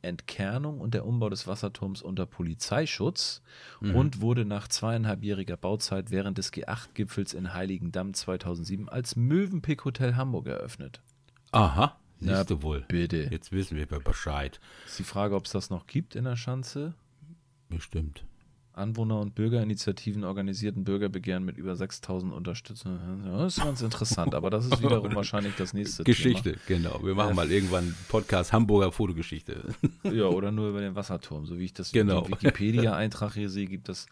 Entkernung 0.03 0.81
und 0.81 0.95
der 0.95 1.05
Umbau 1.05 1.29
des 1.29 1.47
Wasserturms 1.47 2.01
unter 2.01 2.27
Polizeischutz 2.27 3.43
mhm. 3.81 3.95
und 3.95 4.21
wurde 4.21 4.45
nach 4.45 4.69
zweieinhalbjähriger 4.69 5.57
Bauzeit 5.57 6.11
während 6.11 6.39
des 6.39 6.53
G8-Gipfels 6.53 7.35
in 7.35 7.53
Heiligendamm 7.53 8.15
2007 8.15 8.89
als 8.89 9.17
Mövenpick 9.17 9.85
Hotel 9.85 10.15
Hamburg 10.17 10.47
eröffnet. 10.47 11.03
Aha, 11.57 11.97
siehst 12.21 12.51
du 12.51 12.63
wohl. 12.63 12.85
Bitte. 12.89 13.29
Jetzt 13.31 13.51
wissen 13.51 13.79
wir 13.79 13.87
Bescheid. 13.87 14.61
Ist 14.85 14.99
die 14.99 15.05
Frage, 15.05 15.35
ob 15.35 15.47
es 15.47 15.53
das 15.53 15.71
noch 15.71 15.87
gibt 15.87 16.15
in 16.15 16.25
der 16.25 16.37
Schanze? 16.37 16.95
Bestimmt. 17.71 18.25
Anwohner- 18.75 19.21
und 19.21 19.35
Bürgerinitiativen 19.35 20.23
organisierten 20.23 20.85
Bürgerbegehren 20.85 21.47
mit 21.47 21.57
über 21.57 21.75
6000 21.77 22.31
Unterstützern. 22.31 23.23
Das 23.25 23.57
ist 23.57 23.65
ganz 23.65 23.81
interessant, 23.81 24.35
aber 24.35 24.51
das 24.51 24.67
ist 24.67 24.83
wiederum 24.83 25.15
wahrscheinlich 25.15 25.55
das 25.57 25.73
nächste 25.73 26.05
Geschichte, 26.05 26.53
Thema. 26.53 26.91
genau. 26.91 27.01
Wir 27.03 27.15
machen 27.15 27.31
äh, 27.31 27.35
mal 27.35 27.51
irgendwann 27.51 27.85
einen 27.85 27.97
Podcast 28.09 28.53
Hamburger 28.53 28.93
Fotogeschichte. 28.93 29.75
Ja, 30.03 30.27
oder 30.27 30.53
nur 30.53 30.69
über 30.69 30.83
den 30.83 30.95
Wasserturm. 30.95 31.47
So 31.47 31.59
wie 31.59 31.65
ich 31.65 31.73
das 31.73 31.91
genau. 31.91 32.29
Wikipedia-Eintrag 32.29 33.33
hier 33.33 33.49
sehe, 33.49 33.67
gibt 33.67 33.89
es 33.89 34.09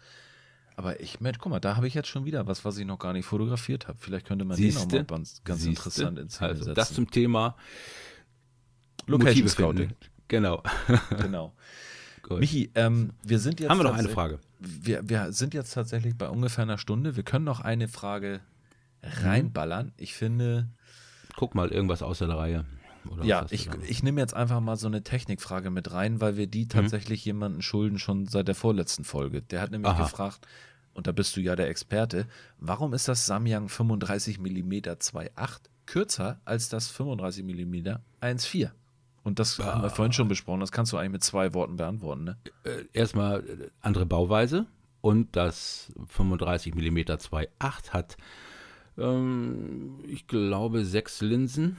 aber 0.77 1.01
ich 1.01 1.21
merke, 1.21 1.39
guck 1.41 1.51
mal, 1.51 1.61
da 1.61 1.77
habe 1.77 1.87
ich 1.87 1.95
jetzt 1.95 2.09
schon 2.09 2.25
wieder 2.25 2.47
was, 2.47 2.65
was 2.65 2.79
ich 2.79 2.87
noch 2.87 2.99
gar 2.99 3.13
nicht 3.13 3.27
fotografiert 3.27 3.87
habe. 3.87 3.99
Vielleicht 4.01 4.27
könnte 4.27 4.45
man 4.45 4.57
Siehste? 4.57 4.87
den 4.89 5.07
auch 5.07 5.11
mal 5.11 5.17
ganz, 5.19 5.43
ganz 5.45 5.65
interessant 5.65 6.19
ins 6.19 6.41
also, 6.41 6.65
setzen. 6.65 6.75
Das 6.75 6.93
zum 6.93 7.11
Thema 7.11 7.57
Location 9.07 9.49
Scouting. 9.49 9.91
Genau. 10.29 10.63
genau. 11.21 11.55
Michi, 12.31 12.71
ähm, 12.75 13.13
wir 13.23 13.39
sind 13.39 13.61
jetzt. 13.61 13.71
Haben 13.71 13.79
wir 13.79 13.85
noch 13.85 13.95
eine 13.95 14.09
Frage? 14.09 14.39
Wir, 14.59 15.09
wir 15.09 15.33
sind 15.33 15.53
jetzt 15.53 15.75
tatsächlich 15.75 16.17
bei 16.17 16.29
ungefähr 16.29 16.63
einer 16.63 16.79
Stunde. 16.79 17.17
Wir 17.17 17.23
können 17.23 17.45
noch 17.45 17.61
eine 17.61 17.87
Frage 17.87 18.41
reinballern. 19.03 19.93
Ich 19.97 20.15
finde. 20.15 20.69
Guck 21.37 21.55
mal, 21.55 21.69
irgendwas 21.69 22.03
außer 22.03 22.27
der 22.27 22.39
Reihe. 22.39 22.65
Ja, 23.23 23.47
ich, 23.51 23.69
ich 23.87 24.03
nehme 24.03 24.21
jetzt 24.21 24.35
einfach 24.35 24.61
mal 24.61 24.77
so 24.77 24.87
eine 24.87 25.03
Technikfrage 25.03 25.71
mit 25.71 25.93
rein, 25.93 26.21
weil 26.21 26.37
wir 26.37 26.47
die 26.47 26.65
mhm. 26.65 26.69
tatsächlich 26.71 27.25
mhm. 27.25 27.27
jemanden 27.27 27.63
schulden 27.63 27.99
schon 27.99 28.27
seit 28.27 28.49
der 28.49 28.55
vorletzten 28.55 29.05
Folge. 29.05 29.43
Der 29.43 29.61
hat 29.61 29.71
nämlich 29.71 29.93
Aha. 29.93 30.03
gefragt, 30.03 30.47
und 30.95 31.07
da 31.07 31.13
bist 31.13 31.37
du 31.37 31.41
ja 31.41 31.57
der 31.57 31.69
Experte, 31.69 32.27
warum 32.59 32.95
ist 32.95 33.09
das 33.09 33.27
Samyang 33.27 33.69
35 33.69 34.39
mm 34.39 34.73
2.8 34.73 35.59
kürzer 35.87 36.41
als 36.45 36.69
das 36.69 36.89
35 36.89 37.45
mm 37.45 37.75
1.4? 38.23 38.71
Und 39.25 39.39
das 39.39 39.59
ah. 39.59 39.65
haben 39.65 39.83
wir 39.83 39.91
vorhin 39.91 40.13
schon 40.13 40.29
besprochen, 40.29 40.61
das 40.61 40.71
kannst 40.71 40.93
du 40.93 40.97
eigentlich 40.97 41.13
mit 41.13 41.25
zwei 41.25 41.53
Worten 41.55 41.77
beantworten. 41.77 42.25
Ne? 42.25 42.37
Äh, 42.65 42.85
erstmal 42.93 43.41
äh, 43.41 43.71
andere 43.81 44.07
Bauweise 44.07 44.67
und 45.01 45.35
das 45.35 45.93
35 46.09 46.75
mm 46.75 46.99
2.8 46.99 47.91
hat, 47.91 48.17
ähm, 48.97 49.99
ich 50.07 50.27
glaube, 50.27 50.85
sechs 50.85 51.21
Linsen 51.21 51.77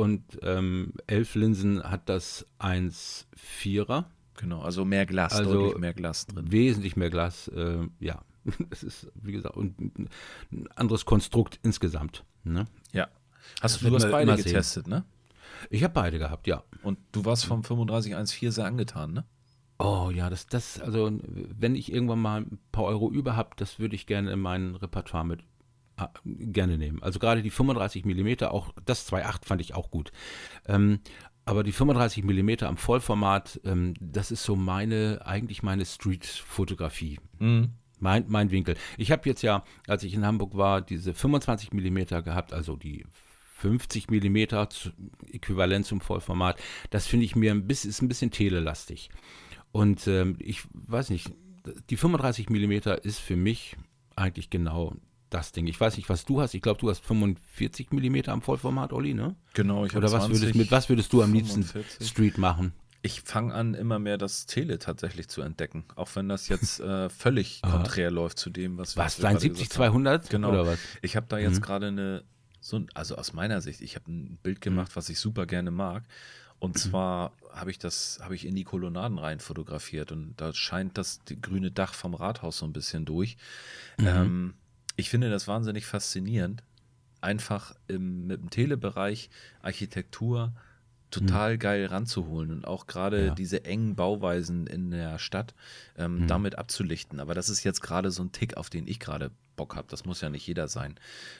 und 0.00 0.38
ähm, 0.42 0.94
elf 1.06 1.34
Linsen 1.34 1.82
hat 1.82 2.08
das 2.08 2.46
1,4er. 2.58 4.06
Genau, 4.36 4.62
also 4.62 4.86
mehr 4.86 5.04
Glas, 5.04 5.34
also 5.34 5.52
deutlich 5.52 5.78
mehr 5.78 5.92
Glas 5.92 6.26
drin. 6.26 6.50
Wesentlich 6.50 6.96
mehr 6.96 7.10
Glas, 7.10 7.48
äh, 7.48 7.86
ja. 7.98 8.22
Es 8.70 8.82
ist, 8.82 9.12
wie 9.14 9.32
gesagt, 9.32 9.56
ein 9.58 10.08
anderes 10.74 11.04
Konstrukt 11.04 11.60
insgesamt. 11.62 12.24
Ne? 12.44 12.64
Ja. 12.92 13.08
Hast 13.60 13.82
du, 13.82 13.90
du 13.90 13.94
hast 13.94 14.10
beide 14.10 14.34
getestet, 14.36 14.88
ne? 14.88 15.04
Ich 15.68 15.84
habe 15.84 15.92
beide 15.92 16.18
gehabt, 16.18 16.46
ja. 16.46 16.64
Und 16.82 16.98
du 17.12 17.26
warst 17.26 17.44
vom 17.44 17.62
3514 17.62 18.50
sehr 18.50 18.64
angetan, 18.64 19.12
ne? 19.12 19.24
Oh 19.78 20.10
ja, 20.10 20.30
das, 20.30 20.46
das, 20.46 20.80
also 20.80 21.10
wenn 21.22 21.74
ich 21.74 21.92
irgendwann 21.92 22.20
mal 22.20 22.40
ein 22.40 22.58
paar 22.72 22.84
Euro 22.84 23.10
über 23.10 23.36
habe, 23.36 23.50
das 23.56 23.78
würde 23.78 23.94
ich 23.94 24.06
gerne 24.06 24.32
in 24.32 24.40
mein 24.40 24.76
Repertoire 24.76 25.26
mit 25.26 25.40
gerne 26.24 26.78
nehmen. 26.78 27.02
Also 27.02 27.18
gerade 27.18 27.42
die 27.42 27.50
35 27.50 28.04
mm, 28.04 28.44
auch 28.44 28.72
das 28.84 29.10
2.8 29.10 29.44
fand 29.44 29.60
ich 29.60 29.74
auch 29.74 29.90
gut. 29.90 30.12
Ähm, 30.66 31.00
aber 31.44 31.62
die 31.62 31.72
35 31.72 32.22
mm 32.24 32.64
am 32.64 32.76
Vollformat, 32.76 33.60
ähm, 33.64 33.94
das 34.00 34.30
ist 34.30 34.44
so 34.44 34.56
meine, 34.56 35.20
eigentlich 35.24 35.62
meine 35.62 35.84
Street-Fotografie. 35.84 37.18
Mhm. 37.38 37.70
Mein, 37.98 38.24
mein 38.28 38.50
Winkel. 38.50 38.76
Ich 38.96 39.10
habe 39.10 39.28
jetzt 39.28 39.42
ja, 39.42 39.64
als 39.86 40.04
ich 40.04 40.14
in 40.14 40.24
Hamburg 40.24 40.56
war, 40.56 40.80
diese 40.80 41.12
25 41.12 41.72
mm 41.72 42.22
gehabt, 42.24 42.52
also 42.52 42.76
die 42.76 43.04
50 43.60 44.10
mm 44.10 44.36
äquivalent 45.32 45.84
zum 45.84 46.00
Vollformat. 46.00 46.58
Das 46.88 47.06
finde 47.06 47.26
ich 47.26 47.36
mir 47.36 47.52
ein 47.52 47.66
bisschen, 47.66 47.90
ist 47.90 48.00
ein 48.00 48.08
bisschen 48.08 48.30
telelastig. 48.30 49.10
Und 49.72 50.06
ähm, 50.06 50.36
ich 50.38 50.62
weiß 50.72 51.10
nicht, 51.10 51.30
die 51.90 51.96
35 51.96 52.48
mm 52.48 52.72
ist 53.02 53.18
für 53.18 53.36
mich 53.36 53.76
eigentlich 54.16 54.50
genau 54.50 54.94
das 55.30 55.52
Ding. 55.52 55.66
Ich 55.66 55.80
weiß 55.80 55.96
nicht, 55.96 56.08
was 56.08 56.24
du 56.24 56.40
hast. 56.40 56.54
Ich 56.54 56.62
glaube, 56.62 56.80
du 56.80 56.90
hast 56.90 57.04
45 57.04 57.92
mm 57.92 58.28
am 58.28 58.42
Vollformat, 58.42 58.92
Olli, 58.92 59.14
ne? 59.14 59.36
Genau, 59.54 59.86
ich 59.86 59.94
habe 59.94 60.04
Oder 60.04 60.12
was 60.12 60.24
20, 60.24 60.42
würdest, 60.42 60.54
mit 60.56 60.70
was 60.70 60.88
würdest 60.88 61.12
du 61.12 61.22
am 61.22 61.32
45. 61.32 61.74
liebsten 61.74 62.04
Street 62.04 62.38
machen? 62.38 62.72
Ich 63.02 63.22
fange 63.22 63.54
an, 63.54 63.74
immer 63.74 63.98
mehr 63.98 64.18
das 64.18 64.44
Tele 64.44 64.78
tatsächlich 64.78 65.28
zu 65.28 65.40
entdecken. 65.40 65.84
Auch 65.96 66.10
wenn 66.16 66.28
das 66.28 66.48
jetzt 66.48 66.80
äh, 66.80 67.08
völlig 67.08 67.62
konträr 67.62 68.10
läuft 68.10 68.38
zu 68.38 68.50
dem, 68.50 68.76
was 68.76 68.96
wir 68.96 69.04
Was, 69.04 69.16
dein 69.16 69.38
70-200? 69.38 70.28
Genau. 70.28 70.50
Oder 70.50 70.66
was? 70.66 70.78
Ich 71.00 71.16
habe 71.16 71.26
da 71.28 71.38
jetzt 71.38 71.56
mhm. 71.56 71.62
gerade 71.62 71.86
eine, 71.86 72.24
so, 72.60 72.82
also 72.92 73.16
aus 73.16 73.32
meiner 73.32 73.62
Sicht, 73.62 73.80
ich 73.80 73.94
habe 73.94 74.10
ein 74.12 74.38
Bild 74.42 74.60
gemacht, 74.60 74.90
mhm. 74.90 74.96
was 74.96 75.08
ich 75.08 75.18
super 75.18 75.46
gerne 75.46 75.70
mag. 75.70 76.02
Und 76.58 76.74
mhm. 76.74 76.78
zwar 76.78 77.32
habe 77.54 77.70
ich 77.70 77.78
das, 77.78 78.18
habe 78.22 78.34
ich 78.34 78.46
in 78.46 78.54
die 78.54 78.64
Kolonnaden 78.64 79.18
rein 79.18 79.40
fotografiert 79.40 80.12
und 80.12 80.34
da 80.36 80.52
scheint 80.52 80.98
das 80.98 81.20
grüne 81.40 81.70
Dach 81.70 81.94
vom 81.94 82.14
Rathaus 82.14 82.58
so 82.58 82.66
ein 82.66 82.74
bisschen 82.74 83.06
durch. 83.06 83.38
Mhm. 83.96 84.06
Ähm, 84.06 84.54
ich 85.00 85.10
finde 85.10 85.30
das 85.30 85.48
wahnsinnig 85.48 85.84
faszinierend, 85.86 86.62
einfach 87.20 87.74
im, 87.88 88.26
mit 88.26 88.40
dem 88.40 88.50
Telebereich 88.50 89.28
Architektur 89.62 90.52
total 91.10 91.58
geil 91.58 91.86
ranzuholen 91.86 92.52
und 92.52 92.64
auch 92.66 92.86
gerade 92.86 93.26
Ja. 93.26 93.34
diese 93.34 93.64
engen 93.64 93.96
Bauweisen 93.96 94.68
in 94.68 94.92
der 94.92 95.18
Stadt 95.18 95.54
ähm, 95.96 96.28
damit 96.28 96.56
abzulichten. 96.56 97.18
Aber 97.18 97.34
das 97.34 97.48
ist 97.48 97.64
jetzt 97.64 97.80
gerade 97.80 98.12
so 98.12 98.22
ein 98.22 98.30
Tick, 98.30 98.56
auf 98.56 98.70
den 98.70 98.86
ich 98.86 99.00
gerade 99.00 99.32
Bock 99.56 99.74
habe. 99.74 99.88
Das 99.90 100.04
muss 100.04 100.20
ja 100.20 100.30
nicht 100.30 100.46
jeder 100.46 100.68
sein. 100.68 100.94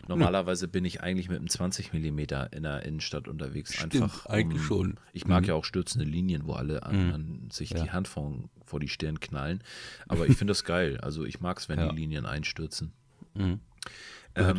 Normalerweise 0.08 0.66
bin 0.66 0.84
ich 0.84 1.02
eigentlich 1.02 1.28
mit 1.28 1.38
einem 1.38 1.48
20 1.48 1.92
Millimeter 1.92 2.52
in 2.52 2.64
der 2.64 2.84
Innenstadt 2.84 3.28
unterwegs. 3.28 3.72
Stimmt, 3.74 3.94
einfach 3.94 4.26
eigentlich 4.26 4.60
schon. 4.62 4.98
Ich 5.12 5.26
mag 5.26 5.46
ja 5.46 5.54
auch 5.54 5.64
stürzende 5.64 6.04
Linien, 6.04 6.46
wo 6.46 6.54
alle 6.54 6.82
an, 6.82 7.12
an 7.12 7.48
sich 7.52 7.70
Ja. 7.70 7.82
die 7.84 7.90
Hand 7.92 8.08
vor, 8.08 8.36
vor 8.66 8.80
die 8.80 8.88
Stirn 8.88 9.20
knallen. 9.20 9.62
Aber 10.08 10.26
ich 10.26 10.36
finde 10.36 10.50
das 10.50 10.64
geil. 10.64 10.98
Also 11.00 11.24
ich 11.24 11.40
mag 11.40 11.58
es, 11.60 11.68
wenn 11.68 11.78
Ja. 11.78 11.88
die 11.90 11.96
Linien 11.96 12.26
einstürzen. 12.26 12.92
Gehört 13.34 13.60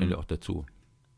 Ähm, 0.02 0.10
ja 0.10 0.18
auch 0.18 0.26
dazu. 0.26 0.66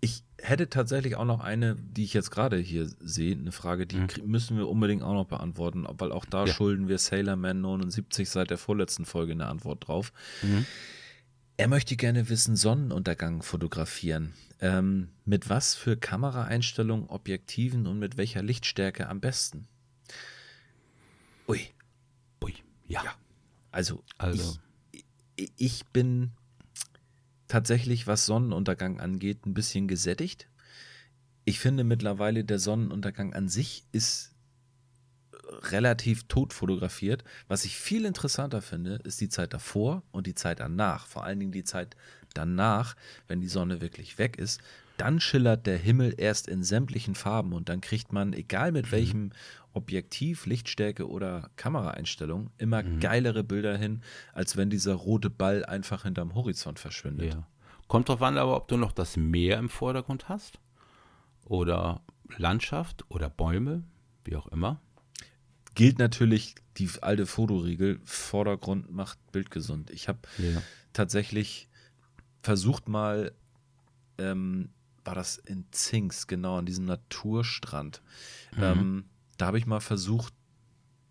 Ich 0.02 0.24
hätte 0.38 0.70
tatsächlich 0.70 1.16
auch 1.16 1.24
noch 1.26 1.40
eine, 1.40 1.76
die 1.76 2.04
ich 2.04 2.14
jetzt 2.14 2.30
gerade 2.30 2.58
hier 2.58 2.88
sehe, 3.00 3.36
eine 3.36 3.54
Frage, 3.54 3.88
die 3.88 4.00
krie- 4.00 4.24
müssen 4.26 4.58
wir 4.58 4.68
unbedingt 4.68 5.02
auch 5.02 5.14
noch 5.14 5.26
beantworten, 5.28 5.86
weil 5.88 6.12
auch 6.12 6.26
da 6.26 6.42
Mhm. 6.42 6.48
Ja. 6.48 6.54
schulden 6.54 6.88
wir 6.90 6.98
Sailorman 6.98 7.62
79 7.62 8.30
seit 8.30 8.50
der 8.50 8.58
vorletzten 8.58 9.06
Folge 9.06 9.32
eine 9.32 9.48
Antwort 9.48 9.88
drauf. 9.88 10.12
Mhm. 10.42 10.66
Er 11.56 11.68
möchte 11.70 11.96
gerne 11.96 12.28
wissen, 12.30 12.56
Sonnenuntergang 12.58 13.44
fotografieren. 13.44 14.34
Ähm, 14.60 15.10
mit 15.24 15.50
was 15.50 15.76
für 15.76 15.96
Kameraeinstellungen, 15.96 17.08
Objektiven 17.08 17.88
und 17.88 18.00
mit 18.00 18.18
welcher 18.18 18.42
Lichtstärke 18.42 19.08
am 19.08 19.22
besten? 19.22 19.68
Ui, 21.48 21.60
Ui, 22.44 22.54
ja. 22.88 23.04
also, 23.72 24.04
Also. 24.18 24.58
ich, 25.36 25.52
ich 25.58 25.86
bin 25.88 26.32
tatsächlich, 27.54 28.08
was 28.08 28.26
Sonnenuntergang 28.26 29.00
angeht, 29.00 29.46
ein 29.46 29.54
bisschen 29.54 29.88
gesättigt. 29.88 30.50
Ich 31.46 31.60
finde 31.60 31.84
mittlerweile, 31.84 32.44
der 32.44 32.58
Sonnenuntergang 32.58 33.36
an 33.36 33.48
sich 33.48 33.86
ist 33.92 34.34
relativ 35.72 36.24
tot 36.24 36.52
fotografiert. 36.52 37.24
Was 37.48 37.64
ich 37.64 37.78
viel 37.78 38.06
interessanter 38.06 38.64
finde, 38.64 38.96
ist 39.04 39.22
die 39.22 39.30
Zeit 39.30 39.54
davor 39.54 40.02
und 40.12 40.26
die 40.26 40.34
Zeit 40.34 40.62
danach. 40.62 41.06
Vor 41.06 41.26
allen 41.26 41.40
Dingen 41.40 41.52
die 41.52 41.64
Zeit 41.64 41.96
danach, 42.34 42.96
wenn 43.28 43.40
die 43.40 43.48
Sonne 43.48 43.82
wirklich 43.82 44.18
weg 44.18 44.40
ist. 44.40 44.60
Dann 44.98 45.20
schillert 45.20 45.66
der 45.66 45.78
Himmel 45.78 46.14
erst 46.18 46.48
in 46.48 46.64
sämtlichen 46.64 47.16
Farben 47.16 47.54
und 47.54 47.68
dann 47.70 47.82
kriegt 47.82 48.14
man, 48.14 48.34
egal 48.34 48.72
mit 48.72 48.92
welchem 48.92 49.32
Objektiv, 49.74 50.46
Lichtstärke 50.46 51.10
oder 51.10 51.50
Kameraeinstellung, 51.56 52.52
immer 52.60 52.84
geilere 52.84 53.44
Bilder 53.44 53.76
hin, 53.76 54.04
als 54.34 54.56
wenn 54.56 54.70
dieser 54.70 54.94
rote 54.94 55.32
Ball 55.32 55.66
einfach 55.66 56.04
hinterm 56.04 56.36
Horizont 56.36 56.78
verschwindet. 56.80 57.34
Ja. 57.34 57.48
Kommt 57.88 58.10
drauf 58.10 58.22
an, 58.22 58.38
aber 58.38 58.56
ob 58.56 58.68
du 58.68 58.78
noch 58.78 58.92
das 58.92 59.18
Meer 59.18 59.58
im 59.58 59.70
Vordergrund 59.70 60.30
hast 60.30 60.60
oder 61.46 62.02
Landschaft 62.38 63.04
oder 63.10 63.30
Bäume, 63.30 63.84
wie 64.26 64.36
auch 64.36 64.48
immer. 64.48 64.80
Gilt 65.76 65.98
natürlich 65.98 66.56
die 66.78 66.90
alte 67.02 67.26
Fotoregel, 67.26 68.00
Vordergrund 68.04 68.92
macht 68.92 69.18
Bild 69.32 69.50
gesund. 69.50 69.90
Ich 69.90 70.08
habe 70.08 70.20
Ja. 70.38 70.62
tatsächlich 70.94 71.68
versucht 72.42 72.88
mal, 72.88 73.32
ähm, 74.20 74.70
war 75.06 75.16
das 75.16 75.38
in 75.38 75.66
Zinks, 75.72 76.28
genau, 76.28 76.58
an 76.58 76.66
diesem 76.66 76.86
Naturstrand. 76.86 78.02
Ähm, 78.58 79.06
da 79.38 79.48
habe 79.48 79.58
ich 79.58 79.66
mal 79.66 79.80
versucht, 79.80 80.34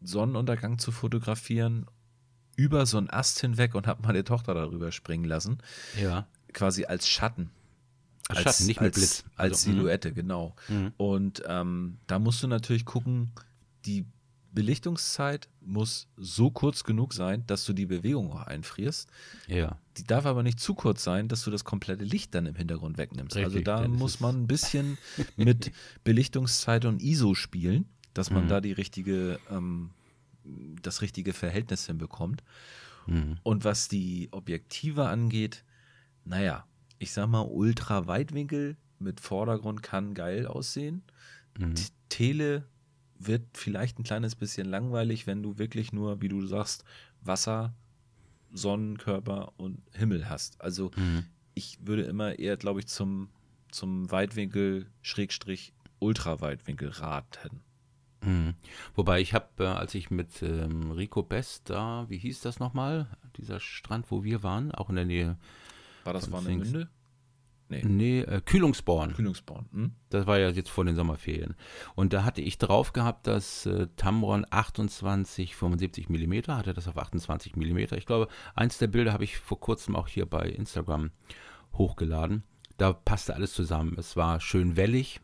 Sonnenuntergang 0.01 0.79
zu 0.79 0.93
fotografieren, 0.93 1.87
über 2.57 2.87
so 2.87 2.99
einen 2.99 3.11
Ast 3.11 3.41
hinweg 3.41 3.75
und 3.75 3.87
habe 3.87 4.03
meine 4.03 4.25
Tochter 4.25 4.55
darüber 4.55 4.93
springen 4.93 5.25
lassen, 5.25 5.59
Ja. 6.01 6.27
quasi 6.53 6.85
als 6.85 7.09
Schatten. 7.09 7.51
Als 8.29 8.41
Schatten, 8.43 8.67
nicht 8.67 8.81
mit 8.81 8.95
als, 8.95 8.97
Blitz. 8.97 9.25
Als 9.37 9.53
Also, 9.59 9.71
mhm. 9.71 9.75
Silhouette, 9.77 10.13
genau. 10.13 10.55
Und 10.97 11.43
ähm, 11.47 11.99
da 12.07 12.19
musst 12.19 12.43
du 12.43 12.47
natürlich 12.49 12.85
gucken, 12.85 13.33
die 13.85 14.05
Belichtungszeit 14.53 15.49
muss 15.61 16.09
so 16.17 16.51
kurz 16.51 16.85
genug 16.85 17.15
sein, 17.15 17.45
dass 17.47 17.65
du 17.65 17.73
die 17.73 17.87
Bewegung 17.87 18.33
auch 18.33 18.43
einfrierst. 18.47 19.11
Ja. 19.47 19.79
Die 19.99 20.05
darf 20.05 20.25
aber 20.27 20.43
nicht 20.43 20.59
zu 20.59 20.75
kurz 20.75 21.05
sein, 21.05 21.29
dass 21.29 21.43
du 21.45 21.51
das 21.51 21.65
komplette 21.65 22.05
Licht 22.05 22.35
dann 22.35 22.47
im 22.47 22.55
Hintergrund 22.55 22.97
wegnimmst. 22.99 23.37
also 23.37 23.49
Richtig, 23.49 23.65
da 23.67 23.83
denn 23.83 23.93
es 23.95 23.99
muss 23.99 24.21
man 24.21 24.43
ein 24.43 24.47
bisschen 24.47 24.97
mit 25.37 25.71
Belichtungszeit 26.05 26.85
und 26.87 27.03
ISO 27.03 27.35
spielen, 27.35 27.87
dass 28.15 28.31
Mhm. 28.31 28.37
man 28.37 28.49
da 28.49 28.61
die 28.61 28.73
richtige, 28.73 29.39
ähm, 29.51 29.91
das 30.81 31.03
richtige 31.03 31.33
Verhältnis 31.35 31.87
hinbekommt. 31.87 32.43
Mhm. 33.07 33.39
Und 33.43 33.65
was 33.65 33.89
die 33.89 34.29
Objektive 34.33 35.09
angeht, 35.09 35.65
naja, 36.25 36.67
ich 36.99 37.13
sag 37.13 37.27
mal, 37.29 37.43
Ultra-Weitwinkel 37.43 38.77
mit 38.99 39.21
Vordergrund 39.21 39.83
kann 39.83 40.15
geil 40.15 40.47
aussehen. 40.47 41.03
Mhm. 41.59 41.75
Tele 42.09 42.67
wird 43.19 43.43
vielleicht 43.55 43.99
ein 43.99 44.05
kleines 44.05 44.35
bisschen 44.37 44.69
langweilig, 44.69 45.27
wenn 45.27 45.43
du 45.43 45.59
wirklich 45.59 45.93
nur, 45.93 46.21
wie 46.23 46.29
du 46.29 46.45
sagst, 46.47 46.85
Wasser, 47.21 47.75
Sonnenkörper 48.53 49.53
und 49.57 49.83
Himmel 49.93 50.29
hast. 50.29 50.61
Also 50.61 50.91
Mhm. 50.97 51.25
ich 51.55 51.79
würde 51.87 52.03
immer 52.03 52.39
eher, 52.39 52.57
glaube 52.57 52.81
ich, 52.81 52.87
zum, 52.87 53.29
zum 53.71 54.11
Weitwinkel, 54.11 54.87
Schrägstrich, 55.03 55.73
Ultraweitwinkel 55.99 56.89
raten. 56.91 57.61
Mhm. 58.25 58.55
Wobei 58.95 59.21
ich 59.21 59.35
habe, 59.35 59.49
äh, 59.65 59.67
als 59.67 59.95
ich 59.95 60.11
mit 60.11 60.43
ähm, 60.43 60.91
Rico 60.93 61.23
Best 61.23 61.71
da, 61.71 62.07
wie 62.09 62.19
hieß 62.19 62.41
das 62.41 62.59
nochmal, 62.61 63.07
dieser 63.37 63.59
Strand, 63.61 64.11
wo 64.11 64.23
wir 64.25 64.43
waren, 64.43 64.73
auch 64.73 64.91
in 64.91 64.97
der 64.97 65.05
Nähe, 65.07 65.39
War 66.05 66.13
das 66.13 66.31
Warnemünde? 66.31 66.89
Nee, 67.69 67.83
nee, 67.85 68.21
äh, 68.21 68.41
Kühlungsborn. 68.45 69.15
Kühlungsborn. 69.15 69.67
Hm? 69.73 69.93
Das 70.11 70.27
war 70.27 70.39
ja 70.39 70.51
jetzt 70.51 70.69
vor 70.69 70.85
den 70.85 70.95
Sommerferien. 70.95 71.55
Und 71.95 72.13
da 72.13 72.25
hatte 72.25 72.43
ich 72.43 72.59
drauf 72.59 72.93
gehabt, 72.93 73.27
dass 73.27 73.65
äh, 73.67 73.89
Tamron 73.97 74.47
28, 74.51 75.57
75 75.57 76.09
Millimeter 76.11 76.57
hatte 76.57 76.75
das 76.75 76.87
auf 76.87 76.99
28 76.99 77.57
Millimeter. 77.57 77.97
Ich 77.97 78.07
glaube, 78.07 78.29
eins 78.55 78.79
der 78.79 78.89
Bilder 78.89 79.13
habe 79.13 79.25
ich 79.25 79.39
vor 79.39 79.59
kurzem 79.59 79.97
auch 79.97 80.09
hier 80.09 80.27
bei 80.27 80.49
Instagram 80.49 81.11
hochgeladen. 81.73 82.43
Da 82.77 82.93
passte 82.93 83.35
alles 83.35 83.55
zusammen. 83.55 83.97
Es 83.99 84.17
war 84.17 84.41
schön 84.41 84.77
wellig, 84.77 85.21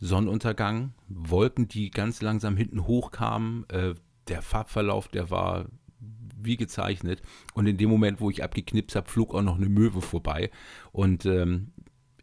Sonnenuntergang, 0.00 0.94
Wolken, 1.08 1.68
die 1.68 1.90
ganz 1.90 2.22
langsam 2.22 2.56
hinten 2.56 2.86
hochkamen. 2.86 3.68
Äh, 3.68 3.94
der 4.28 4.42
Farbverlauf, 4.42 5.08
der 5.08 5.30
war 5.30 5.66
wie 6.44 6.56
gezeichnet. 6.56 7.22
Und 7.54 7.66
in 7.66 7.76
dem 7.76 7.90
Moment, 7.90 8.20
wo 8.20 8.30
ich 8.30 8.42
abgeknipst 8.42 8.96
habe, 8.96 9.08
flog 9.08 9.34
auch 9.34 9.42
noch 9.42 9.56
eine 9.56 9.68
Möwe 9.68 10.00
vorbei. 10.00 10.50
Und 10.92 11.26
ähm, 11.26 11.72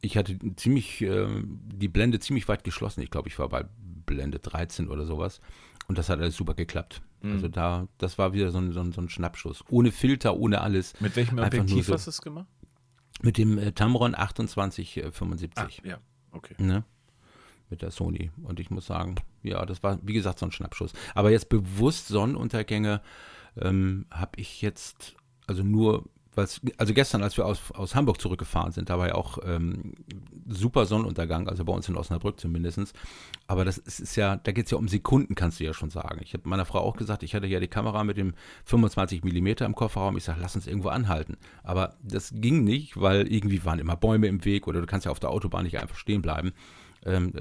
ich 0.01 0.17
hatte 0.17 0.37
ziemlich, 0.55 1.01
ähm, 1.01 1.59
die 1.63 1.87
Blende 1.87 2.19
ziemlich 2.19 2.47
weit 2.47 2.63
geschlossen. 2.63 3.01
Ich 3.01 3.11
glaube, 3.11 3.29
ich 3.29 3.39
war 3.39 3.49
bei 3.49 3.65
Blende 4.05 4.39
13 4.39 4.87
oder 4.87 5.05
sowas. 5.05 5.41
Und 5.87 5.97
das 5.97 6.09
hat 6.09 6.19
alles 6.19 6.35
super 6.35 6.53
geklappt. 6.53 7.01
Also 7.23 7.47
da, 7.47 7.87
das 7.97 8.17
war 8.17 8.33
wieder 8.33 8.51
so 8.51 8.59
ein, 8.59 8.71
so 8.71 8.79
ein, 8.79 8.91
so 8.91 9.01
ein 9.01 9.09
Schnappschuss. 9.09 9.63
Ohne 9.69 9.91
Filter, 9.91 10.37
ohne 10.37 10.61
alles. 10.61 10.99
Mit 10.99 11.15
welchem 11.15 11.39
Einfach 11.39 11.59
Objektiv 11.59 11.87
so. 11.87 11.93
hast 11.93 12.05
du 12.05 12.11
es 12.11 12.21
gemacht? 12.21 12.47
Mit 13.21 13.37
dem 13.37 13.57
äh, 13.57 13.71
Tamron 13.71 14.13
2875. 14.13 15.81
ja, 15.83 15.97
okay. 16.31 16.55
Ne? 16.59 16.83
Mit 17.69 17.81
der 17.81 17.91
Sony. 17.91 18.31
Und 18.43 18.59
ich 18.59 18.69
muss 18.69 18.85
sagen, 18.85 19.15
ja, 19.41 19.65
das 19.65 19.81
war, 19.81 19.99
wie 20.03 20.13
gesagt, 20.13 20.39
so 20.39 20.45
ein 20.45 20.51
Schnappschuss. 20.51 20.93
Aber 21.15 21.31
jetzt 21.31 21.49
bewusst 21.49 22.07
Sonnenuntergänge 22.07 23.01
ähm, 23.61 24.05
habe 24.11 24.31
ich 24.37 24.61
jetzt, 24.61 25.15
also 25.47 25.63
nur, 25.63 26.05
weil's, 26.35 26.61
also 26.77 26.93
gestern, 26.93 27.23
als 27.23 27.35
wir 27.37 27.45
aus, 27.45 27.71
aus 27.73 27.95
Hamburg 27.95 28.21
zurückgefahren 28.21 28.71
sind, 28.71 28.89
da 28.89 28.99
war 28.99 29.07
ja 29.07 29.15
auch 29.15 29.39
ähm, 29.43 29.95
super 30.47 30.85
Sonnenuntergang, 30.85 31.49
also 31.49 31.65
bei 31.65 31.73
uns 31.73 31.89
in 31.89 31.97
Osnabrück 31.97 32.39
zumindest. 32.39 32.93
Aber 33.47 33.65
das 33.65 33.77
ist, 33.77 33.99
ist 33.99 34.15
ja, 34.15 34.37
da 34.37 34.51
geht 34.51 34.65
es 34.65 34.71
ja 34.71 34.77
um 34.77 34.87
Sekunden, 34.87 35.35
kannst 35.35 35.59
du 35.59 35.63
ja 35.63 35.73
schon 35.73 35.89
sagen. 35.89 36.19
Ich 36.23 36.33
habe 36.33 36.47
meiner 36.47 36.65
Frau 36.65 36.79
auch 36.79 36.95
gesagt, 36.95 37.23
ich 37.23 37.35
hatte 37.35 37.47
ja 37.47 37.59
die 37.59 37.67
Kamera 37.67 38.03
mit 38.03 38.17
dem 38.17 38.33
25 38.65 39.23
Millimeter 39.23 39.65
im 39.65 39.75
Kofferraum. 39.75 40.17
Ich 40.17 40.23
sage, 40.23 40.39
lass 40.41 40.55
uns 40.55 40.67
irgendwo 40.67 40.89
anhalten. 40.89 41.37
Aber 41.63 41.95
das 42.01 42.31
ging 42.35 42.63
nicht, 42.63 42.99
weil 42.99 43.31
irgendwie 43.31 43.65
waren 43.65 43.79
immer 43.79 43.95
Bäume 43.95 44.27
im 44.27 44.45
Weg 44.45 44.67
oder 44.67 44.79
du 44.79 44.85
kannst 44.85 45.05
ja 45.05 45.11
auf 45.11 45.19
der 45.19 45.31
Autobahn 45.31 45.63
nicht 45.63 45.79
einfach 45.79 45.97
stehen 45.97 46.21
bleiben. 46.21 46.53
Ähm, 47.05 47.31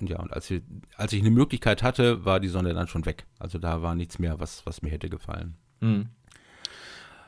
ja, 0.00 0.18
und 0.18 0.32
als, 0.32 0.50
wir, 0.50 0.62
als 0.96 1.12
ich 1.12 1.20
eine 1.20 1.30
Möglichkeit 1.30 1.82
hatte, 1.82 2.24
war 2.24 2.40
die 2.40 2.48
Sonne 2.48 2.74
dann 2.74 2.88
schon 2.88 3.06
weg. 3.06 3.26
Also 3.38 3.58
da 3.58 3.82
war 3.82 3.94
nichts 3.94 4.18
mehr, 4.18 4.40
was, 4.40 4.64
was 4.66 4.82
mir 4.82 4.90
hätte 4.90 5.08
gefallen. 5.08 5.54
Mhm. 5.80 6.08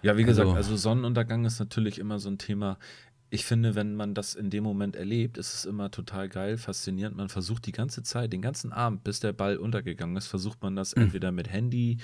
Ja, 0.03 0.17
wie 0.17 0.25
gesagt, 0.25 0.47
Also- 0.49 0.57
also 0.57 0.77
Sonnenuntergang 0.77 1.45
ist 1.45 1.59
natürlich 1.59 1.99
immer 1.99 2.19
so 2.19 2.29
ein 2.29 2.39
Thema. 2.39 2.79
Ich 3.31 3.45
finde, 3.47 3.75
wenn 3.75 3.97
man 3.97 4.15
das 4.15 4.35
in 4.35 4.51
dem 4.51 4.63
Moment 4.63 4.95
erlebt, 4.97 5.39
ist 5.39 5.55
es 5.55 5.65
immer 5.65 5.91
total 5.91 6.29
geil, 6.29 6.57
faszinierend. 6.57 7.17
Man 7.17 7.29
versucht 7.29 7.67
die 7.67 7.73
ganze 7.73 8.03
Zeit, 8.05 8.33
den 8.33 8.43
ganzen 8.43 8.73
Abend, 8.73 9.03
bis 9.03 9.19
der 9.21 9.33
Ball 9.33 9.57
untergegangen 9.57 10.17
ist, 10.17 10.27
versucht 10.29 10.63
man 10.63 10.77
das 10.77 10.93
entweder 10.93 11.33
mit 11.33 11.51
Handy, 11.51 11.99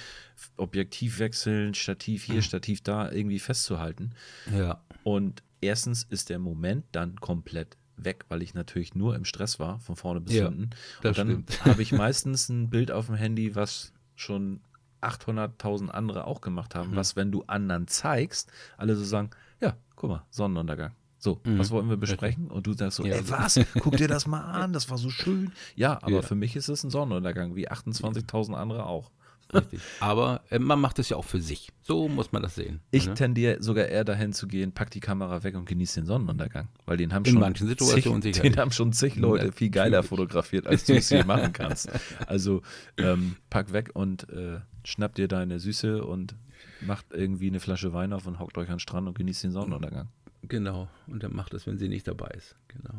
Objektiv 0.57 1.19
wechseln, 1.21 1.75
Stativ 1.75 2.25
hier, 2.25 2.43
Stativ 2.43 2.81
da, 2.83 3.13
irgendwie 3.13 3.39
festzuhalten. 3.39 4.11
Ja. 4.53 4.83
Und 5.05 5.43
erstens 5.61 6.03
ist 6.03 6.31
der 6.31 6.39
Moment 6.41 6.85
dann 6.93 7.17
komplett 7.21 7.77
weg, 8.05 8.25
weil 8.29 8.43
ich 8.43 8.55
natürlich 8.55 8.95
nur 8.95 9.15
im 9.15 9.25
Stress 9.25 9.59
war, 9.59 9.79
von 9.81 9.97
vorne 9.97 10.21
bis 10.21 10.35
Ja, 10.35 10.45
hinten. 10.49 10.71
Und 11.03 11.19
dann 11.19 11.45
habe 11.65 11.83
ich 11.83 11.93
meistens 11.93 12.49
ein 12.49 12.71
Bild 12.71 12.91
auf 12.91 13.07
dem 13.07 13.15
Handy, 13.15 13.55
was 13.55 13.93
schon 14.17 14.61
800.000 15.03 15.89
andere 15.89 16.27
auch 16.27 16.41
gemacht 16.41 16.75
haben, 16.75 16.95
was, 16.95 17.17
wenn 17.17 17.33
du 17.33 17.45
anderen 17.47 17.87
zeigst, 17.89 18.51
alle 18.77 18.95
so 18.97 19.05
sagen, 19.05 19.31
ja, 19.61 19.77
guck 19.97 20.11
mal, 20.11 20.27
Sonnenuntergang. 20.31 20.93
So, 21.19 21.41
was 21.45 21.71
wollten 21.71 21.91
wir 21.91 21.99
besprechen? 21.99 22.51
Und 22.51 22.67
du 22.67 22.73
sagst 22.73 22.97
so, 22.97 23.05
Ja, 23.05 23.17
ey, 23.17 23.29
was? 23.29 23.61
Guck 23.79 23.97
dir 23.99 24.09
das 24.09 24.27
mal 24.27 24.41
an, 24.41 24.73
das 24.73 24.89
war 24.89 24.97
so 24.97 25.11
schön. 25.11 25.53
Ja, 25.75 25.99
aber 26.03 26.17
Ja. 26.17 26.23
für 26.23 26.35
mich 26.35 26.57
ist 26.57 26.69
es 26.69 26.83
ein 26.83 26.89
Sonnenuntergang, 26.91 27.55
wie 27.57 27.69
28.000 27.71 28.55
andere 28.55 28.87
auch. 28.87 29.11
Richtig. 29.53 29.81
Aber 30.01 30.43
äh, 30.51 30.59
man 30.59 30.81
macht 30.81 30.99
es 30.99 31.09
ja 31.09 31.17
auch 31.17 31.25
für 31.25 31.41
sich. 31.41 31.71
So 31.83 32.09
muss 32.09 32.33
man 32.33 32.43
das 32.43 32.55
sehen. 32.55 32.81
Ich 32.91 33.07
ne? 33.07 33.15
tendiere 33.15 33.63
sogar 33.63 33.87
eher 33.87 34.05
dahin 34.05 34.33
zu 34.33 34.47
gehen, 34.47 34.73
pack 34.73 34.91
die 34.91 35.01
Kamera 35.01 35.43
weg 35.43 35.57
und 35.57 35.67
genieß 35.67 35.95
den 35.95 36.07
Sonnenuntergang. 36.07 36.69
Weil 36.87 36.97
den 36.97 37.13
haben 37.13 37.25
In 37.25 37.33
schon 37.33 37.41
manchen 37.41 37.69
Situationen 37.69 38.23
zig, 38.23 38.39
den 38.43 38.57
haben 38.57 38.71
schon 38.71 38.93
zig 38.93 39.17
Leute 39.17 39.53
viel 39.53 39.71
geiler 39.71 40.03
fotografiert, 40.03 40.67
als 40.67 40.85
du 40.85 40.95
es 40.95 41.09
hier 41.09 41.25
machen 41.27 41.53
kannst. 41.53 41.91
Also 42.27 42.63
ähm, 42.97 43.37
pack 43.51 43.73
weg 43.73 43.91
und 43.95 44.29
äh, 44.31 44.61
schnapp 44.85 45.15
dir 45.15 45.29
deine 45.29 45.59
Süße 45.59 46.05
und 46.05 46.35
macht 46.81 47.07
irgendwie 47.13 47.49
eine 47.49 47.61
Flasche 47.61 47.93
Wein 47.93 48.13
auf 48.13 48.27
und 48.27 48.39
hockt 48.39 48.57
euch 48.59 48.69
an 48.69 48.75
den 48.75 48.81
Strand 48.81 49.09
und 49.09 49.17
genießt 49.17 49.45
den 49.45 49.53
Sonnenuntergang. 49.53 50.09
Genau. 50.43 50.89
Und 51.07 51.23
dann 51.23 51.35
macht 51.35 51.55
es, 51.55 51.67
wenn 51.67 51.79
sie 51.79 51.89
nicht 51.89 52.09
dabei 52.09 52.29
ist. 52.29 52.57
Genau. 52.69 52.95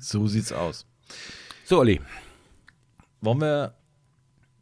So 0.00 0.26
sieht's 0.26 0.52
aus. 0.52 0.86
So, 1.64 1.78
Olli. 1.78 2.00
Wollen 3.20 3.40
wir 3.40 3.74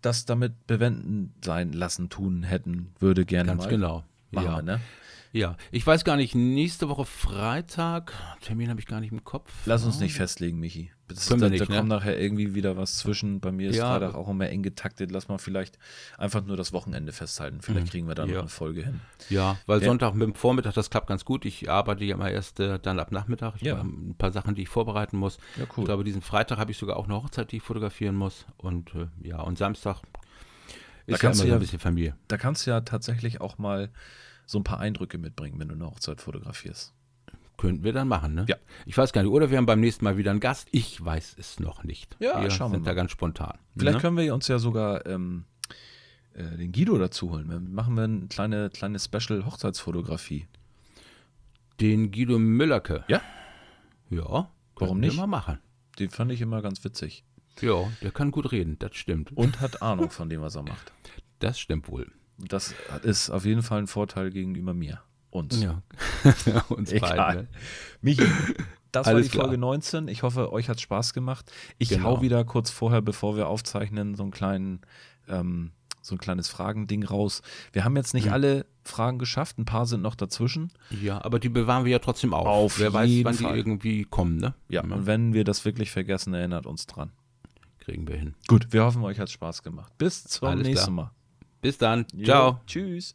das 0.03 0.25
damit 0.25 0.67
bewenden 0.67 1.35
sein 1.45 1.73
lassen, 1.73 2.09
tun, 2.09 2.43
hätten, 2.43 2.93
würde 2.99 3.25
gerne 3.25 3.49
Ganz 3.49 3.65
mal. 3.65 3.71
genau. 3.71 4.05
Machen 4.31 4.47
ja. 4.47 4.57
wir, 4.57 4.63
ne? 4.63 4.81
Ja, 5.33 5.57
ich 5.71 5.87
weiß 5.87 6.05
gar 6.05 6.17
nicht, 6.17 6.35
nächste 6.35 6.89
Woche 6.89 7.05
Freitag, 7.05 8.13
Termin 8.41 8.71
habe 8.71 8.81
ich 8.81 8.87
gar 8.87 9.01
nicht 9.01 9.13
im 9.13 9.23
Kopf. 9.25 9.53
Lass 9.67 9.85
uns 9.85 10.01
nicht 10.01 10.15
festlegen, 10.15 10.59
Michi. 10.59 10.91
Das, 11.09 11.29
Können 11.29 11.41
wir 11.41 11.51
da, 11.51 11.57
da 11.65 11.71
ne? 11.71 11.77
kommt 11.79 11.89
nachher 11.89 12.19
irgendwie 12.21 12.55
wieder 12.55 12.77
was 12.77 12.97
zwischen. 12.99 13.39
Bei 13.41 13.53
mir 13.53 13.71
ist 13.71 13.77
Ja. 13.77 13.93
Freitag 13.93 14.15
auch 14.17 14.29
immer 14.29 14.49
eng 14.49 14.63
getaktet. 14.65 15.13
Lass 15.13 15.29
mal 15.29 15.39
vielleicht 15.39 15.79
einfach 16.19 16.45
nur 16.45 16.57
das 16.57 16.73
Wochenende 16.73 17.13
festhalten. 17.13 17.61
Vielleicht 17.61 17.93
kriegen 17.93 18.09
wir 18.09 18.17
da 18.17 18.23
noch 18.23 18.29
Mhm. 18.29 18.35
Ja. 18.35 18.41
eine 18.41 18.49
Folge 18.49 18.83
hin. 18.83 19.01
Ja, 19.29 19.57
weil 19.67 19.81
Ja. 19.81 19.87
Sonntag 19.87 20.15
mit 20.15 20.23
dem 20.27 20.35
Vormittag, 20.35 20.75
das 20.75 20.91
klappt 20.91 21.07
ganz 21.07 21.25
gut. 21.25 21.45
Ich 21.45 21.71
arbeite 21.71 22.05
ja 22.05 22.17
immer 22.17 22.29
erst 22.31 22.59
äh, 22.59 22.81
dann 22.81 22.99
ab 22.99 23.13
Nachmittag. 23.13 23.55
Ich 23.57 23.63
Ja. 23.63 23.77
habe 23.79 23.89
ein 23.89 24.17
paar 24.19 24.33
Sachen, 24.33 24.57
die 24.57 24.63
ich 24.63 24.69
vorbereiten 24.69 25.17
muss. 25.17 25.39
Ja, 25.57 25.63
cool. 25.77 25.83
Ich 25.83 25.85
glaube, 25.85 26.03
diesen 26.03 26.23
Freitag 26.23 26.59
habe 26.59 26.73
ich 26.73 26.77
sogar 26.79 26.97
auch 26.97 27.05
eine 27.05 27.15
Hochzeit, 27.15 27.53
die 27.53 27.59
ich 27.59 27.63
fotografieren 27.63 28.17
muss. 28.17 28.45
Und 28.57 28.93
äh, 28.97 29.07
ja, 29.23 29.41
und 29.41 29.59
Samstag 29.59 30.03
ist 31.07 31.13
ja 31.13 31.19
kannst 31.19 31.39
immer 31.41 31.45
du 31.45 31.47
so 31.47 31.47
ja- 31.49 31.55
ein 31.55 31.61
bisschen 31.61 31.79
Familie. 31.79 32.17
Da 32.27 32.37
kannst 32.37 32.67
du 32.67 32.71
ja 32.73 32.81
tatsächlich 32.81 33.41
auch 33.41 33.59
mal 33.59 33.91
so 34.45 34.59
ein 34.59 34.65
paar 34.65 34.81
Eindrücke 34.81 35.19
mitbringen, 35.19 35.59
wenn 35.61 35.69
du 35.69 35.75
eine 35.75 35.87
Hochzeit 35.87 36.21
fotografierst. 36.21 36.93
Könnten 37.57 37.85
wir 37.85 37.93
dann 37.93 38.09
machen, 38.09 38.35
ne? 38.35 38.45
Ja. 38.49 38.57
Ich 38.85 38.97
weiß 38.97 39.13
gar 39.13 39.23
nicht. 39.23 39.31
Oder 39.31 39.51
wir 39.51 39.59
haben 39.59 39.67
beim 39.67 39.81
nächsten 39.81 40.05
Mal 40.05 40.17
wieder 40.17 40.31
einen 40.31 40.41
Gast. 40.41 40.69
Ich 40.73 41.03
weiß 41.03 41.37
es 41.39 41.59
noch 41.59 41.85
nicht. 41.85 42.17
Ja, 42.19 42.43
wir 42.43 42.51
schauen 42.51 42.73
wir 42.73 42.77
sind 42.77 42.85
mal. 42.85 42.91
da 42.91 42.95
ganz 42.95 43.11
spontan. 43.13 43.59
Vielleicht 43.77 43.97
ne? 43.97 44.01
können 44.03 44.17
wir 44.17 44.35
uns 44.35 44.47
ja 44.49 44.59
sogar 44.59 45.07
ähm, 45.07 45.45
äh, 46.35 46.45
den 46.57 46.73
Guido 46.73 46.99
dazu 46.99 47.31
holen. 47.31 47.49
Dann 47.49 47.73
machen 47.73 47.95
wir 47.95 48.05
eine 48.05 48.27
kleine, 48.27 48.71
kleine 48.71 48.99
Special-Hochzeitsfotografie. 48.99 50.47
Den 51.81 52.11
Guido 52.11 52.39
Müllerke. 52.39 53.05
Ja. 53.09 53.23
Ja. 54.11 54.51
Warum 54.77 55.01
nicht? 55.01 55.15
Wir 55.15 55.21
mal 55.23 55.27
machen. 55.27 55.59
Den 55.99 56.11
fand 56.11 56.31
ich 56.33 56.43
immer 56.43 56.61
ganz 56.61 56.85
witzig. 56.85 57.25
Ja, 57.61 57.91
der 58.03 58.11
kann 58.11 58.31
gut 58.31 58.53
reden. 58.53 58.79
Das 58.79 58.95
stimmt. 58.97 59.33
Und 59.33 59.61
hat 59.61 59.81
Ahnung 59.83 60.11
von 60.11 60.29
dem, 60.29 60.43
was 60.43 60.57
er 60.57 60.63
macht. 60.63 60.93
Das 61.39 61.59
stimmt 61.59 61.89
wohl. 61.89 62.13
Das 62.39 62.75
ist 63.03 63.31
auf 63.31 63.47
jeden 63.47 63.63
Fall 63.63 63.79
ein 63.79 63.87
Vorteil 63.87 64.31
gegenüber 64.31 64.75
mir. 64.75 65.01
Uns. 65.37 65.61
Ja. 65.63 65.83
Uns 66.69 66.91
Egal. 66.93 67.17
beiden. 67.17 67.43
Ne? 67.43 67.49
Michi, 68.03 68.25
das 68.93 69.07
war 69.07 69.15
Alles 69.15 69.27
die 69.27 69.33
klar. 69.33 69.45
Folge 69.47 69.59
19. 69.59 70.09
Ich 70.09 70.23
hoffe, 70.23 70.53
euch 70.53 70.69
hat 70.69 70.81
Spaß 70.81 71.13
gemacht. 71.13 71.51
Ich 71.79 71.91
Genau. 71.91 72.05
hau 72.05 72.23
wieder 72.23 72.45
kurz 72.45 72.71
vorher, 72.71 73.03
bevor 73.03 73.37
wir 73.37 73.49
aufzeichnen, 73.49 74.15
so 74.15 74.23
einen 74.23 74.33
kleinen, 74.33 74.81
ähm, 75.29 75.73
so 76.03 76.15
ein 76.15 76.19
kleines 76.19 76.49
Fragending 76.49 77.03
raus. 77.05 77.43
Wir 77.73 77.85
haben 77.85 77.97
jetzt 77.97 78.15
Mhm. 78.15 78.21
nicht 78.21 78.31
alle 78.33 78.67
Fragen 78.85 79.19
geschafft, 79.19 79.59
ein 79.59 79.65
paar 79.65 79.87
sind 79.87 80.03
noch 80.03 80.15
dazwischen. 80.15 80.71
Ja, 81.03 81.25
aber 81.25 81.41
die 81.41 81.49
bewahren 81.49 81.85
wir 81.85 81.93
ja 81.93 81.99
trotzdem 81.99 82.33
auf. 82.33 82.47
Auf 82.47 82.79
Wer 82.79 82.93
weiß, 82.93 83.11
wann 83.25 83.35
Fall. 83.35 83.53
die 83.53 83.59
irgendwie 83.59 84.05
kommen, 84.05 84.37
ne? 84.37 84.55
Ja, 84.69 84.83
und 84.83 85.07
wenn 85.07 85.33
wir 85.35 85.43
das 85.45 85.65
wirklich 85.65 85.91
vergessen, 85.91 86.33
erinnert 86.35 86.67
uns 86.67 86.87
dran. 86.87 87.11
kriegen 87.81 88.09
wir 88.09 88.17
hin. 88.17 88.35
Gut, 88.49 88.69
wir 88.73 88.83
hoffen, 88.85 89.03
euch 89.05 89.21
hat 89.21 89.31
Spaß 89.31 89.63
gemacht. 89.63 89.93
Bis 89.99 90.25
zum 90.25 90.49
Alles 90.49 90.67
nächsten 90.67 90.95
klar. 90.95 91.07
Mal. 91.07 91.11
Bis 91.61 91.79
dann. 91.79 92.05
Jo, 92.15 92.25
Ciao. 92.25 92.61
Tschüss. 92.67 93.15